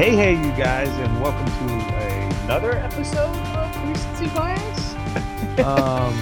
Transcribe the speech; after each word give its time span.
Hey, 0.00 0.16
hey, 0.16 0.32
you 0.32 0.50
guys, 0.56 0.88
and 0.88 1.20
welcome 1.20 1.44
to 1.44 1.74
another 2.44 2.72
episode 2.72 3.36
of 3.36 3.86
Recency 3.86 4.28
Bias. 4.34 4.94
um, 5.66 6.14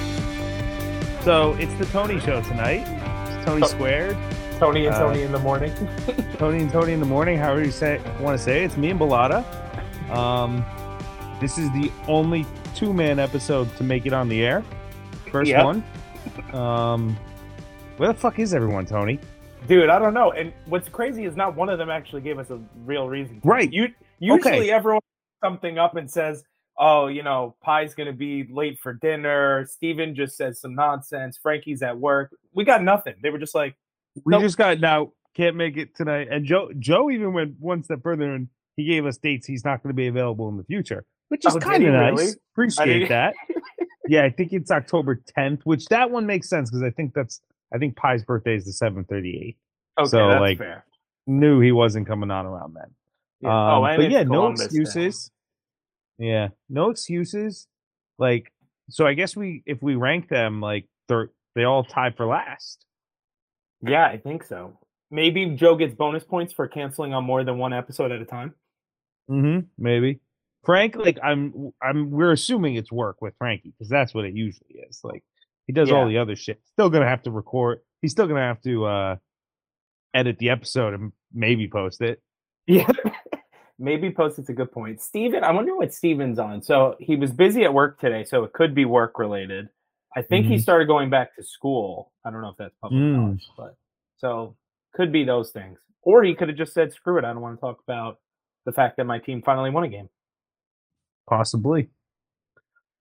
so 1.22 1.54
it's 1.60 1.72
the 1.74 1.86
Tony 1.86 2.18
Show 2.18 2.42
tonight. 2.42 2.84
It's 3.28 3.44
Tony 3.46 3.62
Oh. 3.62 3.66
Squared. 3.68 4.16
Tony 4.58 4.86
and 4.86 4.96
Uh, 4.96 4.98
Tony 4.98 5.22
in 5.22 5.30
the 5.30 5.38
morning. 5.38 5.72
Tony 6.38 6.58
and 6.62 6.72
Tony 6.72 6.92
in 6.92 6.98
the 6.98 7.06
morning. 7.06 7.38
However 7.38 7.62
you 7.64 7.70
say 7.70 8.00
want 8.18 8.36
to 8.36 8.42
say 8.42 8.62
it. 8.62 8.64
it's 8.64 8.76
me 8.76 8.90
and 8.90 8.98
Balada. 8.98 9.44
Um, 10.10 10.64
this 11.40 11.56
is 11.56 11.70
the 11.70 11.92
only 12.08 12.46
two-man 12.74 13.20
episode 13.20 13.74
to 13.76 13.84
make 13.84 14.06
it 14.06 14.12
on 14.12 14.28
the 14.28 14.44
air. 14.44 14.64
First 15.30 15.50
Yep. 15.52 15.64
one. 15.64 15.84
Um, 16.52 17.16
where 17.96 18.12
the 18.12 18.18
fuck 18.18 18.40
is 18.40 18.52
everyone, 18.54 18.86
Tony? 18.86 19.20
Dude, 19.66 19.90
I 19.90 19.98
don't 19.98 20.14
know. 20.14 20.32
And 20.32 20.52
what's 20.66 20.88
crazy 20.88 21.24
is 21.24 21.36
not 21.36 21.54
one 21.56 21.68
of 21.68 21.78
them 21.78 21.90
actually 21.90 22.22
gave 22.22 22.38
us 22.38 22.50
a 22.50 22.58
real 22.84 23.08
reason. 23.08 23.40
Right. 23.44 23.70
You 23.72 23.88
usually 24.18 24.40
Okay. 24.60 24.70
everyone 24.70 25.00
something 25.44 25.78
up 25.78 25.96
and 25.96 26.10
says, 26.10 26.42
"Oh, 26.78 27.06
you 27.08 27.22
know, 27.22 27.54
Pie's 27.64 27.94
gonna 27.94 28.12
be 28.12 28.44
late 28.50 28.78
for 28.78 28.94
dinner." 28.94 29.66
Steven 29.66 30.14
just 30.14 30.36
says 30.36 30.60
some 30.60 30.74
nonsense. 30.74 31.38
Frankie's 31.38 31.82
at 31.82 31.98
work. 31.98 32.34
We 32.54 32.64
got 32.64 32.82
nothing. 32.82 33.14
They 33.22 33.30
were 33.30 33.38
just 33.38 33.54
like, 33.54 33.74
We 34.24 34.32
Nope. 34.32 34.42
just 34.42 34.56
got 34.58 34.80
now 34.80 35.12
can't 35.34 35.54
make 35.54 35.76
it 35.76 35.94
tonight. 35.94 36.28
And 36.30 36.44
Joe 36.44 36.70
Joe 36.78 37.10
even 37.10 37.32
went 37.32 37.54
one 37.60 37.82
step 37.84 38.02
further 38.02 38.32
and 38.34 38.48
he 38.76 38.84
gave 38.84 39.06
us 39.06 39.16
dates 39.18 39.46
he's 39.46 39.64
not 39.64 39.82
going 39.82 39.90
to 39.90 39.94
be 39.94 40.06
available 40.08 40.48
in 40.48 40.56
the 40.56 40.64
future, 40.64 41.04
which 41.28 41.44
is 41.46 41.54
Oh, 41.54 41.60
kind 41.60 41.84
of 41.84 41.92
nice. 41.92 42.10
really? 42.18 42.32
Appreciate 42.52 43.08
that. 43.08 43.34
yeah, 44.08 44.24
I 44.24 44.30
think 44.30 44.52
it's 44.52 44.70
October 44.70 45.20
10th, 45.36 45.60
which 45.64 45.84
that 45.86 46.10
one 46.10 46.26
makes 46.26 46.48
sense 46.48 46.70
because 46.70 46.82
I 46.82 46.90
think 46.90 47.12
that's 47.14 47.40
I 47.72 47.78
think 47.78 47.96
Pie's 47.96 48.24
birthday 48.24 48.56
is 48.56 48.64
the 48.64 48.72
738. 48.72 49.56
"Okay, 49.98 50.08
So, 50.08 50.28
that's 50.28 50.40
like, 50.40 50.58
fair." 50.58 50.84
Knew 51.26 51.60
he 51.60 51.72
wasn't 51.72 52.06
coming 52.06 52.30
on 52.30 52.46
around 52.46 52.74
then. 52.74 52.94
Yeah. 53.40 53.50
Um, 53.50 53.82
oh, 53.82 53.84
and 53.84 54.02
but 54.02 54.10
yeah, 54.10 54.22
no 54.22 54.28
Columbus 54.28 54.60
Day. 54.60 54.64
excuses. 54.66 55.30
Yeah, 56.18 56.48
no 56.68 56.90
excuses. 56.90 57.66
Like, 58.18 58.52
so 58.90 59.06
I 59.06 59.14
guess 59.14 59.36
we 59.36 59.62
if 59.66 59.82
we 59.82 59.94
rank 59.94 60.28
them 60.28 60.60
like 60.60 60.86
they're 61.08 61.30
they 61.54 61.64
all 61.64 61.84
tie 61.84 62.10
for 62.10 62.26
last. 62.26 62.84
Yeah, 63.82 64.06
I 64.06 64.16
think 64.16 64.44
so. 64.44 64.78
Maybe 65.10 65.46
Joe 65.50 65.76
gets 65.76 65.94
bonus 65.94 66.24
points 66.24 66.52
for 66.52 66.68
canceling 66.68 67.14
on 67.14 67.24
more 67.24 67.44
than 67.44 67.58
one 67.58 67.72
episode 67.72 68.12
at 68.12 68.20
a 68.20 68.24
time. 68.24 68.54
Mm-hmm. 69.30 69.66
Maybe. 69.78 70.20
Frank, 70.64 70.96
like 70.96 71.18
I'm, 71.22 71.72
I'm. 71.82 72.10
We're 72.10 72.32
assuming 72.32 72.74
it's 72.74 72.92
work 72.92 73.22
with 73.22 73.34
Frankie 73.38 73.72
because 73.76 73.88
that's 73.88 74.12
what 74.12 74.24
it 74.24 74.34
usually 74.34 74.80
is. 74.88 75.00
Like 75.02 75.24
he 75.68 75.72
does 75.72 75.92
all 75.92 76.08
the 76.08 76.18
other 76.18 76.34
shit. 76.34 76.60
Still 76.72 76.90
gonna 76.90 77.06
have 77.08 77.22
to 77.22 77.30
record. 77.30 77.78
He's 78.02 78.10
still 78.10 78.26
gonna 78.26 78.40
have 78.40 78.60
to 78.62 78.84
uh 78.86 79.16
edit 80.14 80.38
the 80.38 80.50
episode 80.50 80.94
and 80.94 81.12
maybe 81.32 81.68
post 81.68 82.00
it. 82.00 82.20
Yeah. 82.66 82.90
Maybe 83.80 84.10
post 84.10 84.40
it's 84.40 84.48
a 84.48 84.52
good 84.52 84.72
point. 84.72 85.00
Steven, 85.00 85.44
I 85.44 85.52
wonder 85.52 85.76
what 85.76 85.94
Steven's 85.94 86.40
on. 86.40 86.62
So 86.62 86.96
he 86.98 87.14
was 87.14 87.30
busy 87.30 87.62
at 87.62 87.72
work 87.72 88.00
today, 88.00 88.24
so 88.24 88.42
it 88.42 88.52
could 88.52 88.74
be 88.74 88.84
work 88.84 89.20
related. 89.20 89.68
I 90.16 90.22
think 90.22 90.46
he 90.46 90.56
Mhm. 90.56 90.60
started 90.62 90.88
going 90.88 91.10
back 91.10 91.36
to 91.36 91.44
school. 91.44 92.10
I 92.24 92.32
don't 92.32 92.42
know 92.42 92.48
if 92.48 92.56
that's 92.56 92.74
public 92.82 93.00
Mm. 93.00 93.12
knowledge, 93.16 93.48
but 93.56 93.76
so 94.16 94.56
could 94.94 95.12
be 95.12 95.22
those 95.22 95.52
things. 95.52 95.78
Or 96.02 96.24
he 96.24 96.34
could 96.34 96.48
have 96.48 96.56
just 96.58 96.74
said, 96.74 96.92
screw 96.92 97.18
it, 97.18 97.24
I 97.24 97.32
don't 97.32 97.40
want 97.40 97.56
to 97.56 97.60
talk 97.60 97.78
about 97.86 98.18
the 98.66 98.72
fact 98.72 98.96
that 98.96 99.04
my 99.04 99.20
team 99.20 99.42
finally 99.42 99.70
won 99.70 99.84
a 99.84 99.88
game. 99.88 100.08
Possibly. 101.28 101.88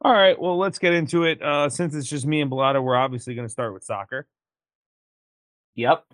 All 0.01 0.13
right. 0.13 0.39
Well, 0.39 0.57
let's 0.57 0.79
get 0.79 0.93
into 0.93 1.23
it. 1.23 1.41
Uh 1.41 1.69
Since 1.69 1.95
it's 1.95 2.07
just 2.07 2.25
me 2.25 2.41
and 2.41 2.51
Bellotta, 2.51 2.81
we're 2.83 2.95
obviously 2.95 3.35
gonna 3.35 3.49
start 3.49 3.73
with 3.73 3.83
soccer. 3.83 4.27
Yep. 5.75 6.05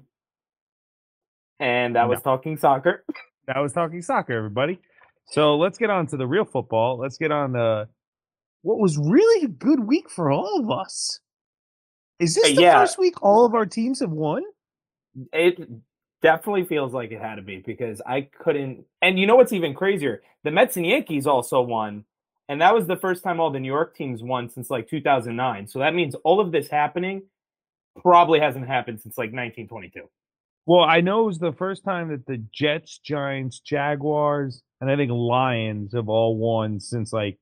And 1.60 1.96
that 1.96 2.08
was 2.10 2.22
talking 2.22 2.58
soccer. 2.58 3.04
That 3.46 3.58
was 3.60 3.74
talking 3.74 4.02
soccer, 4.02 4.32
everybody. 4.32 4.80
So 5.28 5.58
let's 5.58 5.78
get 5.78 5.90
on 5.90 6.08
to 6.08 6.16
the 6.16 6.26
real 6.26 6.46
football. 6.46 6.98
Let's 6.98 7.18
get 7.18 7.30
on 7.30 7.52
the 7.52 7.90
what 8.62 8.80
was 8.80 8.98
really 8.98 9.44
a 9.44 9.50
good 9.50 9.82
week 9.82 10.10
for 10.10 10.32
all 10.32 10.62
of 10.62 10.72
us. 10.72 11.20
Is 12.20 12.36
this 12.36 12.54
Uh, 12.54 12.56
the 12.56 12.62
yeah. 12.62 12.80
first 12.80 12.98
week 12.98 13.22
all 13.22 13.44
of 13.46 13.54
our 13.54 13.66
teams 13.66 14.00
have 14.00 14.12
won? 14.12 14.44
It 15.34 15.70
definitely 16.22 16.64
feels 16.64 16.94
like 16.94 17.12
it 17.12 17.20
had 17.20 17.36
to 17.36 17.42
be 17.42 17.58
because 17.58 18.02
I 18.06 18.30
couldn't. 18.40 18.86
And 19.02 19.20
you 19.20 19.28
know 19.28 19.36
what's 19.36 19.52
even 19.52 19.74
crazier? 19.74 20.24
The 20.46 20.52
Mets 20.52 20.78
and 20.78 20.86
Yankees 20.86 21.28
also 21.28 21.62
won, 21.62 22.06
and 22.50 22.62
that 22.62 22.74
was 22.74 22.88
the 22.88 22.96
first 22.98 23.24
time 23.24 23.40
all 23.40 23.52
the 23.52 23.60
New 23.60 23.72
York 23.72 23.96
teams 23.96 24.22
won 24.24 24.50
since 24.50 24.70
like 24.70 24.88
2009. 24.88 25.68
So 25.68 25.80
that 25.80 25.94
means 25.94 26.16
all 26.24 26.40
of 26.40 26.52
this 26.52 26.68
happening 26.70 27.24
probably 28.02 28.40
hasn't 28.40 28.68
happened 28.68 29.02
since 29.02 29.18
like 29.18 29.28
1922. 29.32 30.02
Well, 30.66 30.84
I 30.84 31.02
know 31.02 31.24
it 31.24 31.26
was 31.28 31.40
the 31.40 31.52
first 31.54 31.84
time 31.84 32.10
that 32.10 32.26
the 32.26 32.38
Jets, 32.54 32.98
Giants, 33.00 33.60
Jaguars, 33.60 34.62
and 34.80 34.90
I 34.90 34.96
think 34.96 35.12
Lions 35.12 35.94
have 35.94 36.08
all 36.10 36.38
won 36.38 36.80
since 36.80 37.12
like 37.12 37.38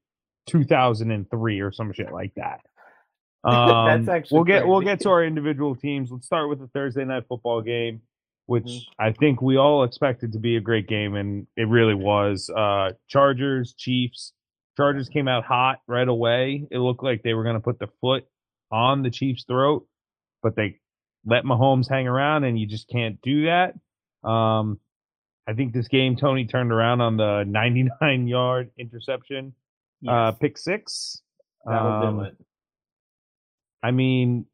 2003 0.47 1.59
or 1.61 1.71
some 1.71 1.93
shit 1.93 2.11
like 2.11 2.33
that. 2.35 2.61
That's 3.43 3.55
Um, 3.55 4.09
actually 4.09 4.35
we'll 4.35 4.43
get 4.43 4.67
we'll 4.67 4.81
get 4.81 4.99
to 5.01 5.09
our 5.09 5.23
individual 5.23 5.75
teams. 5.75 6.11
Let's 6.11 6.25
start 6.27 6.47
with 6.49 6.59
the 6.59 6.67
Thursday 6.67 7.03
night 7.05 7.23
football 7.27 7.61
game, 7.61 8.01
which 8.45 8.65
Mhm. 8.65 8.81
I 8.99 9.11
think 9.13 9.41
we 9.41 9.57
all 9.57 9.83
expected 9.83 10.33
to 10.33 10.39
be 10.39 10.57
a 10.57 10.61
great 10.61 10.87
game, 10.87 11.15
and 11.15 11.47
it 11.57 11.67
really 11.67 11.95
was. 11.95 12.49
Uh, 12.55 12.91
Chargers, 13.07 13.73
Chiefs. 13.73 14.33
Chargers 14.81 15.09
came 15.09 15.27
out 15.27 15.43
hot 15.43 15.77
right 15.85 16.07
away. 16.07 16.67
It 16.71 16.79
looked 16.79 17.03
like 17.03 17.21
they 17.21 17.35
were 17.35 17.43
going 17.43 17.55
to 17.55 17.61
put 17.61 17.77
the 17.77 17.87
foot 18.01 18.25
on 18.71 19.03
the 19.03 19.11
Chiefs' 19.11 19.43
throat, 19.47 19.85
but 20.41 20.55
they 20.55 20.79
let 21.23 21.43
Mahomes 21.43 21.87
hang 21.87 22.07
around, 22.07 22.45
and 22.45 22.57
you 22.57 22.65
just 22.65 22.89
can't 22.89 23.21
do 23.21 23.45
that. 23.45 23.75
Um, 24.27 24.79
I 25.47 25.53
think 25.53 25.73
this 25.73 25.87
game 25.87 26.15
Tony 26.15 26.45
turned 26.45 26.71
around 26.71 27.01
on 27.01 27.15
the 27.17 27.43
99 27.47 28.27
yard 28.27 28.71
interception, 28.75 29.53
uh, 30.07 30.31
pick 30.31 30.57
six. 30.57 31.21
that'll 31.63 31.87
Um, 31.91 32.17
do 32.17 32.23
it. 32.23 32.37
I 33.83 33.91
mean, 33.91 34.47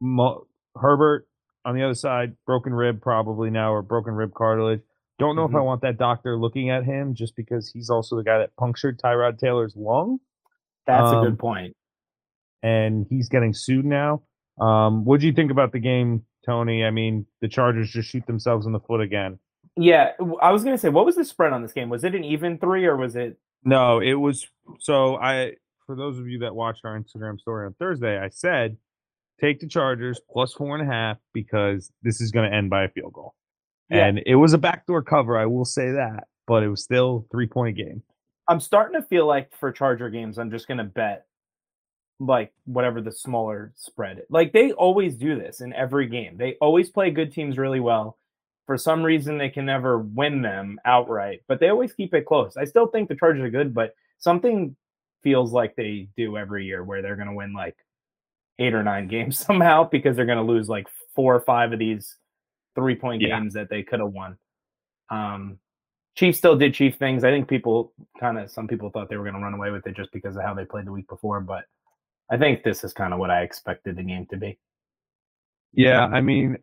Mo- 0.00 0.46
Herbert 0.80 1.28
on 1.66 1.74
the 1.74 1.82
other 1.82 1.94
side, 1.94 2.36
broken 2.46 2.72
rib 2.72 3.02
probably 3.02 3.50
now 3.50 3.74
or 3.74 3.82
broken 3.82 4.14
rib 4.14 4.32
cartilage. 4.32 4.80
Don't 5.18 5.34
know 5.36 5.44
if 5.44 5.54
I 5.54 5.58
Mhm. 5.58 5.64
want 5.64 5.82
that 5.82 5.96
doctor 5.98 6.36
looking 6.36 6.70
at 6.70 6.84
him 6.84 7.14
just 7.14 7.34
because 7.34 7.68
he's 7.70 7.90
also 7.90 8.16
the 8.16 8.22
guy 8.22 8.38
that 8.38 8.54
punctured 8.56 8.98
Tyrod 9.00 9.38
Taylor's 9.38 9.74
lung 9.76 10.20
That's 10.86 11.10
a 11.12 11.16
um, 11.16 11.24
good 11.24 11.38
point. 11.38 11.76
and 12.62 13.06
he's 13.10 13.28
getting 13.28 13.52
sued 13.52 13.84
now. 13.84 14.22
Um, 14.60 15.04
what 15.04 15.20
do 15.20 15.26
you 15.26 15.32
think 15.32 15.50
about 15.50 15.72
the 15.72 15.78
game, 15.80 16.24
Tony? 16.46 16.84
I 16.84 16.90
mean, 16.90 17.26
the 17.40 17.48
Chargers 17.48 17.90
just 17.90 18.08
shoot 18.08 18.26
themselves 18.26 18.66
in 18.66 18.72
the 18.72 18.80
foot 18.80 19.00
again. 19.00 19.38
Yeah, 19.76 20.12
I 20.42 20.50
was 20.52 20.64
gonna 20.64 20.78
say, 20.78 20.88
what 20.88 21.04
was 21.06 21.14
the 21.16 21.24
spread 21.24 21.52
on 21.52 21.62
this 21.62 21.72
game? 21.72 21.88
Was 21.88 22.02
it 22.04 22.14
an 22.14 22.24
even 22.24 22.58
three 22.58 22.84
or 22.86 22.96
was 22.96 23.14
it? 23.16 23.38
No, 23.64 24.00
it 24.00 24.14
was 24.14 24.48
so 24.78 25.16
I 25.16 25.54
for 25.86 25.94
those 25.96 26.18
of 26.18 26.28
you 26.28 26.40
that 26.40 26.54
watched 26.54 26.84
our 26.84 26.98
Instagram 26.98 27.38
story 27.40 27.66
on 27.66 27.74
Thursday, 27.74 28.18
I 28.18 28.28
said 28.28 28.76
take 29.40 29.60
the 29.60 29.68
Chargers 29.68 30.20
plus 30.30 30.52
four 30.52 30.76
and 30.76 30.88
a 30.88 30.92
half 30.92 31.18
because 31.32 31.92
this 32.02 32.20
is 32.20 32.30
gonna 32.32 32.48
end 32.50 32.70
by 32.70 32.84
a 32.84 32.88
field 32.88 33.12
goal. 33.12 33.34
Yeah. 33.90 34.06
And 34.06 34.20
it 34.26 34.34
was 34.36 34.52
a 34.52 34.58
backdoor 34.58 35.02
cover, 35.02 35.38
I 35.38 35.46
will 35.46 35.64
say 35.64 35.90
that, 35.92 36.24
but 36.46 36.62
it 36.62 36.68
was 36.68 36.82
still 36.82 37.26
three 37.30 37.46
point 37.46 37.76
game. 37.76 38.02
I'm 38.46 38.60
starting 38.60 39.00
to 39.00 39.06
feel 39.06 39.26
like 39.26 39.54
for 39.58 39.70
Charger 39.72 40.10
games, 40.10 40.38
I'm 40.38 40.50
just 40.50 40.68
gonna 40.68 40.84
bet 40.84 41.26
like 42.20 42.52
whatever 42.64 43.00
the 43.00 43.12
smaller 43.12 43.72
spread. 43.76 44.22
Like 44.28 44.52
they 44.52 44.72
always 44.72 45.16
do 45.16 45.38
this 45.38 45.60
in 45.60 45.72
every 45.72 46.06
game. 46.08 46.36
They 46.36 46.56
always 46.60 46.90
play 46.90 47.10
good 47.10 47.32
teams 47.32 47.58
really 47.58 47.80
well. 47.80 48.18
For 48.66 48.76
some 48.76 49.02
reason, 49.02 49.38
they 49.38 49.48
can 49.48 49.64
never 49.64 49.98
win 49.98 50.42
them 50.42 50.78
outright, 50.84 51.42
but 51.48 51.60
they 51.60 51.68
always 51.68 51.92
keep 51.92 52.12
it 52.12 52.26
close. 52.26 52.56
I 52.56 52.64
still 52.64 52.86
think 52.86 53.08
the 53.08 53.16
Chargers 53.16 53.42
are 53.42 53.50
good, 53.50 53.72
but 53.72 53.94
something 54.18 54.76
feels 55.22 55.52
like 55.52 55.74
they 55.76 56.08
do 56.16 56.36
every 56.36 56.66
year 56.66 56.84
where 56.84 57.00
they're 57.00 57.16
gonna 57.16 57.34
win 57.34 57.52
like 57.52 57.76
eight 58.58 58.74
or 58.74 58.82
nine 58.82 59.08
games 59.08 59.38
somehow 59.38 59.84
because 59.84 60.16
they're 60.16 60.26
gonna 60.26 60.42
lose 60.42 60.68
like 60.68 60.88
four 61.14 61.34
or 61.34 61.40
five 61.40 61.72
of 61.72 61.78
these 61.78 62.16
three 62.78 62.94
point 62.94 63.20
Yeah. 63.22 63.38
games 63.38 63.54
that 63.54 63.68
they 63.68 63.82
could 63.82 64.00
have 64.00 64.12
won. 64.12 64.38
Um, 65.10 65.58
Chiefs 66.16 66.38
still 66.38 66.56
did 66.56 66.74
Chief 66.74 66.96
things. 66.96 67.24
I 67.24 67.30
think 67.30 67.48
people 67.48 67.92
kind 68.18 68.38
of 68.38 68.50
some 68.50 68.66
people 68.68 68.90
thought 68.90 69.08
they 69.08 69.16
were 69.16 69.24
going 69.24 69.34
to 69.36 69.40
run 69.40 69.54
away 69.54 69.70
with 69.70 69.86
it 69.86 69.96
just 69.96 70.12
because 70.12 70.36
of 70.36 70.42
how 70.42 70.54
they 70.54 70.64
played 70.64 70.86
the 70.86 70.92
week 70.92 71.08
before, 71.08 71.40
but 71.40 71.64
I 72.30 72.36
think 72.36 72.62
this 72.62 72.84
is 72.84 72.92
kind 72.92 73.12
of 73.14 73.18
what 73.20 73.30
I 73.30 73.42
expected 73.42 73.96
the 73.96 74.02
game 74.02 74.26
to 74.30 74.36
be. 74.36 74.58
Yeah, 75.72 76.06
I 76.06 76.20
mean, 76.20 76.56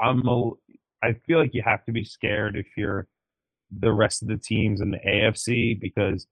I'm 0.00 0.26
a, 0.28 0.50
I 1.02 1.14
feel 1.26 1.38
like 1.38 1.54
you 1.54 1.62
have 1.62 1.84
to 1.86 1.92
be 1.92 2.04
scared 2.04 2.56
if 2.56 2.66
you're 2.76 3.06
the 3.80 3.92
rest 3.92 4.22
of 4.22 4.28
the 4.28 4.36
teams 4.36 4.80
in 4.80 4.90
the 4.90 4.98
AFC 5.06 5.78
because 5.80 6.26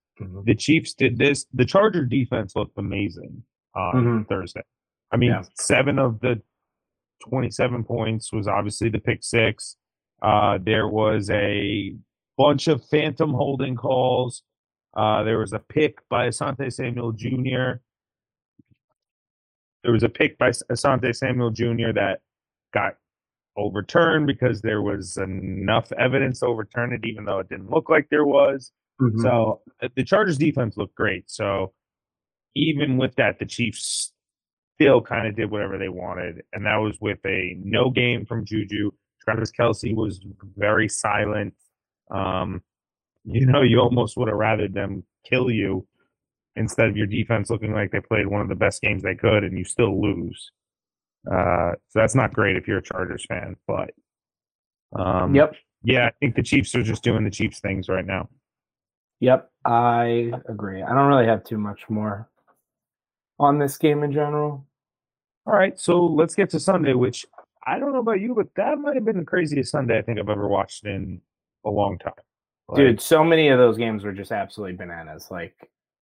the 0.44 0.54
Chiefs 0.54 0.94
did 0.94 1.18
this. 1.18 1.46
The 1.54 1.64
Charger 1.64 2.04
defense 2.04 2.54
looked 2.56 2.76
amazing 2.78 3.42
on 3.74 3.94
Mhm. 4.04 4.28
Thursday. 4.28 4.62
I 5.10 5.16
mean, 5.16 5.30
Yeah. 5.30 5.42
seven 5.54 5.98
of 5.98 6.20
the 6.20 6.40
27 7.28 7.84
points 7.84 8.32
was 8.32 8.46
obviously 8.48 8.88
the 8.88 8.98
pick 8.98 9.22
six. 9.22 9.76
Uh, 10.22 10.58
there 10.62 10.88
was 10.88 11.30
a 11.30 11.94
bunch 12.38 12.68
of 12.68 12.84
phantom 12.86 13.32
holding 13.32 13.76
calls. 13.76 14.42
Uh, 14.96 15.22
there 15.22 15.38
was 15.38 15.52
a 15.52 15.58
pick 15.58 15.98
by 16.08 16.28
Asante 16.28 16.72
Samuel 16.72 17.12
Jr. 17.12 17.80
There 19.82 19.92
was 19.92 20.02
a 20.02 20.08
pick 20.08 20.38
by 20.38 20.50
Asante 20.50 21.14
Samuel 21.14 21.50
Jr. 21.50 21.92
that 21.94 22.20
got 22.72 22.94
overturned 23.56 24.26
because 24.26 24.62
there 24.62 24.82
was 24.82 25.16
enough 25.16 25.92
evidence 25.92 26.40
to 26.40 26.46
overturn 26.46 26.92
it, 26.92 27.04
even 27.04 27.24
though 27.24 27.38
it 27.40 27.48
didn't 27.48 27.70
look 27.70 27.88
like 27.88 28.08
there 28.10 28.24
was. 28.24 28.72
Mhm. 29.00 29.20
So 29.20 29.60
uh, 29.82 29.88
the 29.94 30.04
Chargers 30.04 30.38
defense 30.38 30.76
looked 30.76 30.94
great. 30.94 31.30
So 31.30 31.72
even 32.54 32.96
with 32.96 33.14
that, 33.16 33.38
the 33.38 33.46
Chiefs 33.46 34.13
still 34.74 35.00
kind 35.00 35.26
of 35.26 35.36
did 35.36 35.50
whatever 35.50 35.78
they 35.78 35.88
wanted. 35.88 36.42
And 36.52 36.66
that 36.66 36.76
was 36.76 36.96
with 37.00 37.18
a 37.24 37.56
no 37.58 37.90
game 37.90 38.26
from 38.26 38.44
Juju. 38.44 38.90
Travis 39.22 39.52
Kelce 39.52 39.94
was 39.94 40.20
very 40.56 40.88
silent. 40.88 41.54
Um, 42.10 42.62
you 43.24 43.46
know, 43.46 43.62
you 43.62 43.80
almost 43.80 44.16
would 44.16 44.28
have 44.28 44.36
rather 44.36 44.68
them 44.68 45.04
kill 45.28 45.50
you 45.50 45.86
instead 46.56 46.88
of 46.88 46.96
your 46.96 47.06
defense 47.06 47.50
looking 47.50 47.72
like 47.72 47.90
they 47.90 48.00
played 48.00 48.26
one 48.26 48.40
of 48.40 48.48
the 48.48 48.54
best 48.54 48.82
games 48.82 49.02
they 49.02 49.14
could 49.14 49.42
and 49.44 49.56
you 49.58 49.64
still 49.64 50.00
lose. 50.00 50.50
Uh, 51.30 51.72
so 51.88 51.98
that's 51.98 52.14
not 52.14 52.32
great 52.34 52.56
if 52.56 52.68
you're 52.68 52.78
a 52.78 52.82
Chargers 52.82 53.24
fan, 53.26 53.56
but 53.66 53.90
um, 54.94 55.34
Yep. 55.34 55.54
yeah, 55.82 56.06
I 56.06 56.10
think 56.20 56.34
the 56.36 56.42
Chiefs 56.42 56.74
are 56.74 56.82
just 56.82 57.02
doing 57.02 57.24
the 57.24 57.30
Chiefs 57.30 57.60
things 57.60 57.88
right 57.88 58.04
now. 58.04 58.28
Yep. 59.20 59.50
I 59.64 60.32
agree. 60.48 60.82
I 60.82 60.94
don't 60.94 61.08
really 61.08 61.26
have 61.26 61.44
too 61.44 61.56
much 61.56 61.80
more 61.88 62.28
on 63.38 63.58
this 63.58 63.76
game 63.76 64.02
in 64.02 64.12
general. 64.12 64.66
All 65.46 65.54
right, 65.54 65.78
so 65.78 66.04
let's 66.04 66.34
get 66.34 66.50
to 66.50 66.60
Sunday, 66.60 66.94
which 66.94 67.26
I 67.66 67.78
don't 67.78 67.92
know 67.92 68.00
about 68.00 68.20
you, 68.20 68.34
but 68.34 68.48
that 68.56 68.78
might 68.78 68.94
have 68.94 69.04
been 69.04 69.18
the 69.18 69.24
craziest 69.24 69.70
Sunday 69.70 69.98
I 69.98 70.02
think 70.02 70.18
I've 70.18 70.28
ever 70.28 70.48
watched 70.48 70.86
in 70.86 71.20
a 71.64 71.70
long 71.70 71.98
time. 71.98 72.12
Like, 72.68 72.78
Dude, 72.78 73.00
so 73.00 73.22
many 73.22 73.48
of 73.48 73.58
those 73.58 73.76
games 73.76 74.04
were 74.04 74.12
just 74.12 74.32
absolutely 74.32 74.76
bananas. 74.76 75.28
Like, 75.30 75.54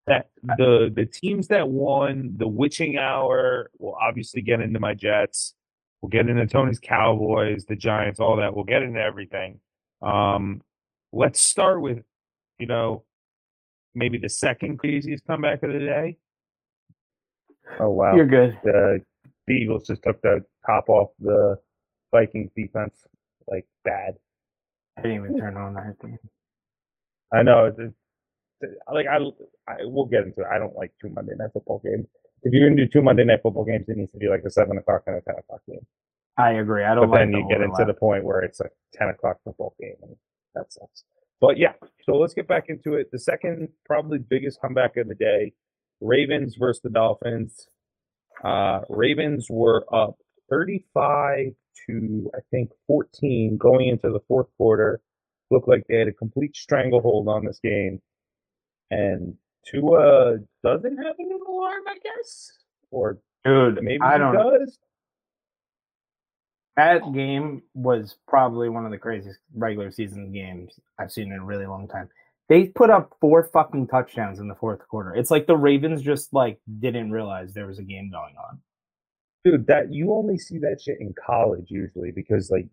that 0.07 0.31
the 0.43 0.93
the 0.95 1.07
teams 1.07 1.49
that 1.49 1.69
won 1.69 2.35
the 2.37 2.49
witching 2.49 2.99
hour 2.99 3.71
will 3.79 3.97
obviously 4.01 4.43
get 4.43 4.61
into 4.61 4.81
my 4.81 4.95
Jets. 4.95 5.55
We'll 6.01 6.11
get 6.11 6.29
into 6.29 6.47
Tony's 6.47 6.81
Cowboys, 6.81 7.65
the 7.65 7.77
Giants, 7.77 8.19
all 8.19 8.37
that. 8.37 8.55
We'll 8.55 8.65
get 8.65 8.83
into 8.83 9.01
everything. 9.01 9.61
Um, 10.03 10.63
let's 11.13 11.41
start 11.41 11.81
with, 11.81 12.03
you 12.59 12.67
know, 12.67 13.05
maybe 13.95 14.19
the 14.19 14.29
second 14.29 14.79
craziest 14.79 15.25
comeback 15.25 15.63
of 15.63 15.73
the 15.73 15.79
day. 15.79 16.17
Oh 17.81 17.91
wow! 17.91 18.15
you're 18.17 18.27
good. 18.27 18.59
the 18.65 19.01
the 19.47 19.53
Eagles 19.55 19.87
just 19.87 20.03
took 20.03 20.21
the 20.23 20.45
top 20.67 20.89
off 20.89 21.11
the 21.21 21.59
Vikings 22.13 22.51
defense 22.57 23.07
like 23.49 23.67
bad. 23.85 24.15
I 24.99 25.03
didn't 25.03 25.25
even 25.25 25.39
turn 25.39 25.57
on 25.57 25.75
that 25.75 25.99
game. 26.01 26.19
I 27.33 27.43
know. 27.43 27.67
It's, 27.67 27.79
it's- 27.79 27.95
like 28.93 29.07
I, 29.09 29.17
I, 29.69 29.77
we'll 29.83 30.07
get 30.07 30.23
into 30.23 30.43
it. 30.43 30.47
I 30.49 30.59
don't 30.59 30.77
like 30.77 30.93
two 31.01 31.09
Monday 31.09 31.33
night 31.37 31.51
football 31.53 31.81
games. 31.85 32.07
If 32.45 32.53
you're 32.53 32.69
gonna 32.69 32.81
do 32.81 32.89
two 32.89 33.03
Monday 33.03 33.25
night 33.25 33.41
football 33.43 33.65
games, 33.65 33.89
it 33.89 33.97
needs 33.97 34.13
to 34.13 34.19
be 34.19 34.29
like 34.29 34.43
a 34.47 34.51
seven 34.51 34.79
o'clock 34.79 35.03
and 35.09 35.17
a 35.17 35.21
ten 35.21 35.35
o'clock 35.37 35.63
game. 35.69 35.85
I 36.39 36.53
agree. 36.53 36.85
I 36.85 36.95
don't 36.95 37.07
But 37.11 37.11
like 37.11 37.21
then 37.23 37.33
the 37.33 37.39
you 37.39 37.49
get 37.49 37.61
into 37.61 37.85
the 37.85 37.95
point 37.95 38.25
where 38.25 38.41
it's 38.43 38.61
a 38.61 38.69
ten 38.95 39.09
o'clock 39.09 39.39
football 39.45 39.75
game, 39.81 39.97
and 40.03 40.15
that 40.55 40.73
sucks. 40.73 41.03
But 41.41 41.59
yeah, 41.59 41.73
so 42.05 42.15
let's 42.17 42.35
get 42.35 42.47
back 42.47 42.67
into 42.69 42.95
it. 42.95 43.11
The 43.11 43.19
second, 43.19 43.69
probably 43.85 44.19
biggest 44.19 44.61
comeback 44.61 44.97
of 44.97 45.09
the 45.09 45.17
day: 45.17 45.55
Ravens 46.03 46.57
versus 46.57 46.83
the 46.83 46.91
Dolphins. 46.91 47.67
Uh, 48.45 48.81
Ravens 48.89 49.47
were 49.49 49.87
up 49.93 50.17
35 50.51 51.55
to 51.87 52.31
I 52.35 52.41
think 52.51 52.71
14 52.87 53.57
going 53.57 53.89
into 53.89 54.11
the 54.11 54.21
fourth 54.29 54.49
quarter. 54.57 55.01
Looked 55.51 55.69
like 55.69 55.85
they 55.89 55.99
had 55.99 56.09
a 56.09 56.13
complete 56.13 56.57
stranglehold 56.57 57.29
on 57.29 57.45
this 57.45 57.61
game, 57.63 58.01
and 58.91 59.37
Tua 59.67 60.39
doesn't 60.65 60.97
have 60.97 61.15
a 61.19 61.23
new 61.23 61.45
alarm, 61.47 61.83
I 61.87 61.97
guess, 62.03 62.53
or 62.91 63.19
Dude, 63.45 63.83
maybe 63.83 64.01
I 64.01 64.13
he 64.13 64.19
don't 64.19 64.35
does. 64.35 64.79
That 66.77 67.13
game 67.13 67.63
was 67.75 68.17
probably 68.27 68.69
one 68.71 68.87
of 68.87 68.93
the 68.93 68.99
craziest 68.99 69.41
regular 69.55 69.91
season 69.91 70.33
games 70.33 70.73
I've 70.99 71.13
seen 71.13 71.33
in 71.33 71.39
a 71.39 71.45
really 71.45 71.67
long 71.67 71.87
time. 71.87 72.09
They 72.49 72.67
put 72.67 72.91
up 72.91 73.17
four 73.21 73.45
fucking 73.45 73.87
touchdowns 73.89 74.39
in 74.39 74.49
the 74.49 74.55
fourth 74.55 74.87
quarter. 74.89 75.15
It's 75.15 75.31
like 75.31 75.47
the 75.47 75.57
Ravens 75.57 76.03
just 76.03 76.33
like 76.33 76.61
didn't 76.81 77.11
realize 77.11 77.55
there 77.55 77.67
was 77.67 77.79
a 77.79 77.85
game 77.85 78.11
going 78.11 78.35
on. 78.37 78.61
Dude, 79.45 79.67
that 79.67 79.93
you 79.93 80.13
only 80.13 80.39
see 80.39 80.59
that 80.59 80.81
shit 80.83 80.99
in 81.01 81.15
college 81.27 81.67
usually 81.69 82.13
because 82.13 82.51
like 82.51 82.69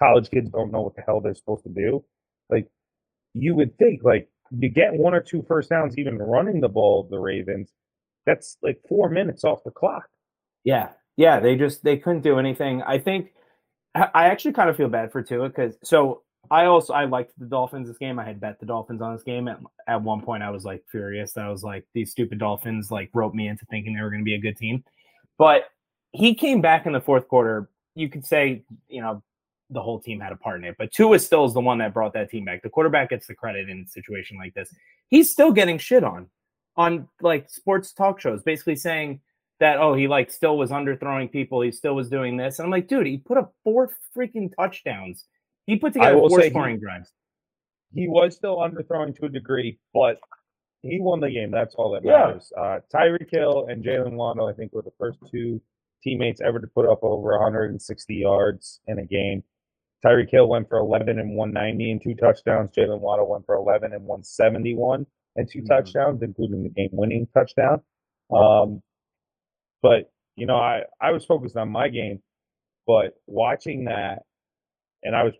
college 0.00 0.30
kids 0.30 0.50
don't 0.50 0.72
know 0.72 0.82
what 0.82 0.96
the 0.96 1.02
hell 1.02 1.20
they're 1.20 1.34
supposed 1.34 1.64
to 1.64 1.70
do. 1.70 2.04
Like 2.48 2.68
you 3.34 3.54
would 3.54 3.76
think 3.78 4.02
like 4.02 4.28
you 4.50 4.68
get 4.68 4.94
one 4.94 5.14
or 5.14 5.20
two 5.20 5.44
first 5.46 5.70
downs 5.70 5.96
even 5.98 6.18
running 6.18 6.60
the 6.60 6.68
ball, 6.68 7.02
of 7.02 7.10
the 7.10 7.18
Ravens, 7.18 7.70
that's 8.26 8.56
like 8.62 8.80
four 8.88 9.08
minutes 9.08 9.44
off 9.44 9.64
the 9.64 9.70
clock. 9.70 10.08
Yeah, 10.64 10.90
yeah, 11.16 11.40
they 11.40 11.56
just 11.56 11.84
they 11.84 11.96
couldn't 11.96 12.22
do 12.22 12.38
anything. 12.38 12.82
I 12.82 12.98
think 12.98 13.32
I 13.94 14.08
I 14.14 14.24
actually 14.26 14.52
kind 14.52 14.70
of 14.70 14.76
feel 14.76 14.88
bad 14.88 15.12
for 15.12 15.22
Tua 15.22 15.48
because 15.48 15.76
so 15.82 16.22
I 16.50 16.64
also 16.64 16.92
I 16.92 17.04
liked 17.04 17.38
the 17.38 17.46
Dolphins 17.46 17.88
this 17.88 17.98
game. 17.98 18.18
I 18.18 18.24
had 18.24 18.40
bet 18.40 18.58
the 18.58 18.66
Dolphins 18.66 19.00
on 19.00 19.14
this 19.14 19.22
game. 19.22 19.46
At 19.46 19.60
at 19.86 20.02
one 20.02 20.20
point, 20.20 20.42
I 20.42 20.50
was 20.50 20.64
like 20.64 20.82
furious 20.90 21.36
I 21.36 21.48
was 21.48 21.62
like 21.62 21.86
these 21.94 22.10
stupid 22.10 22.38
Dolphins 22.38 22.90
like 22.90 23.10
roped 23.14 23.36
me 23.36 23.48
into 23.48 23.64
thinking 23.66 23.94
they 23.94 24.02
were 24.02 24.10
going 24.10 24.20
to 24.20 24.24
be 24.24 24.34
a 24.34 24.40
good 24.40 24.56
team. 24.56 24.82
But 25.38 25.70
he 26.12 26.34
came 26.34 26.60
back 26.60 26.86
in 26.86 26.92
the 26.92 27.00
fourth 27.00 27.28
quarter. 27.28 27.70
You 27.94 28.08
could 28.08 28.26
say 28.26 28.64
you 28.88 29.00
know 29.00 29.22
the 29.70 29.80
whole 29.80 30.00
team 30.00 30.18
had 30.18 30.32
a 30.32 30.36
part 30.36 30.58
in 30.58 30.64
it, 30.64 30.74
but 30.76 30.92
Tua 30.92 31.20
still 31.20 31.44
is 31.44 31.54
the 31.54 31.60
one 31.60 31.78
that 31.78 31.94
brought 31.94 32.12
that 32.14 32.30
team 32.30 32.44
back. 32.44 32.62
The 32.62 32.68
quarterback 32.68 33.10
gets 33.10 33.28
the 33.28 33.34
credit 33.34 33.68
in 33.68 33.84
a 33.86 33.88
situation 33.88 34.36
like 34.36 34.52
this. 34.54 34.74
He's 35.08 35.30
still 35.30 35.52
getting 35.52 35.78
shit 35.78 36.02
on 36.02 36.26
on 36.76 37.08
like 37.20 37.48
sports 37.48 37.92
talk 37.92 38.20
shows, 38.20 38.42
basically 38.42 38.76
saying 38.76 39.20
that 39.60 39.78
oh 39.78 39.94
he 39.94 40.08
like 40.08 40.32
still 40.32 40.58
was 40.58 40.70
underthrowing 40.70 41.30
people, 41.30 41.60
he 41.60 41.70
still 41.70 41.94
was 41.94 42.08
doing 42.08 42.36
this, 42.36 42.58
and 42.58 42.66
I'm 42.66 42.72
like, 42.72 42.88
dude, 42.88 43.06
he 43.06 43.18
put 43.18 43.38
up 43.38 43.54
four 43.62 43.90
freaking 44.16 44.50
touchdowns. 44.56 45.26
He 45.70 45.78
put 45.78 45.92
together 45.92 46.18
four 46.18 46.40
say 46.40 46.44
he- 46.44 46.50
scoring 46.50 46.80
drives. 46.80 47.12
He 47.94 48.08
was 48.08 48.36
still 48.36 48.58
underthrowing 48.58 49.16
to 49.16 49.26
a 49.26 49.28
degree, 49.28 49.78
but 49.92 50.18
he 50.82 51.00
won 51.00 51.20
the 51.20 51.30
game. 51.30 51.50
That's 51.50 51.74
all 51.74 51.90
that 51.92 52.04
Yeah. 52.04 52.26
matters. 52.26 52.52
Uh, 52.56 52.80
Tyreek 52.92 53.30
Hill 53.30 53.66
and 53.66 53.84
Jaylen 53.84 54.14
Waddle, 54.14 54.46
I 54.46 54.52
think, 54.52 54.72
were 54.72 54.82
the 54.82 54.92
first 54.98 55.18
two 55.30 55.60
teammates 56.02 56.40
ever 56.40 56.58
to 56.60 56.66
put 56.68 56.86
up 56.86 57.00
over 57.02 57.34
160 57.34 58.14
yards 58.14 58.80
in 58.86 58.98
a 58.98 59.04
game. 59.04 59.42
Tyreek 60.04 60.30
Hill 60.30 60.48
went 60.48 60.68
for 60.68 60.78
11 60.78 61.18
and 61.18 61.36
190 61.36 61.90
and 61.90 62.00
two 62.02 62.14
touchdowns. 62.14 62.70
Jaylen 62.70 63.00
Waddle 63.00 63.28
went 63.28 63.44
for 63.44 63.54
11 63.56 63.92
and 63.92 64.06
171 64.06 65.06
and 65.36 65.48
2 65.50 65.60
Mhm. 65.62 65.66
touchdowns, 65.68 66.22
including 66.22 66.62
the 66.62 66.70
game-winning 66.70 67.26
touchdown. 67.34 67.82
Um, 68.30 68.82
but 69.82 70.10
you 70.36 70.46
know, 70.46 70.56
I 70.56 70.84
I 71.00 71.10
was 71.12 71.24
focused 71.26 71.56
on 71.56 71.68
my 71.70 71.88
game, 71.88 72.22
but 72.86 73.14
watching 73.26 73.84
that, 73.84 74.24
and 75.02 75.14
I 75.14 75.24
was 75.24 75.34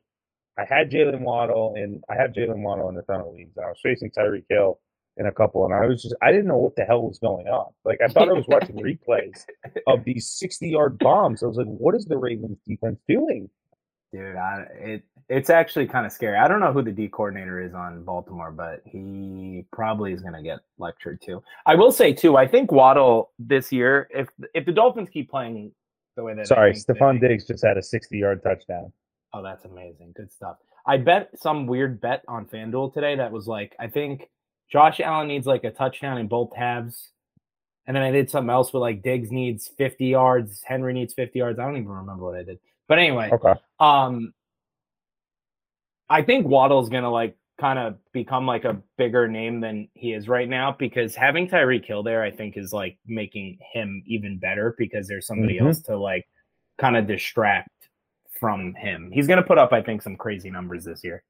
I 0.60 0.66
had 0.68 0.90
Jaylen 0.90 1.20
Waddle 1.20 1.74
and 1.76 2.02
I 2.10 2.14
have 2.14 2.32
Jaylen 2.32 2.62
Waddle 2.62 2.88
in 2.88 2.94
the 2.94 3.02
tunnel 3.02 3.34
leagues. 3.34 3.56
I 3.56 3.68
was 3.68 3.80
facing 3.82 4.10
Tyreek 4.10 4.44
Hill 4.50 4.78
in 5.16 5.26
a 5.26 5.32
couple, 5.32 5.64
and 5.64 5.74
I 5.74 5.86
was 5.86 6.02
just 6.02 6.14
I 6.22 6.30
didn't 6.30 6.46
know 6.46 6.58
what 6.58 6.76
the 6.76 6.84
hell 6.84 7.02
was 7.02 7.18
going 7.18 7.46
on. 7.46 7.72
Like 7.84 8.00
I 8.04 8.08
thought 8.08 8.28
I 8.28 8.32
was 8.32 8.46
watching 8.46 8.76
replays 8.76 9.44
of 9.86 10.04
these 10.04 10.28
60 10.28 10.68
yard 10.68 10.98
bombs. 10.98 11.42
I 11.42 11.46
was 11.46 11.56
like, 11.56 11.66
what 11.66 11.94
is 11.94 12.04
the 12.04 12.16
Ravens 12.16 12.58
defense 12.66 13.00
doing? 13.08 13.48
Dude, 14.12 14.36
I, 14.36 14.66
it 14.78 15.02
it's 15.28 15.48
actually 15.48 15.86
kind 15.86 16.04
of 16.04 16.12
scary. 16.12 16.36
I 16.36 16.48
don't 16.48 16.60
know 16.60 16.72
who 16.72 16.82
the 16.82 16.90
D 16.90 17.08
coordinator 17.08 17.62
is 17.62 17.72
on 17.72 18.02
Baltimore, 18.02 18.50
but 18.50 18.82
he 18.84 19.64
probably 19.72 20.12
is 20.12 20.20
going 20.20 20.34
to 20.34 20.42
get 20.42 20.58
lectured 20.78 21.22
too. 21.24 21.42
I 21.64 21.76
will 21.76 21.92
say 21.92 22.12
too, 22.12 22.36
I 22.36 22.46
think 22.46 22.72
Waddle 22.72 23.30
this 23.38 23.72
year, 23.72 24.08
if 24.10 24.28
if 24.52 24.66
the 24.66 24.72
Dolphins 24.72 25.08
keep 25.10 25.30
playing 25.30 25.72
the 26.16 26.24
way 26.24 26.34
that 26.34 26.48
Sorry, 26.48 26.72
Stefon 26.74 27.20
Diggs 27.20 27.46
just 27.46 27.64
had 27.64 27.78
a 27.78 27.82
60 27.82 28.18
yard 28.18 28.42
touchdown. 28.42 28.92
Oh, 29.32 29.42
that's 29.42 29.64
amazing. 29.64 30.12
Good 30.16 30.32
stuff. 30.32 30.56
I 30.86 30.96
bet 30.96 31.30
some 31.38 31.66
weird 31.66 32.00
bet 32.00 32.22
on 32.26 32.46
FanDuel 32.46 32.92
today 32.94 33.16
that 33.16 33.30
was 33.30 33.46
like, 33.46 33.74
I 33.78 33.86
think 33.86 34.28
Josh 34.70 35.00
Allen 35.00 35.28
needs 35.28 35.46
like 35.46 35.64
a 35.64 35.70
touchdown 35.70 36.18
in 36.18 36.26
both 36.26 36.54
halves. 36.56 37.10
And 37.86 37.96
then 37.96 38.02
I 38.02 38.10
did 38.10 38.30
something 38.30 38.50
else 38.50 38.72
with 38.72 38.80
like 38.80 39.02
Diggs 39.02 39.30
needs 39.30 39.70
50 39.78 40.06
yards, 40.06 40.62
Henry 40.64 40.92
needs 40.92 41.14
50 41.14 41.38
yards. 41.38 41.58
I 41.58 41.64
don't 41.64 41.76
even 41.76 41.88
remember 41.88 42.24
what 42.24 42.36
I 42.36 42.42
did. 42.44 42.58
But 42.88 42.98
anyway, 42.98 43.30
Okay. 43.32 43.54
um 43.78 44.32
I 46.08 46.22
think 46.22 46.46
Waddle's 46.46 46.88
gonna 46.88 47.10
like 47.10 47.36
kind 47.60 47.78
of 47.78 47.98
become 48.12 48.46
like 48.46 48.64
a 48.64 48.80
bigger 48.96 49.28
name 49.28 49.60
than 49.60 49.88
he 49.94 50.12
is 50.12 50.28
right 50.28 50.48
now 50.48 50.72
because 50.76 51.14
having 51.14 51.46
Tyreek 51.48 51.84
Hill 51.84 52.02
there, 52.02 52.22
I 52.22 52.30
think, 52.30 52.56
is 52.56 52.72
like 52.72 52.98
making 53.06 53.58
him 53.72 54.02
even 54.06 54.38
better 54.38 54.74
because 54.78 55.06
there's 55.06 55.26
somebody 55.26 55.58
Mhm. 55.58 55.66
else 55.66 55.80
to 55.82 55.96
like 55.96 56.26
kind 56.78 56.96
of 56.96 57.06
distract 57.06 57.68
from 58.40 58.74
him. 58.74 59.10
He's 59.12 59.26
gonna 59.28 59.42
put 59.44 59.58
up, 59.58 59.72
I 59.72 59.82
think, 59.82 60.02
some 60.02 60.16
crazy 60.16 60.50
numbers 60.50 60.84
this 60.84 61.04
year. 61.04 61.22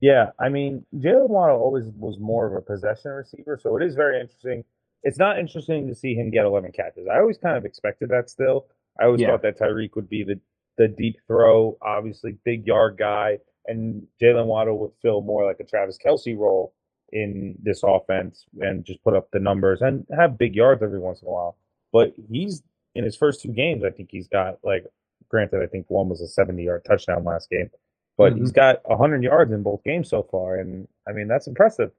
Yeah, 0.00 0.30
I 0.38 0.48
mean, 0.50 0.84
Jaylen 0.94 1.28
Waddle 1.28 1.58
always 1.60 1.84
was 1.96 2.18
more 2.18 2.46
of 2.46 2.52
a 2.54 2.60
possession 2.60 3.10
receiver, 3.12 3.58
so 3.60 3.76
it 3.76 3.82
is 3.82 3.94
very 3.94 4.20
interesting. 4.20 4.62
It's 5.02 5.18
not 5.18 5.38
interesting 5.38 5.86
to 5.88 5.94
see 5.94 6.14
him 6.14 6.30
get 6.30 6.44
11 6.44 6.72
catches. 6.72 7.06
I 7.08 7.18
always 7.18 7.38
kind 7.38 7.56
of 7.56 7.64
expected 7.64 8.10
that 8.10 8.28
still. 8.28 8.66
I 9.00 9.04
always 9.04 9.20
Yeah. 9.20 9.28
thought 9.30 9.42
that 9.42 9.58
Tyreek 9.58 9.94
would 9.94 10.08
be 10.08 10.22
the, 10.22 10.38
the 10.76 10.88
deep 10.88 11.16
throw, 11.26 11.78
obviously 11.80 12.32
big 12.44 12.66
yard 12.66 12.96
guy, 12.98 13.38
and 13.66 14.06
Jaylen 14.20 14.46
Waddle 14.46 14.78
would 14.80 14.92
fill 15.00 15.22
more 15.22 15.44
like 15.46 15.60
a 15.60 15.64
Travis 15.64 15.98
Kelce 15.98 16.36
role 16.36 16.74
in 17.12 17.56
this 17.62 17.82
offense 17.82 18.44
and 18.60 18.84
just 18.84 19.02
put 19.02 19.14
up 19.14 19.30
the 19.30 19.38
numbers 19.40 19.80
and 19.80 20.06
have 20.14 20.36
big 20.38 20.54
yards 20.54 20.82
every 20.82 20.98
once 20.98 21.22
in 21.22 21.28
a 21.28 21.30
while. 21.30 21.56
But 21.92 22.14
he's 22.28 22.62
in 22.94 23.04
his 23.04 23.16
first 23.16 23.40
two 23.42 23.52
games, 23.52 23.84
I 23.84 23.90
think 23.90 24.10
he's 24.10 24.28
got 24.28 24.58
like 24.64 24.84
Granted, 25.28 25.62
I 25.62 25.66
think 25.66 25.86
one 25.90 26.08
was 26.08 26.20
a 26.20 26.28
70 26.28 26.62
yard 26.62 26.84
touchdown 26.84 27.24
last 27.24 27.50
game, 27.50 27.70
but 28.16 28.34
Mhm. 28.34 28.38
he's 28.38 28.52
got 28.52 28.80
100 28.88 29.22
yards 29.22 29.52
in 29.52 29.62
both 29.62 29.82
games 29.84 30.08
so 30.08 30.22
far. 30.22 30.56
And 30.56 30.88
I 31.06 31.12
mean, 31.12 31.28
that's 31.28 31.46
impressive. 31.46 31.92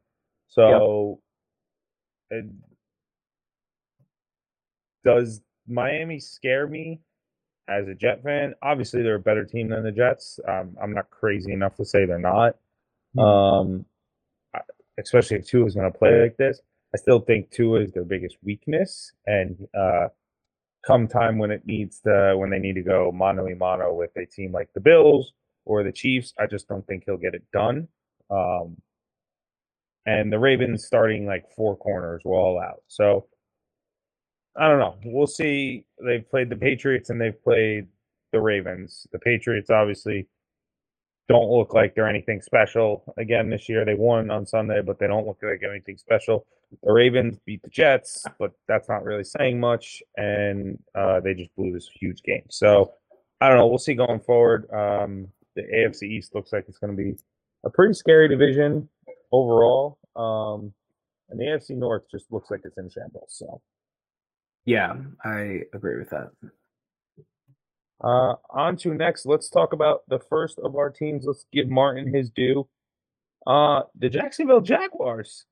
So, 0.48 1.22
it, 2.30 2.46
does 5.04 5.42
Miami 5.68 6.20
scare 6.20 6.68
me 6.68 7.02
as 7.68 7.88
a 7.88 7.96
Jet 7.96 8.24
fan? 8.24 8.56
Obviously, 8.62 9.04
they're 9.04 9.16
a 9.16 9.20
better 9.20 9.46
team 9.46 9.70
than 9.70 9.84
the 9.84 9.92
Jets. 9.92 10.40
Um, 10.48 10.78
I'm 10.82 10.94
not 10.94 11.10
crazy 11.10 11.52
enough 11.54 11.76
to 11.76 11.86
say 11.86 12.06
they're 12.06 12.20
not. 12.20 12.58
Mhm. 13.16 13.22
Um, 13.24 13.86
especially 15.00 15.38
if 15.38 15.46
Tua 15.48 15.66
is 15.66 15.76
going 15.76 15.92
to 15.92 15.98
play 15.98 16.22
like 16.22 16.38
this. 16.38 16.62
I 16.94 16.98
still 16.98 17.20
think 17.20 17.52
Tua 17.52 17.82
is 17.82 17.92
their 17.92 18.04
biggest 18.06 18.38
weakness, 18.44 19.14
and 19.26 19.68
uh, 19.74 20.08
come 20.88 21.08
time 21.08 21.38
when 21.38 21.52
it 21.52 21.66
needs 21.66 22.00
to, 22.02 22.36
when 22.38 22.50
they 22.50 22.60
need 22.60 22.76
to 22.76 22.82
go 22.82 23.12
mano 23.12 23.46
a 23.46 23.56
mano 23.56 23.94
with 23.94 24.12
a 24.16 24.26
team 24.26 24.54
like 24.54 24.70
the 24.74 24.80
Bills 24.80 25.34
or 25.66 25.84
the 25.84 25.92
Chiefs, 25.92 26.34
I 26.40 26.48
just 26.48 26.68
don't 26.68 26.88
think 26.88 27.04
he'll 27.06 27.18
get 27.18 27.36
it 27.36 27.44
done. 27.52 27.90
Um, 28.32 28.78
and 30.06 30.32
the 30.32 30.40
Ravens 30.40 30.86
starting 30.86 31.26
like 31.26 31.44
four 31.56 31.76
corners 31.76 32.22
were 32.24 32.38
all 32.38 32.60
out, 32.60 32.84
so 32.88 33.28
I 34.58 34.70
don't 34.70 34.80
know. 34.80 34.96
We'll 35.04 35.28
see. 35.28 35.86
They've 36.04 36.28
played 36.28 36.50
the 36.50 36.56
Patriots 36.56 37.10
and 37.10 37.22
they've 37.22 37.44
played 37.44 37.88
the 38.32 38.42
Ravens. 38.42 39.06
The 39.12 39.20
Patriots 39.20 39.70
obviously 39.70 40.28
don't 41.30 41.50
look 41.50 41.74
like 41.74 41.94
they're 41.94 42.08
anything 42.08 42.42
special 42.42 43.04
again 43.18 43.50
this 43.50 43.68
year. 43.68 43.84
They 43.84 43.96
won 43.96 44.32
on 44.32 44.46
Sunday, 44.46 44.82
but 44.82 45.00
they 45.00 45.08
don't 45.08 45.28
look 45.28 45.40
like 45.42 45.62
anything 45.70 45.98
special. 45.98 46.46
The 46.84 46.92
Ravens 46.92 47.38
beat 47.46 47.62
the 47.62 47.70
Jets, 47.70 48.26
but 48.40 48.52
that's 48.68 48.90
not 48.90 49.04
really 49.04 49.24
saying 49.24 49.60
much. 49.60 50.02
And 50.16 50.82
uh, 50.96 51.20
they 51.20 51.34
just 51.34 51.56
blew 51.56 51.72
this 51.74 51.90
huge 51.94 52.22
game. 52.24 52.44
So 52.50 52.94
I 53.42 53.50
don't 53.50 53.58
know. 53.58 53.68
We'll 53.68 53.78
see 53.78 53.94
going 53.94 54.20
forward. 54.22 54.70
Um, 54.72 55.28
the 55.56 55.64
AFC 55.64 56.04
East 56.04 56.34
looks 56.36 56.54
like 56.54 56.66
it's 56.68 56.78
going 56.78 56.96
to 56.96 57.04
be 57.04 57.18
a 57.66 57.70
pretty 57.70 57.94
scary 57.94 58.28
division 58.28 58.88
overall. 59.32 59.98
Um, 60.16 60.74
and 61.30 61.40
the 61.40 61.46
AFC 61.46 61.72
North 61.72 62.04
just 62.10 62.32
looks 62.32 62.50
like 62.50 62.62
it's 62.64 62.78
in 62.78 62.90
shambles. 62.90 63.34
So. 63.38 63.62
Yeah, 64.68 64.96
I 65.24 65.62
agree 65.74 65.98
with 65.98 66.10
that. 66.10 66.30
Uh, 68.04 68.36
on 68.52 68.78
to 68.78 68.94
next. 68.94 69.26
Let's 69.26 69.50
talk 69.50 69.74
about 69.74 70.02
the 70.08 70.20
first 70.20 70.60
of 70.60 70.76
our 70.76 70.90
teams. 70.90 71.26
Let's 71.26 71.46
give 71.52 71.68
Martin 71.70 72.14
his 72.14 72.30
due. 72.30 72.68
Uh, 73.46 73.82
the 73.98 74.10
Jacksonville 74.10 74.62
Jaguars. 74.62 75.46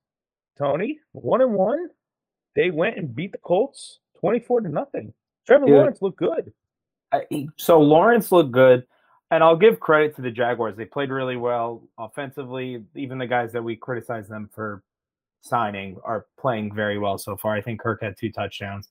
Tony, 0.58 1.00
one 1.12 1.42
and 1.42 1.52
one. 1.54 1.88
They 2.54 2.70
went 2.70 2.96
and 2.96 3.14
beat 3.14 3.32
the 3.32 3.38
Colts 3.38 3.98
twenty-four 4.18 4.62
to 4.62 4.68
nothing. 4.68 5.12
Trevor 5.46 5.66
Dude. 5.66 5.74
Lawrence 5.74 6.02
looked 6.02 6.18
good. 6.18 6.52
I- 7.12 7.46
so 7.56 7.80
Lawrence 7.80 8.32
looked 8.32 8.52
good, 8.52 8.84
and 9.30 9.42
I'll 9.44 9.56
give 9.56 9.80
credit 9.80 10.16
to 10.16 10.22
the 10.22 10.30
Jaguars. 10.30 10.76
They 10.76 10.84
played 10.86 11.10
really 11.10 11.36
well 11.36 11.82
offensively. 11.98 12.84
Even 12.94 13.18
the 13.18 13.26
guys 13.26 13.52
that 13.52 13.62
we 13.62 13.76
criticize 13.76 14.28
them 14.28 14.48
for 14.54 14.82
signing 15.42 15.98
are 16.04 16.26
playing 16.38 16.74
very 16.74 16.98
well 16.98 17.18
so 17.18 17.36
far. 17.36 17.54
I 17.54 17.60
think 17.60 17.80
Kirk 17.80 18.02
had 18.02 18.16
two 18.18 18.32
touchdowns. 18.32 18.88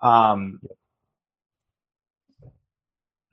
Um, 0.00 0.60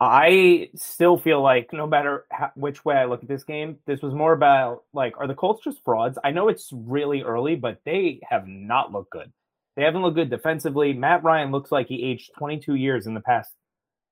I 0.03 0.69
still 0.75 1.17
feel 1.17 1.41
like 1.41 1.71
no 1.73 1.87
matter 1.87 2.25
how, 2.31 2.51
which 2.55 2.83
way 2.83 2.95
I 2.95 3.05
look 3.05 3.23
at 3.23 3.29
this 3.29 3.43
game, 3.43 3.77
this 3.85 4.01
was 4.01 4.13
more 4.13 4.33
about 4.33 4.83
like, 4.93 5.17
are 5.17 5.27
the 5.27 5.35
Colts 5.35 5.63
just 5.63 5.83
frauds? 5.83 6.17
I 6.23 6.31
know 6.31 6.47
it's 6.49 6.69
really 6.71 7.21
early, 7.21 7.55
but 7.55 7.79
they 7.85 8.19
have 8.29 8.47
not 8.47 8.91
looked 8.91 9.11
good. 9.11 9.31
They 9.75 9.83
haven't 9.83 10.01
looked 10.01 10.15
good 10.15 10.29
defensively. 10.29 10.93
Matt 10.93 11.23
Ryan 11.23 11.51
looks 11.51 11.71
like 11.71 11.87
he 11.87 12.03
aged 12.03 12.31
22 12.37 12.75
years 12.75 13.07
in 13.07 13.13
the 13.13 13.21
past 13.21 13.51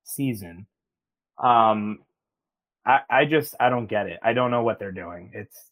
season. 0.03 0.67
Um, 1.41 1.99
I, 2.85 3.01
I 3.09 3.25
just 3.25 3.55
I 3.59 3.69
don't 3.69 3.87
get 3.87 4.07
it. 4.07 4.19
I 4.23 4.33
don't 4.33 4.51
know 4.51 4.63
what 4.63 4.79
they're 4.79 4.91
doing. 4.91 5.31
It's 5.33 5.69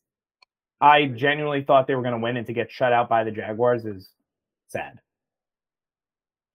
I 0.82 1.06
genuinely 1.06 1.64
thought 1.64 1.88
they 1.88 1.96
were 1.96 2.02
going 2.02 2.14
to 2.14 2.24
win, 2.24 2.38
and 2.38 2.48
to 2.48 2.54
get 2.54 2.72
shut 2.72 2.94
out 2.94 3.10
by 3.10 3.24
the 3.24 3.32
Jaguars 3.32 3.86
is 3.86 4.10
sad. 4.70 5.00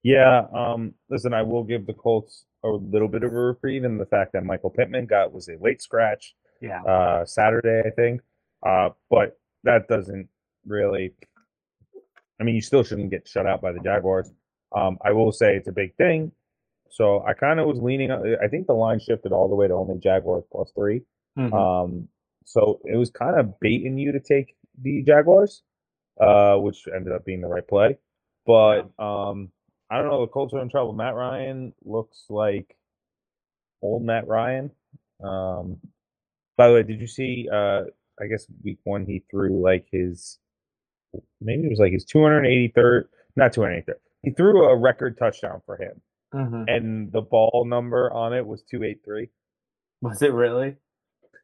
Yeah. 0.03 0.45
Um. 0.53 0.93
Listen, 1.09 1.33
I 1.33 1.43
will 1.43 1.63
give 1.63 1.85
the 1.85 1.93
Colts 1.93 2.45
a 2.73 2.77
little 2.77 3.07
bit 3.07 3.23
of 3.23 3.31
a 3.31 3.35
reprieve 3.35 3.83
in 3.83 3.97
the 3.97 4.05
fact 4.05 4.33
that 4.33 4.43
Michael 4.43 4.69
Pittman 4.69 5.05
got 5.05 5.33
was 5.33 5.47
a 5.47 5.57
late 5.61 5.81
scratch. 5.81 6.35
Yeah, 6.61 6.81
uh, 6.83 7.25
Saturday, 7.25 7.81
I 7.85 7.89
think. 7.91 8.21
Uh, 8.65 8.89
but 9.09 9.37
that 9.63 9.87
doesn't 9.87 10.29
really. 10.65 11.13
I 12.39 12.43
mean, 12.43 12.55
you 12.55 12.61
still 12.61 12.83
shouldn't 12.83 13.11
get 13.11 13.27
shut 13.27 13.45
out 13.45 13.61
by 13.61 13.71
the 13.71 13.79
Jaguars. 13.79 14.31
Um, 14.75 14.97
I 15.03 15.11
will 15.13 15.31
say 15.31 15.55
it's 15.55 15.67
a 15.67 15.71
big 15.71 15.95
thing. 15.95 16.31
So 16.89 17.23
I 17.25 17.33
kind 17.33 17.59
of 17.59 17.67
was 17.67 17.79
leaning. 17.81 18.11
I 18.11 18.47
think 18.47 18.67
the 18.67 18.73
line 18.73 18.99
shifted 18.99 19.31
all 19.31 19.49
the 19.49 19.55
way 19.55 19.67
to 19.67 19.73
only 19.73 19.99
Jaguars 19.99 20.43
plus 20.51 20.71
three. 20.75 21.01
Mhm. 21.37 21.53
Um, 21.53 22.07
so 22.45 22.79
it 22.85 22.95
was 22.95 23.09
kind 23.09 23.39
of 23.39 23.59
baiting 23.59 23.97
you 23.97 24.11
to 24.11 24.19
take 24.19 24.55
the 24.81 25.03
Jaguars, 25.03 25.63
uh, 26.19 26.57
which 26.57 26.87
ended 26.93 27.13
up 27.13 27.25
being 27.25 27.41
the 27.41 27.47
right 27.47 27.67
play. 27.67 27.97
But 28.45 28.89
um, 28.99 29.51
I 29.95 30.01
don't 30.01 30.11
know. 30.11 30.21
The 30.21 30.27
Colts 30.31 30.53
are 30.53 30.61
in 30.61 30.69
trouble. 30.69 30.93
Matt 30.93 31.15
Ryan 31.15 31.73
looks 31.83 32.25
like 32.29 32.75
old 33.81 34.03
Matt 34.03 34.27
Ryan. 34.27 34.71
Um, 35.23 35.77
by 36.57 36.67
the 36.67 36.73
way, 36.73 36.83
did 36.83 36.99
you 37.01 37.07
see? 37.07 37.47
Uh, 37.51 37.83
I 38.19 38.27
guess 38.29 38.45
week 38.63 38.79
one 38.83 39.05
he 39.05 39.23
threw 39.29 39.61
like 39.61 39.87
his 39.91 40.39
maybe 41.41 41.63
it 41.65 41.69
was 41.69 41.79
like 41.79 41.93
his 41.93 42.05
283rd, 42.05 43.05
not 43.35 43.53
283rd. 43.53 43.93
He 44.23 44.31
threw 44.31 44.65
a 44.65 44.75
record 44.77 45.17
touchdown 45.17 45.61
for 45.65 45.77
him, 45.77 46.01
Mhm. 46.33 46.65
and 46.67 47.11
the 47.11 47.21
ball 47.21 47.65
number 47.67 48.11
on 48.11 48.33
it 48.33 48.45
was 48.45 48.63
283. 48.63 49.29
was 50.01 50.21
it 50.21 50.33
really? 50.33 50.75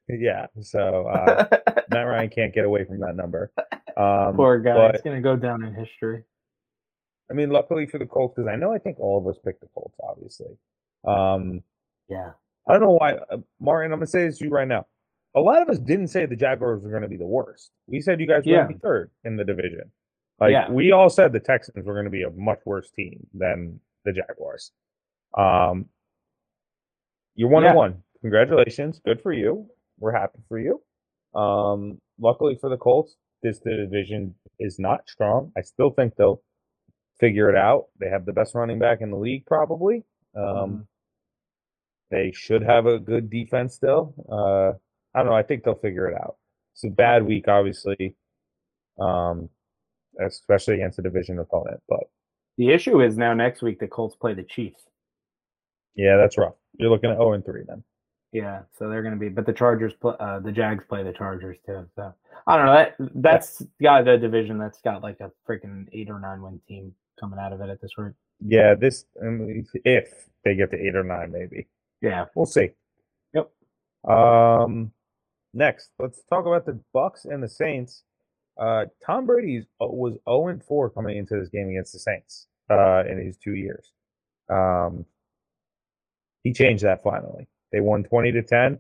Yeah, 0.10 0.48
so 0.62 1.08
uh, 1.08 1.46
Matt 1.90 2.08
Ryan 2.08 2.30
can't 2.30 2.54
get 2.54 2.66
away 2.66 2.84
from 2.86 3.00
that 3.00 3.16
number. 3.16 3.52
Um, 3.98 4.36
Poor 4.38 4.58
guy. 4.60 4.74
but- 4.74 4.96
it's 4.96 5.04
going 5.04 5.18
to 5.18 5.22
go 5.22 5.36
down 5.36 5.64
in 5.66 5.74
history. 5.74 6.24
I 7.32 7.34
mean, 7.34 7.50
luckily 7.50 7.86
for 7.88 7.98
the 7.98 8.06
Colts, 8.06 8.36
because 8.36 8.50
I 8.50 8.58
know 8.58 8.74
I 8.74 8.78
think 8.78 9.00
all 9.00 9.18
of 9.18 9.26
us 9.28 9.40
picked 9.44 9.62
the 9.62 9.68
Colts, 9.74 9.96
obviously. 10.04 10.58
Um, 11.08 11.64
Yeah. 12.10 12.34
I 12.68 12.74
don't 12.74 12.82
know 12.82 12.98
why, 13.00 13.14
uh, 13.14 13.38
Martin. 13.60 13.92
I'm 13.94 14.00
gonna 14.00 14.08
say 14.08 14.26
this 14.26 14.38
to 14.40 14.46
you 14.46 14.52
right 14.52 14.68
now. 14.68 14.86
A 15.34 15.40
lot 15.40 15.62
of 15.62 15.70
us 15.70 15.80
didn't 15.80 16.10
say 16.10 16.26
the 16.26 16.36
Jaguars 16.36 16.84
were 16.84 16.90
going 16.90 17.04
to 17.04 17.08
be 17.08 17.16
the 17.16 17.26
worst. 17.26 17.72
We 17.88 18.02
said 18.02 18.20
you 18.20 18.28
guys 18.28 18.44
were 18.46 18.52
going 18.52 18.68
to 18.68 18.74
be 18.74 18.80
third 18.80 19.12
in 19.24 19.38
the 19.38 19.46
division. 19.46 19.90
Like 20.42 20.52
Yeah. 20.52 20.70
we 20.70 20.92
all 20.92 21.10
said, 21.10 21.32
the 21.32 21.40
Texans 21.40 21.86
were 21.86 21.94
going 21.94 22.04
to 22.04 22.12
be 22.12 22.24
a 22.24 22.30
much 22.32 22.60
worse 22.66 22.92
team 22.92 23.26
than 23.34 23.80
the 24.04 24.12
Jaguars. 24.12 24.74
Um, 25.38 25.88
you're 27.36 27.48
one 27.50 27.64
Yeah. 27.64 27.70
and 27.70 27.78
one. 27.78 28.04
Congratulations, 28.20 29.00
good 29.06 29.22
for 29.22 29.32
you. 29.32 29.70
We're 30.00 30.12
happy 30.12 30.40
for 30.50 30.60
you. 30.60 30.84
Um, 31.34 32.02
luckily 32.20 32.56
for 32.56 32.70
the 32.70 32.78
Colts, 32.78 33.16
this 33.42 33.60
division 33.60 34.36
is 34.60 34.80
not 34.80 35.08
strong. 35.10 35.54
I 35.56 35.62
still 35.62 35.92
think 35.92 36.16
they'll 36.18 36.42
figure 37.22 37.50
it 37.50 37.56
out. 37.56 37.86
They 38.00 38.10
have 38.10 38.26
the 38.26 38.34
best 38.34 38.54
running 38.56 38.80
back 38.80 39.00
in 39.00 39.12
the 39.12 39.18
league, 39.18 39.46
probably. 39.46 40.04
Um, 40.36 40.44
Mhm. 40.44 40.88
they 42.10 42.32
should 42.34 42.64
have 42.64 42.86
a 42.88 43.00
good 43.00 43.30
defense 43.30 43.74
still. 43.76 44.14
Uh, 44.30 44.72
I 45.14 45.20
don't 45.20 45.28
know. 45.28 45.34
I 45.36 45.44
think 45.44 45.64
they'll 45.64 45.76
figure 45.76 46.10
it 46.10 46.16
out. 46.16 46.36
It's 46.74 46.84
a 46.84 46.90
bad 46.90 47.24
week, 47.26 47.48
obviously, 47.48 48.16
um, 49.00 49.50
especially 50.20 50.76
against 50.76 51.00
a 51.00 51.02
division 51.02 51.40
opponent. 51.40 51.82
But 51.88 52.10
The 52.58 52.70
issue 52.72 53.02
is 53.02 53.18
now 53.18 53.34
next 53.34 53.62
week 53.62 53.80
the 53.80 53.88
Colts 53.88 54.16
play 54.18 54.34
the 54.34 54.44
Chiefs. 54.44 54.86
yeah, 55.96 56.18
that's 56.18 56.38
rough. 56.38 56.56
You're 56.74 56.90
looking 56.90 57.10
at 57.12 57.18
0 57.18 57.34
and 57.34 57.46
3 57.46 57.64
then. 57.64 57.84
Yeah, 58.34 58.64
so 58.74 58.88
they're 58.90 59.02
going 59.02 59.14
to 59.14 59.20
be, 59.20 59.28
but 59.30 59.46
the 59.46 59.52
Chargers, 59.54 59.94
pl- 59.94 60.16
uh, 60.20 60.40
the 60.40 60.52
Jags 60.54 60.86
play 60.86 61.04
the 61.04 61.12
Chargers 61.14 61.58
too. 61.66 61.86
So 61.96 62.14
I 62.48 62.58
don't 62.58 62.66
know. 62.66 62.74
That 62.74 62.96
that's 63.16 63.62
got 63.82 64.06
the 64.06 64.18
division 64.18 64.58
that's 64.58 64.80
got 64.82 65.02
like 65.04 65.20
a 65.20 65.32
freaking 65.48 65.88
eight 65.92 66.10
or 66.10 66.18
nine 66.20 66.42
win 66.42 66.60
team 66.68 66.96
coming 67.22 67.40
out 67.40 67.54
of 67.54 67.62
it 67.62 67.70
at 67.70 67.80
this 67.82 67.92
rate. 67.98 68.14
Yeah, 68.46 68.74
this 68.76 69.06
um, 69.22 69.64
if 69.86 70.28
they 70.44 70.56
get 70.56 70.72
to 70.72 70.78
eight 70.78 70.96
or 70.96 71.04
nine, 71.04 71.32
maybe 71.32 71.68
Yeah. 72.02 72.26
we'll 72.36 72.46
see. 72.48 72.72
Yep. 73.34 73.50
Um, 74.10 74.92
next, 75.54 75.92
let's 76.00 76.22
talk 76.30 76.46
about 76.46 76.66
the 76.66 76.80
Bucks 76.94 77.24
and 77.26 77.42
the 77.44 77.48
Saints. 77.48 78.04
Uh, 78.60 78.86
Tom 79.06 79.26
Brady 79.26 79.66
was 79.80 80.18
0 80.28 80.48
and 80.50 80.64
4 80.64 80.90
coming 80.90 81.18
into 81.18 81.40
this 81.40 81.50
game 81.50 81.70
against 81.70 81.94
the 81.94 82.00
Saints 82.00 82.48
uh, 82.70 83.04
in 83.10 83.18
his 83.26 83.38
two 83.38 83.54
years. 83.56 83.92
Um, 84.50 85.06
he 86.44 86.52
changed 86.54 86.84
that 86.84 87.04
finally. 87.04 87.48
They 87.72 87.80
won 87.80 88.04
20 88.04 88.32
to 88.34 88.42
10. 88.42 88.80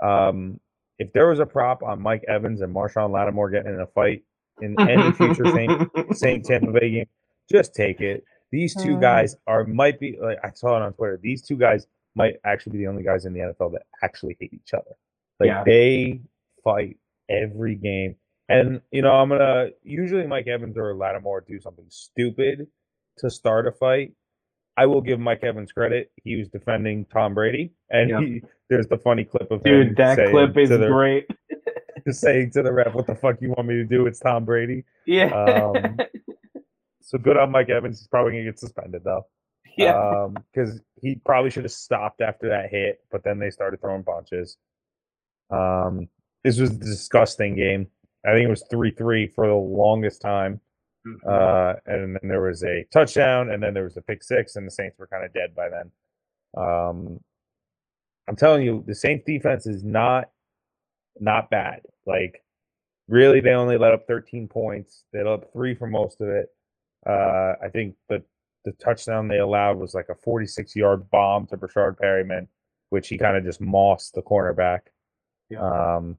Um, 0.00 0.60
if 0.98 1.12
there 1.12 1.28
was 1.28 1.40
a 1.40 1.46
prop 1.46 1.82
on 1.82 2.00
Mike 2.02 2.24
Evans 2.28 2.60
and 2.60 2.74
Marshon 2.74 3.10
Lattimore 3.10 3.50
getting 3.50 3.72
in 3.74 3.80
a 3.80 3.86
fight 3.86 4.22
in 4.60 4.78
any 4.80 5.12
future 5.12 5.46
Saint 5.46 5.90
Saint 6.16 6.44
Tampa 6.44 6.72
Bay 6.72 6.90
game, 6.90 7.06
just 7.50 7.74
take 7.74 8.00
it. 8.00 8.24
These 8.50 8.74
two 8.82 8.96
Uh. 8.96 9.00
guys 9.00 9.36
are 9.46 9.64
might 9.64 9.98
be 10.00 10.18
like 10.20 10.38
I 10.42 10.50
saw 10.50 10.76
it 10.76 10.82
on 10.82 10.92
Twitter. 10.94 11.18
These 11.22 11.42
two 11.42 11.56
guys 11.56 11.86
might 12.14 12.36
actually 12.44 12.72
be 12.72 12.78
the 12.78 12.86
only 12.88 13.02
guys 13.02 13.24
in 13.26 13.32
the 13.32 13.40
NFL 13.40 13.72
that 13.72 13.82
actually 14.02 14.36
hate 14.40 14.52
each 14.54 14.74
other. 14.74 14.92
Like 15.40 15.48
Yeah. 15.48 15.64
they 15.64 16.20
fight 16.64 16.96
every 17.28 17.74
game. 17.74 18.16
And 18.48 18.80
you 18.90 19.02
know, 19.02 19.12
I'm 19.12 19.28
gonna 19.28 19.68
usually 19.82 20.26
Mike 20.26 20.46
Evans 20.46 20.76
or 20.78 20.94
Lattimore 20.94 21.42
do 21.42 21.60
something 21.60 21.84
stupid 21.88 22.66
to 23.18 23.30
start 23.30 23.66
a 23.66 23.72
fight. 23.72 24.12
I 24.76 24.86
will 24.86 25.00
give 25.02 25.18
Mike 25.20 25.42
Evans 25.44 25.72
credit. 25.72 26.10
He 26.22 26.36
was 26.36 26.48
defending 26.48 27.04
Tom 27.06 27.34
Brady, 27.34 27.72
and 27.90 28.10
Yep. 28.10 28.20
he, 28.22 28.42
there's 28.70 28.86
the 28.86 28.96
funny 28.96 29.24
clip 29.24 29.50
of 29.50 29.64
him 29.66 29.88
Dude, 29.88 29.96
that 29.96 30.16
clip 30.30 30.56
is 30.56 30.68
the, 30.70 30.86
great. 30.86 31.26
saying 32.10 32.52
to 32.52 32.62
the 32.62 32.72
ref, 32.72 32.94
"What 32.94 33.06
the 33.06 33.14
fuck 33.16 33.40
you 33.42 33.50
want 33.50 33.68
me 33.68 33.74
to 33.74 33.84
do? 33.84 34.06
It's 34.06 34.18
Tom 34.20 34.44
Brady." 34.46 34.84
Yeah. 35.04 35.26
Um, 35.34 35.96
So 37.08 37.16
good 37.16 37.38
on 37.38 37.50
Mike 37.50 37.70
Evans. 37.70 38.00
He's 38.00 38.06
probably 38.06 38.32
gonna 38.32 38.44
get 38.44 38.58
suspended 38.58 39.02
though. 39.02 39.26
yeah. 39.78 40.28
because 40.52 40.78
he 41.00 41.14
probably 41.24 41.48
should 41.50 41.64
have 41.64 41.72
stopped 41.72 42.20
after 42.20 42.50
that 42.50 42.68
hit, 42.70 43.00
but 43.10 43.24
then 43.24 43.38
they 43.38 43.48
started 43.48 43.80
throwing 43.80 44.04
punches. 44.04 44.58
Um, 45.50 46.08
this 46.44 46.58
was 46.58 46.70
a 46.70 46.78
disgusting 46.78 47.56
game. 47.56 47.86
I 48.26 48.32
think 48.32 48.44
it 48.44 48.50
was 48.50 48.62
three 48.70 48.90
three 48.90 49.26
for 49.26 49.46
the 49.46 49.54
longest 49.54 50.20
time. 50.20 50.60
Mhm. 51.06 51.16
Uh, 51.26 51.76
and 51.86 52.14
then 52.16 52.28
there 52.28 52.42
was 52.42 52.62
a 52.62 52.84
touchdown, 52.92 53.50
and 53.50 53.62
then 53.62 53.72
there 53.72 53.84
was 53.84 53.96
a 53.96 54.02
pick 54.02 54.22
six, 54.22 54.56
and 54.56 54.66
the 54.66 54.70
Saints 54.70 54.98
were 54.98 55.06
kind 55.06 55.24
of 55.24 55.32
dead 55.32 55.54
by 55.54 55.70
then. 55.70 55.90
Um, 56.58 57.20
I'm 58.28 58.36
telling 58.36 58.64
you, 58.64 58.84
the 58.86 58.94
Saints 58.94 59.24
defense 59.24 59.66
is 59.66 59.82
not 59.82 60.30
not 61.20 61.48
bad. 61.48 61.80
Like, 62.04 62.44
really, 63.08 63.40
they 63.40 63.52
only 63.52 63.78
let 63.78 63.94
up 63.94 64.06
13 64.06 64.46
points. 64.46 65.04
They 65.12 65.20
let 65.22 65.32
up 65.32 65.52
three 65.54 65.74
for 65.74 65.86
most 65.86 66.20
of 66.20 66.28
it. 66.28 66.50
Uh, 67.06 67.54
I 67.62 67.68
think 67.72 67.94
the 68.08 68.22
the 68.64 68.72
touchdown 68.72 69.28
they 69.28 69.38
allowed 69.38 69.78
was 69.78 69.94
like 69.94 70.08
a 70.08 70.14
46 70.14 70.76
yard 70.76 71.10
bomb 71.10 71.46
to 71.46 71.56
Breshad 71.56 71.96
Perriman, 71.96 72.48
which 72.90 73.08
he 73.08 73.16
kind 73.16 73.36
of 73.36 73.44
just 73.44 73.60
mossed 73.60 74.14
the 74.14 74.22
cornerback. 74.22 74.80
Yeah. 75.48 75.60
Um, 75.96 76.18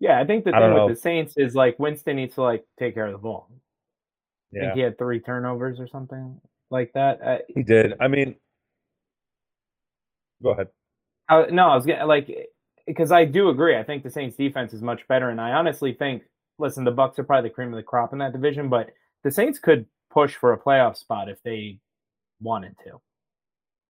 yeah, 0.00 0.20
I 0.20 0.24
think 0.24 0.44
the 0.44 0.54
I 0.54 0.60
thing 0.60 0.70
know. 0.70 0.86
with 0.86 0.96
the 0.96 1.00
Saints 1.00 1.34
is 1.36 1.54
like 1.54 1.78
Winston 1.78 2.16
needs 2.16 2.34
to 2.34 2.42
like 2.42 2.64
take 2.78 2.94
care 2.94 3.06
of 3.06 3.12
the 3.12 3.18
ball. 3.18 3.48
I 3.50 3.54
yeah, 4.52 4.60
think 4.62 4.74
he 4.74 4.80
had 4.82 4.98
three 4.98 5.20
turnovers 5.20 5.80
or 5.80 5.88
something 5.88 6.40
like 6.70 6.92
that. 6.94 7.22
Uh, 7.22 7.38
he 7.48 7.62
did. 7.62 7.94
I 8.00 8.08
mean, 8.08 8.36
go 10.42 10.50
ahead. 10.50 10.68
I, 11.28 11.46
no, 11.46 11.68
I 11.68 11.76
was 11.76 11.86
getting 11.86 12.06
like 12.06 12.30
because 12.86 13.12
I 13.12 13.24
do 13.24 13.48
agree. 13.48 13.76
I 13.76 13.82
think 13.82 14.02
the 14.02 14.10
Saints 14.10 14.36
defense 14.36 14.72
is 14.72 14.82
much 14.82 15.06
better, 15.08 15.30
and 15.30 15.40
I 15.40 15.52
honestly 15.52 15.92
think. 15.92 16.22
Listen, 16.56 16.84
the 16.84 16.92
Bucks 16.92 17.18
are 17.18 17.24
probably 17.24 17.50
the 17.50 17.54
cream 17.54 17.70
of 17.70 17.74
the 17.74 17.82
crop 17.82 18.12
in 18.12 18.20
that 18.20 18.32
division, 18.32 18.68
but 18.68 18.90
the 19.24 19.30
Saints 19.30 19.58
could 19.58 19.86
push 20.10 20.34
for 20.36 20.52
a 20.52 20.58
playoff 20.58 20.96
spot 20.96 21.28
if 21.28 21.42
they 21.42 21.78
wanted 22.40 22.76
to. 22.84 23.00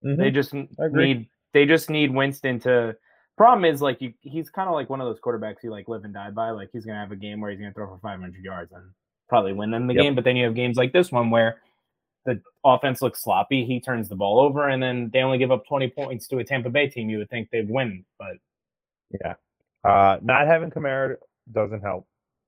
They 0.03 0.31
Mhm. 0.31 0.35
just 0.35 0.55
n- 0.55 0.69
I 0.81 0.87
agree. 0.87 1.15
need 1.15 1.29
they 1.53 1.67
just 1.67 1.89
need 1.91 2.11
Winston 2.13 2.59
to. 2.61 2.97
Problem 3.37 3.65
is 3.65 3.81
like 3.83 4.01
you, 4.01 4.13
he's 4.21 4.49
kind 4.51 4.69
of 4.69 4.75
like 4.75 4.89
one 4.91 5.01
of 5.01 5.07
those 5.07 5.21
quarterbacks 5.21 5.63
you 5.63 5.71
like 5.71 5.89
live 5.89 6.05
and 6.05 6.13
die 6.15 6.31
by. 6.31 6.51
Like 6.51 6.71
he's 6.73 6.85
gonna 6.85 6.99
have 6.99 7.13
a 7.13 7.17
game 7.17 7.41
where 7.41 7.51
he's 7.51 7.61
gonna 7.61 7.73
throw 7.73 7.87
for 7.89 7.99
500 7.99 8.43
yards 8.45 8.73
and 8.73 8.85
probably 9.29 9.53
win 9.53 9.71
them 9.71 9.87
the 9.87 9.95
Yep. 9.95 10.03
game. 10.03 10.15
But 10.15 10.25
then 10.25 10.37
you 10.37 10.45
have 10.45 10.55
games 10.55 10.77
like 10.77 10.93
this 10.93 11.11
one 11.13 11.31
where 11.31 11.61
the 12.25 12.41
offense 12.65 13.03
looks 13.03 13.23
sloppy. 13.23 13.65
He 13.65 13.81
turns 13.81 14.09
the 14.09 14.17
ball 14.17 14.41
over, 14.41 14.69
and 14.69 14.83
then 14.83 15.11
they 15.13 15.21
only 15.23 15.39
give 15.39 15.51
up 15.53 15.67
20 15.67 15.89
points 15.91 16.27
to 16.29 16.39
a 16.39 16.45
Tampa 16.45 16.71
Bay 16.71 16.89
team. 16.89 17.09
You 17.11 17.19
would 17.19 17.31
think 17.31 17.51
they'd 17.51 17.69
win, 17.69 18.05
but 18.19 18.37
Yeah. 19.23 19.35
Uh, 19.85 20.19
not 20.23 20.47
having 20.47 20.71
Kamara 20.71 21.17
doesn't 21.53 21.83
help. 21.83 22.07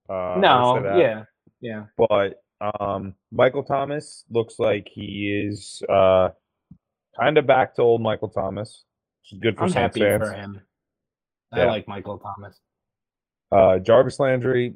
Uh, 0.09 0.37
no, 0.41 0.83
yeah, 0.99 1.25
yeah. 1.61 1.87
But 1.97 2.43
um, 2.61 3.15
Michael 3.33 3.63
Thomas 3.65 4.25
looks 4.31 4.59
like 4.59 4.89
he 4.93 5.45
is 5.49 5.83
uh, 5.89 6.31
kind 7.19 7.39
of 7.39 7.47
back 7.47 7.75
to 7.77 7.83
old 7.83 8.01
Michael 8.03 8.29
Thomas, 8.29 8.85
which 9.23 9.33
is 9.35 9.39
good 9.41 9.57
for 9.57 9.65
I'm 9.65 9.73
happy 9.73 10.01
fans. 10.01 10.23
for 10.29 10.33
him. 10.33 10.61
I 11.53 11.59
Yeah. 11.61 11.67
like 11.67 11.87
Michael 11.89 12.19
Thomas. 12.19 12.61
Uh, 13.53 13.79
Jarvis 13.79 14.19
Landry, 14.19 14.75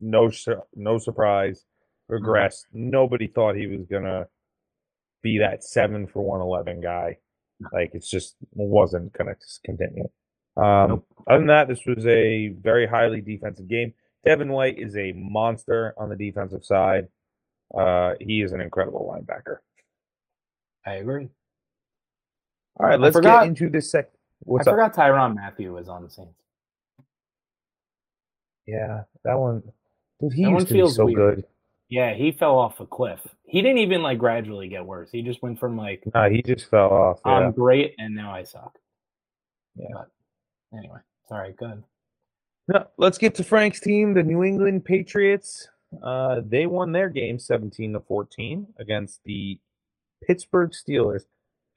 no 0.00 0.30
su- 0.30 0.62
no 0.74 0.98
surprise, 0.98 1.64
Mm-hmm. 2.10 2.24
regressed. 2.26 2.64
Nobody 2.72 3.28
thought 3.28 3.54
he 3.56 3.66
was 3.68 3.86
gonna 3.86 4.26
be 5.22 5.38
that 5.38 5.62
seven 5.62 6.06
for 6.08 6.22
one 6.22 6.40
eleven 6.40 6.80
guy. 6.80 7.18
Like 7.72 7.90
it's 7.94 8.08
just 8.10 8.36
wasn't 8.52 9.12
gonna 9.12 9.34
continue. 9.64 10.08
Um, 10.56 10.88
Nope. 10.88 11.06
Other 11.28 11.38
than 11.38 11.46
that, 11.48 11.68
this 11.68 11.84
was 11.86 12.04
a 12.06 12.48
very 12.48 12.86
highly 12.86 13.20
defensive 13.20 13.68
game. 13.68 13.92
Devin 14.24 14.50
White 14.52 14.78
is 14.78 14.96
a 14.96 15.12
monster 15.12 15.94
on 15.96 16.08
the 16.08 16.16
defensive 16.16 16.64
side. 16.64 17.08
Uh, 17.76 18.14
he 18.20 18.42
is 18.42 18.52
an 18.52 18.60
incredible 18.60 19.10
linebacker. 19.14 19.58
I 20.86 20.94
agree. 20.94 21.28
All 22.78 22.86
right, 22.86 22.98
let's 23.00 23.14
forgot- 23.16 23.42
get 23.42 23.48
into 23.48 23.70
this 23.70 23.90
sec. 23.90 24.10
What's 24.40 24.66
I 24.66 24.70
up? 24.70 24.76
forgot 24.76 24.94
Tyrann 24.94 25.34
Mathieu 25.34 25.72
was 25.72 25.88
on 25.88 26.02
the 26.02 26.10
Saints. 26.10 26.32
Yeah, 28.66 29.02
that 29.24 29.38
one. 29.38 29.62
Dude, 30.20 30.32
he 30.32 30.44
That 30.44 30.50
one 30.50 30.54
used 30.60 30.68
to 30.68 30.74
be 30.74 30.78
feels 30.80 30.96
so 30.96 31.04
weird. 31.06 31.16
good. 31.36 31.44
Yeah, 31.88 32.14
he 32.14 32.32
fell 32.32 32.56
off 32.58 32.78
a 32.80 32.86
cliff. 32.86 33.20
He 33.44 33.62
didn't 33.62 33.78
even 33.78 34.02
like 34.02 34.18
gradually 34.18 34.68
get 34.68 34.86
worse. 34.86 35.10
He 35.10 35.22
just 35.22 35.42
went 35.42 35.58
from 35.58 35.76
like 35.76 36.02
Nah, 36.14 36.28
he 36.28 36.40
just 36.42 36.70
fell 36.70 36.90
off. 36.92 37.20
I'm 37.24 37.50
great 37.52 37.94
and 37.98 38.14
now 38.14 38.32
I 38.32 38.44
suck. 38.44 38.78
Yeah. 39.76 39.86
But 39.92 40.08
anyway, 40.78 40.98
sorry, 41.28 41.52
good. 41.58 41.82
No, 42.72 42.86
let's 42.98 43.18
get 43.18 43.34
to 43.36 43.44
Frank's 43.44 43.80
team, 43.80 44.14
the 44.14 44.22
New 44.22 44.44
England 44.44 44.84
Patriots. 44.84 45.68
Uh, 46.04 46.40
they 46.44 46.66
won 46.66 46.92
their 46.92 47.08
game 47.08 47.38
17 47.38 47.94
to 47.94 48.00
14 48.00 48.66
against 48.78 49.20
the 49.24 49.58
Pittsburgh 50.24 50.70
Steelers. 50.70 51.22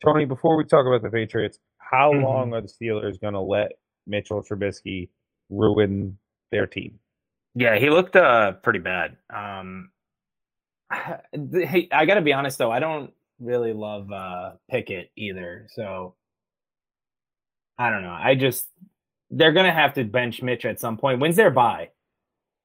Tony, 0.05 0.25
before 0.25 0.55
we 0.55 0.65
talk 0.65 0.85
about 0.85 1.01
the 1.01 1.09
Patriots, 1.09 1.57
how 1.79 2.13
Mhm. 2.13 2.21
long 2.23 2.53
are 2.53 2.61
the 2.61 2.67
Steelers 2.67 3.19
going 3.19 3.33
to 3.33 3.39
let 3.39 3.71
Mitchell 4.05 4.43
Trubisky 4.43 5.09
ruin 5.49 6.19
their 6.51 6.67
team? 6.67 6.99
Yeah, 7.55 7.77
he 7.77 7.89
looked 7.89 8.15
uh 8.15 8.51
pretty 8.53 8.79
bad. 8.79 9.17
Um 9.29 9.91
hey, 10.91 11.87
I 11.91 12.05
got 12.05 12.15
to 12.15 12.21
be 12.21 12.33
honest 12.33 12.57
though, 12.57 12.71
I 12.71 12.79
don't 12.79 13.13
really 13.39 13.73
love 13.73 14.11
uh 14.11 14.53
Pickett 14.69 15.11
either. 15.15 15.67
So 15.71 16.15
I 17.79 17.89
don't 17.89 18.03
know. 18.03 18.13
I 18.13 18.35
just 18.35 18.67
they're 19.35 19.51
going 19.51 19.65
to 19.65 19.71
have 19.71 19.93
to 19.95 20.03
bench 20.03 20.41
Mitch 20.41 20.65
at 20.65 20.79
some 20.79 20.97
point. 20.97 21.19
When's 21.19 21.35
their 21.35 21.51
bye? 21.51 21.89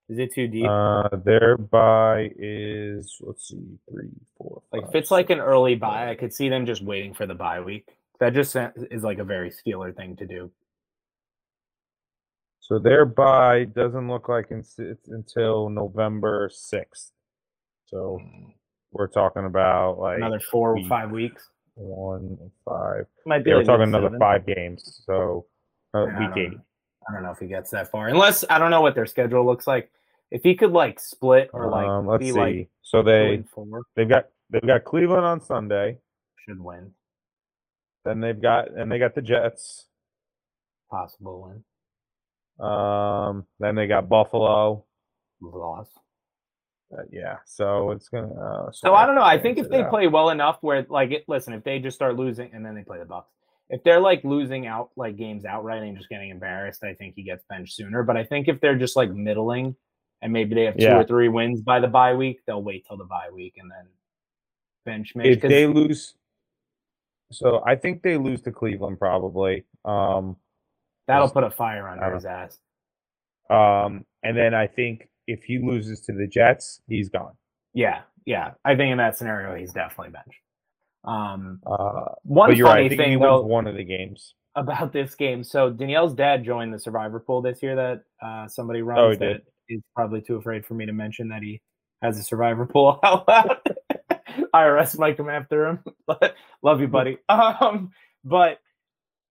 Is 0.09 0.18
it 0.18 0.33
too 0.35 0.48
deep? 0.48 0.66
Uh, 0.66 1.09
their 1.24 1.57
bye 1.59 2.31
is, 2.38 3.16
let's 3.20 3.48
see, 3.48 3.78
three, 3.90 4.09
four, 4.37 4.62
Like 4.72 4.85
if 4.88 4.94
it's 4.94 5.11
like 5.11 5.31
an 5.31 5.38
early 5.38 5.74
buy, 5.74 6.11
I 6.11 6.14
could 6.14 6.33
see 6.33 6.48
them 6.48 6.64
just 6.64 6.83
waiting 6.83 7.12
for 7.14 7.26
the 7.26 7.35
bye 7.35 7.61
week. 7.61 7.88
That 8.20 8.35
just 8.35 8.57
is 8.90 9.02
like 9.02 9.18
a 9.18 9.24
very 9.24 9.50
Steeler 9.50 9.94
thing 9.94 10.16
to 10.16 10.26
do. 10.26 10.50
So 12.61 12.78
their 12.78 13.04
bye 13.04 13.64
doesn't 13.64 14.09
look 14.09 14.28
like 14.28 14.46
it's, 14.50 14.78
until 15.09 15.68
November 15.70 16.50
6th. 16.50 17.11
So 17.87 18.18
we're 18.92 19.09
talking 19.09 19.44
about 19.44 19.98
like 19.98 20.18
Another 20.18 20.40
four 20.40 20.70
or 20.72 20.74
week. 20.74 20.88
five 20.88 21.11
weeks. 21.11 21.48
one, 21.74 22.37
five. 22.66 23.07
Might 23.26 23.44
be 23.44 23.50
Yeah, 23.50 23.57
we're 23.57 23.64
talking 23.64 23.85
another 23.85 24.07
seven. 24.07 24.18
five 24.18 24.46
games. 24.46 25.02
So 25.07 25.46
uh, 25.94 26.07
Yeah, 26.07 26.16
I 26.16 26.20
week 26.20 26.29
don't 26.31 26.38
eight. 26.38 26.53
know. 26.53 26.61
I 27.09 27.12
don't 27.14 27.22
know 27.22 27.31
if 27.31 27.38
he 27.38 27.46
gets 27.46 27.70
that 27.70 27.90
far, 27.90 28.09
unless 28.09 28.44
I 28.51 28.59
don't 28.59 28.70
know 28.70 28.83
what 28.83 28.94
their 28.94 29.07
schedule 29.07 29.44
looks 29.46 29.66
like. 29.66 29.90
If 30.31 30.42
he 30.42 30.55
could 30.55 30.72
like 30.72 31.01
split 31.01 31.48
or 31.55 31.70
like 31.70 31.87
um, 31.87 32.07
let's 32.07 32.20
be 32.22 32.33
see. 32.33 32.38
like 32.38 32.68
so 32.83 33.03
they 33.03 33.42
they've 33.96 34.09
got 34.09 34.27
they've 34.51 34.66
got 34.66 34.85
Cleveland 34.85 35.24
on 35.24 35.40
Sunday. 35.40 35.98
should 36.46 36.61
win, 36.61 36.90
Then 38.05 38.20
they've 38.20 38.38
got 38.40 38.70
and 38.77 38.92
they 38.92 38.98
got 38.98 39.14
the 39.14 39.22
Jets. 39.22 39.87
possible 40.90 41.48
win, 42.59 42.66
Um, 42.66 43.46
then 43.59 43.74
they 43.74 43.87
got 43.87 44.09
Buffalo. 44.11 44.85
loss. 45.40 45.88
Uh, 46.92 47.03
yeah, 47.11 47.37
so 47.46 47.90
it's 47.92 48.09
gonna. 48.11 48.35
Uh, 48.35 48.70
So 48.72 48.94
I 48.94 49.07
don't 49.07 49.14
know. 49.14 49.22
I 49.22 49.38
think 49.38 49.57
if 49.59 49.68
they 49.70 49.83
out. 49.83 49.90
play 49.90 50.09
well 50.09 50.29
enough, 50.31 50.59
where 50.62 50.85
like 50.90 51.11
it, 51.11 51.24
listen, 51.29 51.55
if 51.55 51.64
they 51.64 51.79
just 51.79 51.94
start 51.96 52.16
losing 52.16 52.51
and 52.53 52.64
then 52.64 52.74
they 52.74 52.83
play 52.83 52.98
the 52.98 53.05
Bucks, 53.07 53.31
if 53.70 53.83
they're 53.85 54.00
like 54.00 54.24
losing 54.24 54.66
out 54.66 54.90
like 54.96 55.16
games 55.16 55.44
outright 55.44 55.83
and 55.83 55.96
just 55.96 56.09
getting 56.09 56.31
embarrassed, 56.31 56.83
I 56.85 56.94
think 56.94 57.14
he 57.16 57.22
gets 57.22 57.44
benched 57.48 57.74
sooner. 57.74 58.02
But 58.02 58.16
I 58.16 58.24
think 58.24 58.48
if 58.48 58.61
they're 58.61 58.76
just 58.78 58.96
like 58.96 59.11
middling 59.12 59.76
and 60.22 60.33
maybe 60.33 60.54
they 60.54 60.64
have 60.64 60.76
two 60.76 60.85
Yeah. 60.85 60.98
or 60.98 61.04
three 61.04 61.28
wins 61.28 61.61
by 61.61 61.78
the 61.81 61.88
bye 61.88 62.14
week, 62.14 62.40
they'll 62.46 62.62
wait 62.62 62.87
till 62.87 62.96
the 62.96 63.04
bye 63.04 63.28
week 63.33 63.54
and 63.59 63.70
then 63.70 63.87
bench 64.87 65.14
Mitch. 65.14 65.37
if 65.37 65.42
they 65.42 65.66
lose, 65.66 66.14
so 67.31 67.62
I 67.66 67.76
think 67.76 68.02
they 68.02 68.16
lose 68.16 68.40
to 68.42 68.52
Cleveland 68.52 68.98
probably. 68.98 69.64
Um, 69.85 70.37
That'll 71.07 71.28
put 71.31 71.44
a 71.44 71.50
fire 71.50 71.88
under 71.88 72.14
his 72.14 72.24
ass. 72.26 72.59
um, 73.50 74.04
and 74.22 74.37
then 74.37 74.54
I 74.54 74.66
think 74.66 75.09
if 75.26 75.44
he 75.44 75.59
loses 75.59 76.00
to 76.02 76.12
the 76.12 76.26
Jets, 76.26 76.81
he's 76.88 77.11
gone. 77.11 77.33
Yeah, 77.74 78.00
yeah. 78.24 78.52
I 78.64 78.76
think 78.76 78.92
in 78.92 78.98
that 78.98 79.16
scenario, 79.18 79.54
he's 79.54 79.72
definitely 79.72 80.12
benched. 80.12 80.40
Um, 81.08 81.60
Uh, 81.66 82.14
one 82.24 82.54
you're 82.56 82.66
right. 82.66 82.90
funny 82.90 82.96
thing 82.96 83.18
though 83.18 83.42
one 83.42 83.66
of 83.66 83.76
the 83.76 83.84
games. 83.84 84.34
about 84.54 84.92
this 84.92 85.14
game. 85.14 85.42
So 85.44 85.70
Danielle's 85.70 86.14
dad 86.14 86.44
joined 86.44 86.72
the 86.74 86.78
Survivor 86.78 87.20
pool 87.20 87.40
this 87.42 87.62
year 87.62 87.76
that 87.76 88.02
uh, 88.26 88.46
somebody 88.48 88.82
runs. 88.82 88.98
Oh, 89.00 89.10
he 89.10 89.16
that 89.16 89.24
did. 89.24 89.42
He's 89.68 89.80
probably 89.94 90.20
too 90.20 90.36
afraid 90.36 90.64
for 90.66 90.74
me 90.74 90.86
to 90.86 90.92
mention 90.92 91.28
that 91.28 91.42
he 91.42 91.60
has 92.02 92.18
a 92.18 92.22
Survivor 92.22 92.66
pool 92.66 92.98
out 93.02 93.26
loud. 93.28 93.56
IRS 94.54 94.98
might 94.98 95.16
come 95.16 95.28
after 95.28 95.66
him. 95.66 95.84
Love 96.62 96.80
you, 96.80 96.88
buddy. 96.88 97.18
Um, 97.28 97.92
but 98.24 98.58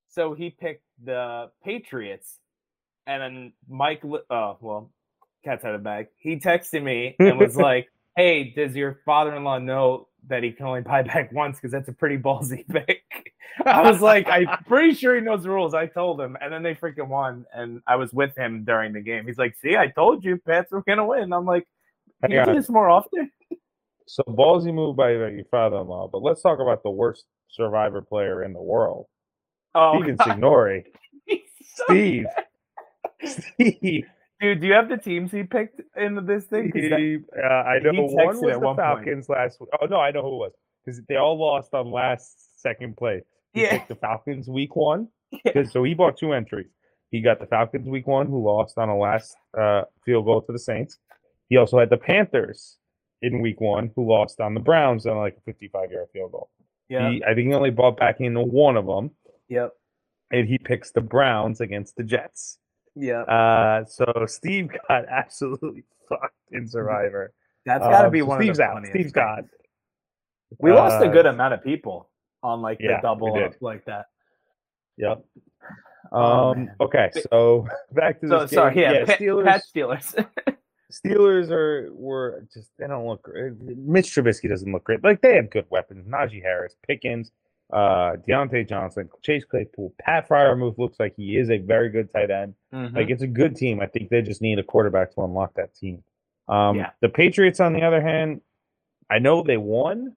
so 0.09 0.33
he 0.33 0.49
picked 0.49 0.83
the 1.03 1.51
Patriots, 1.63 2.39
and 3.05 3.21
then 3.21 3.53
Mike. 3.69 4.01
Oh 4.05 4.57
well, 4.61 4.91
cat's 5.43 5.63
out 5.65 5.75
of 5.75 5.81
the 5.81 5.83
bag. 5.83 6.07
He 6.17 6.37
texted 6.37 6.81
me 6.83 7.15
and 7.19 7.37
was 7.39 7.55
like, 7.69 7.89
"Hey, 8.15 8.45
does 8.55 8.75
your 8.75 9.01
father-in-law 9.05 9.59
know 9.59 10.07
that 10.27 10.43
he 10.43 10.51
can 10.51 10.65
only 10.65 10.82
buy 10.82 11.03
back 11.03 11.32
once 11.32 11.58
because 11.58 11.71
that's 11.71 11.88
a 11.89 11.93
pretty 11.93 12.17
ballsy 12.17 12.67
pick. 12.71 13.03
I 13.65 13.89
was 13.89 14.01
like, 14.01 14.27
I'm 14.32 14.47
pretty 14.65 14.93
sure 14.93 15.15
he 15.15 15.21
knows 15.21 15.43
the 15.43 15.49
rules. 15.49 15.73
I 15.73 15.86
told 15.88 16.19
him, 16.19 16.38
and 16.41 16.51
then 16.51 16.63
they 16.63 16.75
freaking 16.75 17.08
won, 17.08 17.45
and 17.53 17.82
I 17.88 17.95
was 17.95 18.12
with 18.13 18.36
him 18.36 18.63
during 18.63 18.93
the 18.93 19.01
game. 19.01 19.25
He's 19.25 19.38
like, 19.38 19.56
"See, 19.62 19.77
I 19.77 19.88
told 19.88 20.23
you, 20.23 20.38
Pats 20.38 20.71
were 20.71 20.84
gonna 20.84 21.06
win." 21.06 21.32
I'm 21.34 21.45
like, 21.45 21.67
"Can 22.21 22.32
you 22.32 22.43
do 22.45 22.53
this 22.53 22.69
more 22.69 22.89
often?" 22.89 23.32
So 24.06 24.23
ballsy 24.23 24.73
move 24.73 24.95
by 24.95 25.12
your 25.12 25.43
father-in-law, 25.51 26.10
but 26.10 26.21
let's 26.21 26.41
talk 26.41 26.60
about 26.60 26.82
the 26.84 26.89
worst 26.91 27.25
Survivor 27.49 28.01
player 28.01 28.43
in 28.43 28.53
the 28.53 28.62
world, 28.62 29.08
Oh, 29.75 30.01
Steven. 30.01 30.17
Signori. 30.25 30.86
So 31.30 31.84
Steve. 31.86 32.25
Steve. 33.25 34.06
Dude, 34.39 34.62
do 34.62 34.67
you 34.67 34.73
have 34.73 34.89
the 34.89 34.97
teams 34.97 35.32
he 35.32 35.43
picked 35.43 35.82
in 35.95 36.26
this 36.26 36.45
thing? 36.45 36.71
that- 36.73 37.00
He, 37.00 37.17
uh, 37.38 37.47
I 37.47 37.80
know 37.80 37.91
one 38.04 38.28
was 38.28 38.39
the 38.41 38.47
one 38.60 38.76
point. 38.76 38.78
Falcons 38.78 39.30
last 39.30 39.60
week. 39.60 39.69
Oh 39.82 39.86
no, 39.86 40.00
I 40.00 40.12
know 40.12 40.21
who 40.21 40.34
it 40.36 40.38
was 40.38 40.52
because 40.86 41.02
they 41.08 41.15
all 41.15 41.38
lost 41.39 41.73
on 41.73 41.91
last 41.91 42.60
second 42.62 42.97
play. 42.97 43.21
He 43.54 43.63
Yeah. 43.63 43.71
picked 43.71 43.89
the 43.89 43.95
Falcons 43.95 44.47
week 44.47 44.76
one. 44.76 45.10
Yeah. 45.43 45.63
So 45.63 45.84
he 45.84 45.93
bought 45.93 46.17
two 46.17 46.32
entries. 46.34 46.71
He 47.12 47.21
got 47.21 47.39
the 47.39 47.47
Falcons 47.47 47.88
week 47.88 48.08
one, 48.08 48.28
who 48.28 48.41
lost 48.43 48.78
on 48.78 48.88
a 48.89 48.97
last 48.97 49.36
uh, 49.58 49.82
field 50.06 50.23
goal 50.26 50.41
to 50.41 50.52
the 50.54 50.60
Saints. 50.60 50.97
He 51.50 51.58
also 51.58 51.80
had 51.80 51.89
the 51.89 51.97
Panthers 51.97 52.78
in 53.21 53.41
week 53.41 53.60
one, 53.60 53.91
who 53.95 54.08
lost 54.10 54.39
on 54.39 54.54
the 54.54 54.60
Browns 54.62 55.06
on 55.06 55.17
like 55.17 55.36
a 55.38 55.41
55 55.41 55.91
yard 55.91 56.08
field 56.13 56.32
goal. 56.32 56.50
yeah, 56.89 57.10
He, 57.12 57.23
I 57.26 57.34
think 57.34 57.47
he 57.50 57.54
only 57.54 57.71
bought 57.71 57.97
back 57.97 58.21
into 58.21 58.41
one 58.41 58.78
of 58.78 58.86
them, 58.86 59.12
yep, 59.50 59.71
and 60.32 60.47
he 60.47 60.58
picks 60.58 60.91
the 60.91 61.02
Browns 61.02 61.60
against 61.62 61.95
the 61.97 62.04
Jets. 62.04 62.60
Yep. 62.97 63.27
Uh, 63.27 63.86
so 63.86 64.05
Steve 64.27 64.69
got 64.88 65.05
absolutely 65.10 65.83
fucked 66.10 66.33
in 66.51 66.67
Survivor. 66.67 67.33
That's 67.65 67.83
got 67.83 68.01
to 68.01 68.05
Um, 68.07 68.12
be 68.12 68.19
so 68.19 68.25
one 68.25 68.41
Steve's 68.41 68.60
of 68.60 68.65
the 68.65 68.71
out. 68.71 68.88
Steve's 68.88 69.12
gone. 69.12 69.49
We 70.60 70.71
lost 70.71 71.01
a 71.03 71.07
Uh, 71.10 71.12
good 71.12 71.25
amount 71.25 71.53
of 71.53 71.63
people 71.63 72.10
on 72.43 72.62
like 72.62 72.77
the 72.77 72.86
yeah, 72.86 72.95
we 72.97 73.01
double 73.01 73.43
up 73.43 73.53
like 73.62 73.83
that. 73.86 74.05
Yep. 74.97 75.23
Oh, 76.12 76.51
Um. 76.51 76.57
man. 76.65 76.75
okay. 76.79 77.12
So 77.29 77.67
back 77.91 78.21
to 78.21 78.27
So 78.29 78.39
this 78.41 78.51
sorry, 78.51 78.75
game. 78.75 78.93
yeah, 78.93 79.05
Pat, 79.05 79.19
Steelers. 79.19 79.45
Pat 79.45 79.62
Steelers. 79.75 80.25
Steelers 80.91 81.51
are 81.51 81.89
were 81.93 82.45
just 82.53 82.71
they 82.79 82.88
don't 82.88 83.05
look 83.05 83.23
great. 83.23 83.53
Mitch 83.60 84.15
Trubisky 84.15 84.47
doesn't 84.47 84.71
look 84.71 84.86
great. 84.86 85.03
Like 85.03 85.21
they 85.21 85.36
have 85.36 85.49
good 85.49 85.65
weapons. 85.69 86.07
Najee 86.07 86.41
Harris, 86.41 86.77
Pickens, 86.88 87.31
uh, 87.71 88.13
Diontae 88.27 88.67
Johnson, 88.67 89.10
Chase 89.21 89.43
Claypool, 89.45 89.93
Pat 89.99 90.27
Freiermuth 90.27 90.77
looks 90.77 90.99
like 90.99 91.13
he 91.17 91.38
is 91.38 91.49
a 91.49 91.58
very 91.58 91.89
good 91.89 92.12
tight 92.13 92.32
end. 92.32 92.56
Mhm. 92.73 92.95
Like 92.95 93.10
it's 93.10 93.21
a 93.23 93.27
good 93.27 93.56
team. 93.56 93.82
I 93.82 93.88
think 93.88 94.10
they 94.10 94.21
just 94.21 94.41
need 94.41 94.58
a 94.60 94.63
quarterback 94.63 95.13
to 95.15 95.21
unlock 95.23 95.53
that 95.56 95.75
team. 95.75 96.03
Um, 96.47 96.77
Yeah. 96.77 96.91
The 97.01 97.10
Patriots, 97.10 97.60
on 97.60 97.73
the 97.73 97.82
other 97.82 98.01
hand, 98.01 98.41
I 99.10 99.19
know 99.19 99.43
they 99.43 99.58
won, 99.58 100.15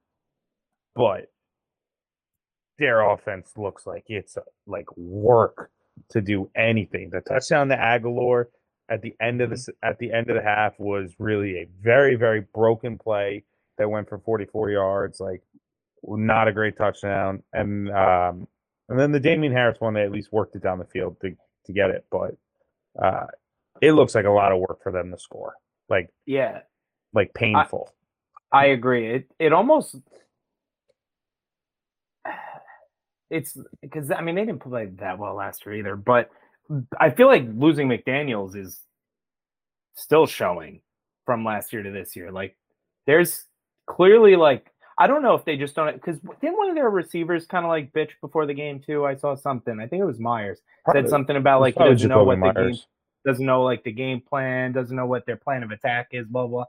but 0.95 1.31
their 2.79 3.01
offense 3.03 3.53
looks 3.57 3.87
like 3.87 4.05
it's 4.09 4.37
uh, 4.37 4.43
like 4.67 4.87
work 4.97 5.71
to 6.11 6.21
do 6.21 6.51
anything. 6.55 7.11
The 7.11 7.21
touchdown 7.21 7.69
to 7.69 7.77
Agholor 7.77 8.47
at 8.89 9.03
the 9.03 9.15
end 9.21 9.41
of 9.41 9.51
the 9.51 9.73
at 9.83 9.99
the 9.99 10.13
end 10.13 10.31
of 10.31 10.37
the 10.37 10.43
half 10.43 10.79
was 10.79 11.15
really 11.19 11.59
a 11.59 11.67
very 11.81 12.15
very 12.17 12.41
broken 12.55 12.97
play 12.99 13.45
that 13.77 13.89
went 13.91 14.09
for 14.09 14.19
44 14.19 14.71
yards. 14.71 15.21
Like 15.21 15.43
not 16.05 16.49
a 16.49 16.53
great 16.53 16.77
touchdown, 16.77 17.43
and 17.53 17.91
um, 17.91 18.47
and 18.89 18.99
then 18.99 19.13
the 19.13 19.21
Damien 19.21 19.53
Harris 19.53 19.81
one 19.81 19.95
they 19.95 20.03
at 20.03 20.13
least 20.13 20.33
worked 20.33 20.57
it 20.57 20.63
down 20.63 20.79
the 20.79 20.85
field 20.87 21.17
to 21.23 21.37
to 21.67 21.73
get 21.73 21.91
it, 21.91 22.05
but 22.11 22.37
uh, 23.01 23.27
it 23.81 23.93
looks 23.93 24.15
like 24.15 24.25
a 24.25 24.31
lot 24.31 24.53
of 24.53 24.59
work 24.59 24.83
for 24.83 24.93
them 24.93 25.11
to 25.11 25.19
score. 25.19 25.55
Like 25.89 26.11
yeah, 26.27 26.61
like 27.13 27.35
painful. 27.35 27.93
I 28.53 28.67
agree. 28.67 29.15
It 29.15 29.31
it 29.39 29.53
almost 29.53 29.97
it's 33.31 33.57
because 33.81 34.11
I 34.11 34.21
mean 34.21 34.35
they 34.35 34.45
didn't 34.45 34.63
play 34.63 34.87
that 34.99 35.19
well 35.19 35.35
last 35.35 35.65
year 35.67 35.77
either, 35.77 35.97
but 35.97 36.31
I 36.99 37.11
feel 37.11 37.27
like 37.27 37.47
losing 37.55 37.89
McDaniels 37.89 38.57
is 38.57 38.81
still 39.95 40.27
showing 40.27 40.81
from 41.27 41.45
last 41.45 41.73
year 41.73 41.83
to 41.83 41.91
this 41.91 42.15
year. 42.17 42.31
Like 42.31 42.57
there's 43.07 43.45
clearly 43.87 44.37
like 44.37 44.67
I 45.01 45.07
don't 45.07 45.23
know 45.23 45.35
if 45.35 45.45
they 45.47 45.57
just 45.57 45.75
don't 45.75 45.95
because 45.95 46.19
didn't 46.43 46.59
one 46.59 46.69
of 46.69 46.75
their 46.75 46.91
receivers 46.91 47.47
kind 47.47 47.65
of 47.65 47.71
like 47.71 47.93
bitch 47.93 48.11
before 48.21 48.45
the 48.47 48.55
game 48.55 48.81
too? 48.81 49.07
I 49.07 49.17
saw 49.17 49.35
something. 49.35 49.81
I 49.81 49.87
think 49.87 50.03
it 50.03 50.05
was 50.05 50.21
Meyers 50.21 50.59
said 50.93 51.09
something 51.09 51.37
about 51.37 51.61
like 51.63 51.75
he 51.77 51.85
doesn't 51.85 52.09
know 52.09 52.23
what 52.23 52.39
the 52.39 52.53
game 52.53 52.55
Meyers. 52.55 52.87
doesn't 53.25 53.47
know 53.47 53.63
like 53.63 53.83
the 53.83 53.93
game 53.93 54.21
plan, 54.21 54.73
doesn't 54.73 54.95
know 54.95 55.07
what 55.07 55.25
their 55.27 55.37
plan 55.37 55.63
of 55.63 55.71
attack 55.71 56.09
is, 56.13 56.27
blah 56.27 56.47
blah. 56.47 56.65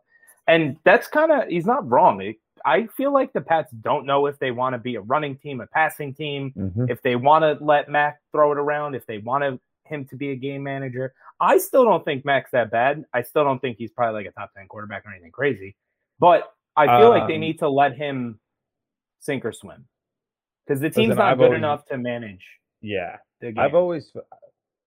And 0.48 0.78
that's 0.86 1.08
kind 1.08 1.32
of 1.32 1.50
he's 1.50 1.66
not 1.66 1.88
wrong. 1.90 2.22
It- 2.22 2.38
I 2.64 2.86
feel 2.96 3.12
like 3.12 3.34
the 3.34 3.42
Pats 3.42 3.72
don't 3.74 4.06
know 4.06 4.28
if 4.28 4.38
they 4.38 4.52
want 4.52 4.74
to 4.76 4.78
be 4.78 4.94
a 4.96 5.02
running 5.02 5.36
team, 5.36 5.62
a 5.62 5.68
passing 5.68 6.14
team, 6.14 6.54
Mhm. 6.56 6.92
if 6.92 7.02
they 7.02 7.16
want 7.16 7.42
to 7.44 7.58
let 7.66 7.90
Mac 7.90 8.20
throw 8.32 8.52
it 8.52 8.58
around, 8.60 8.94
if 8.94 9.06
they 9.08 9.18
want 9.18 9.44
to, 9.44 9.60
him 9.86 10.06
to 10.06 10.16
be 10.16 10.30
a 10.30 10.36
game 10.36 10.62
manager. 10.62 11.12
I 11.40 11.58
still 11.58 11.84
don't 11.86 12.06
think 12.06 12.24
Mac's 12.24 12.52
that 12.52 12.70
bad. 12.70 13.04
I 13.14 13.24
still 13.24 13.44
don't 13.44 13.60
think 13.60 13.78
he's 13.78 13.90
probably 13.90 14.22
like 14.24 14.28
a 14.28 14.32
top 14.40 14.54
10 14.56 14.68
quarterback 14.68 15.06
or 15.08 15.10
anything 15.10 15.32
crazy. 15.32 15.76
But 16.20 16.54
I 16.76 17.00
feel 17.00 17.10
like 17.10 17.28
they 17.28 17.36
Um, 17.36 17.42
need 17.42 17.60
to 17.60 17.70
let 17.70 17.96
him 17.96 18.40
sink 19.20 19.46
or 19.46 19.52
swim. 19.52 19.88
Because 20.66 20.80
the 20.82 20.90
team's 20.90 21.10
Listen, 21.10 21.18
not 21.20 21.32
I've 21.34 21.38
good 21.38 21.44
always- 21.46 21.58
enough 21.58 21.86
to 21.86 21.98
manage 21.98 22.46
Yeah, 22.82 23.18
the 23.40 23.52
game. 23.52 23.60
I've 23.60 23.76
always. 23.76 24.12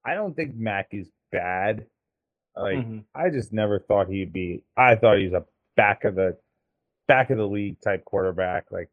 I 0.04 0.14
don't 0.14 0.34
think 0.34 0.54
Mac 0.54 0.88
is 0.92 1.10
bad. 1.30 1.86
Like 2.56 2.78
Mhm. 2.78 3.04
I 3.14 3.30
just 3.30 3.52
never 3.52 3.80
thought 3.80 4.08
he'd 4.08 4.32
be. 4.32 4.62
I 4.76 4.94
thought 4.96 5.18
he 5.18 5.24
was 5.24 5.32
a 5.34 5.44
back 5.76 6.04
of 6.04 6.14
the 6.14 6.38
back 7.08 7.30
of 7.30 7.36
the 7.38 7.46
league 7.46 7.80
type 7.80 8.04
quarterback, 8.04 8.70
like 8.70 8.88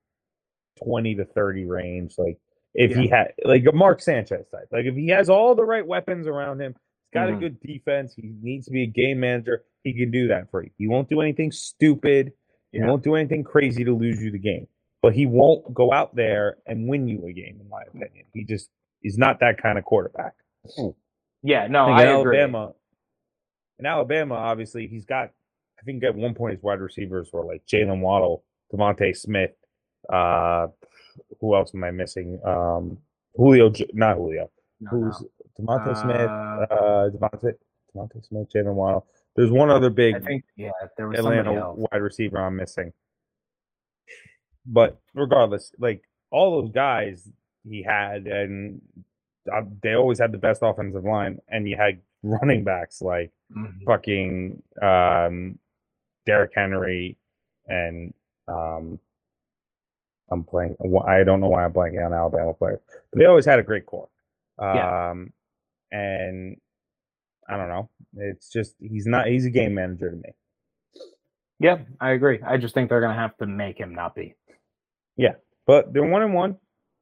twenty 0.83 1.15
to 1.15 1.25
thirty 1.25 1.65
range. 1.65 2.17
Like 2.17 2.39
if 2.73 2.95
he 2.95 3.07
had 3.07 3.33
like 3.43 3.65
a 3.65 3.71
Mark 3.71 4.01
Sanchez 4.01 4.47
type. 4.49 4.67
Like 4.71 4.85
if 4.85 4.95
he 4.95 5.09
has 5.09 5.29
all 5.29 5.53
the 5.55 5.63
right 5.65 5.85
weapons 5.85 6.27
around 6.27 6.59
him, 6.61 6.73
he's 6.73 7.13
got 7.13 7.29
Mhm. 7.29 7.37
a 7.37 7.39
good 7.39 7.59
defense. 7.61 8.13
He 8.15 8.33
needs 8.41 8.65
to 8.65 8.71
be 8.71 8.83
a 8.83 8.87
game 8.87 9.19
manager. 9.19 9.63
He 9.83 9.93
can 9.93 10.09
do 10.11 10.27
that 10.29 10.49
for 10.49 10.63
you. 10.63 10.71
He 10.77 10.87
won't 10.87 11.09
do 11.09 11.21
anything 11.21 11.51
stupid. 11.51 12.33
He 12.71 12.79
Yeah. 12.79 12.87
won't 12.87 13.03
do 13.03 13.15
anything 13.15 13.43
crazy 13.43 13.83
to 13.83 13.93
lose 13.93 14.21
you 14.21 14.31
the 14.31 14.39
game. 14.39 14.67
But 15.01 15.13
he 15.13 15.25
won't 15.25 15.73
go 15.73 15.91
out 15.91 16.15
there 16.15 16.57
and 16.67 16.87
win 16.87 17.07
you 17.07 17.25
a 17.25 17.33
game, 17.33 17.57
in 17.59 17.67
my 17.69 17.81
opinion. 17.87 18.25
He 18.33 18.43
just 18.43 18.69
he's 19.01 19.17
not 19.17 19.39
that 19.39 19.57
kind 19.61 19.77
of 19.79 19.83
quarterback. 19.85 20.33
Yeah, 21.43 21.65
no, 21.67 21.85
think 21.87 21.97
I 21.99 22.03
in 22.13 22.19
agree. 22.19 22.37
Alabama, 22.37 22.73
in 23.79 23.85
Alabama, 23.87 24.35
obviously 24.35 24.87
he's 24.87 25.05
got. 25.05 25.31
I 25.79 25.83
think 25.83 26.03
at 26.03 26.13
one 26.13 26.35
point 26.35 26.53
his 26.53 26.61
wide 26.63 26.79
receivers 26.79 27.31
were 27.33 27.43
like 27.43 27.65
Jaylen 27.65 28.01
Waddle, 28.01 28.43
DeVonta 28.71 29.15
Smith. 29.17 29.51
Uh, 30.07 30.67
who 31.39 31.55
else 31.55 31.73
am 31.73 31.83
I 31.83 31.89
missing? 31.89 32.39
Um, 32.45 32.99
Julio, 33.35 33.71
not 33.93 34.17
Julio. 34.17 34.51
No, 34.81 34.89
Who's 34.91 35.21
no. 35.59 35.65
DeVonta 35.65 35.97
Smith? 35.99 36.29
Uh, 36.29 36.75
Uh, 36.75 37.09
DeVonta, 37.09 37.53
DeVonta 37.95 38.23
Smith, 38.23 38.47
Jaylen 38.53 38.75
Waddle. 38.75 39.07
There's 39.35 39.51
one 39.51 39.69
other 39.69 39.89
big 39.89 40.15
I 40.15 40.19
think, 40.19 40.43
yeah, 40.55 40.71
there 40.97 41.07
was 41.07 41.17
Atlanta 41.19 41.73
wide 41.73 42.01
receiver 42.01 42.37
I'm 42.37 42.55
missing. 42.57 42.91
But 44.65 44.99
regardless, 45.13 45.71
like 45.79 46.03
all 46.31 46.61
those 46.61 46.71
guys 46.71 47.27
he 47.67 47.81
had, 47.83 48.27
and 48.27 48.81
uh, 49.51 49.61
they 49.81 49.93
always 49.93 50.19
had 50.19 50.31
the 50.31 50.37
best 50.37 50.61
offensive 50.63 51.03
line, 51.03 51.39
and 51.49 51.67
you 51.67 51.77
had 51.77 51.99
running 52.23 52.63
backs 52.63 53.01
like 53.01 53.31
Mhm. 53.55 53.83
fucking 53.85 54.63
um, 54.81 55.57
Derrick 56.25 56.51
Henry 56.55 57.17
and 57.67 58.13
um, 58.47 58.99
I'm 60.29 60.43
playing. 60.43 60.75
I 61.05 61.23
don't 61.23 61.41
know 61.41 61.49
why 61.49 61.65
I'm 61.65 61.73
blanking 61.73 62.05
on 62.05 62.13
Alabama 62.13 62.53
players, 62.53 62.79
but 63.11 63.19
they 63.19 63.25
always 63.25 63.45
had 63.45 63.59
a 63.59 63.63
great 63.63 63.85
core. 63.85 64.07
Um, 64.59 64.75
Yeah. 65.91 65.97
and 65.97 66.61
I 67.49 67.57
don't 67.57 67.69
know. 67.69 67.89
It's 68.17 68.49
just 68.49 68.75
he's 68.79 69.05
not. 69.05 69.27
He's 69.27 69.45
a 69.45 69.49
game 69.49 69.73
manager 69.75 70.09
to 70.11 70.15
me. 70.17 70.33
Yeah, 71.59 71.79
I 71.99 72.11
agree. 72.11 72.39
I 72.45 72.57
just 72.57 72.73
think 72.73 72.89
they're 72.89 73.01
gonna 73.01 73.13
have 73.13 73.37
to 73.37 73.45
make 73.45 73.77
him 73.77 73.93
not 73.93 74.15
be. 74.15 74.35
Yeah, 75.15 75.33
but 75.67 75.93
they're 75.93 76.05
one 76.05 76.23
and 76.23 76.33
one. 76.33 76.57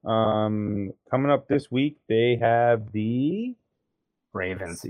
Um, 0.05 0.91
coming 1.11 1.31
up 1.31 1.47
this 1.47 1.69
week, 1.71 1.97
they 2.07 2.37
have 2.41 2.91
the 2.91 3.55
Ravens. 4.33 4.85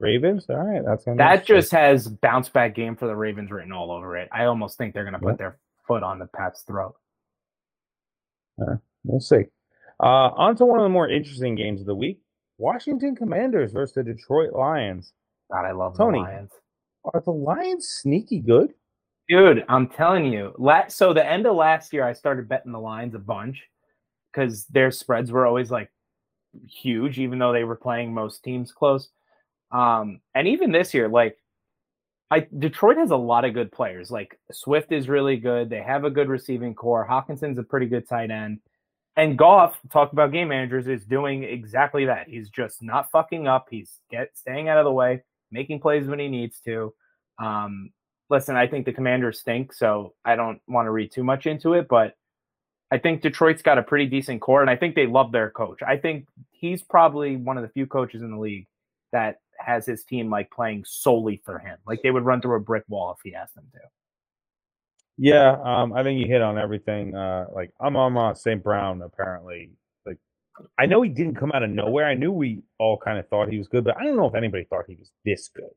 Ravens. 0.00 0.46
All 0.48 0.56
right, 0.56 0.82
that's 0.84 1.04
gonna 1.04 1.16
That 1.18 1.46
just 1.46 1.72
has 1.72 2.08
bounce 2.08 2.48
back 2.48 2.74
game 2.74 2.96
for 2.96 3.06
the 3.06 3.16
Ravens 3.16 3.50
written 3.50 3.72
all 3.72 3.90
over 3.90 4.16
it. 4.16 4.28
I 4.32 4.44
almost 4.46 4.76
think 4.78 4.92
they're 4.94 5.04
gonna 5.04 5.18
put 5.18 5.32
Yeah. 5.32 5.36
their 5.36 5.58
foot 5.86 6.02
on 6.02 6.18
the 6.18 6.26
Pats' 6.26 6.62
throat. 6.62 6.96
We'll 9.04 9.20
see. 9.20 9.44
Uh, 10.00 10.30
on 10.36 10.56
to 10.56 10.64
one 10.64 10.78
of 10.78 10.84
the 10.84 10.88
more 10.90 11.08
interesting 11.08 11.54
games 11.54 11.80
of 11.80 11.86
the 11.86 11.94
week: 11.94 12.20
Washington 12.58 13.16
Commanders 13.16 13.72
versus 13.72 13.94
the 13.94 14.02
Detroit 14.02 14.52
Lions. 14.52 15.12
God, 15.50 15.64
I 15.66 15.72
love 15.72 15.96
Tony. 15.96 16.18
the 16.18 16.24
Lions. 16.24 16.50
Are 17.12 17.20
the 17.20 17.32
Lions 17.32 17.88
sneaky 17.88 18.40
good? 18.40 18.72
Dude, 19.28 19.64
I'm 19.68 19.88
telling 19.88 20.26
you. 20.26 20.54
La- 20.58 20.88
so 20.88 21.12
the 21.12 21.26
end 21.26 21.46
of 21.46 21.56
last 21.56 21.92
year, 21.92 22.04
I 22.04 22.12
started 22.12 22.48
betting 22.48 22.72
the 22.72 22.78
Lions 22.78 23.14
a 23.14 23.18
bunch 23.18 23.62
because 24.32 24.66
their 24.66 24.90
spreads 24.90 25.32
were 25.32 25.46
always 25.46 25.70
like 25.70 25.90
huge, 26.68 27.18
even 27.18 27.38
though 27.38 27.52
they 27.52 27.64
were 27.64 27.76
playing 27.76 28.12
most 28.12 28.42
teams 28.42 28.72
close. 28.72 29.08
Um, 29.72 30.20
and 30.34 30.46
even 30.46 30.72
this 30.72 30.94
year, 30.94 31.08
like 31.08 31.36
I 32.30 32.46
Detroit 32.58 32.96
has 32.96 33.10
a 33.10 33.16
lot 33.16 33.44
of 33.44 33.54
good 33.54 33.72
players. 33.72 34.10
Like 34.10 34.38
Swift 34.52 34.92
is 34.92 35.08
really 35.08 35.36
good. 35.36 35.68
They 35.68 35.82
have 35.82 36.04
a 36.04 36.10
good 36.10 36.28
receiving 36.28 36.74
core. 36.74 37.06
Hockenson's 37.08 37.58
a 37.58 37.62
pretty 37.62 37.86
good 37.86 38.08
tight 38.08 38.30
end. 38.30 38.60
And 39.16 39.38
Goff, 39.38 39.78
talk 39.92 40.12
about 40.12 40.32
game 40.32 40.48
managers, 40.48 40.88
is 40.88 41.04
doing 41.04 41.44
exactly 41.44 42.06
that. 42.06 42.28
He's 42.28 42.50
just 42.50 42.82
not 42.82 43.10
fucking 43.12 43.46
up. 43.46 43.68
He's 43.70 44.00
get 44.10 44.36
staying 44.36 44.68
out 44.68 44.78
of 44.78 44.84
the 44.84 44.92
way, 44.92 45.22
making 45.52 45.80
plays 45.80 46.06
when 46.06 46.18
he 46.18 46.28
needs 46.28 46.58
to. 46.64 46.92
Um, 47.38 47.90
listen, 48.28 48.56
I 48.56 48.66
think 48.66 48.86
the 48.86 48.92
Commanders 48.92 49.40
stink, 49.40 49.72
so 49.72 50.14
I 50.24 50.34
don't 50.34 50.60
want 50.66 50.86
to 50.86 50.90
read 50.90 51.12
too 51.12 51.22
much 51.22 51.46
into 51.46 51.74
it, 51.74 51.86
but 51.88 52.16
I 52.90 52.98
think 52.98 53.22
Detroit's 53.22 53.62
got 53.62 53.78
a 53.78 53.82
pretty 53.82 54.06
decent 54.06 54.40
core, 54.40 54.60
and 54.60 54.70
I 54.70 54.76
think 54.76 54.94
they 54.94 55.06
love 55.06 55.32
their 55.32 55.50
coach. 55.50 55.82
I 55.82 55.96
think 55.96 56.26
he's 56.50 56.82
probably 56.82 57.36
one 57.36 57.56
of 57.56 57.62
the 57.62 57.68
few 57.68 57.86
coaches 57.86 58.22
in 58.22 58.30
the 58.30 58.38
league 58.38 58.66
that 59.12 59.38
has 59.58 59.86
his 59.86 60.04
team 60.04 60.30
like 60.30 60.50
playing 60.50 60.84
solely 60.86 61.40
for 61.44 61.58
him. 61.58 61.78
Like 61.86 62.02
they 62.02 62.10
would 62.10 62.24
run 62.24 62.40
through 62.40 62.56
a 62.56 62.60
brick 62.60 62.84
wall 62.88 63.12
if 63.12 63.18
he 63.28 63.34
asked 63.34 63.54
them 63.54 63.66
to. 63.72 63.78
Yeah, 65.16 65.56
um, 65.64 65.92
I 65.92 66.02
think 66.02 66.20
you 66.20 66.26
hit 66.26 66.42
on 66.42 66.58
everything. 66.58 67.14
Uh, 67.14 67.46
like 67.54 67.70
I'm 67.80 67.96
on 67.96 68.16
uh, 68.16 68.34
St. 68.34 68.62
Brown 68.62 69.02
apparently. 69.02 69.70
Like 70.04 70.18
I 70.78 70.86
know 70.86 71.02
he 71.02 71.10
didn't 71.10 71.36
come 71.36 71.52
out 71.52 71.62
of 71.62 71.70
nowhere. 71.70 72.06
I 72.06 72.14
knew 72.14 72.32
we 72.32 72.62
all 72.78 72.98
kind 72.98 73.18
of 73.18 73.28
thought 73.28 73.48
he 73.48 73.58
was 73.58 73.68
good, 73.68 73.84
but 73.84 73.96
I 73.96 74.04
don't 74.04 74.16
know 74.16 74.26
if 74.26 74.34
anybody 74.34 74.64
thought 74.64 74.84
he 74.88 74.96
was 74.96 75.10
this 75.24 75.50
good. 75.54 75.70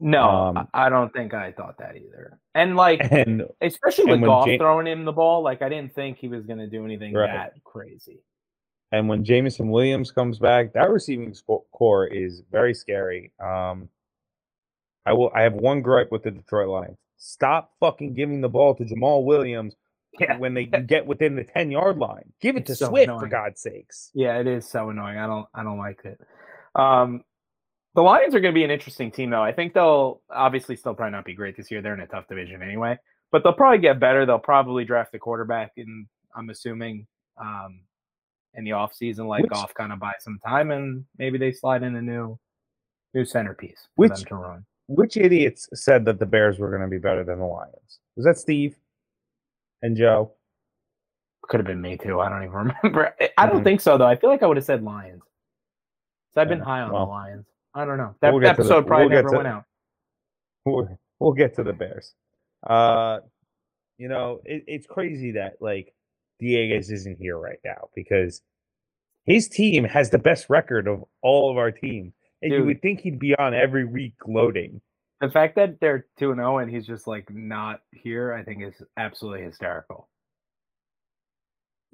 No, 0.00 0.22
um, 0.22 0.68
I 0.72 0.88
don't 0.88 1.12
think 1.12 1.34
I 1.34 1.52
thought 1.52 1.78
that 1.78 1.96
either. 1.96 2.38
And 2.54 2.76
like, 2.76 3.00
and 3.10 3.42
especially 3.60 4.06
with 4.06 4.22
Goff 4.22 4.48
throwing 4.56 4.86
him 4.86 5.04
the 5.04 5.12
ball, 5.12 5.42
like 5.42 5.60
I 5.60 5.68
didn't 5.68 5.94
think 5.94 6.18
he 6.18 6.28
was 6.28 6.46
going 6.46 6.60
to 6.60 6.68
do 6.68 6.84
anything 6.84 7.12
right. 7.14 7.26
that 7.26 7.64
crazy. 7.64 8.20
And 8.92 9.08
when 9.08 9.24
Jameson 9.24 9.70
Williams 9.70 10.10
comes 10.10 10.38
back, 10.38 10.72
that 10.72 10.90
receiving 10.90 11.34
core 11.72 12.06
is 12.06 12.42
very 12.50 12.72
scary. 12.72 13.32
Um, 13.42 13.88
I 15.04 15.12
will. 15.12 15.30
I 15.34 15.42
have 15.42 15.54
one 15.54 15.82
gripe 15.82 16.10
with 16.10 16.22
the 16.22 16.30
Detroit 16.30 16.68
Lions. 16.68 16.96
Stop 17.18 17.72
fucking 17.80 18.14
giving 18.14 18.40
the 18.40 18.48
ball 18.48 18.74
to 18.76 18.84
Jamaal 18.84 19.24
Williams 19.24 19.74
yeah. 20.18 20.38
when 20.38 20.54
they 20.54 20.64
get 20.86 21.06
within 21.06 21.36
the 21.36 21.44
10 21.44 21.70
yard 21.70 21.98
line. 21.98 22.32
Give 22.40 22.56
it 22.56 22.60
it's 22.60 22.68
to 22.68 22.76
so 22.76 22.88
Swift 22.88 23.04
annoying. 23.04 23.20
for 23.20 23.26
God's 23.26 23.60
sakes. 23.60 24.10
Yeah, 24.14 24.38
it 24.38 24.46
is 24.46 24.68
so 24.68 24.90
annoying. 24.90 25.18
I 25.18 25.26
don't 25.26 25.46
I 25.54 25.62
don't 25.62 25.78
like 25.78 26.00
it. 26.04 26.20
Um 26.74 27.22
the 27.94 28.02
Lions 28.02 28.34
are 28.34 28.40
going 28.40 28.54
to 28.54 28.58
be 28.58 28.62
an 28.62 28.70
interesting 28.70 29.10
team 29.10 29.30
though. 29.30 29.42
I 29.42 29.52
think 29.52 29.74
they'll 29.74 30.22
obviously 30.30 30.76
still 30.76 30.94
probably 30.94 31.12
not 31.12 31.24
be 31.24 31.34
great 31.34 31.56
this 31.56 31.70
year. 31.70 31.82
They're 31.82 31.94
in 31.94 32.00
a 32.00 32.06
tough 32.06 32.28
division 32.28 32.62
anyway, 32.62 32.96
but 33.32 33.42
they'll 33.42 33.52
probably 33.52 33.78
get 33.78 33.98
better. 33.98 34.24
They'll 34.24 34.38
probably 34.38 34.84
draft 34.84 35.14
a 35.14 35.18
quarterback 35.18 35.72
and 35.76 36.06
I'm 36.36 36.50
assuming 36.50 37.06
um 37.40 37.80
in 38.54 38.64
the 38.64 38.70
offseason 38.70 39.26
like 39.26 39.42
which, 39.42 39.52
off 39.52 39.74
kind 39.74 39.92
of 39.92 39.98
buy 39.98 40.12
some 40.20 40.38
time 40.46 40.70
and 40.70 41.04
maybe 41.18 41.38
they 41.38 41.52
slide 41.52 41.82
in 41.82 41.96
a 41.96 42.02
new 42.02 42.38
new 43.14 43.24
centerpiece 43.24 43.88
which, 43.94 44.12
them 44.12 44.24
to 44.24 44.34
run 44.34 44.66
which 44.88 45.16
idiots 45.16 45.68
said 45.74 46.04
that 46.06 46.18
the 46.18 46.26
Bears 46.26 46.58
were 46.58 46.70
going 46.70 46.82
to 46.82 46.88
be 46.88 46.98
better 46.98 47.22
than 47.22 47.38
the 47.38 47.44
Lions? 47.44 48.00
Was 48.16 48.24
that 48.24 48.38
Steve 48.38 48.76
and 49.82 49.96
Joe? 49.96 50.32
Could 51.42 51.60
have 51.60 51.66
been 51.66 51.80
me 51.80 51.96
too. 51.96 52.20
I 52.20 52.28
don't 52.28 52.42
even 52.42 52.54
remember. 52.82 53.14
I 53.36 53.46
don't 53.46 53.56
mm-hmm. 53.56 53.64
think 53.64 53.80
so 53.80 53.96
though. 53.96 54.06
I 54.06 54.16
feel 54.16 54.30
like 54.30 54.42
I 54.42 54.46
would 54.46 54.56
have 54.56 54.66
said 54.66 54.82
Lions. 54.82 55.22
So 56.34 56.40
I've 56.40 56.48
been 56.48 56.58
yeah, 56.58 56.64
high 56.64 56.80
on 56.80 56.92
well, 56.92 57.06
the 57.06 57.10
Lions. 57.10 57.46
I 57.74 57.84
don't 57.84 57.98
know. 57.98 58.14
That 58.20 58.34
we'll 58.34 58.46
episode 58.46 58.84
the, 58.84 58.86
probably 58.86 59.06
we'll 59.06 59.16
never 59.16 59.28
to, 59.28 59.36
went 59.36 59.48
out. 59.48 59.64
We'll, 60.64 60.98
we'll 61.20 61.32
get 61.32 61.54
to 61.56 61.62
the 61.62 61.72
Bears. 61.72 62.14
Uh, 62.66 63.20
you 63.98 64.08
know, 64.08 64.40
it, 64.44 64.64
it's 64.66 64.86
crazy 64.86 65.32
that 65.32 65.54
like 65.60 65.94
Dieguez 66.42 66.90
isn't 66.90 67.18
here 67.18 67.38
right 67.38 67.58
now 67.64 67.88
because 67.94 68.42
his 69.24 69.48
team 69.48 69.84
has 69.84 70.10
the 70.10 70.18
best 70.18 70.46
record 70.48 70.88
of 70.88 71.04
all 71.22 71.50
of 71.50 71.56
our 71.56 71.70
teams. 71.70 72.14
And 72.42 72.50
Dude, 72.50 72.60
you 72.60 72.66
would 72.66 72.82
think 72.82 73.00
he'd 73.00 73.18
be 73.18 73.34
on 73.34 73.54
every 73.54 73.84
week 73.84 74.14
loading. 74.26 74.80
The 75.20 75.30
fact 75.30 75.56
that 75.56 75.80
they're 75.80 76.06
2 76.18 76.34
0 76.34 76.58
and 76.58 76.70
he's 76.70 76.86
just 76.86 77.06
like 77.06 77.28
not 77.32 77.80
here, 77.90 78.32
I 78.32 78.44
think 78.44 78.62
is 78.62 78.80
absolutely 78.96 79.44
hysterical. 79.44 80.08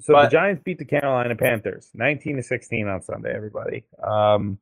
So 0.01 0.13
but, 0.13 0.25
the 0.25 0.31
Giants 0.31 0.63
beat 0.65 0.79
the 0.79 0.85
Carolina 0.85 1.37
Panthers 1.37 1.91
19 1.95 2.37
to 2.37 2.43
16 2.43 2.89
on 2.89 3.01
Sunday, 3.01 3.35
everybody. 3.35 3.85
Um, 4.03 4.59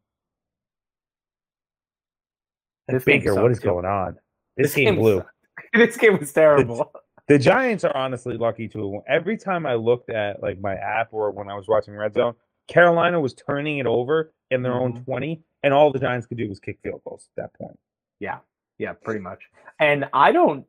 this 2.88 3.04
Baker, 3.04 3.34
what 3.40 3.50
is 3.50 3.58
too. 3.58 3.68
going 3.68 3.86
on? 3.86 4.16
This, 4.56 4.68
this 4.68 4.74
game, 4.74 4.94
game 4.94 4.96
blew. 4.96 5.24
this 5.72 5.96
game 5.96 6.18
was 6.18 6.32
terrible. 6.32 6.90
The, 7.26 7.34
the, 7.34 7.38
Giants 7.38 7.84
are 7.84 7.96
honestly 7.96 8.36
lucky 8.36 8.68
to 8.68 9.00
every 9.08 9.38
time 9.38 9.64
I 9.64 9.74
looked 9.74 10.10
at 10.10 10.42
like 10.42 10.60
my 10.60 10.74
app 10.74 11.08
or 11.12 11.30
when 11.30 11.48
I 11.48 11.54
was 11.54 11.66
watching 11.66 11.94
Red 11.94 12.14
Zone, 12.14 12.34
Carolina 12.68 13.20
was 13.20 13.34
turning 13.34 13.78
it 13.78 13.86
over 13.86 14.32
in 14.50 14.62
their 14.62 14.72
mm-hmm. 14.72 14.96
own 14.96 15.04
20 15.04 15.42
and 15.62 15.72
all 15.72 15.92
the 15.92 15.98
Giants 15.98 16.26
could 16.26 16.38
do 16.38 16.48
was 16.48 16.60
kick 16.60 16.78
field 16.82 17.00
goals 17.04 17.28
at 17.36 17.42
that 17.42 17.54
point. 17.54 17.78
Yeah, 18.18 18.38
yeah, 18.78 18.92
pretty 18.92 19.20
much. 19.20 19.40
And 19.78 20.06
I 20.12 20.32
don't. 20.32 20.66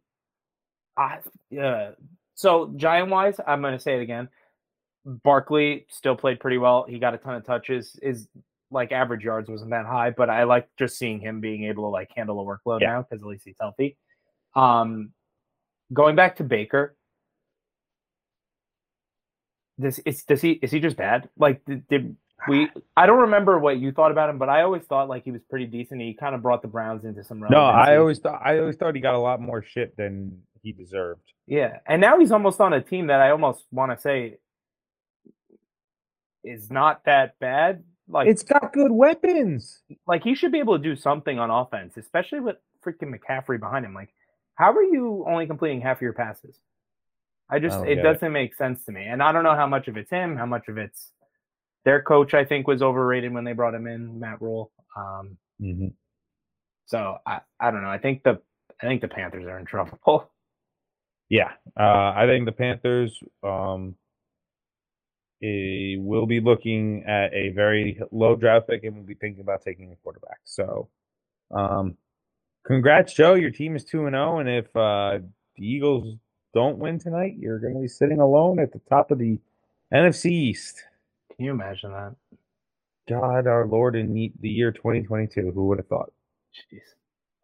I 0.96 1.20
uh, 1.60 1.92
so 2.36 2.72
giant 2.76 3.10
wise, 3.10 3.40
I'm 3.46 3.62
going 3.62 3.74
to 3.74 3.80
say 3.80 3.96
it 3.96 4.02
again. 4.02 4.30
Barkley 5.06 5.86
still 5.90 6.16
played 6.16 6.40
pretty 6.40 6.58
well. 6.58 6.86
He 6.88 7.00
got 7.00 7.14
a 7.14 7.18
ton 7.18 7.36
of 7.36 7.46
touches. 7.46 7.98
Is 8.02 8.28
like 8.72 8.92
average 8.92 9.24
yards 9.24 9.50
wasn't 9.50 9.72
that 9.72 9.86
high, 9.86 10.12
but 10.12 10.30
I 10.30 10.44
like 10.44 10.68
just 10.78 10.98
seeing 10.98 11.20
him 11.20 11.42
being 11.42 11.66
able 11.66 11.84
to 11.84 11.90
like 11.90 12.12
handle 12.16 12.40
a 12.40 12.44
workload 12.44 12.82
yeah. 12.82 12.94
now 12.94 13.02
because 13.08 13.22
at 13.22 13.28
least 13.28 13.44
he's 13.46 13.56
healthy. 13.60 13.98
Um, 14.56 15.12
going 15.92 16.16
back 16.16 16.38
to 16.38 16.44
Baker, 16.44 16.96
does 19.80 20.00
is 20.00 20.24
does 20.24 20.42
he 20.42 20.52
is 20.52 20.72
he 20.72 20.80
just 20.80 20.98
bad? 20.98 21.30
Like 21.38 21.64
did, 21.66 21.88
did 21.88 22.16
we 22.48 22.70
I 22.96 23.06
don't 23.06 23.22
remember 23.22 23.60
what 23.60 23.80
you 23.80 23.92
thought 23.92 24.12
about 24.12 24.30
him, 24.30 24.38
but 24.38 24.50
I 24.50 24.62
always 24.62 24.84
thought 24.84 25.10
like 25.10 25.24
he 25.24 25.32
was 25.32 25.42
pretty 25.50 25.66
decent. 25.66 26.02
He 26.02 26.14
kind 26.14 26.36
of 26.36 26.42
brought 26.42 26.62
the 26.62 26.68
Browns 26.68 27.06
into 27.06 27.24
some 27.24 27.42
relevancy. 27.42 27.60
No, 27.60 27.94
I 27.94 27.98
always 27.98 28.20
thought 28.20 28.42
I 28.44 28.60
always 28.60 28.76
thought 28.76 28.96
he 28.96 29.02
got 29.02 29.16
a 29.16 29.20
lot 29.20 29.42
more 29.42 29.64
shit 29.64 29.96
than 29.98 30.42
he 30.62 30.72
deserved. 30.72 31.22
Yeah, 31.48 31.80
and 31.88 32.00
now 32.02 32.20
he's 32.20 32.32
almost 32.32 32.62
on 32.62 32.74
a 32.74 32.82
team 32.82 33.08
that 33.08 33.20
I 33.20 33.32
almost 33.32 33.66
want 33.72 33.92
to 33.92 34.02
say 34.02 34.38
is 36.44 36.70
not 36.70 37.06
that 37.06 37.40
bad. 37.40 37.84
Like 38.08 38.28
it's 38.28 38.44
got 38.44 38.74
good 38.74 38.92
weapons. 38.92 39.82
Like 40.08 40.24
he 40.24 40.36
should 40.36 40.52
be 40.52 40.60
able 40.60 40.78
to 40.78 40.84
do 40.84 40.96
something 40.96 41.40
on 41.40 41.50
offense, 41.50 41.98
especially 41.98 42.42
with 42.42 42.58
freaking 42.86 43.14
McCaffrey 43.14 43.60
behind 43.60 43.86
him. 43.86 43.94
Like, 43.94 44.14
how 44.56 44.72
are 44.74 44.84
you 44.84 45.26
only 45.28 45.48
completing 45.48 45.82
half 45.82 45.98
of 45.98 46.02
your 46.02 46.14
passes? 46.14 46.60
I 47.50 47.60
just 47.60 47.78
I 47.78 47.88
it 47.88 47.96
doesn't 48.02 48.28
it. 48.28 48.32
make 48.32 48.56
sense 48.56 48.86
to 48.86 48.92
me, 48.92 49.04
and 49.04 49.22
I 49.22 49.32
don't 49.32 49.44
know 49.44 49.56
how 49.56 49.68
much 49.68 49.88
of 49.88 49.98
it's 49.98 50.10
him, 50.10 50.38
how 50.38 50.46
much 50.46 50.68
of 50.68 50.78
it's 50.78 51.12
their 51.86 52.02
coach, 52.02 52.34
I 52.34 52.46
think, 52.46 52.68
was 52.68 52.82
overrated 52.82 53.34
when 53.34 53.44
they 53.44 53.54
brought 53.54 53.76
him 53.76 53.88
in, 53.88 54.20
Matt 54.20 54.42
Rhule. 54.42 54.72
Um, 54.96 55.38
mm-hmm. 55.62 55.88
So 56.86 57.18
I, 57.26 57.42
I 57.60 57.72
don't 57.72 57.82
know. 57.82 57.90
I 57.90 57.98
think 57.98 58.24
the 58.24 58.42
I 58.82 58.88
think 58.88 59.02
the 59.02 59.08
Panthers 59.08 59.46
are 59.46 59.60
in 59.60 59.66
trouble. 59.66 60.30
Yeah, 61.30 61.52
uh, 61.80 62.14
I 62.16 62.26
think 62.28 62.46
the 62.46 62.52
Panthers 62.52 63.18
um, 63.44 63.96
a, 65.42 65.96
will 65.98 66.28
be 66.28 66.40
looking 66.40 67.06
at 67.08 67.34
a 67.34 67.50
very 67.50 68.00
low 68.12 68.36
draft 68.36 68.68
pick 68.68 68.84
and 68.84 68.98
will 68.98 69.04
be 69.04 69.16
thinking 69.16 69.42
about 69.42 69.64
taking 69.64 69.92
a 69.92 69.96
quarterback. 70.04 70.38
So, 70.44 70.90
um, 71.50 71.98
congrats, 72.68 73.14
Joe. 73.14 73.34
Your 73.34 73.50
team 73.50 73.76
is 73.76 73.84
two 73.84 74.06
and 74.06 74.14
zero, 74.14 74.36
oh, 74.36 74.40
and 74.40 74.50
if 74.50 74.66
uh, 74.76 75.26
the 75.56 75.66
Eagles 75.66 76.18
don't 76.54 76.78
win 76.78 77.00
tonight, 77.00 77.36
you're 77.40 77.60
going 77.60 77.74
to 77.74 77.82
be 77.82 77.88
sitting 77.88 78.20
alone 78.20 78.60
at 78.60 78.72
the 78.72 78.82
top 78.90 79.12
of 79.12 79.20
the 79.20 79.40
NFC 79.94 80.32
East. 80.32 80.84
Can 81.36 81.46
you 81.46 81.52
imagine 81.52 81.92
that? 81.92 82.16
God, 83.08 83.48
our 83.48 83.66
Lord, 83.66 83.96
in 83.96 84.14
the 84.14 84.50
year 84.50 84.72
2022. 84.72 85.52
Who 85.52 85.68
would 85.68 85.80
have 85.80 85.88
thought? 85.88 86.12
Jeez. 86.72 86.82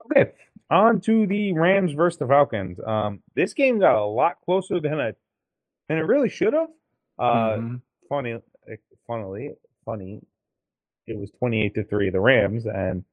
Okay, 0.06 0.32
on 0.70 1.02
to 1.02 1.28
the 1.28 1.54
Rams 1.54 1.92
versus 1.92 2.20
the 2.20 2.28
Falcons. 2.28 2.80
Um, 2.86 3.22
this 3.36 3.54
game 3.54 3.80
got 3.80 3.96
a 3.96 4.06
lot 4.06 4.38
closer 4.46 4.80
than 4.80 5.00
I 5.00 5.14
than 5.88 5.98
it 5.98 6.06
really 6.06 6.30
should 6.30 6.54
have. 6.54 6.70
Uh, 7.18 7.50
mm-hmm. 7.58 7.76
funny, 8.08 8.34
eh, 8.72 8.76
funnily, 9.06 9.52
funny, 9.84 10.22
it 11.08 11.18
was 11.18 11.32
28 11.32 11.76
to 11.76 11.84
three 11.84 12.08
of 12.08 12.14
the 12.14 12.20
Rams, 12.20 12.66
and 12.66 13.04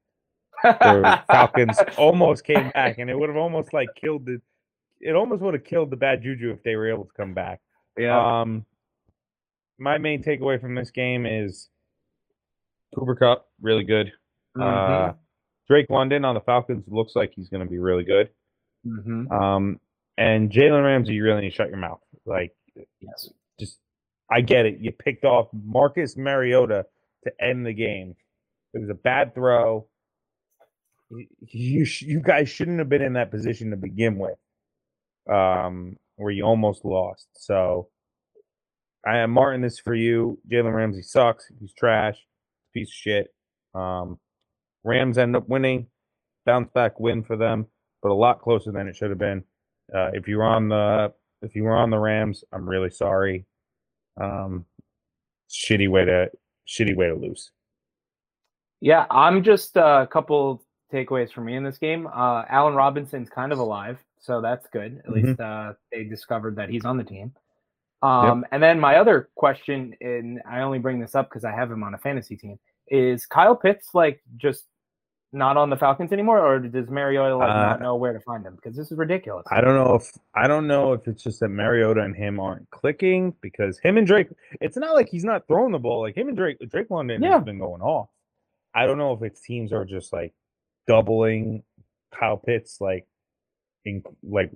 the 0.63 1.23
Falcons 1.27 1.79
almost 1.97 2.45
came 2.45 2.71
back, 2.71 2.99
and 2.99 3.11
it 3.11 3.19
would 3.19 3.29
have 3.29 3.39
almost 3.39 3.73
like 3.73 3.89
killed 3.97 4.27
the. 4.27 4.41
It 5.01 5.15
almost 5.15 5.43
would 5.43 5.55
have 5.55 5.65
killed 5.65 5.91
the 5.91 5.97
bad 5.97 6.23
juju 6.23 6.51
if 6.51 6.63
they 6.63 6.77
were 6.77 6.91
able 6.91 7.05
to 7.05 7.13
come 7.17 7.35
back. 7.35 7.61
Yeah. 7.99 8.41
Um, 8.41 8.65
my 9.79 9.99
main 9.99 10.23
takeaway 10.23 10.61
from 10.61 10.75
this 10.75 10.91
game 10.91 11.27
is 11.27 11.69
Cooper 12.95 13.15
Kupp 13.15 13.49
really 13.61 13.85
good. 13.85 14.13
Mm-hmm. 14.57 15.11
Uh, 15.11 15.13
Drake 15.69 15.91
London 15.91 16.25
on 16.25 16.35
the 16.35 16.41
Falcons 16.41 16.85
looks 16.87 17.15
like 17.15 17.33
he's 17.35 17.49
going 17.49 17.65
to 17.65 17.71
be 17.71 17.79
really 17.79 18.05
good. 18.05 18.31
Mm-hmm. 18.87 19.31
Um, 19.33 19.81
and 20.17 20.51
Jalen 20.51 20.85
Ramsey, 20.85 21.15
you 21.15 21.25
really 21.25 21.43
need 21.43 21.51
to 21.51 21.57
shut 21.57 21.69
your 21.69 21.79
mouth. 21.79 22.01
Like, 22.25 22.55
yes. 23.01 23.31
just 23.59 23.79
I 24.31 24.41
get 24.41 24.67
it. 24.67 24.79
You 24.81 24.93
picked 24.93 25.25
off 25.25 25.49
Marcus 25.53 26.17
Mariota 26.17 26.87
to 27.25 27.33
end 27.41 27.67
the 27.67 27.73
game. 27.73 28.17
It 28.75 28.81
was 28.81 28.91
a 28.91 28.95
bad 28.95 29.35
throw. 29.35 29.87
You 31.41 31.87
you 32.01 32.21
guys 32.21 32.49
shouldn't 32.49 32.79
have 32.79 32.89
been 32.89 33.03
in 33.03 33.13
that 33.13 33.31
position 33.31 33.71
to 33.71 33.77
begin 33.77 34.19
with, 34.19 34.37
um, 35.31 35.97
where 36.17 36.33
you 36.33 36.45
almost 36.45 36.85
lost. 36.85 37.29
So 37.35 37.89
I 39.07 39.19
am 39.19 39.31
Martin. 39.31 39.61
This 39.63 39.79
for 39.79 39.95
you. 39.95 40.39
Jalen 40.51 40.75
Ramsey 40.75 41.03
sucks. 41.03 41.47
He's 41.61 41.73
trash. 41.73 42.17
Piece 42.75 42.89
of 42.89 42.95
shit. 42.95 43.35
Um, 43.75 44.19
Rams 44.85 45.19
end 45.19 45.37
up 45.37 45.49
winning. 45.49 45.87
Bounce 46.45 46.71
back 46.75 46.99
win 47.01 47.23
for 47.25 47.37
them. 47.37 47.67
but 48.03 48.11
a 48.11 48.15
lot 48.15 48.41
closer 48.41 48.71
than 48.73 48.89
it 48.89 48.97
should 48.97 49.11
have 49.11 49.19
been. 49.19 49.43
Uh, 49.95 50.11
if 50.13 50.29
you 50.29 50.39
were 50.39 50.45
on 50.45 50.69
the 50.69 51.13
if 51.43 51.55
you 51.55 51.65
were 51.65 51.77
on 51.77 51.91
the 51.91 51.99
Rams, 51.99 52.45
I'm 52.53 52.69
really 52.69 52.91
sorry. 52.91 53.47
Um, 54.21 54.65
shitty 55.51 55.89
way 55.89 56.05
to 56.05 56.31
shitty 56.69 56.97
way 56.97 57.09
to 57.09 57.15
lose. 57.15 57.51
Yeah, 58.81 59.07
I'm 59.11 59.43
just 59.43 59.77
uh, 59.77 60.01
a 60.03 60.07
couple 60.07 60.63
takeaways 60.93 61.33
for 61.33 61.41
me 61.41 61.57
in 61.57 61.65
this 61.65 61.79
game. 61.79 62.07
Uh, 62.07 62.45
Allen 62.49 62.75
Robinson's 62.75 63.29
kind 63.29 63.53
of 63.53 63.59
alive, 63.59 63.99
so 64.27 64.41
that's 64.41 64.67
good. 64.69 64.99
At 64.99 65.07
Mhm. 65.07 65.15
least 65.15 65.41
uh, 65.41 65.73
they 65.93 66.05
discovered 66.05 66.57
that 66.57 66.69
he's 66.69 66.85
on 66.85 66.97
the 66.97 67.05
team. 67.05 67.33
Um, 68.03 68.45
And 68.53 68.63
then 68.63 68.79
my 68.79 68.97
other 68.97 69.31
question, 69.37 69.95
and 70.01 70.43
I 70.47 70.61
only 70.61 70.79
bring 70.79 71.01
this 71.01 71.15
up 71.15 71.29
because 71.31 71.45
I 71.45 71.53
have 71.53 71.71
him 71.71 71.83
on 71.83 71.95
a 71.95 71.99
fantasy 71.99 72.37
team, 72.37 72.59
is 72.89 73.25
Kyle 73.27 73.57
Pitts 73.57 73.95
like 73.95 74.23
just 74.37 74.67
not 75.33 75.57
on 75.57 75.71
the 75.71 75.77
Falcons 75.77 76.13
anymore, 76.13 76.39
or 76.41 76.59
does 76.61 76.89
Mariota 76.89 77.37
like, 77.37 77.51
Uh, 77.51 77.55
not 77.55 77.81
know 77.81 77.97
where 77.97 78.13
to 78.13 78.21
find 78.21 78.45
him? 78.45 78.55
Because 78.57 78.77
this 78.77 78.93
is 78.93 78.97
ridiculous. 78.99 79.47
I 79.51 79.61
don't 79.61 79.75
know 79.75 79.95
if 79.95 80.13
I 80.35 80.47
don't 80.47 80.67
know 80.67 80.93
if 80.93 81.07
it's 81.09 81.23
just 81.23 81.41
that 81.41 81.49
Mariota 81.49 82.01
and 82.03 82.15
him 82.15 82.39
aren't 82.39 82.69
clicking 82.71 83.33
because 83.41 83.79
him 83.81 83.97
and 83.99 84.07
Drake. 84.07 84.29
It's 84.61 84.77
not 84.77 84.95
like 84.95 85.09
he's 85.09 85.25
not 85.25 85.47
throwing 85.49 85.73
the 85.73 85.79
ball. 85.79 86.01
Like 86.03 86.17
him 86.17 86.29
and 86.29 86.37
Drake. 86.37 86.59
Drake 86.69 86.91
London 86.91 87.23
Yeah. 87.23 87.37
has 87.37 87.45
been 87.45 87.59
going 87.59 87.83
off. 87.83 88.09
I 88.75 88.87
don't 88.87 88.99
know 88.99 89.13
if 89.15 89.23
it's 89.23 89.41
teams 89.41 89.73
are 89.73 89.85
just 89.85 90.13
like 90.13 90.33
doubling 90.87 91.65
Kyle 92.13 92.37
Pitts 92.37 92.81
like 92.81 93.07
in 93.87 94.03
like 94.23 94.51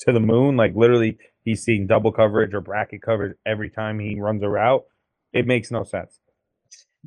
to 0.00 0.12
the 0.12 0.20
moon. 0.20 0.56
Like 0.56 0.74
literally, 0.74 1.18
he's 1.44 1.62
seeing 1.62 1.86
double 1.86 2.10
coverage 2.12 2.54
or 2.54 2.60
bracket 2.60 3.02
coverage 3.02 3.36
every 3.46 3.70
time 3.70 4.00
he 4.00 4.18
runs 4.18 4.42
a 4.42 4.48
route. 4.48 4.82
It 5.32 5.46
makes 5.46 5.70
no 5.70 5.84
sense 5.84 6.18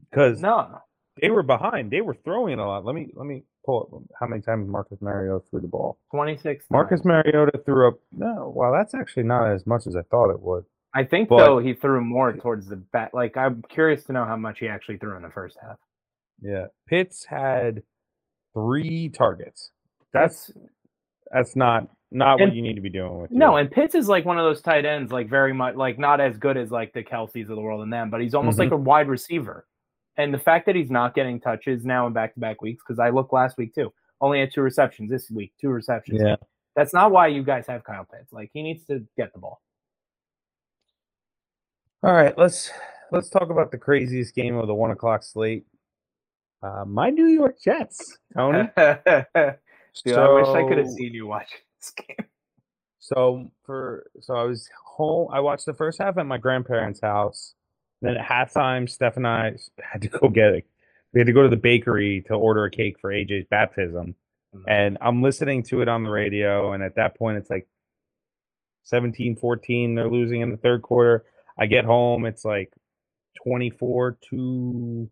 because 0.09 0.39
no, 0.39 0.79
they 1.21 1.29
were 1.29 1.43
behind. 1.43 1.91
They 1.91 2.01
were 2.01 2.15
throwing 2.23 2.59
a 2.59 2.65
lot. 2.67 2.85
Let 2.85 2.95
me 2.95 3.11
let 3.15 3.25
me 3.25 3.43
pull 3.65 3.81
up 3.87 3.93
um, 3.93 4.07
how 4.19 4.27
many 4.27 4.41
times 4.41 4.69
Marcus 4.69 4.99
Mariota 5.01 5.43
threw 5.49 5.61
the 5.61 5.67
ball. 5.67 5.97
26. 6.11 6.65
Marcus 6.69 7.01
times. 7.01 7.05
Mariota 7.05 7.59
threw 7.65 7.87
up. 7.89 7.95
No, 8.11 8.53
well, 8.55 8.71
that's 8.71 8.93
actually 8.93 9.23
not 9.23 9.51
as 9.51 9.65
much 9.65 9.87
as 9.87 9.95
I 9.95 10.01
thought 10.03 10.29
it 10.31 10.41
would. 10.41 10.63
I 10.95 11.03
think 11.03 11.29
but- 11.29 11.39
though 11.39 11.59
he 11.59 11.73
threw 11.73 12.01
more 12.01 12.31
towards 12.33 12.67
the 12.67 12.75
back. 12.77 13.11
Like 13.13 13.35
I'm 13.35 13.63
curious 13.69 14.03
to 14.05 14.13
know 14.13 14.25
how 14.25 14.37
much 14.37 14.59
he 14.59 14.67
actually 14.67 14.97
threw 14.97 15.15
in 15.17 15.23
the 15.23 15.29
first 15.31 15.57
half. 15.61 15.77
Yeah, 16.41 16.67
Pitts 16.87 17.25
had 17.29 17.83
three 18.53 19.09
targets. 19.09 19.71
That's 20.13 20.47
that's 20.47 20.57
not 21.55 21.87
not 22.11 22.39
what 22.39 22.53
you 22.53 22.61
need 22.61 22.75
to 22.75 22.81
be 22.81 22.89
doing 22.89 23.19
with. 23.21 23.31
No, 23.31 23.51
your- 23.51 23.59
and 23.61 23.71
Pitts 23.71 23.95
is 23.95 24.07
like 24.07 24.23
one 24.25 24.37
of 24.37 24.43
those 24.45 24.61
tight 24.61 24.85
ends, 24.85 25.11
like 25.11 25.27
very 25.29 25.51
much 25.53 25.75
like 25.75 25.97
not 25.97 26.21
as 26.21 26.37
good 26.37 26.57
as 26.57 26.69
like 26.71 26.93
the 26.93 27.03
Kelces 27.03 27.49
of 27.49 27.55
the 27.55 27.61
world 27.61 27.81
and 27.81 27.91
them, 27.91 28.09
but 28.11 28.21
he's 28.21 28.35
almost 28.35 28.59
like 28.59 28.67
Mm-hmm. 28.67 28.75
a 28.75 28.89
wide 28.89 29.07
receiver. 29.07 29.65
And 30.17 30.31
the 30.31 30.37
fact 30.37 30.67
that 30.67 30.75
he's 30.75 30.91
not 30.91 31.15
getting 31.15 31.39
touches 31.39 31.83
now 31.85 32.05
in 32.05 32.13
back 32.13 32.35
to 32.35 32.39
back 32.39 32.61
weeks, 32.61 32.83
because 32.87 32.99
I 32.99 33.09
looked 33.09 33.33
last 33.33 33.57
week 33.57 33.73
too, 33.73 33.91
only 34.21 34.39
had 34.41 34.53
two 34.53 34.61
receptions 34.61 35.09
this 35.09 35.31
week, 35.31 35.53
two 35.59 35.69
receptions. 35.69 36.21
yeah. 36.23 36.35
That's 36.75 36.93
not 36.93 37.11
why 37.11 37.27
you 37.27 37.41
guys 37.43 37.65
have 37.67 37.83
Kyle 37.83 38.05
Pitts. 38.05 38.31
Like 38.31 38.51
he 38.53 38.61
needs 38.61 38.85
to 38.85 39.03
get 39.17 39.33
the 39.33 39.39
ball. 39.39 39.59
All 42.03 42.13
right, 42.13 42.37
let's 42.37 42.69
let's 43.11 43.29
talk 43.29 43.49
about 43.49 43.71
the 43.71 43.77
craziest 43.77 44.35
game 44.35 44.55
of 44.57 44.67
the 44.67 44.73
one 44.75 44.91
o'clock 44.91 45.23
slate. 45.23 45.65
Uh, 46.61 46.83
my 46.85 47.09
New 47.09 47.27
York 47.27 47.55
Jets, 47.63 48.17
Tony. 48.35 48.69
Dude, 50.01 50.15
I 50.15 50.31
wish 50.33 50.47
I 50.47 50.67
could 50.67 50.77
have 50.77 50.89
seen 50.89 51.13
you 51.13 51.27
watching 51.27 51.59
this 51.79 51.91
game. 51.91 52.27
So 52.99 53.51
for 53.65 54.09
so 54.21 54.33
I 54.33 54.43
was 54.43 54.69
home. 54.85 55.29
I 55.31 55.39
watched 55.41 55.65
the 55.65 55.73
first 55.73 56.01
half 56.01 56.17
at 56.17 56.25
my 56.25 56.37
grandparents' 56.37 57.01
house. 57.01 57.53
Then 58.01 58.17
at 58.17 58.25
halftime, 58.25 58.89
Steph 58.89 59.17
and 59.17 59.27
I 59.27 59.55
had 59.81 60.01
to 60.03 60.07
go 60.07 60.29
get 60.29 60.53
it. 60.53 60.65
We 61.13 61.19
had 61.19 61.27
to 61.27 61.33
go 61.33 61.43
to 61.43 61.49
the 61.49 61.57
bakery 61.57 62.23
to 62.27 62.33
order 62.33 62.65
a 62.65 62.71
cake 62.71 62.97
for 62.99 63.11
AJ's 63.11 63.45
baptism. 63.49 64.15
Mm-hmm. 64.55 64.69
And 64.69 64.97
I'm 65.01 65.21
listening 65.21 65.63
to 65.63 65.81
it 65.81 65.87
on 65.87 66.03
the 66.03 66.09
radio. 66.09 66.73
And 66.73 66.83
at 66.83 66.95
that 66.95 67.17
point, 67.17 67.37
it's 67.37 67.49
like 67.49 67.67
17 68.83 69.35
14. 69.35 69.95
They're 69.95 70.09
losing 70.09 70.41
in 70.41 70.51
the 70.51 70.57
third 70.57 70.81
quarter. 70.81 71.25
I 71.57 71.65
get 71.65 71.85
home. 71.85 72.25
It's 72.25 72.43
like 72.43 72.73
24 73.43 74.17
to 74.29 75.09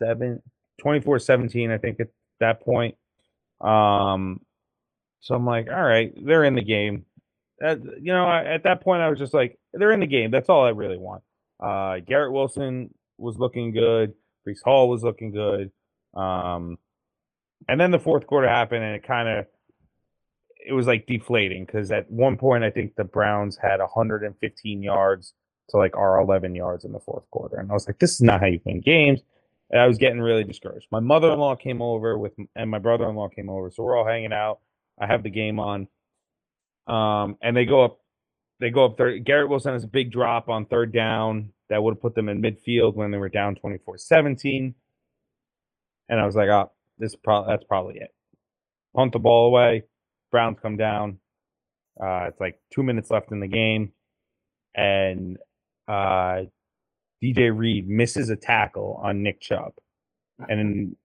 7, 0.00 0.42
24 0.80 1.18
17, 1.18 1.70
I 1.70 1.78
think 1.78 2.00
at 2.00 2.08
that 2.40 2.62
point. 2.62 2.96
Um, 3.62 4.40
so 5.20 5.34
I'm 5.34 5.46
like, 5.46 5.68
all 5.68 5.82
right, 5.82 6.12
they're 6.16 6.44
in 6.44 6.54
the 6.54 6.64
game. 6.64 7.04
Uh, 7.64 7.76
you 8.00 8.12
know, 8.12 8.24
I, 8.24 8.44
at 8.44 8.64
that 8.64 8.82
point, 8.82 9.02
I 9.02 9.08
was 9.08 9.18
just 9.18 9.34
like, 9.34 9.58
they're 9.72 9.92
in 9.92 10.00
the 10.00 10.06
game. 10.06 10.30
That's 10.30 10.48
all 10.48 10.64
I 10.64 10.70
really 10.70 10.98
want. 10.98 11.22
Uh, 11.60 12.00
Garrett 12.00 12.32
Wilson 12.32 12.92
was 13.18 13.38
looking 13.38 13.72
good. 13.72 14.14
Breece 14.46 14.62
Hall 14.64 14.88
was 14.88 15.04
looking 15.04 15.30
good. 15.30 15.70
Um, 16.14 16.78
and 17.68 17.80
then 17.80 17.92
the 17.92 17.98
fourth 17.98 18.26
quarter 18.26 18.48
happened, 18.48 18.84
and 18.84 18.96
it 18.96 19.06
kind 19.06 19.28
of 19.28 19.46
it 20.64 20.72
was 20.72 20.86
like 20.86 21.06
deflating 21.06 21.64
because 21.64 21.90
at 21.90 22.10
one 22.10 22.36
point 22.36 22.64
I 22.64 22.70
think 22.70 22.94
the 22.94 23.04
Browns 23.04 23.56
had 23.56 23.80
115 23.80 24.82
yards 24.82 25.34
to 25.70 25.76
like 25.76 25.96
our 25.96 26.20
11 26.20 26.54
yards 26.54 26.84
in 26.84 26.92
the 26.92 27.00
fourth 27.00 27.28
quarter, 27.30 27.56
and 27.56 27.70
I 27.70 27.74
was 27.74 27.86
like, 27.86 27.98
this 27.98 28.12
is 28.12 28.20
not 28.20 28.40
how 28.40 28.46
you 28.46 28.60
win 28.64 28.80
games. 28.80 29.20
And 29.72 29.80
I 29.80 29.86
was 29.86 29.98
getting 29.98 30.20
really 30.20 30.44
discouraged. 30.44 30.86
My 30.92 31.00
mother-in-law 31.00 31.56
came 31.56 31.80
over 31.80 32.18
with, 32.18 32.32
and 32.54 32.70
my 32.70 32.78
brother-in-law 32.78 33.30
came 33.30 33.48
over, 33.48 33.70
so 33.70 33.82
we're 33.82 33.96
all 33.96 34.06
hanging 34.06 34.32
out. 34.32 34.60
I 35.00 35.06
have 35.06 35.22
the 35.22 35.30
game 35.30 35.58
on, 35.58 35.88
um, 36.86 37.36
and 37.42 37.56
they 37.56 37.64
go 37.64 37.82
up. 37.84 37.98
They 38.60 38.70
go 38.70 38.84
up 38.84 38.98
third. 38.98 39.24
Garrett 39.24 39.48
Wilson 39.48 39.72
has 39.72 39.82
a 39.82 39.88
big 39.88 40.12
drop 40.12 40.48
on 40.48 40.66
third 40.66 40.92
down 40.92 41.52
that 41.68 41.82
would 41.82 41.94
have 41.94 42.02
put 42.02 42.14
them 42.14 42.28
in 42.28 42.42
midfield 42.42 42.94
when 42.94 43.10
they 43.10 43.18
were 43.18 43.30
down 43.30 43.56
24-17. 43.56 44.74
And 46.08 46.20
I 46.20 46.26
was 46.26 46.36
like, 46.36 46.48
oh, 46.50 46.70
this 46.98 47.16
that's 47.24 47.64
probably 47.64 47.96
it. 47.96 48.14
Punt 48.94 49.12
the 49.12 49.18
ball 49.18 49.46
away. 49.46 49.84
Browns 50.30 50.58
come 50.60 50.76
down. 50.76 51.18
Uh, 52.00 52.26
it's 52.28 52.40
like 52.40 52.60
two 52.72 52.82
minutes 52.82 53.10
left 53.10 53.32
in 53.32 53.40
the 53.40 53.48
game, 53.48 53.92
and 54.74 55.38
uh, 55.88 56.42
DJ 57.22 57.56
Reed 57.56 57.88
misses 57.88 58.30
a 58.30 58.36
tackle 58.36 59.00
on 59.02 59.22
Nick 59.22 59.40
Chubb, 59.40 59.72
uh-huh. 60.40 60.46
and 60.48 60.96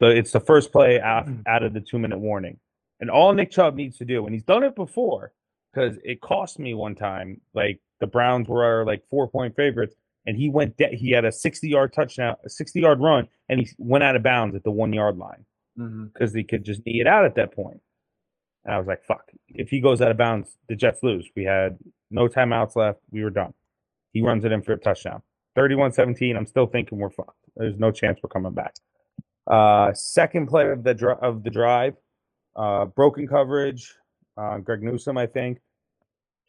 the 0.00 0.08
it's 0.08 0.32
the 0.32 0.40
first 0.40 0.72
play 0.72 1.00
out, 1.00 1.26
mm. 1.26 1.42
out 1.46 1.62
of 1.62 1.72
the 1.72 1.80
two 1.80 1.98
minute 1.98 2.18
warning. 2.18 2.58
And 3.00 3.10
all 3.10 3.32
Nick 3.32 3.50
Chubb 3.50 3.74
needs 3.74 3.98
to 3.98 4.04
do, 4.04 4.24
and 4.24 4.34
he's 4.34 4.44
done 4.44 4.62
it 4.62 4.74
before, 4.74 5.32
because 5.72 5.98
it 6.04 6.20
cost 6.20 6.58
me 6.58 6.74
one 6.74 6.94
time. 6.94 7.40
Like 7.54 7.80
the 8.00 8.06
Browns 8.06 8.48
were 8.48 8.84
like 8.84 9.02
four 9.10 9.28
point 9.28 9.54
favorites, 9.56 9.94
and 10.26 10.36
he 10.36 10.48
went. 10.48 10.76
De- 10.76 10.96
he 10.96 11.10
had 11.10 11.24
a 11.24 11.32
sixty 11.32 11.68
yard 11.68 11.92
touchdown, 11.92 12.36
a 12.44 12.50
sixty 12.50 12.80
yard 12.80 13.00
run, 13.00 13.28
and 13.48 13.60
he 13.60 13.68
went 13.78 14.04
out 14.04 14.16
of 14.16 14.22
bounds 14.22 14.56
at 14.56 14.64
the 14.64 14.70
one 14.70 14.92
yard 14.92 15.16
line 15.16 15.44
mm-hmm. 15.78 16.06
because 16.06 16.32
they 16.32 16.42
could 16.42 16.64
just 16.64 16.84
knee 16.86 17.00
it 17.00 17.06
out 17.06 17.24
at 17.24 17.34
that 17.36 17.54
point. 17.54 17.80
And 18.64 18.74
I 18.74 18.78
was 18.78 18.86
like, 18.86 19.04
fuck. 19.04 19.30
If 19.48 19.68
he 19.68 19.80
goes 19.80 20.00
out 20.00 20.10
of 20.10 20.16
bounds, 20.16 20.56
the 20.68 20.76
Jets 20.76 21.02
lose. 21.02 21.28
We 21.36 21.44
had 21.44 21.78
no 22.10 22.28
timeouts 22.28 22.76
left. 22.76 23.00
We 23.10 23.22
were 23.22 23.30
done. 23.30 23.52
He 24.14 24.22
runs 24.22 24.46
it 24.46 24.52
in 24.52 24.62
for 24.62 24.74
a 24.74 24.78
touchdown. 24.78 25.22
31 25.56 25.92
17. 25.92 26.36
I'm 26.36 26.46
still 26.46 26.66
thinking 26.66 26.98
we're 26.98 27.10
fucked. 27.10 27.36
There's 27.56 27.78
no 27.78 27.92
chance 27.92 28.20
we're 28.22 28.30
coming 28.30 28.54
back. 28.54 28.74
Uh, 29.46 29.92
second 29.92 30.46
play 30.48 30.70
of 30.70 30.84
the, 30.84 30.94
dri- 30.94 31.16
of 31.20 31.44
the 31.44 31.50
drive, 31.50 31.94
uh, 32.56 32.86
broken 32.86 33.28
coverage. 33.28 33.94
Uh, 34.38 34.58
Greg 34.58 34.82
Newsome, 34.82 35.18
I 35.18 35.26
think. 35.26 35.58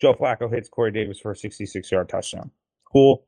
Joe 0.01 0.13
Flacco 0.13 0.51
hits 0.54 0.69
Corey 0.69 0.91
Davis 0.91 1.19
for 1.19 1.32
a 1.32 1.36
66 1.36 1.91
yard 1.91 2.10
touchdown. 2.10 2.51
Cool. 2.91 3.25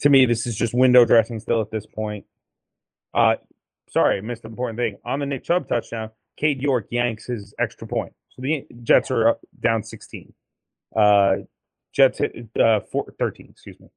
To 0.00 0.10
me, 0.10 0.26
this 0.26 0.46
is 0.46 0.56
just 0.56 0.74
window 0.74 1.04
dressing 1.04 1.40
still 1.40 1.60
at 1.60 1.70
this 1.70 1.86
point. 1.86 2.24
Uh, 3.14 3.34
sorry, 3.90 4.20
missed 4.22 4.44
an 4.44 4.50
important 4.52 4.78
thing. 4.78 4.96
On 5.04 5.18
the 5.20 5.26
Nick 5.26 5.44
Chubb 5.44 5.68
touchdown, 5.68 6.10
Cade 6.38 6.62
York 6.62 6.86
yanks 6.90 7.26
his 7.26 7.54
extra 7.60 7.86
point. 7.86 8.12
So 8.30 8.42
the 8.42 8.66
Jets 8.82 9.10
are 9.10 9.28
up, 9.28 9.40
down 9.60 9.82
16. 9.82 10.32
Uh, 10.96 11.34
Jets 11.94 12.18
hit 12.18 12.48
uh, 12.58 12.80
four, 12.90 13.06
13, 13.18 13.48
excuse 13.50 13.78
me. 13.80 13.88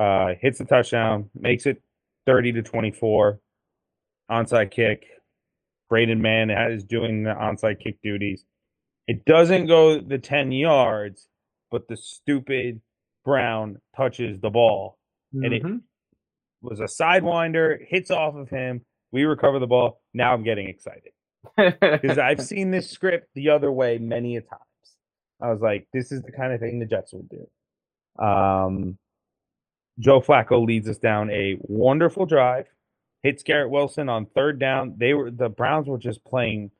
Uh, 0.00 0.34
hits 0.40 0.58
the 0.58 0.64
touchdown, 0.64 1.30
makes 1.34 1.66
it 1.66 1.82
30 2.26 2.52
to 2.52 2.62
24. 2.62 3.40
Onside 4.30 4.70
kick. 4.70 5.04
Braden 5.88 6.22
Mann 6.22 6.50
is 6.50 6.84
doing 6.84 7.24
the 7.24 7.30
onside 7.30 7.80
kick 7.82 8.00
duties. 8.02 8.44
It 9.08 9.24
doesn't 9.24 9.66
go 9.66 9.98
the 10.00 10.18
10 10.18 10.52
yards, 10.52 11.26
but 11.70 11.88
the 11.88 11.96
stupid 11.96 12.80
Brown 13.24 13.78
touches 13.96 14.40
the 14.40 14.50
ball 14.50 14.98
And 15.32 15.52
it- 15.52 15.62
Mhm. 15.62 15.82
was 16.62 16.80
a 16.80 16.84
sidewinder, 16.84 17.78
hits 17.86 18.10
off 18.10 18.34
of 18.34 18.48
him. 18.50 18.84
We 19.12 19.24
recover 19.24 19.58
the 19.58 19.66
ball. 19.66 20.00
Now 20.14 20.32
I'm 20.34 20.42
getting 20.42 20.68
excited 20.68 21.12
because 21.56 22.18
I've 22.18 22.40
seen 22.42 22.70
this 22.70 22.90
script 22.90 23.28
the 23.34 23.50
other 23.50 23.70
way 23.72 23.98
many 23.98 24.36
a 24.36 24.40
times. 24.42 24.62
I 25.42 25.50
was 25.50 25.60
like, 25.60 25.86
this 25.92 26.12
is 26.12 26.22
the 26.22 26.32
kind 26.32 26.52
of 26.52 26.60
thing 26.60 26.78
the 26.78 26.86
Jets 26.86 27.12
would 27.12 27.28
do. 27.28 28.24
Um, 28.24 28.98
Joe 29.98 30.20
Flacco 30.20 30.64
leads 30.64 30.88
us 30.88 30.98
down 30.98 31.30
a 31.30 31.56
wonderful 31.60 32.26
drive, 32.26 32.66
hits 33.22 33.42
Garrett 33.42 33.70
Wilson 33.70 34.08
on 34.08 34.26
third 34.26 34.58
down. 34.58 34.94
They 34.98 35.14
were 35.14 35.30
the 35.30 35.48
Browns 35.48 35.88
were 35.88 35.98
just 35.98 36.24
playing 36.24 36.70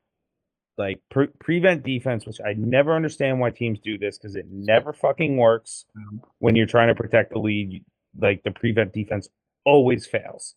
like 0.77 1.01
pre- 1.11 1.27
prevent 1.39 1.83
defense, 1.83 2.25
which 2.25 2.39
I 2.41 2.53
never 2.57 2.95
understand 2.95 3.39
why 3.39 3.51
teams 3.51 3.79
do 3.79 3.97
this 3.97 4.17
because 4.17 4.35
it 4.35 4.45
never 4.49 4.93
fucking 4.93 5.37
works 5.37 5.85
Mhm. 5.95 6.21
when 6.39 6.55
you're 6.55 6.65
trying 6.65 6.87
to 6.87 6.95
protect 6.95 7.31
the 7.33 7.39
lead. 7.39 7.83
Like 8.19 8.43
the 8.43 8.51
prevent 8.51 8.93
defense 8.93 9.29
always 9.65 10.05
fails. 10.07 10.55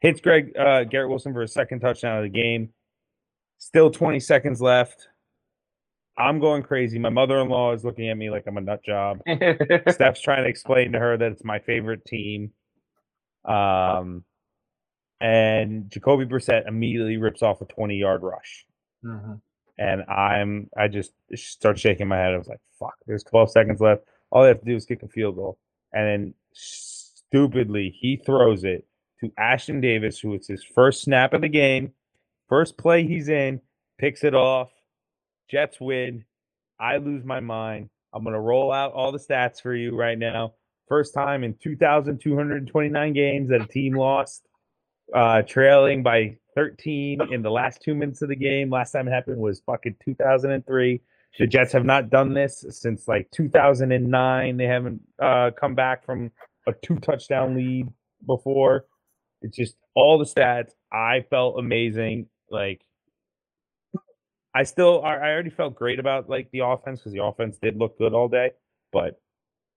hits 0.00 0.20
Greg 0.20 0.56
uh, 0.56 0.84
Garrett 0.84 1.10
Wilson 1.10 1.32
for 1.32 1.42
a 1.42 1.48
second 1.48 1.80
touchdown 1.80 2.18
of 2.18 2.22
the 2.24 2.28
game. 2.30 2.72
Still 3.58 3.90
20 3.90 4.18
seconds 4.20 4.60
left. 4.60 5.08
I'm 6.20 6.40
going 6.40 6.62
crazy. 6.62 6.98
My 6.98 7.10
mother-in-law 7.10 7.72
is 7.74 7.84
looking 7.84 8.08
at 8.10 8.16
me 8.16 8.30
like 8.30 8.44
I'm 8.46 8.56
a 8.56 8.60
nut 8.60 8.82
job. 8.84 9.20
Steph's 9.88 10.20
trying 10.20 10.44
to 10.44 10.48
explain 10.50 10.92
to 10.92 10.98
her 10.98 11.16
that 11.16 11.32
it's 11.32 11.44
my 11.44 11.58
favorite 11.60 12.04
team. 12.04 12.52
Um, 13.44 14.24
and 15.20 15.90
Jacoby 15.90 16.26
Brissett 16.26 16.66
immediately 16.68 17.16
rips 17.16 17.42
off 17.42 17.60
a 17.60 17.66
20-yard 17.66 18.22
rush. 18.22 18.66
hmm 19.02 19.34
And 19.78 20.02
I'm 20.04 20.70
I 20.76 20.88
just 20.88 21.12
start 21.34 21.78
shaking 21.78 22.08
my 22.08 22.16
head. 22.18 22.34
I 22.34 22.38
was 22.38 22.48
like, 22.48 22.60
"Fuck!" 22.78 22.94
There's 23.06 23.24
12 23.24 23.50
seconds 23.50 23.80
left. 23.80 24.02
All 24.30 24.42
they 24.42 24.48
have 24.48 24.60
to 24.60 24.66
do 24.66 24.76
is 24.76 24.86
kick 24.86 25.02
a 25.02 25.08
field 25.08 25.36
goal, 25.36 25.58
and 25.92 26.06
then 26.06 26.34
stupidly 26.52 27.90
he 27.98 28.16
throws 28.16 28.64
it 28.64 28.86
to 29.20 29.30
Ashtyn 29.38 29.80
Davis, 29.82 30.18
who 30.20 30.34
it's 30.34 30.48
his 30.48 30.64
first 30.64 31.02
snap 31.02 31.32
of 31.34 31.40
the 31.42 31.48
game, 31.48 31.92
first 32.48 32.78
play 32.78 33.06
he's 33.06 33.28
in, 33.28 33.60
picks 33.98 34.24
it 34.24 34.34
off. 34.34 34.70
Jets 35.50 35.80
win. 35.80 36.24
I 36.78 36.96
lose 36.98 37.24
my 37.24 37.40
mind. 37.40 37.90
I'm 38.12 38.24
gonna 38.24 38.40
roll 38.40 38.72
out 38.72 38.92
all 38.92 39.12
the 39.12 39.18
stats 39.18 39.60
for 39.60 39.74
you 39.74 39.96
right 39.96 40.18
now. 40.18 40.54
First 40.88 41.14
time 41.14 41.44
in 41.44 41.54
2,229 41.62 43.12
games 43.12 43.50
that 43.50 43.62
a 43.62 43.66
team 43.66 43.94
lost, 43.94 44.46
uh, 45.14 45.42
trailing 45.42 46.02
by 46.02 46.36
13 46.54 47.20
in 47.32 47.42
the 47.42 47.50
last 47.50 47.82
two 47.82 47.94
minutes 47.94 48.22
of 48.22 48.28
the 48.28 48.36
game. 48.36 48.70
Last 48.70 48.92
time 48.92 49.08
it 49.08 49.12
happened 49.12 49.38
was 49.38 49.60
fucking 49.66 49.96
2003. 50.04 51.00
The 51.38 51.46
Jets 51.46 51.72
have 51.72 51.84
not 51.84 52.10
done 52.10 52.34
this 52.34 52.64
since 52.70 53.06
like 53.06 53.30
2009. 53.32 54.56
They 54.56 54.64
haven't 54.64 55.00
uh, 55.22 55.50
come 55.58 55.74
back 55.74 56.04
from 56.04 56.32
a 56.66 56.72
two 56.82 56.96
touchdown 56.96 57.56
lead 57.56 57.86
before. 58.26 58.86
It's 59.42 59.56
just 59.56 59.76
all 59.94 60.18
the 60.18 60.24
stats. 60.24 60.70
I 60.92 61.24
felt 61.30 61.58
amazing. 61.58 62.26
Like 62.50 62.82
I 64.54 64.64
still, 64.64 65.02
I 65.04 65.16
already 65.16 65.50
felt 65.50 65.76
great 65.76 65.98
about 65.98 66.28
like 66.28 66.50
the 66.50 66.60
offense 66.60 67.00
because 67.00 67.12
the 67.12 67.22
offense 67.22 67.58
did 67.62 67.76
look 67.76 67.98
good 67.98 68.14
all 68.14 68.28
day. 68.28 68.50
But 68.92 69.20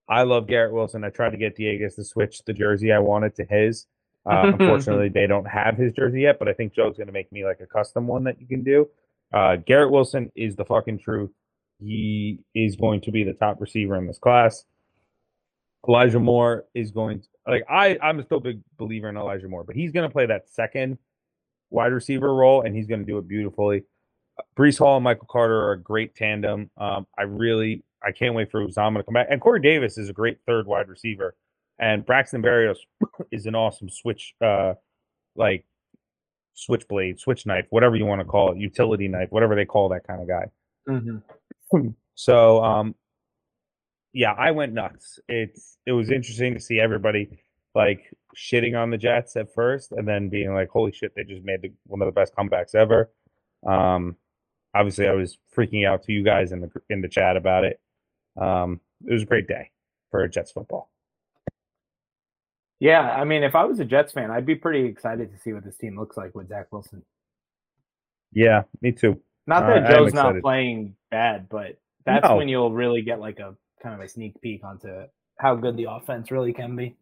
I 0.08 0.22
love 0.22 0.46
Garrett 0.46 0.72
Wilson. 0.72 1.04
I 1.04 1.10
tried 1.10 1.30
to 1.30 1.36
get 1.36 1.56
Diegas 1.56 1.94
to 1.96 2.04
switch 2.04 2.42
the 2.44 2.52
jersey 2.52 2.92
I 2.92 2.98
wanted 2.98 3.36
to 3.36 3.44
his. 3.44 3.86
Uh, 4.26 4.52
unfortunately, 4.58 5.08
they 5.08 5.26
don't 5.26 5.46
have 5.46 5.76
his 5.76 5.92
jersey 5.92 6.22
yet, 6.22 6.38
but 6.38 6.48
I 6.48 6.52
think 6.52 6.74
Joe's 6.74 6.96
going 6.96 7.06
to 7.06 7.12
make 7.12 7.30
me 7.30 7.44
like 7.44 7.60
a 7.60 7.66
custom 7.66 8.06
one 8.06 8.24
that 8.24 8.40
you 8.40 8.46
can 8.46 8.62
do. 8.62 8.88
Uh, 9.32 9.56
Garrett 9.56 9.90
Wilson 9.90 10.30
is 10.34 10.56
the 10.56 10.64
fucking 10.64 10.98
truth. 10.98 11.30
He 11.80 12.40
is 12.54 12.76
going 12.76 13.00
to 13.02 13.10
be 13.10 13.24
the 13.24 13.32
top 13.32 13.60
receiver 13.60 13.96
in 13.96 14.06
this 14.06 14.18
class. 14.18 14.64
Elijah 15.86 16.20
Moore 16.20 16.64
is 16.74 16.92
going 16.92 17.20
to 17.20 17.26
like 17.46 17.64
I 17.68 17.98
I'm 18.02 18.22
still 18.22 18.38
a 18.38 18.40
big 18.40 18.60
believer 18.78 19.08
in 19.08 19.16
Elijah 19.16 19.48
Moore, 19.48 19.64
but 19.64 19.76
he's 19.76 19.92
going 19.92 20.08
to 20.08 20.12
play 20.12 20.26
that 20.26 20.48
second 20.48 20.98
wide 21.70 21.92
receiver 21.92 22.32
role 22.34 22.62
and 22.62 22.74
he's 22.74 22.86
going 22.86 23.00
to 23.00 23.06
do 23.06 23.18
it 23.18 23.28
beautifully. 23.28 23.84
Breece 24.56 24.78
Hall 24.78 24.96
and 24.96 25.04
Michael 25.04 25.28
Carter 25.30 25.60
are 25.62 25.72
a 25.72 25.80
great 25.80 26.14
tandem. 26.14 26.70
Um, 26.76 27.06
I 27.18 27.22
really 27.22 27.84
I 28.04 28.12
can't 28.12 28.34
wait 28.34 28.50
for 28.50 28.64
Uzomah 28.64 28.98
to 28.98 29.02
come 29.02 29.14
back. 29.14 29.28
And 29.30 29.40
Corey 29.40 29.60
Davis 29.60 29.96
is 29.98 30.08
a 30.08 30.12
great 30.12 30.38
third 30.46 30.66
wide 30.66 30.88
receiver. 30.88 31.34
And 31.78 32.04
Braxton 32.04 32.42
Berrios 32.42 32.76
is 33.32 33.46
an 33.46 33.54
awesome 33.54 33.88
switch 33.88 34.34
uh 34.40 34.74
like 35.36 35.64
switchblade, 36.54 37.18
switch 37.18 37.46
knife, 37.46 37.66
whatever 37.70 37.96
you 37.96 38.06
want 38.06 38.20
to 38.20 38.24
call 38.24 38.52
it, 38.52 38.58
utility 38.58 39.08
knife, 39.08 39.28
whatever 39.30 39.56
they 39.56 39.64
call 39.64 39.88
that 39.88 40.06
kind 40.06 40.22
of 40.22 40.28
guy. 40.28 40.46
hmm 40.86 41.88
So 42.14 42.62
um 42.62 42.94
yeah, 44.12 44.32
I 44.32 44.52
went 44.52 44.72
nuts. 44.72 45.18
It's 45.28 45.78
it 45.86 45.92
was 45.92 46.10
interesting 46.10 46.54
to 46.54 46.60
see 46.60 46.78
everybody 46.78 47.42
like 47.74 48.12
shitting 48.36 48.80
on 48.80 48.90
the 48.90 48.98
Jets 48.98 49.34
at 49.34 49.52
first 49.52 49.90
and 49.90 50.06
then 50.06 50.28
being 50.28 50.54
like, 50.54 50.68
holy 50.68 50.92
shit, 50.92 51.12
they 51.16 51.24
just 51.24 51.42
made 51.44 51.62
the, 51.62 51.72
one 51.86 52.00
of 52.00 52.06
the 52.06 52.12
best 52.12 52.34
comebacks 52.36 52.74
ever. 52.74 53.10
Um 53.66 54.16
obviously 54.74 55.06
I 55.08 55.12
was 55.12 55.38
freaking 55.56 55.86
out 55.86 56.02
to 56.04 56.12
you 56.12 56.22
guys 56.24 56.52
in 56.52 56.60
the 56.60 56.70
in 56.90 57.00
the 57.00 57.08
chat 57.08 57.36
about 57.36 57.64
it. 57.64 57.80
Um 58.40 58.80
it 59.06 59.12
was 59.12 59.22
a 59.22 59.26
great 59.26 59.46
day 59.48 59.70
for 60.10 60.26
Jets 60.28 60.52
football. 60.52 60.90
Yeah, 62.80 63.00
I 63.00 63.24
mean, 63.24 63.44
if 63.44 63.54
I 63.54 63.64
was 63.64 63.80
a 63.80 63.84
Jets 63.84 64.12
fan, 64.12 64.30
I'd 64.30 64.46
be 64.46 64.56
pretty 64.56 64.84
excited 64.86 65.32
to 65.32 65.38
see 65.38 65.52
what 65.52 65.64
this 65.64 65.76
team 65.76 65.98
looks 65.98 66.16
like 66.16 66.34
with 66.34 66.48
Zach 66.48 66.72
Wilson. 66.72 67.02
Yeah, 68.32 68.64
me 68.82 68.92
too. 68.92 69.20
Not 69.46 69.62
Uh, 69.62 69.66
that 69.68 69.90
am 69.90 69.92
Joe's 69.92 70.14
not 70.14 70.40
playing 70.40 70.96
bad, 71.10 71.48
but 71.48 71.78
that's 72.04 72.28
No. 72.28 72.36
when 72.36 72.48
you'll 72.48 72.72
really 72.72 73.02
get 73.02 73.20
like 73.20 73.38
a 73.38 73.56
kind 73.82 73.94
of 73.94 74.00
a 74.00 74.08
sneak 74.08 74.40
peek 74.40 74.64
onto 74.64 75.06
how 75.38 75.54
good 75.54 75.76
the 75.76 75.84
offense 75.90 76.30
really 76.30 76.52
can 76.52 76.74
be. 76.76 76.96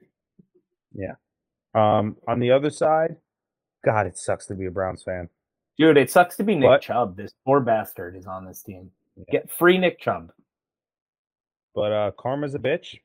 Yeah. 0.93 1.15
Um 1.75 2.17
on 2.29 2.39
the 2.39 2.51
other 2.51 2.71
side, 2.71 3.17
God, 3.85 4.07
it 4.07 4.19
sucks 4.19 4.47
to 4.47 4.55
be 4.55 4.67
a 4.67 4.71
Browns 4.71 5.03
fan. 5.03 5.31
Dude, 5.79 5.97
it 5.97 6.11
sucks 6.11 6.37
to 6.37 6.45
be 6.45 6.55
Nick? 6.55 6.83
Chubb. 6.83 7.17
This 7.17 7.33
poor 7.45 7.61
bastard 7.61 8.17
is 8.17 8.27
on 8.27 8.45
this 8.45 8.63
team. 8.63 8.91
Yeah. 9.17 9.25
Get 9.31 9.51
free 9.51 9.79
Nick 9.79 9.99
Chubb. 10.01 10.33
But 11.75 11.93
uh 11.93 12.11
karma's 12.19 12.55
a 12.55 12.59
bitch. 12.59 12.99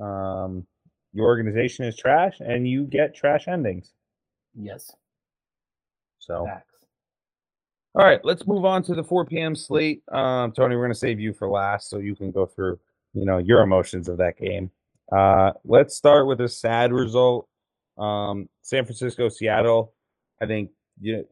Um 0.00 0.66
your 1.12 1.26
organization 1.26 1.84
is 1.84 1.96
trash 1.96 2.40
and 2.40 2.68
you 2.68 2.84
get 2.84 3.14
trash 3.14 3.46
endings. 3.48 3.92
Yes. 4.58 4.94
So 6.18 6.46
Facts. 6.46 6.74
all 7.94 8.04
right, 8.04 8.20
let's 8.24 8.46
move 8.46 8.64
on 8.64 8.82
to 8.84 8.94
the 8.94 9.04
4 9.04 9.26
p.m. 9.26 9.54
slate. 9.54 10.02
Um, 10.10 10.52
Tony, 10.52 10.74
we're 10.76 10.84
gonna 10.84 10.94
save 10.94 11.20
you 11.20 11.32
for 11.32 11.48
last 11.48 11.90
so 11.90 11.98
you 11.98 12.16
can 12.16 12.30
go 12.30 12.46
through, 12.46 12.78
you 13.12 13.24
know, 13.24 13.38
your 13.38 13.62
emotions 13.62 14.08
of 14.08 14.16
that 14.18 14.36
game. 14.38 14.70
Uh 15.12 15.52
let's 15.64 15.96
start 15.96 16.26
with 16.26 16.40
a 16.40 16.48
sad 16.48 16.92
result. 16.92 17.48
Um, 17.98 18.48
San 18.62 18.84
Francisco, 18.84 19.28
Seattle. 19.28 19.92
I 20.42 20.46
think 20.46 20.70
you 21.00 21.16
know, 21.18 21.24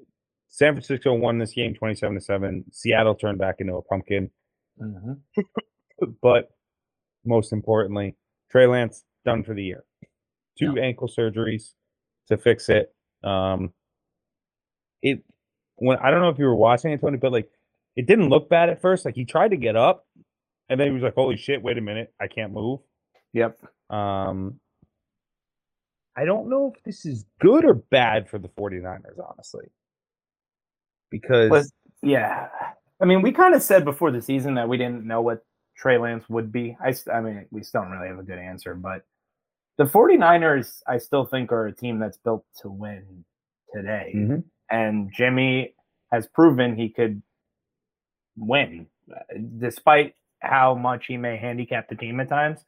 San 0.48 0.74
Francisco 0.74 1.14
won 1.14 1.38
this 1.38 1.52
game 1.52 1.74
27 1.74 2.16
to 2.16 2.20
7. 2.20 2.64
Seattle 2.72 3.14
turned 3.14 3.38
back 3.38 3.56
into 3.60 3.74
a 3.76 3.82
pumpkin. 3.82 4.30
hmm 4.78 5.14
but 6.22 6.50
most 7.24 7.52
importantly, 7.52 8.16
Trey 8.50 8.66
Lance 8.66 9.04
done 9.24 9.44
for 9.44 9.54
the 9.54 9.64
year. 9.64 9.84
Two 10.58 10.78
ankle 10.78 11.08
surgeries 11.08 11.74
to 12.28 12.36
fix 12.38 12.68
it. 12.68 12.94
Um, 13.24 13.72
it 15.02 15.22
when 15.76 15.98
I 15.98 16.10
don't 16.10 16.20
know 16.20 16.28
if 16.30 16.38
you 16.38 16.46
were 16.46 16.54
watching 16.56 16.92
it, 16.92 17.00
Tony, 17.00 17.18
but 17.18 17.32
like 17.32 17.50
it 17.96 18.06
didn't 18.06 18.28
look 18.28 18.48
bad 18.48 18.70
at 18.70 18.80
first. 18.82 19.04
Like 19.04 19.14
he 19.14 19.24
tried 19.24 19.50
to 19.52 19.56
get 19.56 19.76
up, 19.76 20.06
and 20.68 20.80
then 20.80 20.88
he 20.88 20.94
was 20.94 21.02
like, 21.02 21.14
"Holy 21.14 21.36
shit! 21.36 21.62
Wait 21.62 21.78
a 21.78 21.82
minute, 21.82 22.12
I 22.20 22.28
can't 22.28 22.52
move." 22.52 22.80
Yep. 23.34 23.58
Um, 23.90 24.60
I 26.16 26.24
don't 26.24 26.48
know 26.50 26.72
if 26.76 26.82
this 26.84 27.06
is 27.06 27.24
good 27.40 27.64
or 27.64 27.74
bad 27.74 28.28
for 28.28 28.38
the 28.38 28.48
49ers, 28.48 29.18
honestly, 29.30 29.66
because 31.10 31.50
Was- 31.50 31.72
Yeah. 32.02 32.48
I 33.00 33.04
mean, 33.04 33.22
we 33.22 33.32
kind 33.32 33.54
of 33.54 33.62
said 33.62 33.84
before 33.84 34.10
the 34.10 34.22
season 34.22 34.54
that 34.54 34.68
we 34.68 34.76
didn't 34.76 35.04
know 35.06 35.20
what 35.22 35.44
Trey 35.76 35.98
Lance 35.98 36.28
would 36.28 36.52
be. 36.52 36.76
I, 36.84 36.94
I 37.12 37.20
mean, 37.20 37.46
we 37.50 37.62
still 37.62 37.82
don't 37.82 37.90
really 37.92 38.08
have 38.08 38.18
a 38.18 38.22
good 38.22 38.38
answer, 38.38 38.74
but 38.74 39.04
the 39.78 39.84
49ers, 39.84 40.82
I 40.86 40.98
still 40.98 41.24
think, 41.24 41.50
are 41.50 41.66
a 41.66 41.72
team 41.74 41.98
that's 41.98 42.18
built 42.18 42.44
to 42.60 42.68
win 42.70 43.24
today. 43.74 44.12
Mhm. 44.14 44.44
And 44.70 45.10
Jimmy 45.12 45.74
has 46.12 46.26
proven 46.28 46.76
he 46.76 46.90
could 46.90 47.22
win 48.36 48.86
uh, 49.10 49.18
despite 49.58 50.14
how 50.40 50.74
much 50.74 51.06
he 51.06 51.16
may 51.16 51.36
handicap 51.36 51.88
the 51.88 51.94
team 51.96 52.20
at 52.20 52.28
times. 52.28 52.64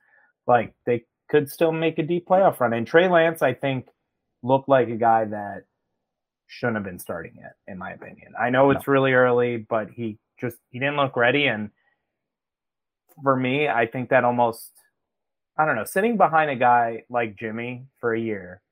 Like, 0.47 0.75
they 0.87 1.05
could 1.35 1.51
still 1.51 1.73
make 1.73 1.99
a 1.99 2.03
deep 2.05 2.29
playoff 2.29 2.61
run. 2.61 2.73
And 2.73 2.87
Trey 2.87 3.09
Lance, 3.09 3.43
I 3.43 3.55
think, 3.55 3.89
looked 4.45 4.69
like 4.69 4.89
a 4.89 4.95
guy 4.95 5.25
that 5.25 5.65
shouldn't 6.47 6.77
have 6.77 6.85
been 6.85 7.01
starting 7.01 7.33
yet, 7.35 7.55
in 7.67 7.77
my 7.77 7.91
opinion. 7.91 8.35
I 8.39 8.51
know 8.51 8.71
No. 8.71 8.79
it's 8.79 8.87
really 8.87 9.15
early, 9.15 9.57
but 9.57 9.91
he 9.91 10.17
just 10.41 10.59
he 10.71 10.79
didn't 10.79 10.95
look 10.97 11.17
ready. 11.17 11.47
And 11.47 11.71
for 13.25 13.35
me, 13.35 13.69
I 13.69 13.85
think 13.87 14.11
that 14.11 14.23
almost 14.23 14.71
I 15.57 15.65
don't 15.67 15.75
know, 15.75 15.85
sitting 15.85 16.17
behind 16.17 16.53
a 16.53 16.57
guy 16.57 17.03
like 17.11 17.35
Jimmy 17.35 17.87
for 17.99 18.15
a 18.15 18.21
year 18.21 18.63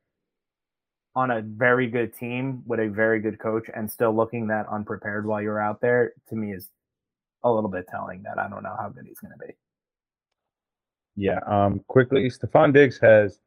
on 1.17 1.33
a 1.33 1.43
very 1.43 1.89
good 1.89 2.15
team 2.17 2.63
with 2.65 2.79
a 2.79 2.87
very 2.89 3.19
good 3.19 3.41
coach 3.41 3.69
and 3.75 3.91
still 3.91 4.15
looking 4.15 4.47
that 4.49 4.69
unprepared 4.69 5.27
while 5.27 5.43
you're 5.43 5.61
out 5.61 5.81
there 5.81 6.13
to 6.29 6.37
me 6.37 6.53
is 6.53 6.69
a 7.43 7.51
little 7.51 7.71
bit 7.71 7.87
telling 7.89 8.23
that 8.23 8.39
I 8.39 8.49
don't 8.49 8.63
know 8.63 8.77
how 8.79 8.89
good 8.89 9.07
he's 9.07 9.19
going 9.19 9.33
to 9.33 9.47
be. 9.47 9.53
Yeah. 11.17 11.41
Um, 11.47 11.81
quickly, 11.89 12.31
Stefon 12.31 12.73
Diggs 12.73 12.99
has 13.01 13.39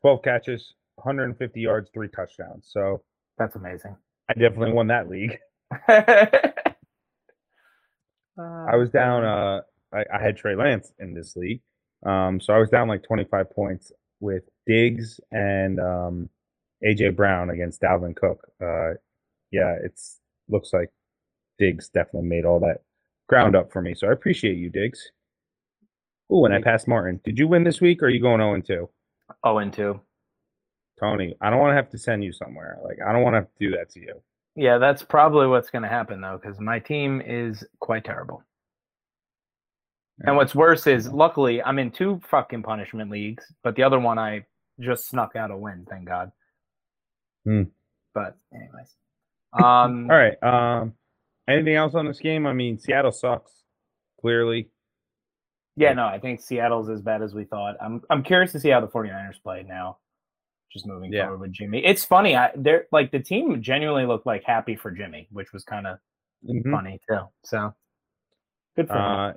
12 0.00 0.22
catches, 0.22 0.74
150 0.96 1.60
yards, 1.60 1.90
three 1.94 2.08
touchdowns. 2.08 2.68
So 2.70 3.02
That's 3.38 3.56
amazing. 3.56 3.96
I 4.28 4.34
definitely 4.34 4.72
won 4.72 4.88
that 4.88 5.08
league. 5.08 5.38
I 5.88 6.52
I 8.38 8.76
was 8.76 8.90
down. 8.90 9.24
Uh, 9.24 9.60
I, 9.92 10.04
I 10.12 10.22
had 10.22 10.36
Trey 10.36 10.54
Lance 10.56 10.92
in 10.98 11.14
this 11.14 11.36
league. 11.36 11.60
Um, 12.04 12.40
so 12.40 12.52
I 12.52 12.58
was 12.58 12.70
down 12.70 12.88
like 12.88 13.02
25 13.02 13.50
points 13.50 13.92
with 14.20 14.44
Diggs 14.66 15.20
and 15.30 15.78
um, 15.78 16.28
AJ 16.84 17.16
Brown 17.16 17.50
against 17.50 17.80
Dalvin 17.82 18.16
Cook. 18.16 18.40
Uh, 18.60 18.94
yeah, 19.50 19.76
it's 19.84 20.18
looks 20.48 20.72
like 20.72 20.90
Diggs 21.58 21.88
definitely 21.88 22.28
made 22.28 22.44
all 22.44 22.60
that 22.60 22.78
ground 23.28 23.54
up 23.54 23.72
for 23.72 23.80
me. 23.82 23.94
So 23.94 24.08
I 24.08 24.12
appreciate 24.12 24.56
you, 24.56 24.70
Diggs. 24.70 25.10
Oh, 26.32 26.46
and 26.46 26.54
I 26.54 26.62
passed 26.62 26.88
Martin. 26.88 27.20
Did 27.24 27.38
you 27.38 27.46
win 27.46 27.62
this 27.62 27.80
week 27.82 28.02
or 28.02 28.06
are 28.06 28.10
you 28.10 28.20
going 28.20 28.40
0 28.40 28.54
and 28.54 28.64
2? 28.64 28.88
Oh, 29.44 29.58
and 29.58 29.72
two. 29.72 30.00
Tony, 30.98 31.34
I 31.40 31.50
don't 31.50 31.58
want 31.58 31.72
to 31.72 31.76
have 31.76 31.90
to 31.90 31.98
send 31.98 32.24
you 32.24 32.32
somewhere. 32.32 32.78
Like 32.82 32.98
I 33.06 33.12
don't 33.12 33.22
want 33.22 33.34
to 33.34 33.40
have 33.40 33.48
to 33.48 33.70
do 33.70 33.76
that 33.76 33.90
to 33.90 34.00
you. 34.00 34.14
Yeah, 34.54 34.78
that's 34.78 35.02
probably 35.02 35.46
what's 35.46 35.70
going 35.70 35.82
to 35.82 35.88
happen 35.88 36.20
though, 36.20 36.38
because 36.40 36.58
my 36.60 36.78
team 36.78 37.22
is 37.24 37.64
quite 37.80 38.04
terrible. 38.04 38.42
And 40.24 40.36
what's 40.36 40.54
worse 40.54 40.86
is, 40.86 41.08
luckily, 41.08 41.62
I'm 41.62 41.78
in 41.78 41.90
two 41.90 42.20
fucking 42.28 42.62
punishment 42.62 43.10
leagues, 43.10 43.44
but 43.64 43.74
the 43.74 43.82
other 43.82 43.98
one 43.98 44.18
I 44.18 44.44
just 44.78 45.08
snuck 45.08 45.34
out 45.34 45.50
a 45.50 45.56
win. 45.56 45.86
Thank 45.90 46.06
God. 46.06 46.30
Hmm. 47.44 47.62
But 48.14 48.36
anyways, 48.54 48.94
um, 49.54 50.08
All 50.10 50.16
right. 50.16 50.40
Um, 50.42 50.94
anything 51.48 51.74
else 51.74 51.94
on 51.94 52.06
this 52.06 52.20
game? 52.20 52.46
I 52.46 52.52
mean, 52.52 52.78
Seattle 52.78 53.10
sucks. 53.10 53.50
Clearly, 54.20 54.68
yeah, 55.76 55.92
no, 55.92 56.06
I 56.06 56.18
think 56.18 56.40
Seattle's 56.40 56.88
as 56.90 57.00
bad 57.00 57.22
as 57.22 57.34
we 57.34 57.44
thought. 57.44 57.76
I'm 57.80 58.02
I'm 58.10 58.22
curious 58.22 58.52
to 58.52 58.60
see 58.60 58.68
how 58.70 58.80
the 58.80 58.88
49ers 58.88 59.42
play 59.42 59.64
now. 59.66 59.98
Just 60.72 60.86
moving 60.86 61.12
Yeah. 61.12 61.24
forward 61.24 61.40
with 61.40 61.52
Jimmy. 61.52 61.84
It's 61.84 62.04
funny. 62.04 62.34
I 62.36 62.50
they're 62.56 62.86
like 62.92 63.10
the 63.10 63.20
team 63.20 63.60
genuinely 63.62 64.06
looked 64.06 64.26
like 64.26 64.42
happy 64.44 64.74
for 64.76 64.90
Jimmy, 64.90 65.28
which 65.30 65.52
was 65.52 65.64
kind 65.64 65.86
of 65.86 65.98
Mhm. 66.48 66.70
funny 66.70 66.98
too. 67.08 67.20
So 67.44 67.74
good 68.76 68.88
for 68.88 68.94
him. 68.94 69.00
Uh, 69.00 69.32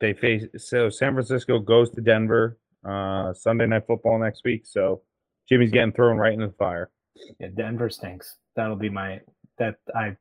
they 0.00 0.12
face 0.14 0.44
so 0.58 0.90
San 0.90 1.12
Francisco 1.14 1.58
goes 1.58 1.90
to 1.92 2.00
Denver 2.00 2.58
uh, 2.84 3.32
Sunday 3.32 3.66
night 3.66 3.86
football 3.86 4.18
next 4.18 4.42
week. 4.44 4.66
So 4.66 5.02
Jimmy's 5.48 5.70
getting 5.70 5.92
thrown 5.92 6.16
right 6.18 6.32
into 6.32 6.48
the 6.48 6.52
fire. 6.54 6.90
Yeah, 7.38 7.48
Denver 7.54 7.88
stinks. 7.90 8.36
That'll 8.56 8.76
be 8.76 8.88
my 8.90 9.20
that 9.58 9.76
I 9.94 10.16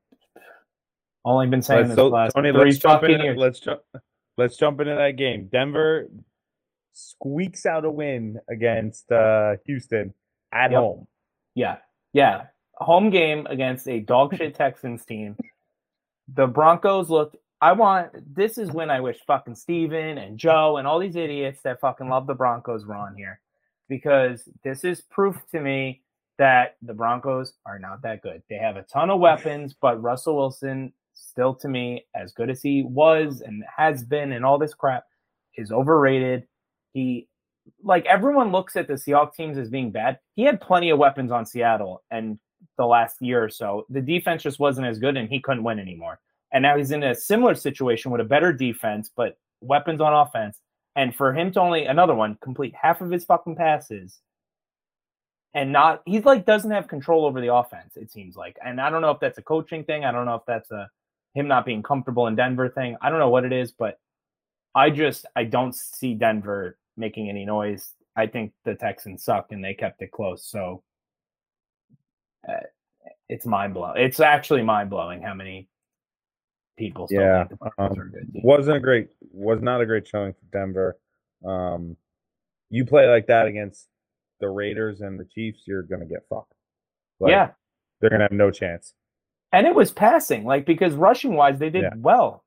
all 1.23 1.39
I've 1.39 1.49
been 1.51 1.61
saying 1.61 1.81
Let's, 1.81 1.89
this 1.89 1.95
so, 1.97 2.07
last 2.07 2.33
Tony, 2.33 2.51
three 2.51 2.63
let's 2.65 2.77
jump 2.77 3.01
fucking 3.01 3.19
years. 3.21 3.37
let's 3.37 3.59
jump 3.59 3.81
let's 4.37 4.57
jump 4.57 4.79
into 4.81 4.95
that 4.95 5.17
game. 5.17 5.49
Denver 5.51 6.07
squeaks 6.93 7.65
out 7.65 7.85
a 7.85 7.91
win 7.91 8.39
against 8.49 9.11
uh, 9.11 9.55
Houston 9.65 10.13
at 10.53 10.71
Yep. 10.71 10.79
home. 10.79 11.07
Yeah, 11.55 11.77
yeah. 12.13 12.45
Home 12.75 13.09
game 13.09 13.45
against 13.49 13.87
a 13.87 13.99
dog 13.99 14.35
shit 14.37 14.55
Texans 14.55 15.05
team. 15.05 15.37
The 16.33 16.47
Broncos 16.47 17.09
looked. 17.09 17.35
I 17.61 17.73
want. 17.73 18.09
This 18.35 18.57
is 18.57 18.71
when 18.71 18.89
I 18.89 19.01
wish 19.01 19.17
fucking 19.27 19.55
Steven 19.55 20.17
and 20.17 20.37
Joe 20.37 20.77
and 20.77 20.87
all 20.87 20.97
these 20.99 21.15
idiots 21.15 21.61
that 21.63 21.79
fucking 21.79 22.09
love 22.09 22.25
the 22.25 22.33
Broncos 22.33 22.85
were 22.85 22.95
on 22.95 23.15
here, 23.15 23.39
because 23.87 24.47
this 24.63 24.83
is 24.83 25.01
proof 25.01 25.37
to 25.51 25.59
me 25.61 26.01
that 26.39 26.75
the 26.81 26.93
Broncos 26.95 27.53
are 27.67 27.77
not 27.77 28.01
that 28.01 28.23
good. 28.23 28.41
They 28.49 28.55
have 28.55 28.77
a 28.77 28.81
ton 28.83 29.11
of 29.11 29.19
weapons, 29.19 29.75
but 29.79 30.01
Russell 30.01 30.37
Wilson, 30.37 30.91
still 31.21 31.53
to 31.55 31.67
me, 31.67 32.05
as 32.15 32.33
good 32.33 32.49
as 32.49 32.61
he 32.61 32.83
was 32.83 33.41
and 33.41 33.63
has 33.75 34.03
been, 34.03 34.31
and 34.33 34.45
all 34.45 34.57
this 34.57 34.73
crap, 34.73 35.05
is 35.55 35.71
overrated. 35.71 36.47
He 36.93 37.27
like 37.83 38.05
everyone 38.05 38.51
looks 38.51 38.75
at 38.75 38.87
the 38.87 38.93
Seahawks 38.93 39.35
teams 39.35 39.57
as 39.57 39.69
being 39.69 39.91
bad. 39.91 40.19
He 40.35 40.43
had 40.43 40.59
plenty 40.59 40.89
of 40.89 40.97
weapons 40.97 41.31
on 41.31 41.45
Seattle 41.45 42.03
and 42.11 42.39
the 42.77 42.85
last 42.85 43.21
year 43.21 43.43
or 43.43 43.49
so. 43.49 43.85
The 43.89 44.01
defense 44.01 44.43
just 44.43 44.59
wasn't 44.59 44.87
as 44.87 44.99
good 44.99 45.17
and 45.17 45.29
he 45.29 45.39
couldn't 45.39 45.63
win 45.63 45.79
anymore. 45.79 46.19
And 46.51 46.63
now 46.63 46.77
he's 46.77 46.91
in 46.91 47.03
a 47.03 47.15
similar 47.15 47.55
situation 47.55 48.11
with 48.11 48.21
a 48.21 48.25
better 48.25 48.51
defense, 48.51 49.09
but 49.15 49.37
weapons 49.61 50.01
on 50.01 50.13
offense. 50.13 50.59
And 50.95 51.15
for 51.15 51.33
him 51.33 51.51
to 51.53 51.61
only 51.61 51.85
another 51.85 52.15
one 52.15 52.37
complete 52.41 52.73
half 52.79 52.99
of 52.99 53.11
his 53.11 53.23
fucking 53.23 53.55
passes 53.55 54.19
and 55.53 55.71
not 55.71 56.01
he's 56.05 56.25
like 56.25 56.45
doesn't 56.45 56.71
have 56.71 56.87
control 56.87 57.25
over 57.25 57.41
the 57.41 57.53
offense, 57.53 57.95
it 57.95 58.11
seems 58.11 58.35
like. 58.35 58.57
And 58.65 58.79
I 58.79 58.89
don't 58.89 59.01
know 59.01 59.11
if 59.11 59.19
that's 59.19 59.37
a 59.37 59.43
coaching 59.43 59.83
thing. 59.83 60.05
I 60.05 60.11
don't 60.11 60.25
know 60.25 60.35
if 60.35 60.45
that's 60.45 60.71
a 60.71 60.89
him 61.33 61.47
not 61.47 61.65
being 61.65 61.83
comfortable 61.83 62.27
in 62.27 62.35
Denver 62.35 62.69
thing. 62.69 62.97
I 63.01 63.09
don't 63.09 63.19
know 63.19 63.29
what 63.29 63.45
it 63.45 63.53
is, 63.53 63.71
but 63.71 63.99
I 64.75 64.89
just 64.89 65.25
I 65.35 65.43
don't 65.43 65.75
see 65.75 66.13
Denver 66.13 66.77
making 66.97 67.29
any 67.29 67.45
noise. 67.45 67.93
I 68.15 68.27
think 68.27 68.53
the 68.65 68.75
Texans 68.75 69.23
suck 69.23 69.51
and 69.51 69.63
they 69.63 69.73
kept 69.73 70.01
it 70.01 70.11
close. 70.11 70.45
So 70.45 70.83
uh, 72.47 72.65
it's 73.29 73.45
mind 73.45 73.73
blowing. 73.73 74.01
It's 74.01 74.19
actually 74.19 74.63
mind 74.63 74.89
blowing 74.89 75.21
how 75.21 75.33
many 75.33 75.69
people 76.77 77.07
still 77.07 77.21
Yeah, 77.21 77.47
think 77.47 77.59
the 77.59 77.83
um, 77.83 77.99
are 77.99 78.05
good 78.05 78.29
wasn't 78.33 78.77
a 78.77 78.79
great 78.79 79.09
was 79.31 79.61
not 79.61 79.81
a 79.81 79.85
great 79.85 80.07
showing 80.07 80.33
for 80.33 80.57
Denver. 80.57 80.97
Um, 81.45 81.95
you 82.69 82.85
play 82.85 83.07
like 83.07 83.27
that 83.27 83.47
against 83.47 83.87
the 84.39 84.49
Raiders 84.49 85.01
and 85.01 85.19
the 85.19 85.25
Chiefs, 85.25 85.63
you're 85.65 85.83
gonna 85.83 86.05
get 86.05 86.25
fucked. 86.29 86.53
Like, 87.19 87.31
yeah, 87.31 87.51
they're 87.99 88.09
gonna 88.09 88.23
have 88.23 88.31
no 88.31 88.51
chance. 88.51 88.93
And 89.53 89.67
it 89.67 89.75
was 89.75 89.91
passing 89.91 90.45
like 90.45 90.65
because 90.65 90.93
rushing 90.93 91.33
wise 91.33 91.59
they 91.59 91.69
did 91.69 91.83
Yeah. 91.83 91.93
well. 91.97 92.43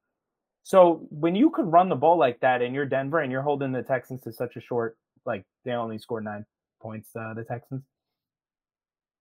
So 0.62 1.06
when 1.10 1.34
you 1.34 1.50
could 1.50 1.70
run 1.70 1.88
the 1.90 1.96
ball 1.96 2.16
like 2.16 2.40
that 2.40 2.62
and 2.62 2.74
you're 2.74 2.86
Denver 2.86 3.20
and 3.20 3.30
you're 3.30 3.42
holding 3.42 3.72
the 3.72 3.82
Texans 3.82 4.22
to 4.22 4.32
such 4.32 4.56
a 4.56 4.60
short 4.60 4.96
like 5.26 5.44
they 5.64 5.72
only 5.72 5.98
scored 5.98 6.24
nine 6.24 6.46
points 6.80 7.10
uh, 7.16 7.34
the 7.34 7.44
Texans. 7.44 7.82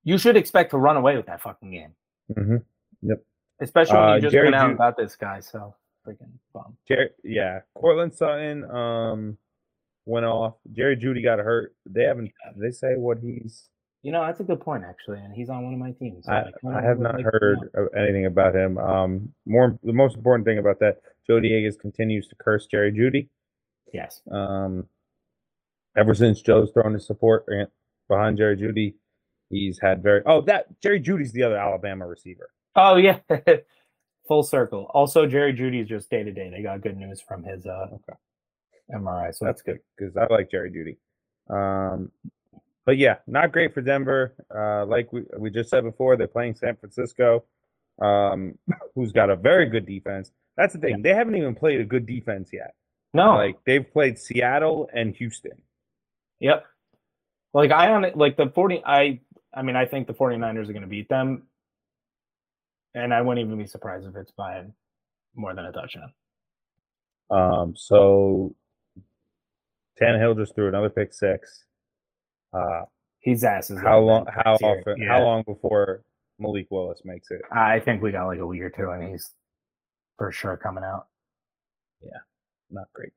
You 0.05 0.17
should 0.17 0.35
expect 0.37 0.71
to 0.71 0.77
run 0.77 0.97
away 0.97 1.15
with 1.17 1.25
that 1.27 1.41
fucking 1.41 1.71
game. 1.71 1.93
hmm 2.33 2.57
Especially 3.59 3.95
when 3.97 4.09
Uh, 4.09 4.15
you 4.15 4.21
just 4.21 4.31
Jerry 4.33 4.45
went 4.47 4.55
out 4.55 4.69
Ju- 4.69 4.73
about 4.75 4.97
this 4.97 5.15
guy, 5.15 5.39
so 5.39 5.75
freaking 6.05 6.31
bum. 6.53 6.75
Jer- 6.87 7.11
yeah, 7.23 7.61
Courtland 7.75 8.13
Sutton 8.13 8.63
um 8.71 9.37
went 10.05 10.25
off. 10.25 10.55
Jerry 10.71 10.97
Jeudy 10.97 11.23
got 11.23 11.39
hurt. 11.39 11.73
They 11.85 12.03
haven't. 12.03 12.31
They 12.57 12.71
say 12.71 12.95
what 12.95 13.19
he's? 13.19 13.69
You 14.03 14.11
know, 14.11 14.21
that's 14.25 14.41
a 14.41 14.43
good 14.43 14.59
point 14.59 14.83
actually, 14.87 15.19
and 15.19 15.33
he's 15.33 15.49
on 15.49 15.63
one 15.63 15.73
of 15.73 15.79
my 15.79 15.91
teams. 15.91 16.25
so 16.25 16.31
I, 16.33 16.43
I 16.77 16.81
have 16.81 16.99
not 16.99 17.21
heard 17.21 17.57
anything 17.97 18.25
about 18.25 18.53
him. 18.55 18.77
Um, 18.77 19.33
more 19.45 19.79
the 19.83 19.93
most 19.93 20.15
important 20.17 20.45
thing 20.45 20.57
about 20.59 20.79
that, 20.79 20.97
Joe 21.25 21.39
Diegas 21.39 21.79
continues 21.79 22.27
to 22.27 22.35
curse 22.35 22.65
Jerry 22.67 22.91
Jeudy. 22.91 23.29
Yes. 23.93 24.21
Um, 24.29 24.87
ever 25.97 26.13
since 26.13 26.41
Joe's 26.41 26.71
thrown 26.73 26.93
his 26.93 27.07
support 27.07 27.45
behind 28.09 28.37
Jerry 28.37 28.57
Jeudy, 28.57 28.95
he's 29.49 29.79
had 29.81 30.03
very. 30.03 30.21
Oh, 30.25 30.41
that 30.41 30.65
Jerry 30.81 30.99
Jeudy's 31.01 31.31
the 31.31 31.43
other 31.43 31.57
Alabama 31.57 32.05
receiver. 32.05 32.49
Oh 32.75 32.97
yeah. 32.97 33.19
Full 34.27 34.43
circle. 34.43 34.89
Also, 34.93 35.27
Jerry 35.27 35.53
Jeudy's 35.53 35.87
just 35.87 36.09
day 36.09 36.23
to 36.23 36.31
day. 36.31 36.49
They 36.49 36.61
got 36.63 36.81
good 36.81 36.97
news 36.97 37.21
from 37.21 37.43
his 37.43 37.65
uh 37.65 37.87
Okay. 37.93 38.17
MRI, 38.93 39.33
so 39.33 39.45
That's 39.45 39.59
that's 39.59 39.61
good. 39.61 39.79
because 39.97 40.17
I 40.17 40.27
like 40.33 40.51
Jerry 40.51 40.69
Jeudy. 40.71 40.97
Um, 41.53 42.11
but 42.85 42.97
yeah, 42.97 43.15
not 43.27 43.51
great 43.51 43.73
for 43.73 43.81
Denver. 43.81 44.33
Uh, 44.53 44.85
like 44.85 45.11
we, 45.13 45.23
we 45.37 45.49
just 45.49 45.69
said 45.69 45.83
before, 45.83 46.17
they're 46.17 46.27
playing 46.27 46.55
San 46.55 46.75
Francisco, 46.75 47.43
um, 48.01 48.57
who's 48.95 49.11
got 49.11 49.29
a 49.29 49.35
very 49.35 49.67
good 49.69 49.85
defense. 49.85 50.31
That's 50.57 50.73
the 50.73 50.79
thing; 50.79 51.01
they 51.01 51.13
haven't 51.13 51.35
even 51.35 51.55
played 51.55 51.81
a 51.81 51.85
good 51.85 52.05
defense 52.05 52.49
yet. 52.53 52.73
No, 53.13 53.35
Like 53.35 53.57
they've 53.65 53.91
played 53.91 54.17
Seattle 54.17 54.89
and 54.93 55.15
Houston. 55.15 55.61
Yep. 56.39 56.65
Like 57.53 57.71
I 57.71 57.91
on 57.91 58.05
it 58.05 58.17
like 58.17 58.37
the 58.37 58.49
40 58.53 58.81
I 58.85 59.19
I 59.53 59.61
mean 59.61 59.75
I 59.75 59.85
think 59.85 60.07
the 60.07 60.13
49ers 60.13 60.69
are 60.69 60.73
going 60.73 60.81
to 60.81 60.87
beat 60.87 61.09
them. 61.09 61.43
And 62.95 63.13
I 63.13 63.21
wouldn't 63.21 63.45
even 63.45 63.57
be 63.57 63.67
surprised 63.67 64.07
if 64.07 64.15
it's 64.15 64.31
by 64.31 64.63
more 65.35 65.53
than 65.53 65.65
a 65.65 65.71
touchdown. 65.71 66.13
Um, 67.29 67.73
so 67.75 68.55
Tannehill 69.99 70.37
just 70.37 70.55
threw 70.55 70.67
another 70.67 70.89
pick 70.89 71.13
six. 71.13 71.65
Uh, 72.53 72.81
He's 73.19 73.43
asses. 73.43 73.79
how 73.81 73.99
long? 73.99 74.25
How 74.27 74.55
often? 74.55 75.01
Yeah. 75.01 75.07
How 75.07 75.23
long 75.23 75.43
before 75.43 76.03
Malik 76.39 76.67
Willis 76.69 77.01
makes 77.05 77.31
it? 77.31 77.41
I 77.51 77.79
think 77.79 78.01
we 78.01 78.11
got 78.11 78.25
like 78.27 78.39
a 78.39 78.45
week 78.45 78.61
or 78.61 78.69
two 78.69 78.89
and 78.89 79.09
he's 79.11 79.31
for 80.17 80.31
sure 80.31 80.57
coming 80.57 80.83
out. 80.83 81.07
Yeah, 82.01 82.19
not 82.69 82.87
great. 82.93 83.13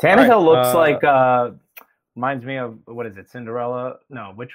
Tannehill 0.00 0.44
looks 0.44 0.68
uh, 0.68 0.78
like 0.78 1.02
uh 1.02 1.50
reminds 2.14 2.44
me 2.44 2.58
of 2.58 2.78
what 2.84 3.06
is 3.06 3.16
it, 3.16 3.30
Cinderella? 3.30 3.96
No, 4.10 4.32
which 4.34 4.50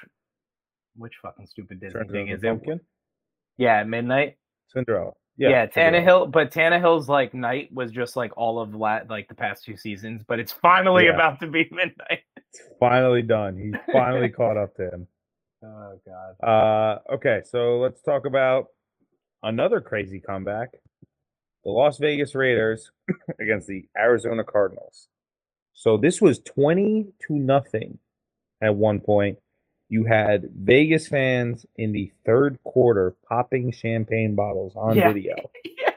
which 0.96 1.14
fucking 1.20 1.46
stupid 1.48 1.80
Disney 1.80 2.04
thing 2.08 2.28
is 2.28 2.44
it? 2.44 2.80
Yeah, 3.58 3.82
midnight. 3.82 4.36
Cinderella. 4.68 5.12
Yeah, 5.36 5.48
Yeah. 5.48 5.66
Tannehill, 5.66 6.30
but 6.30 6.52
Tannehill's 6.52 7.08
like 7.08 7.34
night 7.34 7.72
was 7.72 7.90
just 7.90 8.14
like 8.14 8.36
all 8.36 8.60
of 8.60 8.74
la- 8.74 9.00
like 9.08 9.26
the 9.28 9.34
past 9.34 9.64
two 9.64 9.76
seasons, 9.76 10.22
but 10.28 10.38
it's 10.38 10.52
finally 10.52 11.06
Yeah. 11.06 11.14
about 11.14 11.40
to 11.40 11.46
be 11.48 11.68
midnight. 11.72 12.20
It's 12.54 12.62
finally 12.78 13.22
done. 13.22 13.56
He's 13.56 13.74
finally 13.92 14.28
caught 14.28 14.56
up 14.56 14.74
to 14.76 14.90
him. 14.90 15.06
Oh 15.64 16.00
god. 16.06 16.46
Uh, 16.46 17.14
okay, 17.14 17.42
so 17.44 17.78
let's 17.78 18.02
talk 18.02 18.26
about 18.26 18.66
another 19.42 19.80
crazy 19.80 20.20
comeback. 20.20 20.70
The 21.64 21.70
Las 21.70 21.98
Vegas 21.98 22.34
Raiders 22.34 22.90
against 23.40 23.68
the 23.68 23.86
Arizona 23.96 24.42
Cardinals. 24.44 25.08
So 25.74 25.96
this 25.96 26.20
was 26.20 26.40
20 26.40 27.06
to 27.28 27.32
nothing 27.34 27.98
at 28.60 28.74
one 28.74 29.00
point. 29.00 29.38
You 29.88 30.04
had 30.04 30.48
Vegas 30.54 31.06
fans 31.08 31.66
in 31.76 31.92
the 31.92 32.12
third 32.26 32.58
quarter 32.64 33.14
popping 33.28 33.70
champagne 33.72 34.34
bottles 34.34 34.72
on 34.76 34.96
Yeah. 34.96 35.12
video. 35.12 35.34
yeah. 35.64 35.90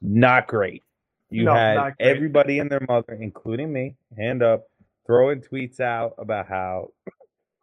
Not 0.00 0.48
great. 0.48 0.82
You 1.30 1.44
No, 1.44 1.54
had 1.54 1.74
not 1.76 1.98
great. 1.98 2.08
everybody 2.16 2.58
and 2.58 2.70
their 2.70 2.84
mother, 2.88 3.14
including 3.20 3.72
me, 3.72 3.96
hand 4.16 4.42
up, 4.42 4.66
throwing 5.08 5.40
tweets 5.40 5.80
out 5.80 6.14
about 6.18 6.46
how 6.48 6.90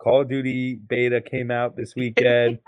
Call 0.02 0.22
of 0.24 0.30
Duty 0.30 0.76
beta 0.76 1.22
came 1.22 1.50
out 1.52 1.78
this 1.78 1.96
weekend. 1.98 2.60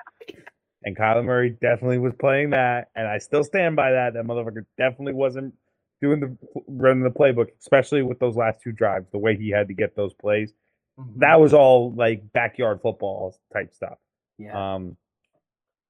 and 0.84 0.96
Kyler 0.98 1.26
Murray 1.26 1.50
definitely 1.62 1.98
was 1.98 2.14
playing 2.18 2.52
that. 2.52 2.88
And 2.96 3.06
I 3.08 3.18
still 3.18 3.44
stand 3.44 3.76
by 3.76 3.92
that. 3.92 4.14
That 4.14 4.24
motherfucker 4.24 4.66
definitely 4.78 5.14
wasn't 5.14 5.54
doing 6.02 6.20
the 6.22 6.38
running 6.68 7.04
the 7.04 7.10
playbook, 7.10 7.48
especially 7.60 8.04
with 8.04 8.20
those 8.20 8.36
last 8.38 8.62
two 8.62 8.72
drives, 8.72 9.08
the 9.12 9.18
way 9.18 9.36
he 9.36 9.50
had 9.50 9.68
to 9.68 9.74
get 9.74 9.96
those 9.98 10.14
plays. 10.14 10.54
Mhm. 11.00 11.20
that 11.20 11.40
was 11.40 11.54
all 11.54 11.92
like 11.94 12.32
backyard 12.34 12.80
football 12.82 13.36
type 13.54 13.72
stuff. 13.74 13.98
yeah. 14.40 14.76
Um, 14.76 14.98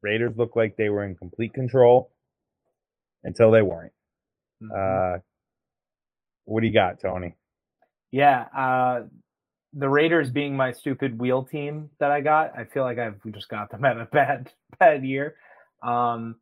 Raiders 0.01 0.35
looked 0.37 0.55
like 0.57 0.75
they 0.77 0.89
were 0.89 1.03
in 1.05 1.15
complete 1.15 1.53
control 1.53 2.11
until 3.23 3.51
they 3.51 3.61
weren't. 3.61 3.93
Mhm. 4.61 5.15
Uh, 5.17 5.19
what 6.45 6.61
do 6.61 6.67
you 6.67 6.73
got, 6.73 6.99
Tony? 6.99 7.35
Yeah, 8.11 8.45
uh, 8.55 9.03
the 9.73 9.89
Raiders 9.89 10.29
being 10.29 10.55
my 10.55 10.71
stupid 10.71 11.19
wheel 11.19 11.43
team 11.43 11.89
that 11.99 12.11
I 12.11 12.21
got, 12.21 12.57
I 12.57 12.65
feel 12.65 12.83
like 12.83 12.97
I've 12.97 13.19
just 13.31 13.49
got 13.49 13.69
them 13.69 13.85
at 13.85 13.97
a 13.97 14.05
bad 14.05 14.51
bad 14.79 15.03
year. 15.03 15.35
Um, 15.83 16.35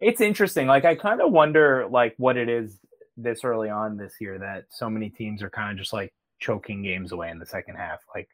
it's 0.00 0.20
interesting. 0.20 0.66
Like 0.66 0.84
I 0.84 0.94
kind 0.94 1.20
of 1.20 1.32
wonder 1.32 1.86
like 1.90 2.14
what 2.16 2.36
it 2.36 2.48
is 2.48 2.78
this 3.16 3.44
early 3.44 3.68
on 3.68 3.96
this 3.96 4.14
year 4.20 4.38
that 4.38 4.64
so 4.70 4.88
many 4.88 5.10
teams 5.10 5.42
are 5.42 5.50
kind 5.50 5.70
of 5.72 5.78
just 5.78 5.92
like 5.92 6.12
choking 6.38 6.82
games 6.82 7.12
away 7.12 7.30
in 7.30 7.38
the 7.38 7.46
second 7.46 7.76
half. 7.76 8.00
Like 8.14 8.28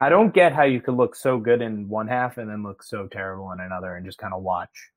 I 0.00 0.08
don't 0.08 0.32
get 0.32 0.54
how 0.54 0.62
you 0.62 0.80
could 0.80 0.94
look 0.94 1.14
so 1.14 1.38
good 1.38 1.60
in 1.60 1.88
one 1.88 2.08
half 2.08 2.38
and 2.38 2.48
then 2.48 2.62
look 2.62 2.82
so 2.82 3.06
terrible 3.06 3.52
in 3.52 3.60
another 3.60 3.96
and 3.96 4.06
just 4.06 4.18
kind 4.18 4.32
of 4.32 4.42
watch 4.42 4.90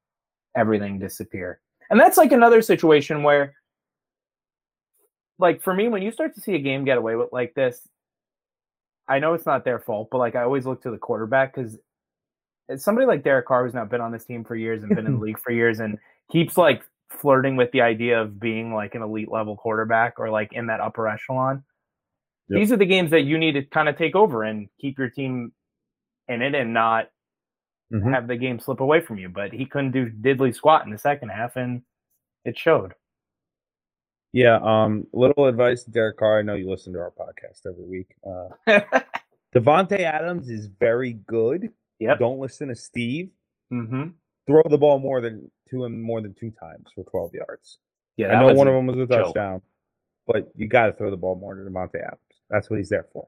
everything 0.56 1.00
disappear. 1.00 1.60
And 1.90 2.00
that's 2.00 2.18
like 2.18 2.32
another 2.32 2.62
situation 2.62 3.24
where 3.24 3.54
like 5.40 5.62
for 5.62 5.74
me, 5.74 5.88
when 5.90 6.02
you 6.02 6.12
start 6.12 6.36
to 6.36 6.42
see 6.42 6.56
a 6.56 6.60
game 6.60 6.86
get 6.86 6.98
away 6.98 7.16
with 7.16 7.30
like 7.32 7.54
this, 7.54 7.88
I 9.08 9.20
know 9.20 9.34
it's 9.34 9.46
not 9.46 9.66
their 9.66 9.80
fault, 9.80 10.10
but 10.12 10.18
like 10.20 10.36
I 10.36 10.44
always 10.44 10.66
look 10.66 10.82
to 10.84 10.92
the 10.92 10.98
quarterback 10.98 11.54
because 11.56 11.78
somebody 12.78 13.06
like 13.06 13.24
Derek 13.24 13.46
Carr, 13.48 13.66
who's 13.66 13.74
now 13.74 13.86
been 13.86 14.02
on 14.02 14.12
this 14.12 14.26
team 14.26 14.44
for 14.44 14.56
years 14.56 14.84
and 14.84 14.96
been 14.96 15.06
in 15.06 15.14
the 15.14 15.20
league 15.26 15.40
for 15.40 15.52
years, 15.52 15.80
and 15.80 15.98
keeps 16.32 16.58
like 16.58 16.82
flirting 17.10 17.56
with 17.56 17.72
the 17.72 17.82
idea 17.82 18.22
of 18.22 18.40
being 18.40 18.74
like 18.74 18.96
an 18.96 19.02
elite 19.02 19.32
level 19.32 19.56
quarterback 19.56 20.20
or 20.20 20.30
like 20.30 20.54
in 20.54 20.68
that 20.68 20.80
upper 20.80 21.08
echelon. 21.08 21.64
Yep. 22.50 22.60
These 22.60 22.72
are 22.72 22.78
the 22.78 22.86
games 22.86 23.12
that 23.12 23.22
you 23.22 23.38
need 23.38 23.54
to 23.54 23.64
kind 23.64 23.88
of 23.90 23.98
take 23.98 24.16
over 24.16 24.44
and 24.44 24.68
keep 24.80 24.98
your 24.98 25.10
team 25.10 25.52
in 26.28 26.42
it 26.42 26.56
and 26.56 26.74
not 26.74 27.10
Mhm. 27.92 28.12
have 28.14 28.28
the 28.28 28.36
game 28.38 28.60
slip 28.60 28.80
away 28.80 29.02
from 29.02 29.18
you. 29.20 29.30
But 29.30 29.52
he 29.54 29.66
couldn't 29.66 29.92
do 29.92 30.10
diddly 30.10 30.56
squat 30.56 30.86
in 30.86 30.92
the 30.92 30.98
second 30.98 31.30
half, 31.30 31.56
and 31.56 31.84
it 32.46 32.58
showed. 32.58 32.94
Yeah. 34.34 34.58
Um, 34.62 35.08
little 35.14 35.46
advice, 35.46 35.84
Derek 35.84 36.18
Carr. 36.18 36.40
I 36.40 36.42
know 36.42 36.56
you 36.56 36.70
listen 36.70 36.92
to 36.94 37.00
our 37.00 37.12
podcast 37.12 37.66
every 37.68 37.86
week. 37.86 38.16
Uh, 38.28 38.82
Davante 39.56 40.00
Adams 40.00 40.50
is 40.50 40.68
very 40.80 41.14
good. 41.14 41.70
Yep. 42.00 42.20
Don't 42.20 42.40
listen 42.40 42.68
to 42.70 42.76
Steve. 42.76 43.30
mm-hmm. 43.72 44.08
Throw 44.48 44.64
the 44.70 44.78
ball 44.78 45.00
more 45.00 45.22
than 45.22 45.50
to 45.70 45.86
him 45.86 46.02
more 46.02 46.22
than 46.22 46.34
two 46.34 46.52
times 46.52 46.88
for 46.94 47.04
12 47.06 47.34
yards. 47.36 47.78
Yeah, 48.18 48.28
I 48.38 48.42
know 48.48 48.54
one 48.54 48.68
of 48.68 48.74
them 48.74 48.88
was 48.88 48.98
a 48.98 49.06
joke. 49.08 49.28
touchdown, 49.28 49.62
but 50.28 50.52
you 50.56 50.68
got 50.68 50.88
to 50.88 50.94
throw 50.94 51.10
the 51.12 51.16
ball 51.18 51.36
more 51.36 51.56
to 51.56 51.62
Davante 51.62 51.96
Adams. 52.06 52.20
That's 52.50 52.70
what 52.70 52.78
he's 52.80 52.90
there 52.90 53.08
for. 53.14 53.28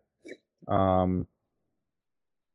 Um, 0.68 1.26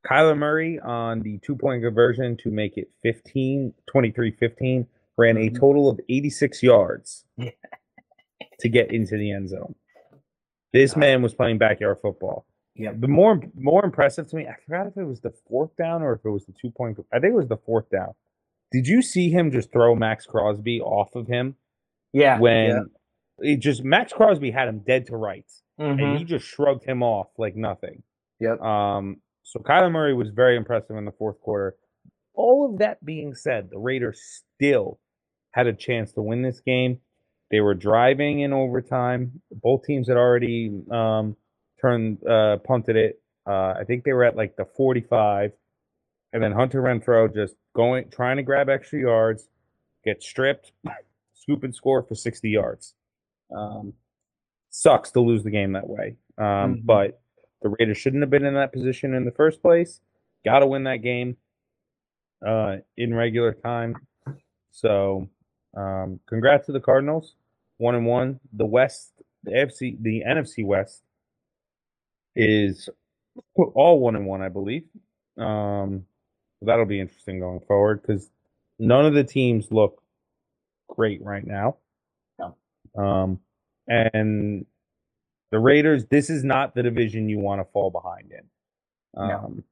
Kyler 0.07 0.37
Murray 0.37 0.79
on 0.79 1.21
the 1.21 1.39
two 1.39 1.57
point 1.57 1.83
conversion 1.83 2.37
to 2.43 2.51
make 2.51 2.77
it 2.77 2.91
15, 3.03 3.73
23 3.91 4.31
15, 4.33 4.87
ran 5.17 5.37
a 5.37 5.49
Mhm. 5.51 5.59
total 5.59 5.89
of 5.89 6.01
86 6.09 6.63
yards 6.63 7.25
Yeah. 7.37 7.51
To 8.61 8.69
get 8.69 8.93
into 8.93 9.17
the 9.17 9.33
end 9.33 9.49
zone. 9.49 9.75
This 10.73 10.97
man 10.97 11.23
was 11.23 11.35
playing 11.35 11.59
backyard 11.59 11.99
football. 12.01 12.47
Yeah. 12.75 12.93
The 12.97 13.09
more 13.09 13.41
more 13.55 13.85
impressive 13.85 14.29
to 14.29 14.37
me, 14.37 14.47
I 14.47 14.55
forgot 14.65 14.87
if 14.87 14.97
it 14.97 15.05
was 15.05 15.21
the 15.21 15.33
fourth 15.49 15.75
down 15.77 16.03
or 16.03 16.13
if 16.15 16.25
it 16.25 16.31
was 16.31 16.47
the 16.47 16.53
two 16.61 16.71
point. 16.71 16.99
I 17.13 17.19
think 17.19 17.33
it 17.33 17.37
was 17.37 17.49
the 17.49 17.57
fourth 17.57 17.91
down. 17.91 18.15
Did 18.73 18.87
you 18.87 19.03
see 19.03 19.31
him 19.31 19.51
just 19.51 19.73
throw 19.73 19.95
Maxx 19.97 20.27
Crosby 20.27 20.81
off 20.81 21.15
of 21.17 21.27
him 21.27 21.57
Yeah. 22.13 22.39
when 22.39 22.91
it 23.41 23.57
just 23.57 23.83
Maxx 23.83 24.13
Crosby 24.13 24.51
had 24.53 24.69
him 24.69 24.81
dead 24.81 25.07
to 25.07 25.17
rights 25.17 25.63
Mhm. 25.81 26.03
and 26.03 26.19
he 26.19 26.25
just 26.25 26.47
shrugged 26.47 26.85
him 26.85 27.03
off 27.03 27.29
like 27.39 27.57
nothing. 27.57 28.03
Yep. 28.39 28.61
Um, 28.61 29.21
so 29.43 29.59
Kyler 29.61 29.91
Murray 29.91 30.15
was 30.15 30.31
very 30.31 30.57
impressive 30.57 30.97
in 30.97 31.05
the 31.05 31.13
fourth 31.13 31.41
quarter. 31.41 31.77
All 32.35 32.71
of 32.71 32.79
that 32.79 33.05
being 33.05 33.35
said, 33.35 33.71
the 33.71 33.79
Raiders 33.79 34.21
still 34.23 35.01
had 35.53 35.67
a 35.67 35.73
chance 35.73 36.13
to 36.13 36.23
win 36.23 36.43
this 36.43 36.61
game. 36.61 37.01
They 37.51 37.61
were 37.61 37.75
driving 37.75 38.41
in 38.41 38.53
overtime. 38.53 39.41
Both 39.51 39.85
teams 39.85 40.09
had 40.09 40.17
already 40.17 40.71
um, 40.91 41.37
turned 41.81 42.25
uh, 42.27 42.59
punted 42.59 42.97
it. 42.97 43.21
Uh, 43.47 43.75
I 43.79 43.85
think 43.87 44.05
they 44.05 44.13
were 44.13 44.25
at 44.25 44.37
like 44.37 44.57
the 44.57 44.65
45, 44.65 45.53
and 46.33 46.43
then 46.43 46.53
Hunter 46.53 46.81
Renfrow 46.83 47.33
just 47.33 47.55
going 47.75 48.09
trying 48.11 48.37
to 48.37 48.43
grab 48.43 48.69
extra 48.69 49.01
yards, 49.01 49.49
get 50.05 50.23
stripped, 50.23 50.73
scoop 51.35 51.65
and 51.65 51.75
score 51.75 52.03
for 52.03 52.15
60 52.15 52.49
yards. 52.49 52.95
Um, 53.55 53.95
sucks 54.71 55.11
to 55.13 55.21
lose 55.21 55.43
the 55.43 55.51
game 55.51 55.73
that 55.73 55.89
way. 55.89 56.17
Um, 56.39 56.77
Mhm. 56.77 56.87
But 56.87 57.21
the 57.63 57.71
Raiders 57.79 57.99
shouldn't 57.99 58.23
have 58.23 58.31
been 58.31 58.45
in 58.45 58.55
that 58.55 58.73
position 58.73 59.15
in 59.15 59.25
the 59.25 59.33
first 59.33 59.61
place. 59.61 60.01
Got 60.45 60.61
to 60.61 60.67
win 60.67 60.85
that 60.85 60.99
game 60.99 61.37
uh, 62.47 62.77
in 62.97 63.13
regular 63.13 63.53
time. 63.53 63.97
So, 64.71 65.29
um, 65.77 66.21
congrats 66.27 66.67
to 66.67 66.73
the 66.73 66.81
Cardinals, 66.81 67.35
one 67.81 67.95
and 67.95 68.07
one. 68.07 68.41
The 68.53 68.67
West, 68.67 69.13
the 69.43 69.53
AFC, 69.53 69.97
the 70.01 70.23
NFC 70.27 70.65
West 70.65 71.03
is 72.37 72.89
all 73.57 73.99
one 73.99 74.17
and 74.17 74.27
one, 74.27 74.43
I 74.43 74.51
believe. 74.51 74.85
Um, 75.39 76.05
that'll 76.61 76.85
be 76.85 77.01
interesting 77.01 77.41
going 77.41 77.61
forward 77.61 78.03
because 78.03 78.31
none 78.79 79.07
of 79.07 79.15
the 79.15 79.25
teams 79.25 79.73
look 79.73 80.03
great 80.89 81.23
right 81.25 81.47
now. 81.47 81.77
No. 82.39 82.57
Um, 83.03 83.41
and 83.89 84.67
the 85.51 85.59
Raiders, 85.59 86.05
this 86.11 86.29
is 86.29 86.45
not 86.45 86.75
the 86.75 86.83
division 86.83 87.29
you 87.31 87.39
want 87.39 87.61
to 87.61 87.73
fall 87.73 87.91
behind 87.91 88.31
in. 88.31 88.45
No. 89.17 89.23
Um, 89.23 89.65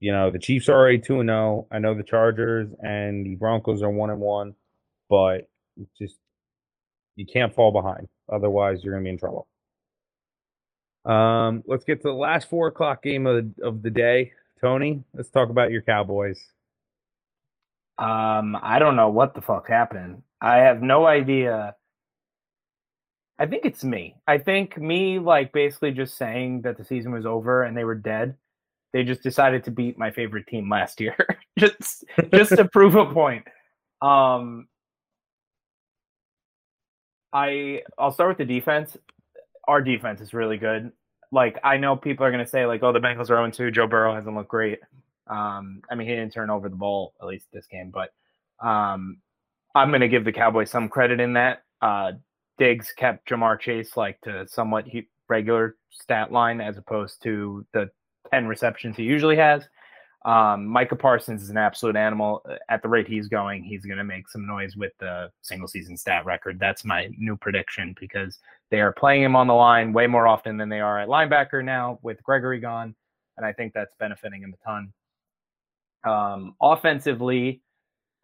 you 0.00 0.10
know, 0.10 0.32
the 0.32 0.40
Chiefs 0.40 0.68
are 0.68 0.74
already 0.74 0.98
2 0.98 1.22
0. 1.22 1.68
I 1.70 1.78
know 1.78 1.94
the 1.94 2.02
Chargers 2.02 2.68
and 2.82 3.24
the 3.24 3.36
Broncos 3.36 3.82
are 3.82 3.90
1 3.90 4.10
and 4.10 4.20
1, 4.20 4.54
but 5.08 5.48
just 5.98 6.16
you 7.16 7.26
can't 7.26 7.54
fall 7.54 7.72
behind. 7.72 8.08
Otherwise, 8.32 8.82
you're 8.82 8.94
going 8.94 9.04
to 9.04 9.08
be 9.08 9.12
in 9.12 9.18
trouble. 9.18 9.46
Um, 11.04 11.62
let's 11.66 11.84
get 11.84 12.02
to 12.02 12.08
the 12.08 12.14
last 12.14 12.48
four 12.48 12.68
o'clock 12.68 13.02
game 13.02 13.26
of 13.26 13.44
the, 13.56 13.64
of 13.64 13.82
the 13.82 13.90
day. 13.90 14.32
Tony, 14.60 15.02
let's 15.14 15.30
talk 15.30 15.50
about 15.50 15.70
your 15.72 15.82
Cowboys. 15.82 16.40
Um, 17.98 18.56
I 18.62 18.78
don't 18.78 18.96
know 18.96 19.10
what 19.10 19.34
the 19.34 19.42
fuck 19.42 19.68
happened. 19.68 20.22
I 20.40 20.58
have 20.58 20.82
no 20.82 21.06
idea. 21.06 21.74
I 23.38 23.46
think 23.46 23.64
it's 23.64 23.82
me. 23.82 24.16
I 24.26 24.38
think 24.38 24.78
me, 24.78 25.18
like, 25.18 25.52
basically 25.52 25.90
just 25.90 26.16
saying 26.16 26.62
that 26.62 26.78
the 26.78 26.84
season 26.84 27.12
was 27.12 27.26
over 27.26 27.64
and 27.64 27.76
they 27.76 27.84
were 27.84 27.96
dead. 27.96 28.36
They 28.92 29.04
just 29.04 29.22
decided 29.22 29.64
to 29.64 29.70
beat 29.70 29.98
my 29.98 30.10
favorite 30.10 30.46
team 30.46 30.68
last 30.68 31.00
year, 31.00 31.16
just 31.58 32.04
just 32.32 32.50
to 32.56 32.68
prove 32.68 32.94
a 32.94 33.06
point. 33.06 33.44
Um, 34.02 34.68
I 37.32 37.82
I'll 37.98 38.12
start 38.12 38.28
with 38.28 38.38
the 38.38 38.54
defense. 38.54 38.96
Our 39.68 39.80
defense 39.80 40.20
is 40.20 40.34
really 40.34 40.56
good. 40.56 40.92
Like 41.30 41.58
I 41.64 41.76
know 41.76 41.96
people 41.96 42.26
are 42.26 42.30
gonna 42.30 42.46
say 42.46 42.66
like, 42.66 42.82
oh, 42.82 42.92
the 42.92 43.00
Bengals 43.00 43.30
are 43.30 43.50
0 43.50 43.50
2. 43.50 43.70
Joe 43.70 43.86
Burrow 43.86 44.14
hasn't 44.14 44.36
looked 44.36 44.50
great. 44.50 44.80
Um, 45.28 45.82
I 45.90 45.94
mean, 45.94 46.08
he 46.08 46.14
didn't 46.14 46.32
turn 46.32 46.50
over 46.50 46.68
the 46.68 46.76
ball 46.76 47.14
at 47.20 47.26
least 47.26 47.46
this 47.52 47.66
game, 47.66 47.90
but 47.90 48.12
um, 48.66 49.18
I'm 49.74 49.90
to 49.92 50.08
give 50.08 50.24
the 50.24 50.32
Cowboys 50.32 50.70
some 50.70 50.88
credit 50.88 51.20
in 51.20 51.32
that. 51.34 51.62
Uh, 51.80 52.12
Diggs 52.58 52.92
kept 52.92 53.28
Ja'Marr 53.28 53.58
Chase 53.58 53.96
like 53.96 54.20
to 54.22 54.46
somewhat 54.46 54.86
he- 54.86 55.08
regular 55.28 55.76
stat 55.90 56.30
line 56.32 56.60
as 56.60 56.76
opposed 56.76 57.22
to 57.22 57.64
the 57.72 57.90
10 58.30 58.46
receptions 58.46 58.96
he 58.96 59.04
usually 59.04 59.36
has. 59.36 59.66
Um, 60.24 60.66
Micah 60.66 60.96
Parsons 60.96 61.42
is 61.42 61.50
an 61.50 61.56
absolute 61.56 61.96
animal. 61.96 62.44
At 62.68 62.82
the 62.82 62.88
rate 62.88 63.08
he's 63.08 63.28
going, 63.28 63.64
he's 63.64 63.84
going 63.84 63.98
to 63.98 64.04
make 64.04 64.28
some 64.28 64.46
noise 64.46 64.76
with 64.76 64.92
the 65.00 65.30
single 65.42 65.66
season 65.66 65.96
stat 65.96 66.24
record. 66.24 66.58
That's 66.60 66.84
my 66.84 67.10
new 67.18 67.36
prediction 67.36 67.94
because 67.98 68.38
they 68.70 68.80
are 68.80 68.92
playing 68.92 69.22
him 69.22 69.34
on 69.34 69.46
the 69.46 69.54
line 69.54 69.92
way 69.92 70.06
more 70.06 70.28
often 70.28 70.56
than 70.56 70.68
they 70.68 70.80
are 70.80 71.00
at 71.00 71.08
linebacker 71.08 71.64
now 71.64 71.98
with 72.02 72.22
Gregory 72.22 72.60
gone. 72.60 72.94
And 73.36 73.44
I 73.44 73.52
think 73.52 73.72
that's 73.72 73.94
benefiting 73.98 74.42
him 74.42 74.54
a 74.54 74.64
ton. 74.64 74.92
Um, 76.04 76.54
offensively, 76.60 77.62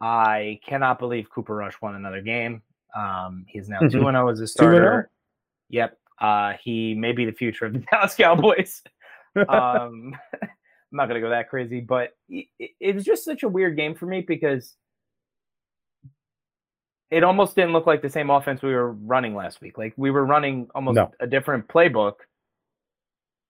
I 0.00 0.60
cannot 0.66 0.98
believe 0.98 1.28
Cooper 1.30 1.56
Rush 1.56 1.74
won 1.82 1.96
another 1.96 2.22
game. 2.22 2.62
Um, 2.96 3.44
he's 3.48 3.68
now 3.68 3.78
2 3.80 3.90
0 3.90 4.28
as 4.28 4.40
a 4.40 4.44
2-0? 4.44 4.48
starter. 4.48 5.10
Yep. 5.70 5.98
Uh, 6.20 6.54
he 6.62 6.94
may 6.94 7.12
be 7.12 7.24
the 7.24 7.32
future 7.32 7.66
of 7.66 7.72
the 7.72 7.78
Dallas 7.90 8.14
Cowboys. 8.14 8.82
um, 9.48 10.16
I'm 10.92 10.96
not 10.96 11.08
going 11.08 11.20
to 11.20 11.26
go 11.26 11.30
that 11.30 11.50
crazy, 11.50 11.80
but 11.80 12.16
it, 12.28 12.46
it, 12.80 12.94
was 12.94 13.04
just 13.04 13.24
such 13.24 13.42
a 13.42 13.48
weird 13.48 13.76
game 13.76 13.94
for 13.94 14.06
me 14.06 14.24
because 14.26 14.74
it 17.10 17.22
almost 17.22 17.54
didn't 17.54 17.72
look 17.72 17.86
like 17.86 18.02
the 18.02 18.10
same 18.10 18.30
offense 18.30 18.62
we 18.62 18.74
were 18.74 18.92
running 18.92 19.34
last 19.34 19.60
week. 19.60 19.76
Like 19.76 19.94
we 19.96 20.10
were 20.10 20.24
running 20.24 20.68
almost 20.74 20.96
No. 20.96 21.10
a 21.20 21.26
different 21.26 21.68
playbook, 21.68 22.14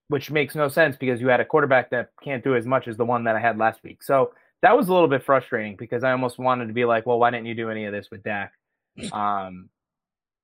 which 0.09 0.30
makes 0.30 0.55
no 0.55 0.68
sense 0.68 0.97
because 0.97 1.20
you 1.20 1.28
had 1.28 1.41
a 1.41 1.45
quarterback 1.45 1.91
that 1.91 2.11
can't 2.22 2.43
do 2.43 2.57
as 2.57 2.66
much 2.66 2.89
as 2.89 2.97
the 2.97 3.05
one 3.05 3.24
that 3.24 3.36
I 3.36 3.41
had 3.41 3.59
last 3.59 3.82
week. 3.84 4.03
So 4.03 4.32
that 4.62 4.76
was 4.76 4.89
a 4.89 4.93
little 4.93 5.09
bit 5.09 5.22
frustrating 5.22 5.76
because 5.76 6.03
I 6.03 6.12
almost 6.12 6.39
wanted 6.39 6.66
to 6.66 6.72
be 6.72 6.84
like, 6.84 7.07
well, 7.07 7.18
why 7.18 7.30
didn't 7.30 7.47
you 7.47 7.55
do 7.55 7.70
any 7.70 7.84
of 7.84 7.93
this 7.93 8.09
with 8.11 8.22
Dak? 8.22 8.53
Um, 9.12 9.68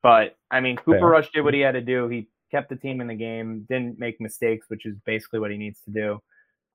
but 0.05 0.36
I 0.51 0.61
mean, 0.61 0.76
Cooper 0.76 0.99
Fair. 0.99 1.09
Rush 1.09 1.30
did 1.32 1.40
what 1.40 1.55
he 1.55 1.61
had 1.61 1.72
to 1.72 1.80
do. 1.80 2.09
He 2.09 2.28
kept 2.51 2.68
the 2.68 2.76
team 2.76 3.01
in 3.01 3.09
the 3.09 3.14
game, 3.14 3.66
didn't 3.68 3.99
make 3.99 4.20
mistakes, 4.20 4.66
which 4.68 4.86
is 4.86 4.95
basically 5.05 5.40
what 5.40 5.51
he 5.51 5.57
needs 5.57 5.80
to 5.86 5.90
do. 5.90 6.20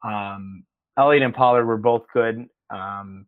Um, 0.04 0.64
Elliott 0.98 1.24
and 1.24 1.34
Pollard 1.34 1.66
were 1.66 1.78
both 1.78 2.06
good. 2.14 2.48
Um, 2.70 3.26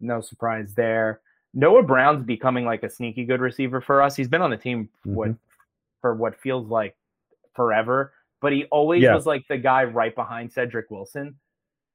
no 0.00 0.20
surprise 0.20 0.74
there. 0.74 1.20
Noah 1.54 1.82
Brown's 1.82 2.24
becoming 2.24 2.64
like 2.64 2.82
a 2.82 2.90
sneaky 2.90 3.24
good 3.24 3.40
receiver 3.40 3.80
for 3.80 4.02
us. 4.02 4.16
He's 4.16 4.28
been 4.28 4.42
on 4.42 4.50
the 4.50 4.56
team 4.56 4.88
mm-hmm. 5.06 5.14
what 5.14 5.30
for 6.00 6.14
what 6.14 6.40
feels 6.40 6.68
like 6.68 6.96
forever, 7.54 8.12
but 8.40 8.52
he 8.52 8.64
always 8.66 9.02
yeah. 9.02 9.14
was 9.14 9.26
like 9.26 9.46
the 9.48 9.58
guy 9.58 9.84
right 9.84 10.14
behind 10.14 10.52
Cedric 10.52 10.90
Wilson. 10.90 11.36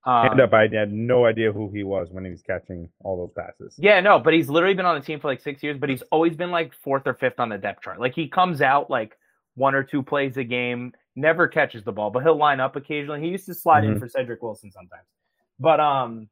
Um, 0.05 0.39
up, 0.39 0.53
I 0.53 0.67
had 0.67 0.93
no 0.93 1.25
idea 1.25 1.51
who 1.51 1.69
he 1.69 1.83
was 1.83 2.07
when 2.11 2.23
he 2.23 2.31
was 2.31 2.41
catching 2.41 2.87
all 3.03 3.17
those 3.17 3.33
passes. 3.35 3.75
Yeah, 3.77 3.99
no, 3.99 4.19
but 4.19 4.33
he's 4.33 4.47
literally 4.47 4.73
been 4.73 4.85
on 4.85 4.97
the 4.97 5.05
team 5.05 5.19
for 5.19 5.27
like 5.27 5.41
six 5.41 5.61
years, 5.61 5.77
but 5.77 5.89
he's 5.89 6.01
always 6.11 6.33
been 6.37 6.49
like 6.49 6.73
fourth 6.81 7.05
or 7.05 7.13
fifth 7.13 7.41
on 7.41 7.49
the 7.49 7.57
depth 7.57 7.81
chart. 7.81 7.99
Like 7.99 8.13
he 8.15 8.29
comes 8.29 8.61
out 8.61 8.89
like 8.89 9.17
one 9.55 9.75
or 9.75 9.83
two 9.83 10.01
plays 10.01 10.37
a 10.37 10.45
game, 10.45 10.93
never 11.17 11.47
catches 11.47 11.83
the 11.83 11.91
ball, 11.91 12.11
but 12.11 12.23
he'll 12.23 12.37
line 12.37 12.59
up 12.59 12.75
occasionally. 12.75 13.19
He 13.21 13.27
used 13.27 13.47
to 13.47 13.53
slide 13.53 13.83
mm-hmm. 13.83 13.93
in 13.93 13.99
for 13.99 14.07
Cedric 14.07 14.41
Wilson 14.41 14.71
sometimes. 14.71 15.07
But 15.59 15.79
um 15.79 16.29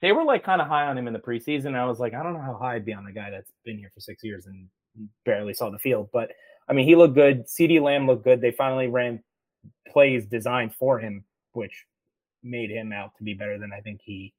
they 0.00 0.12
were 0.12 0.24
like 0.24 0.44
kind 0.44 0.60
of 0.60 0.68
high 0.68 0.86
on 0.86 0.96
him 0.98 1.06
in 1.06 1.12
the 1.12 1.18
preseason. 1.18 1.76
I 1.76 1.84
was 1.84 2.00
like, 2.00 2.14
I 2.14 2.22
don't 2.22 2.32
know 2.32 2.40
how 2.40 2.58
high 2.60 2.74
I'd 2.74 2.84
be 2.84 2.92
on 2.92 3.04
the 3.04 3.12
guy 3.12 3.30
that's 3.30 3.52
been 3.64 3.78
here 3.78 3.90
for 3.94 4.00
six 4.00 4.24
years 4.24 4.46
and 4.46 4.68
barely 5.24 5.54
saw 5.54 5.70
the 5.70 5.78
field. 5.78 6.08
But 6.12 6.32
I 6.68 6.72
mean, 6.72 6.86
he 6.86 6.96
looked 6.96 7.14
good. 7.14 7.46
CeeDee 7.46 7.80
Lamb 7.80 8.06
looked 8.06 8.24
good. 8.24 8.40
They 8.40 8.50
finally 8.52 8.88
ran 8.88 9.22
plays 9.88 10.26
designed 10.26 10.74
for 10.74 10.98
him, 10.98 11.24
which 11.52 11.84
made 12.42 12.70
him 12.70 12.92
out 12.92 13.16
to 13.16 13.24
be 13.24 13.34
better 13.34 13.58
than 13.58 13.72
I 13.72 13.80
think 13.80 14.00
he 14.02 14.34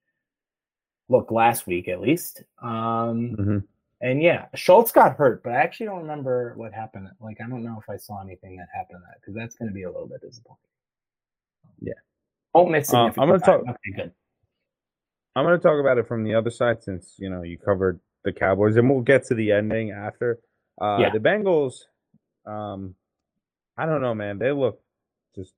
looked 1.10 1.32
last 1.32 1.68
week, 1.68 1.88
at 1.88 2.02
least. 2.02 2.44
Um, 2.62 3.36
mm-hmm. 3.38 3.58
And 4.04 4.22
yeah, 4.22 4.48
Schultz 4.54 4.92
got 4.92 5.16
hurt, 5.16 5.44
but 5.44 5.54
I 5.54 5.56
actually 5.56 5.86
don't 5.86 6.02
remember 6.02 6.54
what 6.58 6.74
happened. 6.74 7.08
Like, 7.22 7.38
I 7.40 7.48
don't 7.48 7.64
know 7.64 7.80
if 7.82 7.90
I 7.90 7.96
saw 7.96 8.22
anything 8.22 8.58
that 8.58 8.68
happened 8.76 9.02
that 9.02 9.22
because 9.22 9.34
that's 9.34 9.56
going 9.56 9.70
to 9.70 9.74
be 9.74 9.84
a 9.84 9.90
little 9.90 10.10
bit 10.10 10.20
disappointing. 10.22 10.60
Yeah. 11.80 11.94
Oh, 12.54 12.66
miss 12.66 12.94
uh, 12.94 13.06
I'm 13.06 13.14
going 13.14 13.40
to 13.40 13.46
talk. 13.46 13.62
Okay, 13.62 13.92
good. 13.96 14.12
I'm 15.38 15.46
going 15.46 15.58
to 15.58 15.64
talk 15.64 15.80
about 15.80 15.98
it 15.98 16.06
from 16.06 16.26
the 16.26 16.36
other 16.36 16.52
side 16.52 16.84
since 16.84 17.16
you 17.18 17.30
know 17.30 17.44
you 17.44 17.58
covered 17.58 18.02
the 18.26 18.34
Cowboys, 18.34 18.76
and 18.76 18.90
we'll 18.90 19.02
get 19.02 19.26
to 19.28 19.36
the 19.36 19.54
ending 19.54 19.92
after. 19.92 20.40
Uh, 20.82 20.98
yeah. 21.00 21.10
The 21.10 21.20
Bengals, 21.20 21.76
um, 22.46 22.96
I 23.78 23.86
don't 23.86 24.02
know, 24.02 24.14
man. 24.14 24.38
They 24.38 24.52
look 24.52 24.82
just 25.34 25.54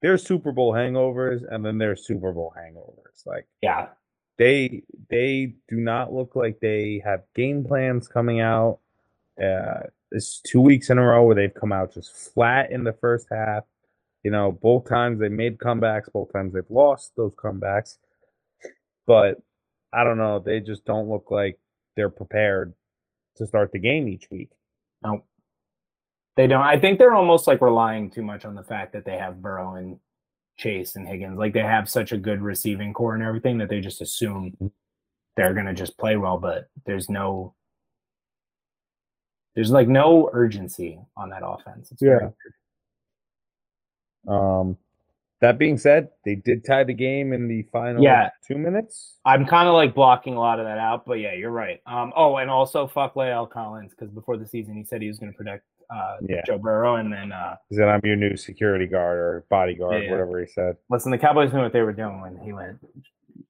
they're 0.00 0.16
Super 0.16 0.50
Bowl 0.50 0.72
hangovers, 0.72 1.42
and 1.46 1.62
then 1.62 1.76
they're 1.76 1.94
Super 1.94 2.32
Bowl 2.32 2.54
hangovers. 2.58 3.26
Like, 3.26 3.46
yeah, 3.60 3.88
they 4.42 4.82
they 5.10 5.54
do 5.68 5.76
not 5.76 6.12
look 6.12 6.34
like 6.34 6.58
they 6.60 7.00
have 7.04 7.20
game 7.34 7.64
plans 7.64 8.08
coming 8.08 8.40
out. 8.40 8.78
Uh, 9.42 9.80
it's 10.10 10.40
two 10.40 10.60
weeks 10.60 10.90
in 10.90 10.98
a 10.98 11.02
row 11.02 11.24
where 11.24 11.34
they've 11.34 11.54
come 11.54 11.72
out 11.72 11.94
just 11.94 12.32
flat 12.34 12.70
in 12.70 12.84
the 12.84 12.92
first 12.92 13.26
half. 13.30 13.64
You 14.22 14.30
know, 14.30 14.52
both 14.52 14.88
times 14.88 15.20
they 15.20 15.28
made 15.28 15.58
comebacks, 15.58 16.12
both 16.12 16.32
times 16.32 16.54
they've 16.54 16.62
lost 16.70 17.12
those 17.16 17.34
comebacks 17.34 17.96
but 19.06 19.36
I 19.92 20.04
don't 20.04 20.18
know. 20.18 20.38
They 20.38 20.60
just 20.60 20.84
don't 20.84 21.08
look 21.08 21.30
like 21.30 21.58
they're 21.96 22.10
prepared 22.10 22.74
to 23.36 23.46
start 23.46 23.72
the 23.72 23.78
game 23.78 24.08
each 24.08 24.30
week. 24.30 24.50
No, 25.02 25.24
they 26.36 26.46
don't. 26.46 26.62
I 26.62 26.78
think 26.78 26.98
they're 26.98 27.14
almost 27.14 27.46
like 27.46 27.60
relying 27.60 28.10
too 28.10 28.22
much 28.22 28.44
on 28.44 28.54
the 28.54 28.62
fact 28.62 28.92
that 28.92 29.04
they 29.04 29.18
have 29.18 29.42
Burrow 29.42 29.74
and 29.74 29.98
Chase 30.56 30.96
and 30.96 31.06
Higgins. 31.06 31.38
Like 31.38 31.52
they 31.52 31.60
have 31.60 31.88
such 31.88 32.12
a 32.12 32.18
good 32.18 32.40
receiving 32.42 32.92
core 32.92 33.14
and 33.14 33.22
everything 33.22 33.58
that 33.58 33.68
they 33.68 33.80
just 33.80 34.00
assume 34.00 34.52
mm-hmm. 34.52 34.66
they're 35.36 35.54
gonna 35.54 35.74
just 35.74 35.98
play 35.98 36.16
well. 36.16 36.38
But 36.38 36.68
there's 36.86 37.08
no, 37.08 37.54
there's 39.54 39.70
like 39.70 39.88
no 39.88 40.30
urgency 40.32 40.98
on 41.16 41.30
that 41.30 41.42
offense. 41.44 41.92
It's 41.92 42.02
yeah. 42.02 42.30
Um, 44.28 44.76
that 45.42 45.58
being 45.58 45.76
said, 45.76 46.10
they 46.24 46.36
did 46.36 46.64
tie 46.64 46.84
the 46.84 46.94
game 46.94 47.32
in 47.32 47.48
the 47.48 47.62
final 47.72 48.00
yeah. 48.00 48.30
two 48.46 48.56
minutes. 48.56 49.18
I'm 49.24 49.44
kind 49.44 49.68
of 49.68 49.74
like 49.74 49.92
blocking 49.92 50.34
a 50.34 50.38
lot 50.38 50.60
of 50.60 50.66
that 50.66 50.78
out, 50.78 51.04
but 51.04 51.14
yeah, 51.14 51.34
you're 51.34 51.50
right. 51.50 51.80
Um, 51.84 52.12
oh, 52.14 52.36
and 52.36 52.48
also 52.48 52.86
fuck 52.86 53.14
La'el 53.14 53.50
Collins 53.50 53.90
because 53.90 54.08
before 54.12 54.36
the 54.36 54.46
season 54.46 54.76
he 54.76 54.84
said 54.84 55.02
he 55.02 55.08
was 55.08 55.18
going 55.18 55.32
to 55.32 55.36
protect 55.36 55.64
uh, 55.92 56.16
yeah. 56.28 56.42
Joe 56.46 56.58
Burrow, 56.58 56.96
and 56.96 57.12
then 57.12 57.32
uh, 57.32 57.56
he 57.68 57.76
said 57.76 57.88
I'm 57.88 58.00
your 58.04 58.16
new 58.16 58.36
security 58.36 58.86
guard 58.86 59.18
or 59.18 59.44
bodyguard, 59.50 60.04
yeah, 60.04 60.10
whatever 60.10 60.40
he 60.40 60.46
said. 60.46 60.76
Listen, 60.90 61.10
the 61.10 61.18
Cowboys 61.18 61.52
knew 61.52 61.60
what 61.60 61.72
they 61.72 61.82
were 61.82 61.92
doing 61.92 62.20
when 62.20 62.38
he 62.38 62.52
went 62.52 62.78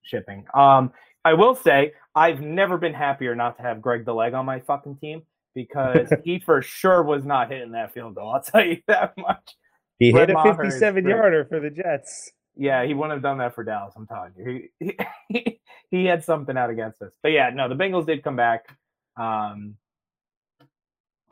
shipping. 0.03 0.45
Um, 0.55 0.93
I 1.25 1.35
will 1.35 1.55
say 1.55 1.93
I've 2.15 2.41
never 2.41 2.79
been 2.79 2.95
happier 2.95 3.35
not 3.35 3.57
to 3.57 3.63
have 3.63 3.81
Greg 3.81 4.05
the 4.05 4.15
Leg 4.15 4.35
on 4.35 4.45
my 4.45 4.61
fucking 4.61 4.97
team 4.97 5.23
because 5.55 6.13
he 6.25 6.41
for 6.41 6.63
sure 6.63 7.03
was 7.03 7.25
not 7.25 7.51
hitting 7.51 7.73
that 7.73 7.93
field 7.93 8.15
goal. 8.15 8.31
I'll 8.35 8.43
tell 8.43 8.65
you 8.65 8.79
that 8.89 9.15
much. 9.17 9.57
He 9.99 10.11
Brett 10.11 10.29
hit 10.29 10.37
a 10.37 10.39
Maher 10.39 10.57
57 10.57 11.07
yarder 11.07 11.45
for 11.45 11.61
the 11.61 11.71
Jets. 11.71 12.33
Yeah, 12.57 12.85
he 12.85 12.93
wouldn't 12.93 13.13
have 13.13 13.23
done 13.23 13.39
that 13.39 13.55
for 13.55 13.65
Dallas. 13.65 13.95
I'm 13.97 14.07
telling 14.07 14.33
you, 14.37 14.69
he, 14.79 14.99
he 15.29 15.61
he 15.91 16.05
had 16.05 16.25
something 16.25 16.57
out 16.57 16.71
against 16.71 17.01
us. 17.03 17.13
But 17.23 17.33
yeah, 17.33 17.51
no, 17.51 17.69
the 17.69 17.75
Bengals 17.75 18.07
did 18.07 18.23
come 18.23 18.37
back, 18.37 18.65
um, 19.17 19.77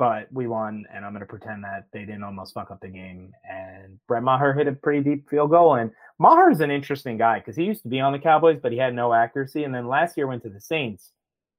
but 0.01 0.33
we 0.33 0.47
won, 0.47 0.87
and 0.91 1.05
I'm 1.05 1.13
going 1.13 1.21
to 1.21 1.27
pretend 1.27 1.63
that 1.65 1.85
they 1.93 2.07
didn't 2.07 2.25
almost 2.25 2.55
fuck 2.55 2.71
up 2.71 2.81
the 2.81 2.89
game. 2.89 3.33
And 3.45 4.01
Brett 4.09 4.23
Maher 4.23 4.55
hit 4.55 4.67
a 4.67 4.73
pretty 4.73 5.03
deep 5.03 5.29
field 5.29 5.51
goal, 5.51 5.75
and 5.75 5.91
Maher 6.19 6.51
is 6.51 6.61
an 6.61 6.71
interesting 6.71 7.19
guy 7.19 7.39
because 7.39 7.55
he 7.55 7.65
used 7.65 7.83
to 7.83 7.89
be 7.89 8.01
on 8.01 8.13
the 8.15 8.19
Cowboys, 8.19 8.59
but 8.63 8.73
he 8.73 8.79
had 8.79 8.95
no 8.95 9.13
accuracy, 9.13 9.65
and 9.65 9.75
then 9.75 9.87
last 9.87 10.17
year 10.17 10.27
went 10.27 10.43
to 10.45 10.49
the 10.49 10.61
Saints, 10.61 11.13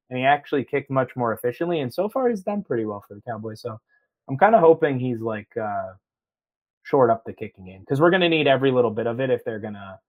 and 0.10 0.18
he 0.18 0.26
actually 0.26 0.64
kicked 0.64 0.90
much 0.90 1.16
more 1.16 1.34
efficiently, 1.34 1.82
and 1.82 1.94
so 1.94 2.10
far 2.10 2.30
he's 2.30 2.42
done 2.42 2.64
pretty 2.64 2.86
well 2.86 3.06
for 3.08 3.14
the 3.14 3.22
Cowboys. 3.22 3.62
So 3.62 3.80
I'm 4.28 4.38
kind 4.38 4.56
of 4.56 4.62
hoping 4.62 5.00
he's 5.00 5.22
like. 5.22 5.56
Uh, 5.56 5.94
short 6.84 7.12
up 7.12 7.24
the 7.26 7.34
kicking 7.34 7.66
game 7.66 7.82
because 7.82 8.02
we're 8.02 8.10
going 8.10 8.22
to 8.22 8.28
need 8.28 8.48
every 8.48 8.72
little 8.72 8.90
bit 8.90 9.06
of 9.06 9.20
it 9.20 9.30
if 9.30 9.44
they're 9.46 9.60
going 9.60 9.76
to 9.76 10.00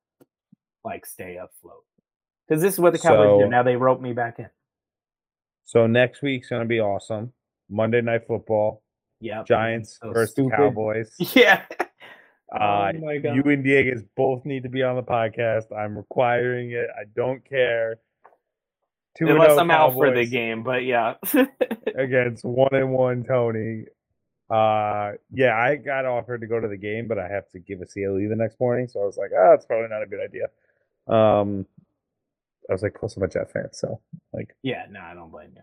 like 0.84 1.04
stay 1.04 1.36
afloat. 1.36 1.84
Because 2.48 2.62
this 2.62 2.72
is 2.72 2.80
what 2.80 2.94
the 2.94 2.98
Cowboys 2.98 3.26
so, 3.26 3.40
do. 3.40 3.48
Now 3.48 3.62
they 3.62 3.76
rope 3.76 4.00
me 4.00 4.14
back 4.14 4.38
in. 4.38 4.48
So 5.64 5.86
next 5.86 6.22
week's 6.22 6.48
going 6.48 6.62
to 6.62 6.66
be 6.66 6.80
awesome. 6.80 7.32
Monday 7.72 8.02
Night 8.02 8.26
Football. 8.26 8.82
Yeah. 9.20 9.42
Giants 9.44 9.98
so 10.00 10.12
versus 10.12 10.32
stupid. 10.32 10.56
Cowboys. 10.56 11.14
Yeah. 11.34 11.62
Uh, 12.52 12.92
oh 12.94 12.98
my 13.00 13.16
God. 13.16 13.34
You 13.34 13.42
and 13.44 13.64
Diegas 13.64 14.04
both 14.14 14.44
need 14.44 14.64
to 14.64 14.68
be 14.68 14.82
on 14.82 14.96
the 14.96 15.02
podcast. 15.02 15.74
I'm 15.74 15.96
requiring 15.96 16.72
it. 16.72 16.86
I 16.94 17.04
don't 17.16 17.42
care. 17.48 17.96
Two 19.16 19.28
Unless 19.28 19.58
I'm 19.58 19.70
out 19.70 19.94
for 19.94 20.14
the 20.14 20.26
game, 20.26 20.62
but 20.62 20.84
yeah. 20.84 21.14
against 21.94 22.44
one 22.44 22.74
and 22.74 22.92
one 22.92 23.24
Tony. 23.24 23.86
Uh, 24.50 25.12
yeah, 25.32 25.56
I 25.56 25.76
got 25.76 26.04
offered 26.04 26.42
to 26.42 26.46
go 26.46 26.60
to 26.60 26.68
the 26.68 26.76
game, 26.76 27.08
but 27.08 27.18
I 27.18 27.26
have 27.26 27.48
to 27.52 27.58
give 27.58 27.80
a 27.80 27.86
CLE 27.86 28.28
the 28.28 28.36
next 28.36 28.60
morning, 28.60 28.86
so 28.86 29.00
I 29.00 29.06
was 29.06 29.16
like, 29.16 29.30
ah, 29.34 29.52
it's 29.52 29.64
probably 29.64 29.88
not 29.88 30.02
a 30.02 30.06
good 30.06 30.20
idea. 30.20 30.44
Um, 31.08 31.66
I 32.68 32.72
was 32.74 32.82
like, 32.82 32.94
plus 32.94 33.16
I'm 33.16 33.22
a 33.22 33.28
Jet 33.28 33.50
fan, 33.50 33.68
so 33.72 34.00
like, 34.34 34.54
yeah, 34.62 34.84
no, 34.90 35.00
I 35.00 35.14
don't 35.14 35.30
blame 35.30 35.52
you. 35.56 35.62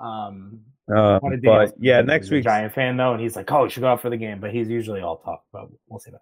Um, 0.00 0.60
uh, 0.94 1.18
but 1.42 1.74
yeah, 1.78 2.00
next 2.02 2.30
week 2.30 2.44
Giant 2.44 2.74
fan 2.74 2.96
though, 2.96 3.12
and 3.12 3.20
he's 3.20 3.34
like, 3.34 3.50
oh, 3.50 3.64
you 3.64 3.70
should 3.70 3.80
go 3.80 3.88
out 3.88 4.02
for 4.02 4.10
the 4.10 4.16
game, 4.16 4.40
but 4.40 4.52
he's 4.52 4.68
usually 4.68 5.00
all 5.00 5.18
talk, 5.18 5.42
but 5.52 5.66
we'll 5.88 5.98
see 5.98 6.12
what 6.12 6.20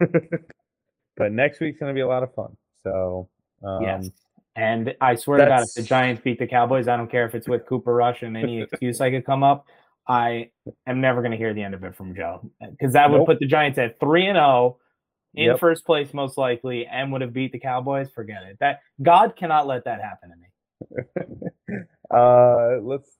happens. 0.00 0.44
but 1.16 1.32
next 1.32 1.60
week's 1.60 1.78
gonna 1.78 1.94
be 1.94 2.00
a 2.00 2.06
lot 2.06 2.22
of 2.22 2.34
fun. 2.34 2.56
So 2.84 3.28
um, 3.64 3.82
yes. 3.82 4.10
And 4.54 4.94
I 5.00 5.14
swear 5.14 5.38
to 5.38 5.46
God, 5.46 5.62
if 5.62 5.74
the 5.74 5.82
Giants 5.82 6.20
beat 6.22 6.38
the 6.38 6.46
Cowboys, 6.46 6.86
I 6.86 6.96
don't 6.96 7.10
care 7.10 7.26
if 7.26 7.34
it's 7.34 7.48
with 7.48 7.64
Cooper 7.66 7.94
Rush 7.94 8.22
and 8.22 8.36
any 8.36 8.60
excuse 8.60 9.00
I 9.00 9.10
could 9.10 9.24
come 9.24 9.42
up. 9.42 9.66
I 10.06 10.50
am 10.86 11.00
never 11.00 11.22
going 11.22 11.30
to 11.30 11.38
hear 11.38 11.54
the 11.54 11.62
end 11.62 11.74
of 11.74 11.84
it 11.84 11.94
from 11.94 12.14
Joe 12.14 12.50
because 12.60 12.92
that 12.92 13.10
would 13.10 13.18
nope. 13.18 13.28
put 13.28 13.38
the 13.38 13.46
Giants 13.46 13.78
at 13.78 13.98
three 14.00 14.26
and 14.26 14.36
zero 14.36 14.46
oh 14.46 14.78
in 15.34 15.44
yep. 15.44 15.58
first 15.58 15.86
place 15.86 16.12
most 16.12 16.36
likely 16.36 16.86
and 16.86 17.12
would 17.12 17.22
have 17.22 17.32
beat 17.32 17.52
the 17.52 17.58
Cowboys. 17.58 18.10
Forget 18.10 18.42
it. 18.42 18.58
That 18.60 18.80
God 19.00 19.36
cannot 19.36 19.66
let 19.66 19.84
that 19.84 20.00
happen 20.02 20.30
to 20.30 20.36
me. 20.36 21.80
uh, 22.12 22.78
let's 22.82 23.10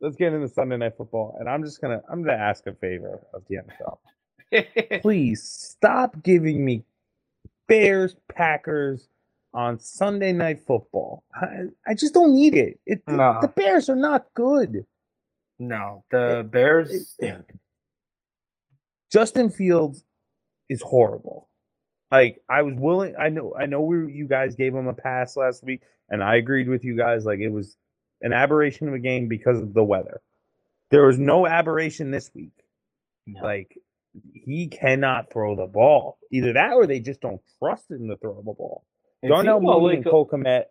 let's 0.00 0.16
get 0.16 0.32
into 0.32 0.48
Sunday 0.48 0.76
Night 0.76 0.96
Football, 0.96 1.36
and 1.38 1.48
I'm 1.48 1.64
just 1.64 1.80
gonna 1.80 2.00
I'm 2.10 2.22
gonna 2.22 2.38
ask 2.38 2.66
a 2.66 2.74
favor 2.74 3.20
of 3.34 3.42
the 3.48 3.58
NFL. 3.58 5.00
Please 5.02 5.42
stop 5.42 6.22
giving 6.22 6.64
me 6.64 6.84
Bears 7.68 8.16
Packers 8.32 9.08
on 9.52 9.78
Sunday 9.78 10.32
Night 10.32 10.60
Football. 10.66 11.24
I, 11.34 11.66
I 11.86 11.94
just 11.94 12.14
don't 12.14 12.34
need 12.34 12.54
it. 12.54 12.80
it 12.86 13.02
no. 13.06 13.38
The 13.40 13.48
Bears 13.48 13.88
are 13.88 13.96
not 13.96 14.26
good. 14.34 14.86
No, 15.58 16.04
the 16.10 16.46
Bears. 16.50 17.16
Justin 19.12 19.50
Fields 19.50 20.04
is 20.68 20.80
horrible. 20.82 21.49
Like 22.10 22.40
I 22.48 22.62
was 22.62 22.74
willing. 22.76 23.14
I 23.18 23.28
know. 23.28 23.54
I 23.58 23.66
know. 23.66 23.80
We 23.80 24.12
you 24.12 24.26
guys 24.26 24.54
gave 24.54 24.74
him 24.74 24.86
a 24.86 24.94
pass 24.94 25.36
last 25.36 25.62
week, 25.64 25.82
and 26.08 26.22
I 26.22 26.36
agreed 26.36 26.68
with 26.68 26.84
you 26.84 26.96
guys. 26.96 27.24
Like 27.24 27.38
it 27.40 27.50
was 27.50 27.76
an 28.20 28.32
aberration 28.32 28.88
of 28.88 28.94
a 28.94 28.98
game 28.98 29.28
because 29.28 29.60
of 29.60 29.74
the 29.74 29.84
weather. 29.84 30.20
There 30.90 31.06
was 31.06 31.18
no 31.18 31.46
aberration 31.46 32.10
this 32.10 32.30
week. 32.34 32.52
No. 33.26 33.42
Like 33.42 33.76
he 34.32 34.68
cannot 34.68 35.32
throw 35.32 35.54
the 35.54 35.66
ball. 35.66 36.18
Either 36.32 36.54
that, 36.54 36.72
or 36.72 36.86
they 36.86 37.00
just 37.00 37.20
don't 37.20 37.40
trust 37.58 37.90
him 37.90 38.08
to 38.08 38.16
throw 38.16 38.36
the 38.36 38.42
ball. 38.42 38.84
Darnell 39.26 39.60
Mooney 39.60 39.96
and 39.96 40.04
Cole 40.04 40.26
Kmet 40.26 40.64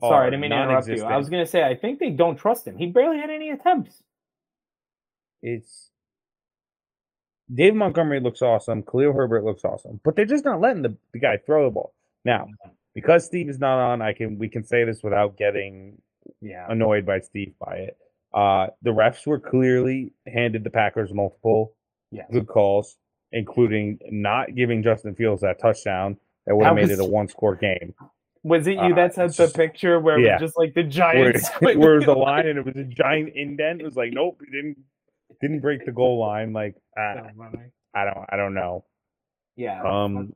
Sorry, 0.00 0.26
I 0.26 0.30
didn't 0.30 0.40
mean 0.40 0.50
to 0.50 0.62
interrupt 0.62 0.88
you. 0.88 1.04
I 1.04 1.16
was 1.18 1.28
going 1.28 1.44
to 1.44 1.50
say, 1.50 1.62
I 1.62 1.74
think 1.74 1.98
they 1.98 2.10
don't 2.10 2.36
trust 2.36 2.66
him. 2.66 2.76
He 2.76 2.86
barely 2.86 3.18
had 3.18 3.28
any 3.28 3.50
attempts. 3.50 4.02
It's 5.42 5.89
Dave 7.52 7.74
Montgomery 7.74 8.20
looks 8.20 8.42
awesome. 8.42 8.82
Khalil 8.82 9.12
Herbert 9.12 9.44
looks 9.44 9.64
awesome, 9.64 10.00
but 10.04 10.14
they're 10.16 10.24
just 10.24 10.44
not 10.44 10.60
letting 10.60 10.82
the, 10.82 10.96
the 11.12 11.18
guy 11.18 11.36
throw 11.38 11.64
the 11.64 11.70
ball. 11.70 11.92
Now, 12.24 12.46
because 12.94 13.24
Steve 13.24 13.48
is 13.48 13.58
not 13.58 13.78
on, 13.78 14.02
I 14.02 14.12
can 14.12 14.38
we 14.38 14.48
can 14.48 14.62
say 14.64 14.84
this 14.84 15.02
without 15.02 15.36
getting 15.36 16.00
Yeah. 16.40 16.66
annoyed 16.68 17.04
by 17.06 17.20
Steve 17.20 17.54
by 17.58 17.76
it. 17.76 17.96
Uh, 18.32 18.68
the 18.82 18.90
refs 18.90 19.26
were 19.26 19.40
clearly 19.40 20.12
handed 20.26 20.62
the 20.64 20.70
Packers 20.70 21.12
multiple 21.12 21.74
Yes. 22.12 22.26
good 22.32 22.46
calls, 22.46 22.96
including 23.32 23.98
not 24.10 24.54
giving 24.54 24.82
Justin 24.82 25.14
Fields 25.14 25.42
that 25.42 25.58
touchdown 25.60 26.16
that 26.46 26.54
would 26.56 26.66
have 26.66 26.74
made 26.76 26.90
it 26.90 27.00
a 27.00 27.04
one 27.04 27.28
score 27.28 27.54
game. 27.56 27.94
Was 28.42 28.66
it 28.66 28.72
you 28.74 28.80
Uh, 28.80 28.94
that 28.94 29.14
sent 29.14 29.36
the 29.36 29.48
picture 29.48 30.00
where 30.00 30.18
yeah. 30.18 30.38
just 30.38 30.56
like 30.58 30.74
the 30.74 30.82
Where, 30.82 31.76
where 31.78 31.94
was 31.96 32.04
the 32.06 32.14
line 32.16 32.46
and 32.46 32.58
it 32.58 32.64
was 32.64 32.76
a 32.76 32.84
giant 32.84 33.34
indent. 33.34 33.80
It 33.80 33.84
was 33.84 33.96
like, 33.96 34.12
nope, 34.12 34.40
it 34.42 34.50
didn't 34.50 34.78
didn't 35.40 35.60
break 35.60 35.84
the 35.86 35.92
goal 35.92 36.18
line. 36.20 36.52
Like 36.52 36.74
I, 36.96 37.30
I 37.94 38.04
don't 38.04 38.26
I 38.32 38.36
don't 38.36 38.54
know. 38.54 38.84
yeah. 39.56 39.82
Um, 39.82 40.32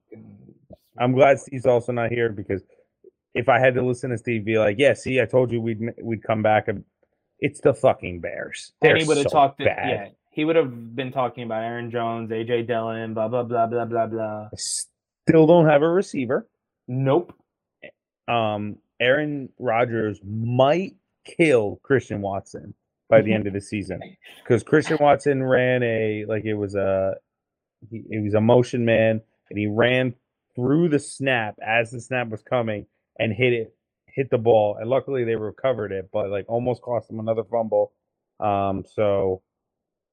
I'm 0.98 1.12
glad 1.12 1.38
Steve's 1.40 1.66
also 1.66 1.92
not 1.92 2.10
here 2.12 2.28
because 2.30 2.62
if 3.34 3.48
I 3.48 3.58
had 3.58 3.74
to 3.74 3.82
listen 3.84 4.10
to 4.10 4.18
Steve 4.18 4.44
be 4.44 4.58
like, 4.58 4.76
yeah, 4.78 4.92
see, 4.94 5.20
I 5.20 5.24
told 5.26 5.50
you 5.50 5.60
we'd 5.60 5.80
we'd 6.02 6.22
come 6.22 6.42
back. 6.42 6.68
and 6.68 6.84
It's 7.40 7.60
the 7.60 7.74
fucking 7.74 8.20
Bears. 8.20 8.72
They're 8.80 8.92
and 8.92 9.02
he 9.02 9.08
would 9.08 9.16
have 9.16 9.24
so 9.24 9.30
talked. 9.30 9.58
to- 9.58 9.64
bad. 9.64 9.88
Yeah, 9.88 10.08
he 10.30 10.44
would 10.44 10.56
have 10.56 10.94
been 10.94 11.10
talking 11.12 11.42
about 11.44 11.62
Aaron 11.64 11.90
Jones, 11.90 12.30
AJ 12.30 12.66
Dillon, 12.68 13.12
blah 13.14 13.28
blah 13.28 13.42
blah 13.42 13.66
blah 13.66 13.84
blah 13.86 14.06
blah. 14.06 14.44
I 14.52 14.56
still 14.56 15.46
don't 15.46 15.66
have 15.66 15.82
a 15.82 15.88
receiver. 15.88 16.48
Nope. 16.86 17.32
Um, 18.28 18.76
Aaron 19.00 19.48
Rodgers 19.58 20.20
might 20.24 20.94
kill 21.24 21.80
Christian 21.82 22.20
Watson 22.22 22.74
by 23.16 23.22
the 23.22 23.32
end 23.32 23.46
of 23.46 23.52
the 23.52 23.60
season. 23.60 24.00
Because 24.42 24.62
Christian 24.62 24.98
Watson 25.00 25.42
ran 25.42 25.82
a 25.82 26.24
like 26.28 26.44
it 26.44 26.54
was 26.54 26.74
a 26.74 27.14
he, 27.90 28.02
he 28.10 28.18
was 28.18 28.34
a 28.34 28.40
motion 28.40 28.84
man 28.84 29.20
and 29.50 29.58
he 29.58 29.66
ran 29.66 30.14
through 30.54 30.88
the 30.88 30.98
snap 30.98 31.56
as 31.64 31.90
the 31.90 32.00
snap 32.00 32.28
was 32.28 32.42
coming 32.42 32.86
and 33.18 33.32
hit 33.32 33.52
it 33.52 33.74
hit 34.06 34.30
the 34.30 34.38
ball 34.38 34.76
and 34.80 34.88
luckily 34.88 35.24
they 35.24 35.34
recovered 35.34 35.90
it 35.90 36.08
but 36.12 36.30
like 36.30 36.44
almost 36.48 36.82
cost 36.82 37.08
them 37.08 37.20
another 37.20 37.44
fumble. 37.44 37.92
Um 38.40 38.84
so 38.94 39.42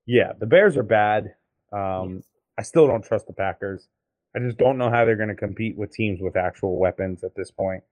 yeah 0.05 0.33
the 0.39 0.45
bears 0.45 0.77
are 0.77 0.83
bad. 0.83 1.33
Um 1.71 2.23
i 2.57 2.63
still 2.63 2.87
don't 2.87 3.05
trust 3.05 3.27
the 3.27 3.33
packers. 3.33 3.87
I 4.35 4.39
just 4.39 4.57
don't 4.57 4.77
know 4.77 4.89
how 4.89 5.03
they're 5.03 5.17
going 5.17 5.29
to 5.29 5.35
compete 5.35 5.77
with 5.77 5.91
teams 5.91 6.21
with 6.21 6.37
actual 6.37 6.79
weapons 6.79 7.23
at 7.25 7.35
this 7.35 7.51
point. 7.51 7.83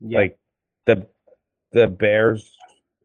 Yeah. 0.00 0.18
like 0.18 0.38
the 0.86 1.06
the 1.72 1.86
Bears 1.86 2.50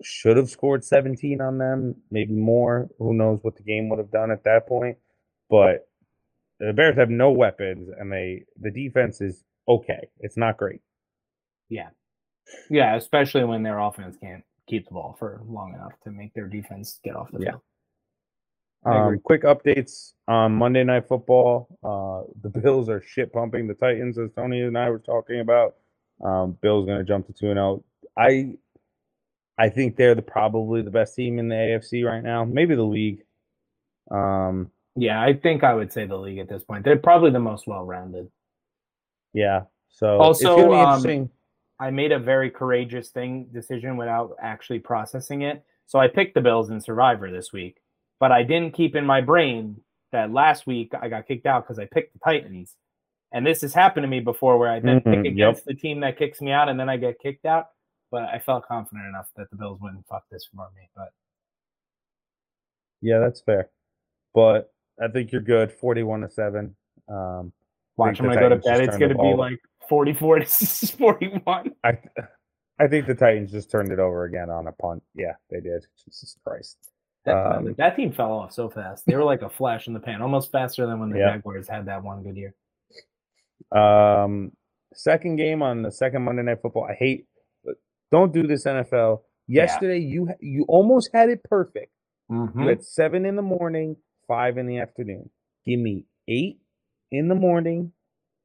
should 0.04 0.38
have 0.38 0.50
scored 0.50 0.84
17 0.84 1.42
on 1.42 1.58
them, 1.58 1.96
maybe 2.12 2.34
more. 2.34 2.90
Who 3.00 3.14
knows 3.14 3.40
what 3.42 3.56
the 3.56 3.64
game 3.64 3.90
would 3.90 4.00
have 4.00 4.12
done 4.12 4.32
at 4.32 4.44
that 4.44 4.68
point? 4.68 4.98
But 5.50 5.88
the 6.60 6.74
Bears 6.74 6.96
have 6.98 7.10
no 7.10 7.32
weapons, 7.32 7.90
and 7.98 8.12
they 8.12 8.46
the 8.60 8.72
defense 8.72 9.22
is 9.22 9.44
okay. 9.68 10.08
It's 10.20 10.38
not 10.38 10.58
great. 10.58 10.82
yeah, 11.70 11.90
yeah, 12.70 12.96
especially 12.96 13.44
when 13.44 13.64
their 13.64 13.80
offense 13.80 14.18
can't 14.22 14.44
keep 14.68 14.88
the 14.88 14.94
ball 14.94 15.16
for 15.20 15.42
long 15.48 15.74
enough 15.74 15.94
to 16.04 16.12
make 16.12 16.34
their 16.34 16.48
defense 16.48 17.00
get 17.04 17.16
off 17.16 17.32
the 17.32 17.40
field. 17.40 17.62
Agree. 18.86 19.16
Um, 19.16 19.20
quick 19.24 19.44
updates 19.44 20.14
on 20.28 20.54
Monday 20.54 20.84
Night 20.84 21.08
Football. 21.08 21.68
Uh, 21.84 22.30
the 22.42 22.50
Bills 22.62 22.90
are 22.90 23.02
shit 23.02 23.32
pumping 23.32 23.68
the 23.68 23.74
Titans, 23.74 24.18
as 24.18 24.32
Tony 24.36 24.62
and 24.62 24.78
I 24.78 24.90
were 24.90 25.00
talking 25.00 25.40
about. 25.40 25.76
Um, 26.24 26.58
Bills 26.62 26.86
going 26.86 27.00
to 27.00 27.04
jump 27.04 27.28
to 27.28 27.34
two 27.34 27.48
and 27.48 27.58
zero. 27.58 27.84
I, 28.18 28.56
I 29.58 29.70
think 29.70 29.96
they're 29.96 30.16
the 30.16 30.22
probably 30.22 30.82
the 30.82 30.90
best 30.92 31.16
team 31.16 31.38
in 31.40 31.48
the 31.48 31.56
AFC 31.56 32.04
right 32.06 32.24
now. 32.24 32.44
Maybe 32.44 32.76
the 32.76 32.84
league. 32.84 33.24
Um, 34.12 34.72
Yeah, 34.96 35.22
I 35.22 35.34
think 35.34 35.64
I 35.64 35.74
would 35.74 35.92
say 35.92 36.06
the 36.06 36.18
league 36.18 36.40
at 36.40 36.50
this 36.50 36.64
point. 36.64 36.84
They're 36.84 36.98
probably 36.98 37.32
the 37.32 37.40
most 37.40 37.68
well-rounded. 37.68 38.30
yeah. 39.34 39.64
So 39.90 40.18
Also, 40.20 40.74
um. 40.74 41.30
I 41.80 41.90
made 41.92 42.12
a 42.12 42.20
very 42.20 42.50
courageous 42.50 43.10
thing 43.10 43.48
decision 43.52 43.98
without 43.98 44.36
actually 44.42 44.80
processing 44.80 45.42
it. 45.42 45.64
So 45.86 46.00
I 46.00 46.08
picked 46.08 46.34
the 46.34 46.42
Bills 46.42 46.70
in 46.70 46.80
Survivor 46.82 47.30
this 47.30 47.52
week, 47.52 47.78
but 48.20 48.32
I 48.32 48.44
didn't 48.44 48.74
keep 48.74 48.96
in 48.96 49.06
my 49.06 49.22
brain 49.22 49.82
that 50.12 50.32
last 50.32 50.66
week 50.66 50.94
I 51.00 51.10
got 51.10 51.28
kicked 51.28 51.46
out 51.46 51.64
because 51.64 51.78
I 51.80 51.86
picked 51.86 52.14
the 52.14 52.20
Titans. 52.20 52.76
And 53.32 53.46
this 53.46 53.62
has 53.62 53.74
happened 53.74 54.04
to 54.04 54.08
me 54.08 54.20
before 54.20 54.58
where 54.60 54.72
I 54.72 54.80
then 54.80 55.02
Mhm, 55.02 55.04
pick 55.04 55.26
yep. 55.26 55.34
against 55.34 55.66
the 55.66 55.74
team 55.74 56.00
that 56.02 56.18
kicks 56.18 56.40
me 56.42 56.52
out 56.52 56.70
and 56.70 56.80
then 56.80 56.90
I 56.90 56.98
get 56.98 57.20
kicked 57.20 57.46
out. 57.46 57.68
But 58.14 58.26
I 58.26 58.38
felt 58.38 58.68
confident 58.68 59.08
enough 59.08 59.30
that 59.38 59.50
the 59.50 59.56
Bills 59.56 59.80
wouldn't 59.82 60.06
fuck 60.08 60.24
this 60.32 60.48
for 60.56 60.70
me. 60.76 60.88
But 60.96 61.10
Yeah, 63.02 63.18
that's 63.18 63.42
fair. 63.42 63.72
But 64.36 64.72
I 65.02 65.08
think 65.08 65.32
you're 65.32 65.42
good. 65.42 65.72
Forty-one 65.72 66.22
to 66.22 66.30
seven. 66.30 66.76
Um, 67.10 67.52
watch, 67.98 68.20
the 68.20 68.26
I'm 68.26 68.30
going 68.30 68.38
to 68.38 68.44
go 68.44 68.50
to 68.50 68.56
bed. 68.58 68.82
It's 68.82 68.98
going 68.98 69.10
to 69.10 69.16
be 69.16 69.22
ball- 69.22 69.38
like 69.38 69.60
44 69.90 70.40
to 70.40 70.46
41. 70.98 71.72
I, 71.84 71.98
I 72.80 72.88
think 72.88 73.08
the 73.08 73.16
Titans 73.16 73.52
just 73.52 73.72
turned 73.72 73.92
it 73.92 73.98
over 73.98 74.26
again 74.26 74.52
on 74.52 74.68
a 74.68 74.72
punt. 74.74 75.02
Yeah, 75.16 75.34
they 75.50 75.60
did. 75.60 75.84
Jesus 76.06 76.38
Christ. 76.46 76.78
That, 77.26 77.36
Um, 77.36 77.74
that 77.80 77.96
team 77.96 78.12
fell 78.14 78.32
off 78.32 78.54
so 78.54 78.70
fast. 78.70 79.08
They 79.08 79.16
were 79.16 79.24
like 79.24 79.42
a 79.42 79.50
flash 79.50 79.88
in 79.88 79.94
the 79.94 80.00
pan, 80.00 80.22
almost 80.22 80.52
faster 80.52 80.86
than 80.86 81.00
when 81.00 81.10
the 81.10 81.18
Yeah. 81.18 81.34
Jaguars 81.34 81.68
had 81.68 81.88
that 81.88 82.04
one 82.04 82.22
good 82.22 82.38
year. 82.38 82.54
Um, 83.72 84.52
second 84.94 85.38
game 85.38 85.64
on 85.64 85.82
the 85.82 85.92
second 85.92 86.22
Monday 86.24 86.44
Night 86.44 86.62
Football. 86.62 86.86
I 86.86 86.94
hate. 86.94 87.26
Don't 88.14 88.32
do 88.32 88.46
this, 88.46 88.66
NFL. 88.68 89.24
Yeah. 89.48 89.64
Yesterday, 89.64 89.98
you 89.98 90.30
you 90.40 90.66
almost 90.68 91.10
had 91.16 91.30
it 91.30 91.44
perfect. 91.44 91.92
Mhm. 92.32 92.62
You 92.62 92.68
had 92.68 92.84
seven 92.84 93.26
in 93.26 93.36
the 93.36 93.42
morning, 93.42 93.98
five 94.28 94.60
in 94.60 94.68
the 94.68 94.78
afternoon. 94.78 95.32
Give 95.66 95.80
me 95.80 96.06
eight 96.28 96.60
in 97.12 97.28
the 97.28 97.34
morning, 97.34 97.92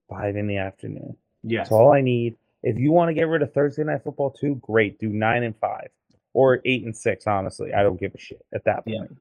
five 0.08 0.36
in 0.36 0.46
the 0.46 0.56
afternoon. 0.56 1.18
Yes. 1.42 1.66
That's 1.66 1.72
all 1.72 1.92
I 1.92 2.00
need. 2.00 2.36
If 2.62 2.78
you 2.78 2.92
want 2.92 3.10
to 3.10 3.14
get 3.14 3.28
rid 3.28 3.42
of 3.42 3.52
Thursday 3.52 3.84
night 3.84 4.02
football 4.04 4.30
too, 4.30 4.54
great. 4.56 4.98
Do 4.98 5.10
nine 5.10 5.42
and 5.42 5.54
five 5.58 5.90
or 6.32 6.60
eight 6.64 6.84
and 6.84 6.96
six. 6.96 7.26
Honestly, 7.26 7.74
I 7.74 7.82
don't 7.82 8.00
give 8.00 8.14
a 8.14 8.18
shit 8.18 8.40
at 8.54 8.64
that 8.64 8.86
point. 8.86 9.18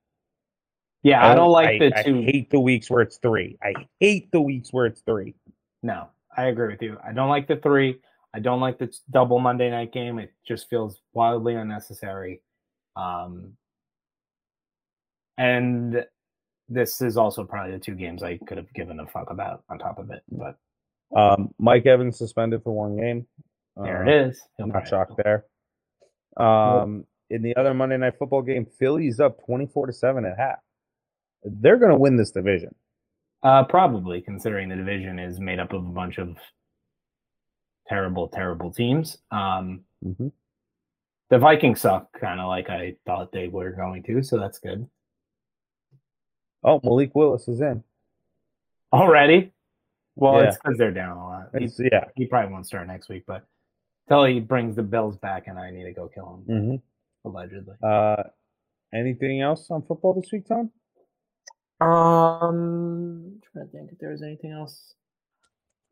Yeah, 1.04 1.28
I 1.30 1.36
don't 1.36 1.52
like 1.52 1.82
I, 1.82 1.90
the 1.90 2.00
I 2.00 2.04
two. 2.04 2.22
hate 2.22 2.50
the 2.52 2.60
weeks 2.62 2.90
where 2.90 3.02
it's 3.02 3.18
three. 3.18 3.58
I 3.62 3.74
hate 4.00 4.32
the 4.32 4.42
weeks 4.42 4.72
where 4.72 4.86
it's 4.86 5.02
three. 5.02 5.36
No, 5.84 6.08
I 6.36 6.46
agree 6.46 6.72
with 6.72 6.82
you. 6.82 6.98
I 7.06 7.12
don't 7.12 7.30
like 7.30 7.48
the 7.48 7.58
three. 7.58 8.00
I 8.38 8.40
don't 8.40 8.60
like 8.60 8.78
the 8.78 8.96
double 9.10 9.40
Monday 9.40 9.72
night 9.72 9.92
game. 9.92 10.20
It 10.20 10.32
just 10.48 10.70
feels 10.70 11.02
wildly 11.14 11.56
unnecessary. 11.56 12.44
Um, 12.96 13.54
and 15.40 16.06
this 16.70 17.02
is 17.02 17.18
also 17.18 17.44
probably 17.44 17.72
the 17.72 17.80
two 17.80 17.96
games 17.96 18.22
I 18.22 18.38
could 18.38 18.58
have 18.58 18.72
given 18.76 19.00
a 19.00 19.08
fuck 19.08 19.32
about 19.32 19.64
on 19.70 19.80
top 19.80 19.98
of 19.98 20.12
it. 20.12 20.22
But 20.32 20.56
Um, 21.16 21.50
Mike 21.58 21.88
Evans 21.88 22.20
suspended 22.20 22.62
for 22.64 22.76
one 22.76 22.96
game. 22.96 23.26
there 23.76 24.06
Uh, 24.06 24.08
it 24.08 24.28
is. 24.28 24.42
I'm 24.60 24.70
not 24.70 24.88
shocked 24.88 25.20
there. 25.24 25.46
Um, 26.38 27.08
in 27.32 27.42
the 27.42 27.56
other 27.56 27.74
Monday 27.74 27.98
night 27.98 28.20
football 28.20 28.44
game, 28.44 28.68
Philly's 28.78 29.20
up 29.20 29.44
24 29.46 29.88
to 29.88 29.94
7 29.94 30.26
at 30.26 30.38
half. 30.38 30.60
They're 31.44 31.78
going 31.78 31.92
to 31.92 31.98
win 31.98 32.18
this 32.18 32.30
division. 32.30 32.76
Uh, 33.42 33.64
probably 33.64 34.22
considering 34.22 34.70
the 34.70 34.76
division 34.76 35.18
is 35.18 35.40
made 35.40 35.58
up 35.60 35.74
of 35.74 35.84
a 35.84 35.90
bunch 35.90 36.20
of 36.20 36.38
terrible, 37.88 38.28
terrible 38.28 38.72
teams. 38.72 39.18
Um, 39.32 39.86
Mhm. 40.04 40.32
the 41.30 41.40
Vikings 41.40 41.82
suck, 41.82 42.12
kind 42.20 42.40
of 42.40 42.48
like 42.48 42.70
I 42.70 42.96
thought 43.06 43.32
they 43.32 43.48
were 43.48 43.72
going 43.72 44.04
to, 44.04 44.22
so 44.24 44.38
that's 44.40 44.60
good. 44.60 44.90
Oh, 46.64 46.80
Malik 46.84 47.14
Willis 47.16 47.48
is 47.48 47.62
in. 47.62 47.84
Already? 48.94 49.54
Well, 50.16 50.42
Yeah. 50.42 50.48
it's 50.50 50.58
because 50.58 50.78
they're 50.78 50.92
down 50.92 51.18
a 51.18 51.24
lot. 51.28 51.50
He, 51.58 51.70
yeah. 51.92 52.06
he 52.16 52.26
probably 52.26 52.52
won't 52.52 52.66
start 52.66 52.88
next 52.88 53.10
week, 53.10 53.26
but 53.26 53.46
till 54.08 54.24
he 54.26 54.40
brings 54.40 54.76
the 54.76 54.84
Bills 54.84 55.18
back, 55.18 55.48
and 55.48 55.60
I 55.60 55.70
need 55.72 55.84
to 55.84 55.94
go 55.94 56.08
kill 56.08 56.44
him, 56.48 56.62
hmm 56.72 56.76
allegedly. 57.26 57.76
Uh, 57.84 58.24
anything 58.94 59.42
else 59.42 59.70
on 59.70 59.82
football 59.82 60.14
this 60.14 60.32
week, 60.32 60.48
Tom? 60.48 60.72
Um, 61.82 63.40
trying 63.52 63.66
to 63.66 63.72
think 63.72 63.92
if 63.92 64.00
there 64.00 64.12
was 64.12 64.24
anything 64.24 64.52
else. 64.52 64.94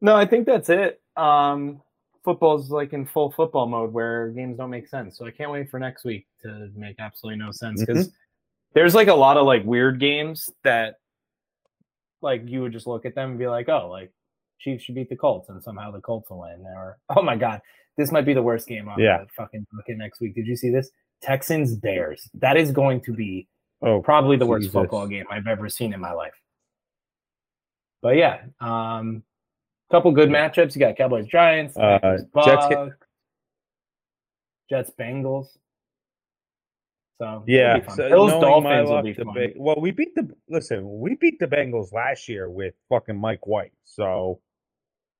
No, 0.01 0.15
I 0.15 0.25
think 0.25 0.45
that's 0.45 0.69
it. 0.69 1.01
Um, 1.15 1.81
football's 2.25 2.69
like 2.71 2.91
in 2.91 3.05
full 3.05 3.31
football 3.31 3.67
mode 3.67 3.93
where 3.93 4.29
games 4.29 4.57
don't 4.57 4.69
make 4.69 4.87
sense. 4.87 5.17
So 5.17 5.25
I 5.25 5.31
can't 5.31 5.51
wait 5.51 5.69
for 5.69 5.79
next 5.79 6.03
week 6.03 6.25
to 6.41 6.69
make 6.75 6.97
absolutely 6.99 7.39
no 7.39 7.51
sense 7.51 7.79
because 7.79 8.11
there's 8.73 8.93
like 8.95 9.07
a 9.07 9.13
lot 9.13 9.37
of 9.37 9.45
like 9.45 9.63
weird 9.63 9.99
games 10.01 10.49
that 10.63 10.95
like 12.21 12.41
you 12.45 12.61
would 12.61 12.73
just 12.73 12.87
look 12.87 13.05
at 13.05 13.15
them 13.15 13.29
and 13.31 13.39
be 13.39 13.47
like, 13.47 13.69
oh, 13.69 13.87
like 13.89 14.11
Chiefs 14.59 14.83
should 14.83 14.95
beat 14.95 15.09
the 15.09 15.15
Colts 15.15 15.47
and 15.49 15.63
somehow 15.63 15.91
the 15.91 16.01
Colts 16.01 16.29
will 16.29 16.41
win. 16.41 16.65
Or 16.75 16.97
oh 17.15 17.21
my 17.21 17.35
god, 17.37 17.61
this 17.97 18.11
might 18.11 18.25
be 18.25 18.33
the 18.33 18.43
worst 18.43 18.67
game 18.67 18.89
on 18.89 18.99
Yeah. 18.99 19.19
the 19.19 19.27
fucking 19.37 19.65
bucket 19.71 19.97
next 19.97 20.19
week. 20.19 20.35
Did 20.35 20.47
you 20.47 20.57
see 20.57 20.69
this? 20.71 20.89
Texans 21.21 21.75
Bears. 21.77 22.29
That 22.33 22.57
is 22.57 22.71
going 22.71 22.99
to 23.01 23.13
be 23.13 23.47
Oh, 23.81 24.01
probably 24.01 24.35
the 24.37 24.45
worst 24.45 24.71
football 24.71 25.05
game 25.07 25.25
I've 25.29 25.47
ever 25.47 25.69
seen 25.69 25.93
in 25.93 25.99
my 25.99 26.11
life. 26.13 26.33
But 28.01 28.15
yeah, 28.15 28.41
um, 28.59 29.21
couple 29.91 30.11
good 30.11 30.29
matchups. 30.29 30.75
You 30.75 30.79
got 30.79 30.95
Cowboys 30.97 31.27
Giants, 31.27 31.77
Uh, 31.77 32.17
Jets 32.43 32.65
hit- 32.67 32.93
Jets 34.69 34.91
Bengals. 34.99 35.47
So 37.21 37.43
Yeah, 37.47 37.87
so 37.87 38.09
Bills 38.09 38.31
knowing 38.31 38.63
my 38.63 38.81
Dolphins 38.81 38.89
will 38.89 39.01
be 39.03 39.13
fun. 39.13 39.33
Ba- 39.33 39.53
well, 39.55 39.75
we 39.79 39.91
beat 39.91 40.15
the 40.15 40.35
listen. 40.49 40.99
We 40.99 41.15
beat 41.15 41.39
the 41.39 41.47
Bengals 41.47 41.93
last 41.93 42.27
year 42.27 42.49
with 42.49 42.73
fucking 42.89 43.15
Mike 43.17 43.47
White. 43.47 43.71
So 43.85 44.41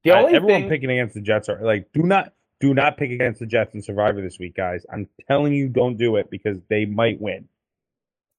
The 0.03 0.11
only 0.11 0.33
everyone 0.35 0.61
thing, 0.61 0.69
picking 0.69 0.91
against 0.91 1.13
the 1.15 1.21
Jets 1.21 1.47
are 1.47 1.61
like, 1.63 1.89
do 1.93 2.03
not 2.03 2.33
do 2.59 2.73
not 2.73 2.97
pick 2.97 3.11
against 3.11 3.39
the 3.39 3.45
Jets 3.45 3.75
in 3.75 3.81
Survivor 3.81 4.21
this 4.21 4.39
week, 4.39 4.55
guys. 4.55 4.85
I'm 4.91 5.07
telling 5.27 5.53
you, 5.53 5.69
don't 5.69 5.95
do 5.97 6.15
it 6.17 6.29
because 6.29 6.57
they 6.69 6.85
might 6.85 7.19
win. 7.21 7.47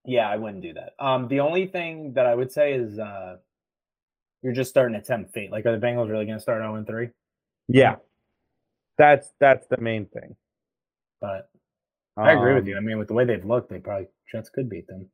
yeah, 0.05 0.29
I 0.29 0.37
wouldn't 0.37 0.63
do 0.63 0.73
that. 0.75 0.95
Um, 0.99 1.27
the 1.29 1.41
only 1.41 1.67
thing 1.67 2.13
that 2.15 2.27
I 2.27 2.35
would 2.35 2.53
say 2.53 2.75
is 2.75 2.99
uh, 2.99 3.39
you're 4.43 4.53
just 4.53 4.71
starting 4.71 4.99
to 5.01 5.05
tempt 5.07 5.33
fate. 5.33 5.51
Like, 5.51 5.67
are 5.67 5.79
the 5.79 5.85
Bengals 5.85 6.09
really 6.11 6.27
going 6.27 6.37
to 6.39 6.43
start 6.43 6.61
0 6.63 6.85
3? 6.87 7.09
Yeah, 7.69 7.97
that's 8.99 9.33
that's 9.41 9.67
the 9.67 9.79
main 9.81 10.07
thing. 10.07 10.37
But 11.21 11.51
I 12.17 12.33
agree 12.33 12.55
with 12.55 12.65
Um, 12.65 12.69
you. 12.69 12.77
I 12.77 12.81
mean, 12.81 12.99
with 12.99 13.09
the 13.09 13.15
way 13.15 13.25
they've 13.25 13.45
looked, 13.45 13.71
they 13.71 13.79
probably 13.79 14.07
Jets 14.31 14.49
could 14.51 14.69
beat 14.71 14.87
them. 14.87 15.09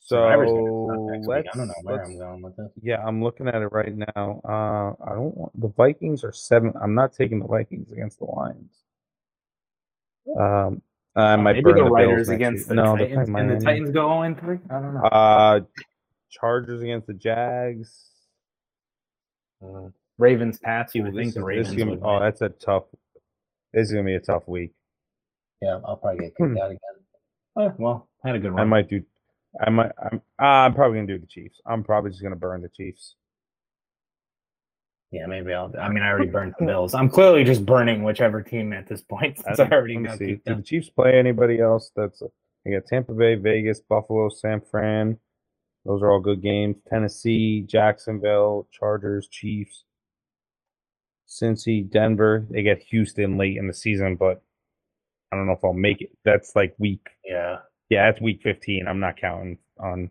So 0.00 0.16
Survivor's 0.16 0.50
gonna 0.50 0.86
suck 0.86 1.00
next 1.12 1.26
week. 1.28 1.36
let's, 1.36 1.48
I 1.54 1.58
don't 1.58 1.68
know 1.68 1.74
where 1.82 2.04
I'm 2.04 2.18
going 2.18 2.42
with 2.42 2.56
this. 2.56 2.70
Yeah, 2.82 3.02
I'm 3.06 3.22
looking 3.22 3.46
at 3.48 3.54
it 3.62 3.68
right 3.72 3.94
now. 3.96 4.40
Uh, 4.44 5.04
I 5.04 5.14
don't 5.14 5.36
want 5.36 5.60
the 5.60 5.68
Vikings 5.68 6.24
are 6.24 6.32
seven. 6.32 6.72
I'm 6.82 6.94
not 6.94 7.12
taking 7.12 7.38
the 7.40 7.46
Vikings 7.46 7.92
against 7.92 8.18
the 8.18 8.24
Lions. 8.24 8.72
Um, 10.38 10.82
I 11.16 11.36
might 11.36 11.50
Uh, 11.50 11.54
Maybe 11.54 11.62
burn 11.62 11.74
the 11.76 11.82
Bills 11.82 11.92
Raiders 11.92 12.28
against 12.28 12.68
the 12.68 12.74
no, 12.74 12.96
Titans, 12.96 13.30
playing 13.30 13.50
and 13.50 13.60
the 13.60 13.64
Titans 13.64 13.90
go 13.90 14.22
0 14.22 14.34
3. 14.34 14.58
I 14.70 14.72
don't 14.80 14.94
know. 14.94 15.00
Uh, 15.02 15.60
Chargers 16.30 16.82
against 16.82 17.06
the 17.06 17.14
Jags. 17.14 18.06
Uh, 19.62 19.88
Ravens, 20.18 20.58
Pats. 20.58 20.94
You 20.94 21.02
would 21.04 21.14
think 21.14 21.34
the 21.34 21.40
is- 21.40 21.44
Ravens 21.46 21.74
gonna 21.76 21.90
would. 21.90 22.00
be- 22.00 22.06
oh, 22.06 22.20
that's 22.20 22.40
a 22.40 22.48
tough. 22.50 22.84
This 23.72 23.88
is 23.88 23.92
gonna 23.92 24.04
be 24.04 24.14
a 24.14 24.20
tough 24.20 24.46
week. 24.48 24.72
Yeah, 25.60 25.80
I'll 25.84 25.96
probably 25.96 26.20
get 26.26 26.34
Hmm. 26.38 26.54
kicked 26.54 26.60
out 26.62 26.70
again. 26.70 26.80
Oh, 27.56 27.74
well, 27.78 28.08
I 28.24 28.28
had 28.28 28.36
a 28.36 28.38
good 28.38 28.52
I 28.54 28.64
might 28.64 28.88
do. 28.88 29.02
I 29.60 29.70
might. 29.70 29.92
I'm. 29.98 30.22
uh, 30.40 30.44
I'm 30.44 30.74
probably 30.74 30.98
gonna 30.98 31.08
do 31.08 31.18
the 31.18 31.26
Chiefs. 31.26 31.60
I'm 31.66 31.82
probably 31.82 32.10
just 32.10 32.22
gonna 32.22 32.36
burn 32.36 32.62
the 32.62 32.68
Chiefs. 32.68 33.16
Yeah, 35.10 35.26
maybe 35.26 35.52
I'll. 35.52 35.74
I 35.78 35.88
mean, 35.88 36.02
I 36.04 36.08
already 36.08 36.30
burned 36.30 36.54
the 36.58 36.64
Bills. 36.66 36.94
I'm 36.94 37.08
clearly 37.10 37.42
just 37.42 37.66
burning 37.66 38.04
whichever 38.04 38.42
team 38.42 38.72
at 38.72 38.86
this 38.86 39.02
point 39.02 39.38
since 39.38 39.58
I, 39.58 39.64
don't- 39.64 39.72
already 39.72 39.96
got 39.96 40.18
see. 40.18 40.40
the 40.46 40.62
Chiefs 40.62 40.88
play 40.88 41.18
anybody 41.18 41.60
else? 41.60 41.90
That's 41.96 42.22
they 42.64 42.70
got 42.72 42.86
Tampa 42.86 43.12
Bay, 43.12 43.34
Vegas, 43.34 43.80
Buffalo, 43.80 44.28
San 44.28 44.60
Fran. 44.60 45.18
Those 45.84 46.02
are 46.02 46.10
all 46.12 46.20
good 46.20 46.42
games. 46.42 46.76
Tennessee, 46.88 47.62
Jacksonville, 47.62 48.68
Chargers, 48.70 49.28
Chiefs, 49.28 49.84
Cincy, 51.28 51.88
Denver. 51.90 52.46
They 52.50 52.62
get 52.62 52.82
Houston 52.90 53.38
late 53.38 53.56
in 53.56 53.66
the 53.66 53.74
season, 53.74 54.16
but 54.16 54.42
I 55.32 55.36
don't 55.36 55.46
know 55.46 55.52
if 55.52 55.64
I'll 55.64 55.72
make 55.72 56.02
it. 56.02 56.10
That's 56.24 56.54
like 56.54 56.74
week. 56.78 57.06
Yeah, 57.24 57.58
Yeah, 57.88 58.10
that's 58.10 58.20
week 58.20 58.40
15. 58.42 58.86
I'm 58.88 59.00
not 59.00 59.16
counting 59.16 59.58
on. 59.78 60.10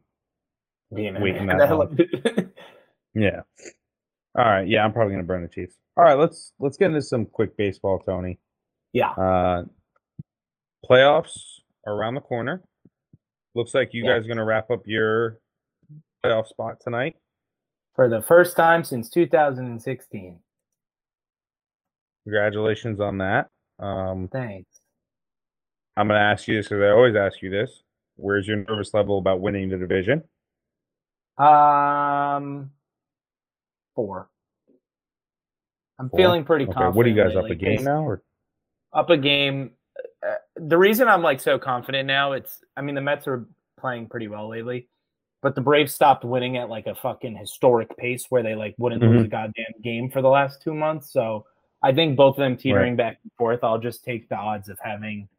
being 0.96 1.16
in 1.16 1.22
Waiting 1.22 1.46
that. 1.48 2.50
Yeah. 3.16 3.42
All 4.38 4.46
right. 4.46 4.68
Yeah, 4.68 4.86
I'm 4.86 4.94
probably 4.94 5.14
gonna 5.14 5.24
burn 5.24 5.42
the 5.42 5.50
Chiefs. 5.50 5.76
All 5.98 6.04
right. 6.04 6.18
Let's 6.18 6.54
let's 6.60 6.78
get 6.78 6.88
into 6.88 7.02
some 7.02 7.26
quick 7.26 7.58
baseball, 7.58 8.00
Tony. 8.00 8.40
yeah, 8.94 9.10
Uh, 9.12 9.64
playoffs 10.90 11.38
around 11.88 12.16
the 12.16 12.22
corner. 12.22 12.64
Looks 13.56 13.74
like 13.74 13.94
you 13.94 14.06
Yeah. 14.06 14.14
guys 14.16 14.26
are 14.26 14.28
going 14.28 14.38
to 14.38 14.44
wrap 14.46 14.70
up 14.72 14.84
your 14.86 15.40
playoff 16.26 16.48
spot 16.48 16.78
tonight. 16.82 17.16
for 17.96 18.10
the 18.10 18.22
first 18.22 18.56
time 18.56 18.84
since 18.84 19.10
2016. 19.10 20.40
Congratulations 22.26 23.00
on 23.00 23.18
that. 23.20 23.48
Um, 23.80 24.30
Thanks. 24.32 24.80
I'm 25.98 26.08
going 26.08 26.18
to 26.20 26.24
ask 26.24 26.48
you 26.48 26.56
this 26.56 26.68
because 26.68 26.82
I 26.84 26.90
always 26.90 27.16
ask 27.16 27.42
you 27.42 27.50
this. 27.50 27.82
Where's 28.16 28.48
your 28.48 28.58
nervous 28.58 28.94
level 28.94 29.18
about 29.18 29.42
winning 29.42 29.70
the 29.70 29.78
division? 29.78 30.24
Um, 31.38 32.72
four. 33.96 34.30
I'm 35.98 36.10
Four? 36.10 36.18
feeling 36.18 36.46
pretty 36.46 36.64
Okay. 36.66 36.74
confident. 36.74 36.96
What 36.96 37.06
are 37.06 37.10
you 37.10 37.16
guys 37.16 37.36
up 37.36 37.44
lately 37.50 37.52
a 37.74 37.76
game 37.76 37.84
now? 37.84 38.04
Or 38.06 38.22
Up 38.94 39.10
a 39.10 39.18
game. 39.18 39.72
Uh, 40.26 40.36
the 40.56 40.78
reason 40.78 41.08
I'm 41.10 41.22
like 41.22 41.40
so 41.42 41.60
confident 41.60 42.08
now, 42.08 42.32
it's. 42.34 42.64
I 42.78 42.82
mean, 42.82 42.96
the 42.96 43.02
Mets 43.02 43.28
are 43.28 43.46
playing 43.80 44.08
pretty 44.08 44.28
well 44.30 44.50
lately, 44.50 44.88
but 45.42 45.56
the 45.56 45.62
Braves 45.62 45.94
stopped 45.94 46.24
winning 46.26 46.58
at 46.58 46.70
like 46.70 46.88
a 46.88 46.96
fucking 46.96 47.36
historic 47.38 47.96
pace 47.98 48.26
where 48.30 48.44
they 48.44 48.56
like 48.56 48.76
wouldn't 48.78 49.02
lose 49.02 49.22
Mhm. 49.24 49.26
a 49.26 49.28
goddamn 49.30 49.74
game 49.82 50.10
for 50.10 50.22
the 50.22 50.30
last 50.30 50.62
two 50.62 50.74
months. 50.74 51.12
So 51.14 51.46
I 51.82 51.94
think 51.94 52.18
both 52.18 52.36
of 52.36 52.42
them 52.42 52.58
teetering 52.58 52.96
back 52.98 53.20
and 53.24 53.32
forth. 53.38 53.64
I'll 53.64 53.78
just 53.80 54.04
take 54.04 54.28
the 54.30 54.36
odds 54.36 54.68
of 54.70 54.78
having 54.80 55.30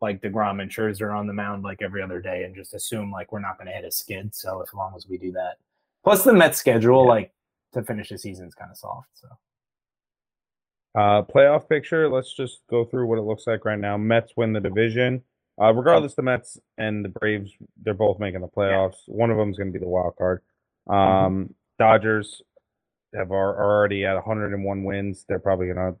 like 0.00 0.20
Degrom 0.20 0.60
and 0.60 0.70
Scherzer 0.70 1.16
on 1.16 1.26
the 1.26 1.32
mound 1.32 1.62
like 1.62 1.80
every 1.82 2.02
other 2.02 2.20
day, 2.20 2.42
and 2.44 2.54
just 2.54 2.74
assume 2.74 3.10
like 3.12 3.30
we're 3.32 3.38
not 3.38 3.56
going 3.56 3.68
to 3.68 3.72
hit 3.72 3.84
a 3.84 3.90
skid. 3.92 4.34
So 4.34 4.60
as 4.60 4.74
long 4.74 4.92
as 4.96 5.06
we 5.08 5.16
do 5.18 5.30
that, 5.32 5.58
plus 6.02 6.24
the 6.24 6.32
Mets 6.32 6.58
schedule 6.58 7.04
Yeah. 7.04 7.10
like 7.10 7.32
to 7.74 7.82
finish 7.84 8.08
the 8.08 8.18
season 8.18 8.46
is 8.48 8.54
kind 8.54 8.70
of 8.70 8.76
soft. 8.76 9.08
So 9.14 9.28
uh, 10.96 11.22
playoff 11.22 11.68
picture. 11.68 12.08
Let's 12.08 12.32
just 12.34 12.62
go 12.68 12.84
through 12.84 13.06
what 13.06 13.18
it 13.18 13.22
looks 13.22 13.46
like 13.46 13.64
right 13.64 13.78
now. 13.78 13.96
Mets 13.96 14.32
win 14.36 14.52
the 14.52 14.60
division. 14.60 15.22
Uh, 15.60 15.72
regardless, 15.72 16.14
the 16.14 16.22
Mets 16.22 16.58
and 16.78 17.04
the 17.04 17.08
Braves, 17.08 17.52
they're 17.82 17.94
both 17.94 18.18
making 18.18 18.40
the 18.40 18.48
playoffs. 18.48 18.96
One 19.06 19.30
of 19.30 19.36
them 19.36 19.50
is 19.50 19.56
going 19.56 19.72
to 19.72 19.78
be 19.78 19.82
the 19.82 19.88
wild 19.88 20.14
card. 20.16 20.42
Um, 20.88 21.54
Dodgers 21.78 22.42
have 23.14 23.30
are, 23.30 23.54
are 23.56 23.76
already 23.78 24.04
at 24.04 24.14
101 24.14 24.84
wins. 24.84 25.24
They're 25.28 25.38
probably 25.38 25.66
going 25.66 25.94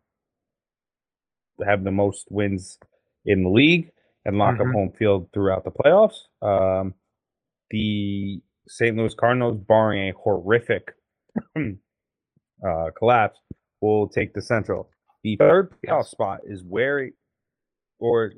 to 1.58 1.64
have 1.64 1.84
the 1.84 1.92
most 1.92 2.26
wins 2.30 2.78
in 3.24 3.44
the 3.44 3.48
league 3.48 3.90
and 4.24 4.38
lock 4.38 4.58
up 4.58 4.66
Mhm. 4.66 4.72
home 4.72 4.92
field 4.98 5.28
throughout 5.32 5.62
the 5.64 5.70
playoffs. 5.70 6.22
Um, 6.42 6.94
the 7.70 8.42
St. 8.66 8.96
Louis 8.96 9.14
Cardinals, 9.14 9.58
barring 9.58 10.08
a 10.08 10.12
horrific 10.14 10.92
uh, 11.56 12.90
collapse, 12.96 13.38
will 13.80 14.08
take 14.08 14.32
the 14.34 14.42
Central. 14.42 14.90
The 15.22 15.36
third 15.36 15.74
playoff 15.80 16.06
spot 16.06 16.40
is 16.44 16.62
where, 16.64 16.98
it- 17.00 17.14
or 18.00 18.32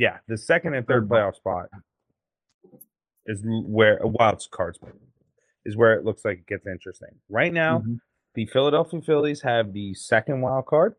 yeah, 0.00 0.16
the 0.28 0.38
second 0.38 0.74
and 0.74 0.86
third 0.86 1.08
playoff 1.08 1.34
spot 1.36 1.66
is 3.26 3.42
where 3.44 3.98
a 3.98 4.06
wild 4.08 4.42
card 4.50 4.74
spot 4.76 4.92
is 5.66 5.76
where 5.76 5.92
it 5.92 6.04
looks 6.06 6.24
like 6.24 6.38
it 6.38 6.46
gets 6.46 6.66
interesting. 6.66 7.10
Right 7.28 7.52
now, 7.52 7.80
Mhm. 7.80 8.00
the 8.34 8.46
Philadelphia 8.46 9.02
Phillies 9.02 9.42
have 9.42 9.74
the 9.74 9.92
second 9.92 10.40
wild 10.40 10.64
card. 10.64 10.96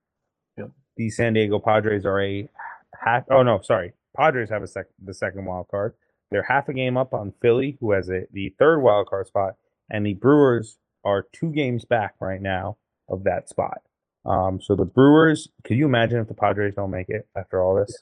Yep. 0.58 0.70
The 0.98 1.10
San 1.10 1.34
Diego 1.34 1.60
Padres 1.60 2.06
are 2.06 2.22
a 2.22 2.48
half. 2.94 3.26
Oh 3.32 3.42
no, 3.42 3.60
sorry, 3.62 3.94
Padres 4.16 4.50
have 4.52 4.62
a 4.62 4.68
sec 4.68 4.86
the 5.04 5.16
second 5.16 5.46
wild 5.46 5.68
card. 5.70 5.96
They're 6.30 6.44
half 6.44 6.70
a 6.70 6.74
game 6.74 6.96
up 6.96 7.12
on 7.14 7.32
Philly, 7.42 7.78
who 7.80 7.92
has 7.94 8.08
a 8.10 8.28
the 8.32 8.50
third 8.60 8.82
wild 8.82 9.08
card 9.08 9.26
spot, 9.28 9.56
and 9.90 10.06
the 10.06 10.14
Brewers 10.14 10.78
are 11.04 11.24
two 11.34 11.52
games 11.52 11.86
back 11.86 12.14
right 12.20 12.42
now 12.42 12.78
of 13.10 13.24
that 13.24 13.50
spot. 13.50 13.82
Um, 14.26 14.62
so 14.62 14.76
the 14.76 14.86
Brewers, 14.86 15.50
could 15.64 15.78
you 15.78 15.86
imagine 15.88 16.20
if 16.20 16.28
the 16.28 16.36
Padres 16.36 16.76
don't 16.76 16.92
make 16.92 17.10
it 17.10 17.28
after 17.36 17.64
all 17.64 17.74
this? 17.76 17.98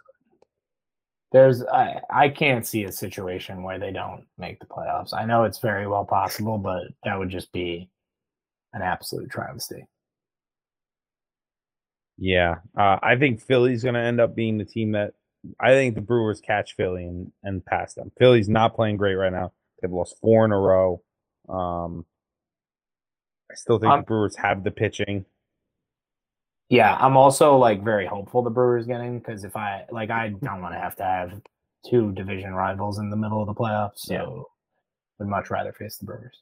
There's 1.32 1.63
I, 1.63 2.01
I 2.09 2.30
can't 2.30 2.65
see 2.65 2.86
a 2.86 2.91
situation 2.91 3.63
where 3.63 3.77
they 3.77 3.91
don't 3.91 4.25
make 4.38 4.59
the 4.59 4.65
playoffs. 4.65 5.13
I 5.13 5.25
know 5.25 5.43
it's 5.43 5.59
very 5.59 5.88
well 5.88 6.05
possible, 6.05 6.57
but 6.57 6.84
that 7.03 7.17
would 7.17 7.30
just 7.30 7.51
be 7.51 7.89
an 8.73 8.82
absolute 8.82 9.30
travesty. 9.30 9.86
Yeah, 12.17 12.55
uh, 12.77 12.97
I 13.01 13.15
think 13.15 13.41
Philly's 13.41 13.84
going 13.84 13.95
to 13.95 14.01
end 14.01 14.19
up 14.19 14.36
being 14.36 14.57
the 14.57 14.65
team 14.65 14.91
that 14.91 15.13
I 15.59 15.69
think 15.69 15.95
the 15.95 16.01
Brewers 16.01 16.41
catch 16.41 16.75
Philly 16.75 17.05
and, 17.05 17.32
and 17.43 17.65
pass 17.65 17.93
them. 17.93 18.11
Philly's 18.17 18.49
not 18.49 18.75
playing 18.75 18.97
great 18.97 19.15
right 19.15 19.32
now. 19.32 19.53
They've 19.82 19.91
lost 19.91 20.17
four 20.21 20.43
in 20.45 20.51
a 20.51 20.59
row. 20.59 21.01
Um, 21.47 22.05
I 23.49 23.55
still 23.55 23.80
think 23.80 23.93
the 23.93 24.05
Brewers 24.05 24.36
have 24.36 24.63
the 24.63 24.71
pitching. 24.71 25.25
Yeah, 26.70 26.95
I'm 26.99 27.17
also 27.17 27.57
like 27.57 27.84
very 27.84 28.05
hopeful 28.05 28.43
the 28.43 28.51
Brewers 28.51 28.86
getting 28.86 29.20
because 29.20 29.43
if 29.43 29.55
I 29.55 29.86
like 29.91 30.11
I 30.11 30.30
don't 30.30 30.61
want 30.61 30.76
to 30.76 30.80
have 30.80 30.95
to 30.97 31.03
have 31.03 31.41
two 31.89 32.11
division 32.11 32.53
rivals 32.53 32.99
in 32.99 33.09
the 33.09 33.15
middle 33.17 33.41
of 33.41 33.47
the 33.47 33.53
playoffs. 33.55 33.97
So 33.99 34.13
Yeah. 34.13 34.26
would 35.20 35.28
much 35.28 35.49
rather 35.49 35.74
face 35.74 35.97
the 35.97 36.05
Brewers. 36.05 36.41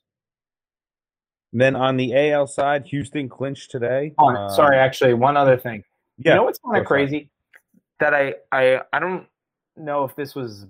Then 1.53 1.75
on 1.77 1.95
the 1.95 2.13
AL 2.13 2.47
side, 2.47 2.85
Houston 2.87 3.29
clinched 3.29 3.71
today. 3.71 4.13
Oh, 4.19 4.27
Um, 4.27 4.49
sorry, 4.49 4.77
actually, 4.77 5.13
one 5.13 5.37
other 5.37 5.57
thing. 5.57 5.83
Yeah, 6.17 6.33
You 6.33 6.37
know 6.39 6.43
what's 6.43 6.59
kind 6.59 6.77
of 6.77 6.83
it. 6.83 6.87
crazy? 6.87 7.29
That 7.99 8.13
I, 8.13 8.35
I 8.51 8.81
I 8.91 8.99
don't 8.99 9.27
know 9.77 10.03
if 10.03 10.15
this 10.15 10.35
was 10.35 10.65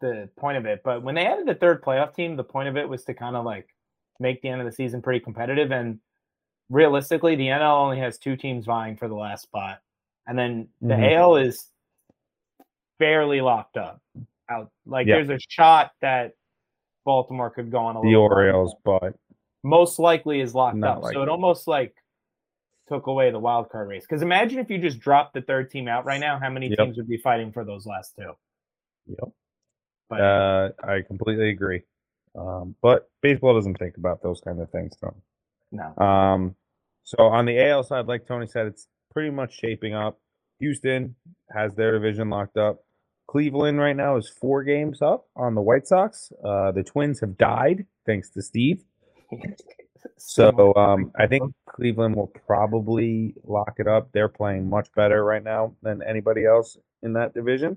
the 0.00 0.28
point 0.36 0.56
of 0.56 0.64
it, 0.66 0.82
but 0.82 1.02
when 1.02 1.14
they 1.14 1.26
added 1.26 1.46
the 1.46 1.54
third 1.54 1.82
playoff 1.82 2.14
team, 2.14 2.36
the 2.36 2.44
point 2.44 2.68
of 2.68 2.76
it 2.76 2.88
was 2.88 3.04
to 3.04 3.14
kind 3.14 3.36
of 3.36 3.44
like 3.44 3.68
make 4.18 4.40
the 4.42 4.48
end 4.48 4.60
of 4.60 4.66
the 4.66 4.72
season 4.72 5.02
pretty 5.02 5.20
competitive. 5.20 5.70
And 5.70 6.00
realistically, 6.70 7.36
the 7.36 7.48
NL 7.48 7.76
only 7.84 7.98
has 7.98 8.16
two 8.18 8.36
teams 8.36 8.64
vying 8.64 8.96
for 8.96 9.08
the 9.08 9.14
last 9.14 9.42
spot, 9.42 9.80
and 10.26 10.38
then 10.38 10.68
the 10.80 10.94
Mhm. 10.94 11.12
AL 11.12 11.36
is 11.36 11.70
fairly 12.98 13.40
locked 13.40 13.76
up. 13.76 14.00
Out 14.48 14.70
like 14.86 15.06
Yeah. 15.06 15.16
there's 15.16 15.30
a 15.30 15.38
shot 15.48 15.92
that 16.00 16.34
Baltimore 17.04 17.50
could 17.50 17.70
go 17.70 17.78
on 17.78 17.96
a 17.96 18.02
the 18.02 18.14
Orioles, 18.16 18.74
but 18.84 19.14
most 19.62 19.98
likely 19.98 20.40
is 20.40 20.54
locked 20.54 20.82
up. 20.82 21.04
So 21.04 21.22
it 21.22 21.28
almost 21.28 21.66
like 21.68 21.94
took 22.88 23.06
away 23.06 23.30
the 23.30 23.38
wild 23.38 23.68
card 23.70 23.88
race. 23.88 24.02
Because 24.04 24.22
imagine 24.22 24.58
if 24.58 24.68
you 24.70 24.78
just 24.78 24.98
dropped 24.98 25.34
the 25.34 25.42
third 25.42 25.70
team 25.70 25.86
out 25.86 26.04
right 26.04 26.18
now, 26.20 26.38
how 26.38 26.50
many 26.50 26.66
Yep. 26.68 26.78
teams 26.78 26.96
would 26.96 27.08
be 27.08 27.18
fighting 27.18 27.52
for 27.52 27.64
those 27.64 27.86
last 27.86 28.16
two? 28.16 28.36
Yep. 29.06 29.28
But 30.08 30.20
Uh, 30.20 30.72
I 30.82 31.02
completely 31.02 31.50
agree. 31.50 31.84
Um, 32.34 32.74
but 32.82 33.08
baseball 33.22 33.54
doesn't 33.54 33.76
think 33.78 33.96
about 33.96 34.22
those 34.22 34.40
kind 34.40 34.60
of 34.60 34.70
things, 34.70 34.96
though. 35.00 35.14
no. 35.72 35.96
Um, 36.04 36.56
so 37.10 37.24
on 37.24 37.44
the 37.44 37.60
AL 37.68 37.82
side, 37.82 38.06
like 38.06 38.24
Tony 38.24 38.46
said, 38.46 38.66
it's 38.68 38.86
pretty 39.12 39.30
much 39.30 39.58
shaping 39.58 39.94
up. 39.94 40.20
Houston 40.60 41.16
has 41.52 41.74
their 41.74 41.90
division 41.90 42.30
locked 42.30 42.56
up. 42.56 42.84
Cleveland 43.26 43.80
right 43.80 43.96
now 43.96 44.16
is 44.16 44.28
four 44.28 44.62
games 44.62 45.02
up 45.02 45.26
on 45.34 45.56
the 45.56 45.60
White 45.60 45.88
Sox. 45.88 46.32
Uh, 46.44 46.70
the 46.70 46.84
Twins 46.84 47.18
have 47.18 47.36
died 47.36 47.86
thanks 48.06 48.30
to 48.30 48.42
Steve. 48.42 48.84
So 50.16 50.72
um, 50.76 51.10
I 51.18 51.26
think 51.26 51.52
Cleveland 51.68 52.14
will 52.14 52.32
probably 52.46 53.34
lock 53.44 53.74
it 53.78 53.88
up. 53.88 54.10
They're 54.12 54.28
playing 54.28 54.70
much 54.70 54.92
better 54.94 55.24
right 55.24 55.42
now 55.42 55.74
than 55.82 56.02
anybody 56.02 56.44
else 56.46 56.76
in 57.02 57.14
that 57.14 57.34
division. 57.34 57.76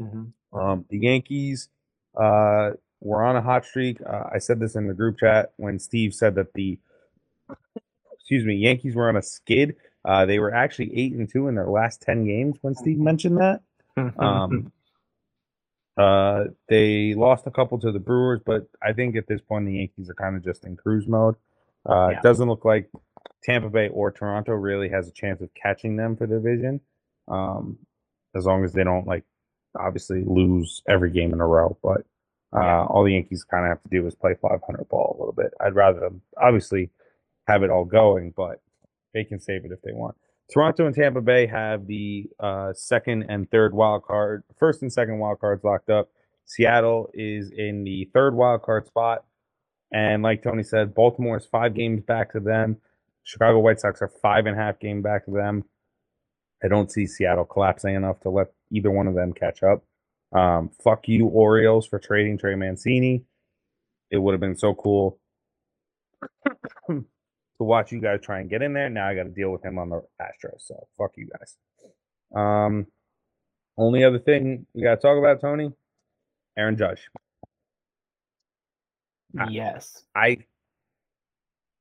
Mhm. 0.00 0.32
Um, 0.52 0.84
the 0.88 0.98
Yankees 0.98 1.68
uh, 2.16 2.70
were 3.00 3.22
on 3.22 3.36
a 3.36 3.42
hot 3.42 3.66
streak. 3.66 3.98
Uh, 4.00 4.24
I 4.32 4.38
said 4.38 4.60
this 4.60 4.76
in 4.76 4.88
the 4.88 4.94
group 4.94 5.18
chat 5.18 5.52
when 5.56 5.78
Steve 5.78 6.14
said 6.14 6.34
that 6.36 6.54
the 6.54 6.78
excuse 8.22 8.44
me 8.44 8.54
Yankees 8.54 8.94
were 8.94 9.08
on 9.08 9.16
a 9.16 9.22
skid. 9.22 9.74
Uh, 10.04 10.26
they 10.26 10.38
were 10.38 10.54
actually 10.54 10.96
eight 10.96 11.12
and 11.12 11.28
two 11.28 11.48
in 11.48 11.54
their 11.56 11.68
last 11.68 12.00
ten 12.00 12.24
games 12.24 12.56
when 12.62 12.74
Steve 12.74 12.98
mentioned 12.98 13.38
that. 13.38 13.60
Um, 14.18 14.72
uh, 15.98 16.44
they 16.68 17.12
lost 17.14 17.46
a 17.46 17.50
couple 17.50 17.78
to 17.80 17.92
the 17.92 17.98
Brewers, 17.98 18.40
but 18.44 18.66
I 18.82 18.94
think 18.94 19.16
at 19.16 19.26
this 19.26 19.42
point 19.42 19.66
the 19.66 19.74
Yankees 19.74 20.08
are 20.08 20.14
kind 20.14 20.34
of 20.34 20.42
just 20.42 20.64
in 20.64 20.76
cruise 20.76 21.06
mode. 21.06 21.34
Uh, 21.86 22.08
Yeah. 22.10 22.16
It 22.16 22.22
doesn't 22.22 22.48
look 22.48 22.64
like 22.64 22.88
Tampa 23.42 23.68
Bay 23.68 23.88
or 23.88 24.10
Toronto 24.10 24.52
really 24.52 24.88
has 24.88 25.08
a 25.08 25.12
chance 25.12 25.42
of 25.42 25.50
catching 25.52 25.96
them 25.96 26.16
for 26.16 26.26
the 26.26 26.36
division, 26.36 26.80
um, 27.28 27.76
as 28.34 28.46
long 28.46 28.64
as 28.64 28.72
they 28.72 28.84
don't 28.84 29.06
like 29.06 29.24
obviously 29.78 30.24
lose 30.24 30.82
every 30.88 31.10
game 31.10 31.34
in 31.34 31.40
a 31.40 31.46
row. 31.46 31.76
But 31.82 32.06
uh, 32.54 32.86
all 32.86 33.04
the 33.04 33.12
Yankees 33.12 33.44
kind 33.44 33.66
of 33.66 33.70
have 33.70 33.82
to 33.82 33.88
do 33.90 34.06
is 34.06 34.14
play 34.14 34.34
500 34.40 34.88
ball 34.88 35.16
a 35.16 35.18
little 35.18 35.34
bit. 35.34 35.52
I'd 35.60 35.74
rather 35.74 36.00
them 36.00 36.22
obviously 36.40 36.88
have 37.46 37.62
it 37.62 37.70
all 37.70 37.84
going, 37.84 38.32
but 38.36 38.60
they 39.14 39.24
can 39.24 39.40
save 39.40 39.64
it 39.64 39.72
if 39.72 39.82
they 39.82 39.92
want. 39.92 40.16
Toronto 40.52 40.86
and 40.86 40.94
Tampa 40.94 41.20
Bay 41.20 41.46
have 41.46 41.86
the 41.86 42.26
uh, 42.38 42.72
second 42.74 43.24
and 43.28 43.50
third 43.50 43.74
wild 43.74 44.04
card, 44.04 44.44
first 44.58 44.82
and 44.82 44.92
second 44.92 45.18
wild 45.18 45.40
cards 45.40 45.64
locked 45.64 45.88
up. 45.90 46.10
Seattle 46.44 47.08
is 47.14 47.50
in 47.56 47.84
the 47.84 48.10
third 48.12 48.34
wild 48.34 48.62
card 48.62 48.86
spot. 48.86 49.24
And 49.92 50.22
like 50.22 50.42
Tony 50.42 50.62
said, 50.62 50.94
Baltimore 50.94 51.36
is 51.36 51.46
five 51.46 51.74
games 51.74 52.02
back 52.02 52.32
to 52.32 52.40
them. 52.40 52.78
Chicago 53.24 53.60
White 53.60 53.80
Sox 53.80 54.02
are 54.02 54.12
five 54.20 54.46
and 54.46 54.58
a 54.58 54.60
half 54.60 54.78
game 54.80 55.02
back 55.02 55.26
to 55.26 55.30
them. 55.30 55.64
I 56.62 56.68
don't 56.68 56.90
see 56.90 57.06
Seattle 57.06 57.44
collapsing 57.44 57.94
enough 57.94 58.20
to 58.20 58.30
let 58.30 58.48
either 58.70 58.90
one 58.90 59.06
of 59.06 59.14
them 59.14 59.32
catch 59.32 59.62
up. 59.62 59.84
Um, 60.32 60.70
fuck 60.82 61.08
you, 61.08 61.26
Orioles, 61.26 61.86
for 61.86 61.98
trading 61.98 62.38
Trey 62.38 62.54
Mancini. 62.54 63.24
It 64.10 64.18
would 64.18 64.32
have 64.32 64.40
been 64.40 64.56
so 64.56 64.74
cool 64.74 65.18
to 67.62 67.68
watch 67.68 67.92
you 67.92 68.00
guys 68.00 68.20
try 68.22 68.40
and 68.40 68.50
get 68.50 68.62
in 68.62 68.72
there. 68.72 68.88
Now 68.90 69.08
I 69.08 69.14
got 69.14 69.24
to 69.24 69.30
deal 69.30 69.50
with 69.50 69.64
him 69.64 69.78
on 69.78 69.88
the 69.90 70.02
Astros. 70.20 70.60
So 70.66 70.86
fuck 70.98 71.12
you 71.16 71.28
guys. 71.28 71.56
Um, 72.34 72.86
only 73.78 74.04
other 74.04 74.18
thing 74.18 74.66
we 74.74 74.82
got 74.82 74.96
to 74.96 75.00
talk 75.00 75.18
about, 75.18 75.40
Tony, 75.40 75.72
Aaron 76.56 76.76
Judge. 76.76 77.08
I- 79.38 79.48
yes. 79.50 80.04
I 80.14 80.38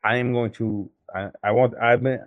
I 0.03 0.17
am 0.17 0.34
going 0.34 0.51
to 0.53 0.89
I, 1.13 1.29
I 1.43 1.51
want 1.51 1.73
I've 1.82 2.01
been 2.03 2.19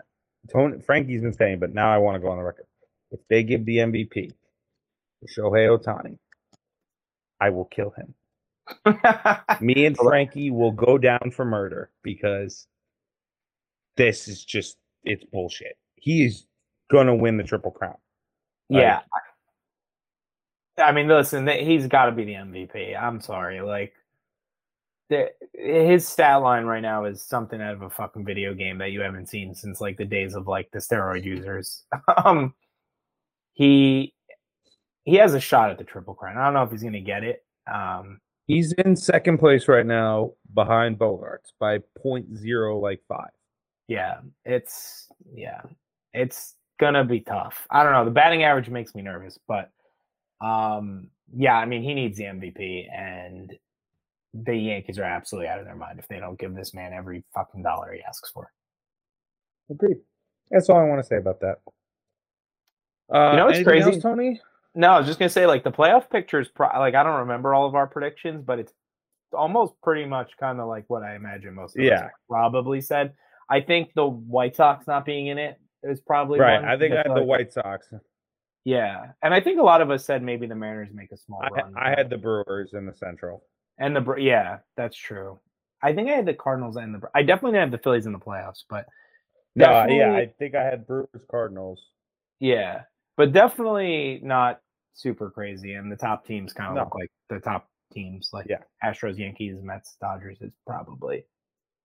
Tony 0.53 0.81
Frankie's 0.83 1.23
been 1.23 1.33
saying, 1.33 1.59
but 1.61 1.75
now 1.75 1.93
I 1.93 1.99
want 1.99 2.17
to 2.17 2.21
go 2.21 2.29
on 2.29 2.39
the 2.39 2.45
record. 2.45 2.67
If 3.11 3.21
they 3.31 3.43
give 3.43 3.65
the 3.65 3.79
MVP 3.79 4.31
to 4.31 5.41
Shohei 5.41 5.69
Ohtani, 5.79 6.19
I 7.41 7.51
will 7.51 7.65
kill 7.65 7.91
him. 7.97 8.15
Me 9.61 9.87
and 9.87 9.97
Frankie 9.97 10.51
will 10.51 10.73
go 10.73 10.99
down 10.99 11.31
for 11.35 11.45
murder 11.45 11.91
because 12.03 12.67
this 13.97 14.29
is 14.29 14.45
just 14.45 14.77
it's 15.05 15.25
bullshit. 15.25 15.77
He 15.97 16.25
is 16.25 16.47
gonna 16.91 17.15
win 17.15 17.37
the 17.37 17.45
triple 17.45 17.71
crown. 17.71 17.97
yeah. 18.69 19.01
I 20.77 20.91
mean, 20.93 21.07
listen, 21.07 21.47
he's 21.47 21.87
got 21.87 22.07
to 22.07 22.13
be 22.13 22.25
the 22.25 22.33
MVP. 22.33 23.01
I'm 23.01 23.21
sorry, 23.21 23.61
like 23.61 23.93
the, 25.09 25.31
his 25.53 26.07
stat 26.09 26.43
line 26.43 26.65
right 26.65 26.81
now 26.81 27.05
is 27.05 27.23
something 27.23 27.61
out 27.61 27.75
of 27.75 27.83
a 27.83 27.91
fucking 27.91 28.25
video 28.25 28.55
game 28.55 28.79
that 28.79 28.91
you 28.91 29.01
haven't 29.01 29.29
seen 29.29 29.55
since 29.55 29.81
like 29.81 29.97
the 29.97 30.05
days 30.05 30.35
of 30.35 30.49
like 30.49 30.69
the 30.73 30.81
steroid 30.81 31.23
users. 31.23 31.85
um, 32.25 32.55
he 33.53 34.15
he 35.05 35.15
has 35.17 35.35
a 35.35 35.41
shot 35.41 35.71
at 35.71 35.79
the 35.79 35.85
triple 35.85 36.15
crown. 36.15 36.39
I 36.39 36.45
don't 36.45 36.55
know 36.55 36.63
if 36.63 36.71
he's 36.71 36.83
gonna 36.83 37.01
get 37.01 37.23
it. 37.23 37.45
Um, 37.73 38.21
He's 38.47 38.73
in 38.73 38.95
second 38.95 39.39
place 39.39 39.69
right 39.69 39.87
now 39.87 40.33
behind 40.53 40.99
Bogaerts 40.99 41.53
by 41.59 41.79
point 41.99 42.37
zero 42.37 42.79
like 42.79 43.01
five. 43.09 43.31
Yeah, 43.89 44.21
it's 44.45 45.09
yeah, 45.35 45.61
it's 46.13 46.55
gonna 46.81 47.05
be 47.05 47.21
tough. 47.21 47.67
I 47.71 47.83
don't 47.83 47.93
know. 47.93 48.05
The 48.05 48.11
batting 48.11 48.43
average 48.45 48.69
makes 48.69 48.95
me 48.95 49.03
nervous, 49.03 49.39
but 49.47 49.71
um, 50.41 51.09
yeah, 51.37 51.55
I 51.57 51.65
mean, 51.67 51.83
he 51.83 51.95
needs 51.95 52.17
the 52.19 52.25
MVP, 52.25 52.87
and 52.93 53.53
the 54.35 54.57
Yankees 54.57 54.99
are 54.99 55.05
absolutely 55.05 55.49
out 55.49 55.61
of 55.61 55.65
their 55.65 55.77
mind 55.77 55.99
if 55.99 56.09
they 56.09 56.19
don't 56.19 56.39
give 56.39 56.55
this 56.55 56.75
man 56.75 56.93
every 56.93 57.25
fucking 57.35 57.63
dollar 57.63 57.93
he 57.93 58.03
asks 58.03 58.31
for. 58.31 58.51
Agreed. 59.71 59.99
That's 60.51 60.69
all 60.69 60.77
I 60.79 60.85
want 60.85 61.01
to 61.01 61.07
say 61.07 61.17
about 61.17 61.41
that. 61.41 61.59
Uh, 63.15 63.31
You 63.33 63.37
know 63.39 63.47
what's 63.47 63.63
crazy? 63.63 63.91
else, 63.93 64.03
Tony? 64.03 64.41
No, 64.75 64.91
I 64.91 64.99
was 64.99 65.07
just 65.07 65.19
gonna 65.19 65.29
say, 65.29 65.47
like 65.47 65.63
the 65.63 65.71
playoff 65.71 66.11
pictures. 66.11 66.49
Pro- 66.49 66.67
like 66.79 66.95
I 66.95 67.03
don't 67.03 67.21
remember 67.21 67.55
all 67.55 67.67
of 67.67 67.75
our 67.75 67.87
predictions, 67.87 68.43
but 68.45 68.59
it's 68.59 68.73
almost 69.33 69.75
pretty 69.83 70.05
much 70.05 70.33
kind 70.39 70.61
of 70.61 70.69
like 70.69 70.85
what 70.89 71.03
I 71.03 71.15
imagine 71.17 71.55
most 71.55 71.77
of 71.77 71.83
us 71.83 71.89
Yeah. 71.89 72.09
probably 72.29 72.81
said. 72.81 73.15
I 73.51 73.61
think 73.61 73.93
the 73.95 74.07
White 74.07 74.57
Sox 74.57 74.87
not 74.87 75.05
being 75.05 75.27
in 75.29 75.39
it 75.39 75.59
is 75.83 76.01
probably 76.01 76.41
Right. 76.41 76.61
one, 76.61 76.65
I 76.69 76.79
think 76.79 76.93
I 76.95 76.99
had 76.99 77.07
feel 77.07 77.15
the 77.17 77.25
White 77.25 77.53
Sox. 77.53 77.93
Yeah, 78.65 79.13
and 79.23 79.35
I 79.35 79.41
think 79.41 79.61
a 79.61 79.63
lot 79.63 79.83
of 79.83 79.91
us 79.91 80.05
said 80.05 80.23
maybe 80.23 80.47
the 80.47 80.55
Mariners 80.55 80.95
make 80.95 81.13
a 81.13 81.17
small 81.17 81.43
I, 81.43 81.49
run. 81.49 81.75
I 81.77 81.91
had 81.91 82.09
the 82.09 82.17
Brewers 82.17 82.73
in 82.73 82.87
the 82.87 82.95
Central. 82.95 83.45
and 83.79 83.95
the 83.95 84.15
yeah, 84.17 84.59
that's 84.77 84.97
true. 84.97 85.39
I 85.83 85.93
think 85.93 86.09
I 86.09 86.13
had 86.13 86.25
the 86.27 86.33
Cardinals 86.35 86.77
and 86.77 86.95
the. 86.95 87.01
I 87.15 87.23
definitely 87.23 87.53
didn't 87.59 87.73
have 87.73 87.79
the 87.79 87.83
Phillies 87.85 88.07
in 88.07 88.13
the 88.13 88.19
playoffs, 88.19 88.65
but 88.71 88.87
No, 89.55 89.85
yeah, 89.87 90.15
I 90.15 90.27
think 90.39 90.55
I 90.55 90.63
had 90.65 90.87
Brewers 90.87 91.09
Cardinals. 91.31 91.91
yeah, 92.41 92.83
but 93.19 93.33
definitely 93.33 94.21
not 94.23 94.61
super 94.95 95.31
crazy. 95.31 95.75
And 95.75 95.93
the 95.93 95.97
top 95.97 96.25
teams 96.25 96.53
kind 96.55 96.71
of 96.71 96.77
No. 96.77 96.85
look 96.85 96.95
like 96.95 97.11
the 97.29 97.41
top 97.41 97.69
teams, 97.93 98.31
like 98.33 98.47
Yeah. 98.49 98.63
Astros, 98.83 99.19
Yankees, 99.19 99.61
Mets, 99.61 99.97
Dodgers 100.01 100.41
is 100.41 100.53
probably 100.67 101.27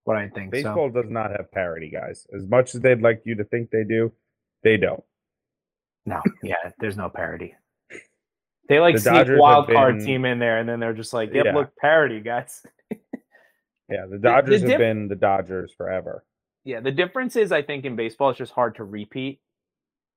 what 0.10 0.18
I 0.18 0.27
think. 0.27 0.53
So 0.56 0.64
Baseball 0.64 0.90
does 0.90 1.10
not 1.10 1.30
have 1.31 1.52
parity, 1.52 1.90
guys. 1.90 2.26
As 2.36 2.45
much 2.48 2.73
as 2.76 2.81
they'd 2.81 3.02
like 3.02 3.22
you 3.26 3.36
to 3.36 3.44
think 3.45 3.69
they 3.69 3.84
do, 3.84 4.11
they 4.64 4.76
don't. 4.76 5.03
no, 6.06 6.19
yeah, 6.44 6.72
there's 6.80 6.98
no 6.98 7.10
parity. 7.10 7.56
They 8.68 8.80
like 8.80 8.95
The 8.95 9.02
sneak 9.02 9.14
Dodgers 9.14 9.30
have 9.36 9.40
wild 9.40 9.68
card 9.68 9.99
team 10.02 10.26
in 10.26 10.40
there, 10.40 10.57
and 10.60 10.68
then 10.68 10.80
they're 10.80 10.94
just 10.94 11.14
like, 11.14 11.34
"Yep, 11.34 11.45
Yeah. 11.45 11.56
look, 11.56 11.76
parity, 11.77 12.19
guys." 12.19 12.61
Yeah, 13.91 14.06
the 14.07 14.19
Dodgers 14.19 14.61
diff- 14.61 14.69
have 14.69 14.77
been 14.80 15.07
the 15.07 15.15
Dodgers 15.15 15.73
forever. 15.76 16.23
Yeah, 16.64 16.80
the 16.80 16.91
difference 16.91 17.36
is 17.36 17.52
I 17.52 17.64
think 17.64 17.86
in 17.86 17.95
baseball 17.95 18.30
it's 18.30 18.38
just 18.38 18.52
hard 18.52 18.76
to 18.76 18.84
repeat 18.84 19.40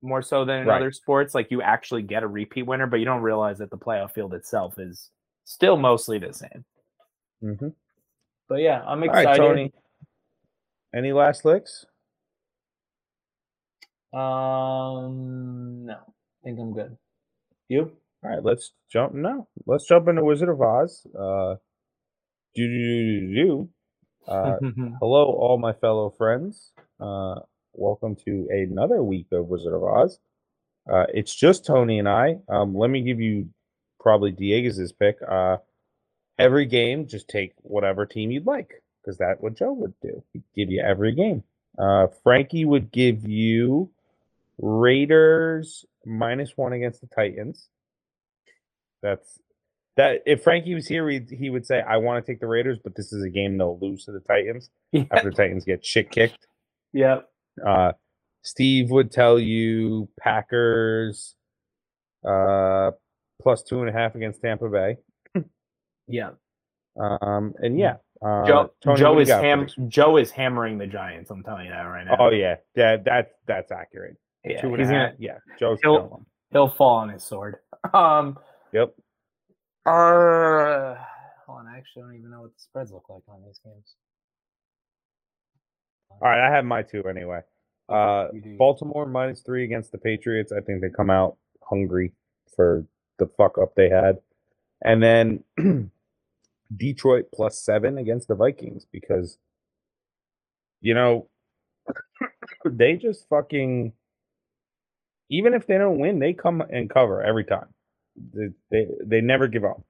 more 0.03 0.21
so 0.21 0.45
than 0.45 0.59
in 0.61 0.67
Right. 0.67 0.75
other 0.77 0.91
sports. 0.91 1.33
Like 1.33 1.49
you 1.49 1.63
actually 1.63 2.03
get 2.03 2.21
a 2.21 2.27
repeat 2.27 2.67
winner, 2.67 2.85
but 2.85 2.97
you 2.97 3.05
don't 3.05 3.23
realize 3.23 3.57
that 3.57 3.71
the 3.71 3.77
playoff 3.79 4.11
field 4.11 4.35
itself 4.35 4.77
is 4.77 5.09
still 5.45 5.75
mostly 5.75 6.19
the 6.19 6.33
same. 6.33 6.63
Mm-hmm. 7.43 7.69
But 8.47 8.55
yeah, 8.61 8.83
I'm 8.85 9.01
excited. 9.01 9.27
right, 9.29 9.37
Tony. 9.37 9.73
Any 10.95 11.11
last 11.11 11.43
licks? 11.43 11.85
Um, 14.13 15.85
no, 15.85 15.95
I 15.95 16.43
think 16.43 16.59
I'm 16.59 16.73
good. 16.73 16.97
You? 17.67 17.91
All 18.23 18.29
right, 18.29 18.43
let's 18.43 18.73
jump. 18.91 19.15
No, 19.15 19.47
let's 19.65 19.87
jump 19.87 20.07
into 20.07 20.23
Wizard 20.23 20.49
of 20.49 20.61
Oz. 20.61 21.07
Uh, 21.19 21.55
do 22.53 22.67
do 22.67 23.19
do 23.19 23.35
do. 23.35 23.69
Uh, 24.27 24.57
hello, 25.01 25.25
all 25.25 25.57
my 25.59 25.73
fellow 25.73 26.11
friends. 26.15 26.71
Uh, 26.99 27.39
welcome 27.73 28.15
to 28.25 28.47
another 28.51 29.01
week 29.01 29.27
of 29.31 29.47
Wizard 29.47 29.73
of 29.73 29.83
Oz. 29.83 30.19
Uh, 30.87 31.05
it's 31.11 31.33
just 31.33 31.65
Tony 31.65 31.97
and 31.97 32.07
I. 32.07 32.35
Um, 32.47 32.75
let 32.75 32.91
me 32.91 33.01
give 33.01 33.19
you 33.19 33.49
probably 33.99 34.31
Diego's 34.31 34.91
pick. 34.91 35.17
Uh, 35.27 35.57
every 36.37 36.67
game, 36.67 37.07
just 37.07 37.27
take 37.27 37.53
whatever 37.61 38.05
team 38.05 38.29
you'd 38.29 38.45
like, 38.45 38.82
because 39.03 39.17
that's 39.17 39.41
what 39.41 39.55
Joe 39.55 39.73
would 39.73 39.93
do. 40.01 40.23
He'd 40.31 40.43
give 40.55 40.71
you 40.71 40.81
every 40.85 41.13
game. 41.13 41.43
Uh, 41.77 42.07
Frankie 42.23 42.65
would 42.65 42.91
give 42.91 43.27
you 43.27 43.89
Raiders 44.59 45.85
minus 46.05 46.55
one 46.55 46.73
against 46.73 47.01
the 47.01 47.07
Titans. 47.07 47.67
That's 49.01 49.39
that. 49.97 50.21
If 50.25 50.43
Frankie 50.43 50.75
was 50.75 50.87
here, 50.87 51.09
he 51.09 51.21
he 51.29 51.49
would 51.49 51.65
say, 51.65 51.81
"I 51.81 51.97
want 51.97 52.23
to 52.23 52.31
take 52.31 52.39
the 52.39 52.47
Raiders, 52.47 52.79
but 52.83 52.95
this 52.95 53.11
is 53.11 53.23
a 53.23 53.29
game 53.29 53.57
they'll 53.57 53.79
lose 53.79 54.05
to 54.05 54.11
the 54.11 54.21
Titans 54.21 54.69
yeah. 54.91 55.03
after 55.11 55.29
the 55.31 55.35
Titans 55.35 55.65
get 55.65 55.85
shit 55.85 56.11
kicked." 56.11 56.47
Yep. 56.93 57.27
Uh, 57.65 57.91
Steve 58.43 58.91
would 58.91 59.11
tell 59.11 59.39
you 59.39 60.09
Packers 60.19 61.35
uh 62.27 62.91
plus 63.41 63.63
two 63.63 63.81
and 63.81 63.89
a 63.89 63.91
half 63.91 64.15
against 64.15 64.41
Tampa 64.41 64.69
Bay. 64.69 64.97
Yeah. 66.07 66.31
Um 66.99 67.53
and 67.59 67.79
yeah. 67.79 67.95
Uh, 68.21 68.45
Joe 68.45 68.71
Tony, 68.81 68.99
Joe 68.99 69.13
what 69.13 69.25
do 69.25 69.31
you 69.31 69.35
is 69.37 69.41
ham? 69.41 69.67
Joe 69.89 70.17
is 70.17 70.31
hammering 70.31 70.77
the 70.77 70.87
Giants. 70.87 71.29
I'm 71.31 71.43
telling 71.43 71.65
you 71.65 71.71
that 71.71 71.81
right 71.81 72.05
now. 72.05 72.15
Oh 72.19 72.29
yeah, 72.29 72.55
yeah, 72.75 72.97
that's 73.03 73.33
that's 73.47 73.71
accurate. 73.71 74.17
yeah. 74.45 74.61
Two 74.61 74.73
he's 74.75 74.87
half. 74.87 75.11
gonna 75.11 75.15
Yeah, 75.19 75.37
Joe's 75.59 75.79
he'll- 75.81 76.25
he'll 76.51 76.69
fall 76.69 76.95
on 76.97 77.09
his 77.09 77.23
sword. 77.23 77.57
Um. 77.93 78.37
Yep. 78.71 78.93
Uh, 79.85 80.95
hold 81.45 81.59
on, 81.59 81.67
I 81.67 81.77
actually 81.77 82.03
don't 82.03 82.15
even 82.15 82.31
know 82.31 82.41
what 82.43 82.53
the 82.55 82.61
spreads 82.61 82.91
look 82.93 83.09
like 83.09 83.23
on 83.27 83.43
these 83.45 83.59
games. 83.63 83.95
All 86.09 86.29
right, 86.29 86.47
I 86.47 86.49
have 86.55 86.63
my 86.63 86.81
two 86.81 87.03
anyway. 87.03 87.41
Uh, 87.89 88.27
Baltimore 88.57 89.05
minus 89.05 89.41
three 89.41 89.65
against 89.65 89.91
the 89.91 89.97
Patriots. 89.97 90.53
I 90.53 90.61
think 90.61 90.81
they 90.81 90.89
come 90.89 91.09
out 91.09 91.35
hungry 91.61 92.13
for 92.55 92.85
the 93.19 93.27
fuck 93.37 93.57
up 93.57 93.75
they 93.75 93.89
had. 93.89 94.19
And 94.85 95.03
then 95.03 95.43
Detroit 96.75 97.25
plus 97.33 97.59
seven 97.59 97.97
against 97.97 98.27
the 98.27 98.35
Vikings 98.35 98.85
because, 98.91 99.37
you 100.81 100.93
know, 100.93 101.27
they 102.65 102.95
just 102.95 103.27
fucking, 103.29 103.93
even 105.29 105.53
if 105.53 105.67
they 105.67 105.77
don't 105.77 105.99
win, 105.99 106.19
they 106.19 106.33
come 106.33 106.61
and 106.61 106.89
cover 106.89 107.21
every 107.21 107.43
time. 107.45 107.67
They, 108.33 108.49
they, 108.71 108.87
they 109.03 109.21
never 109.21 109.47
give 109.47 109.65
up. 109.65 109.81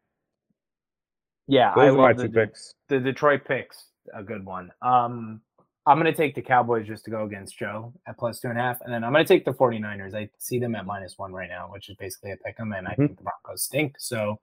Yeah, 1.48 1.72
I 1.74 1.88
Those 1.88 1.98
my 1.98 2.08
love 2.10 2.18
the, 2.18 2.24
two 2.24 2.30
picks. 2.30 2.74
the 2.90 3.00
Detroit 3.00 3.42
picks. 3.46 3.88
A 4.14 4.24
good 4.24 4.46
one. 4.46 4.72
Um, 4.82 5.42
I'm 5.86 5.98
gonna 5.98 6.14
take 6.14 6.36
the 6.36 6.42
Cowboys 6.42 6.88
just 6.88 7.04
to 7.06 7.12
go 7.12 7.26
against 7.26 7.58
Joe 7.58 7.94
at 8.08 8.18
plus 8.18 8.40
two 8.40 8.48
and 8.48 8.58
a 8.58 8.62
half, 8.62 8.80
and 8.82 8.94
then 8.94 9.04
I'm 9.04 9.12
gonna 9.12 9.26
take 9.26 9.44
the 9.44 9.54
49ers. 9.54 10.16
I 10.16 10.30
see 10.38 10.58
them 10.60 10.76
at 10.76 10.86
minus 10.86 11.16
one 11.18 11.34
right 11.34 11.50
now, 11.50 11.68
which 11.70 11.90
is 11.90 11.98
basically 11.98 12.32
a 12.32 12.38
pick 12.38 12.58
'em, 12.60 12.72
and 12.72 12.88
I 12.88 12.92
Mhm. 12.94 12.98
think 12.98 13.18
the 13.18 13.24
Broncos 13.24 13.64
stink. 13.64 13.96
So 14.00 14.40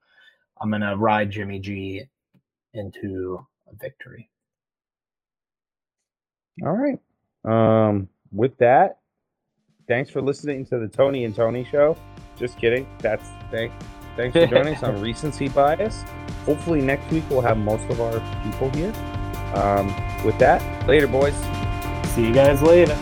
I'm 0.59 0.69
gonna 0.69 0.95
ride 0.95 1.31
Jimmy 1.31 1.59
G 1.59 2.03
into 2.73 3.45
a 3.67 3.75
victory. 3.75 4.29
All 6.63 6.77
right. 6.77 6.99
Um, 7.43 8.07
with 8.31 8.57
that, 8.57 8.99
thanks 9.87 10.09
for 10.09 10.21
listening 10.21 10.65
to 10.67 10.79
the 10.79 10.87
Tony 10.87 11.25
and 11.25 11.35
Tony 11.35 11.63
show. 11.63 11.97
Just 12.37 12.57
kidding. 12.57 12.87
That's 12.99 13.27
thank 13.49 13.71
thanks 14.15 14.33
for 14.33 14.47
joining 14.47 14.75
us 14.75 14.83
on 14.83 15.01
recency 15.01 15.49
bias. 15.49 16.03
Hopefully 16.45 16.81
next 16.81 17.11
week 17.11 17.23
we'll 17.29 17.41
have 17.41 17.57
most 17.57 17.87
of 17.89 17.99
our 18.01 18.19
people 18.43 18.69
here. 18.71 18.93
Um, 19.55 19.87
with 20.25 20.37
that, 20.39 20.87
later 20.87 21.07
boys. 21.07 21.35
See 22.13 22.25
you 22.25 22.33
guys 22.33 22.61
later. 22.61 22.95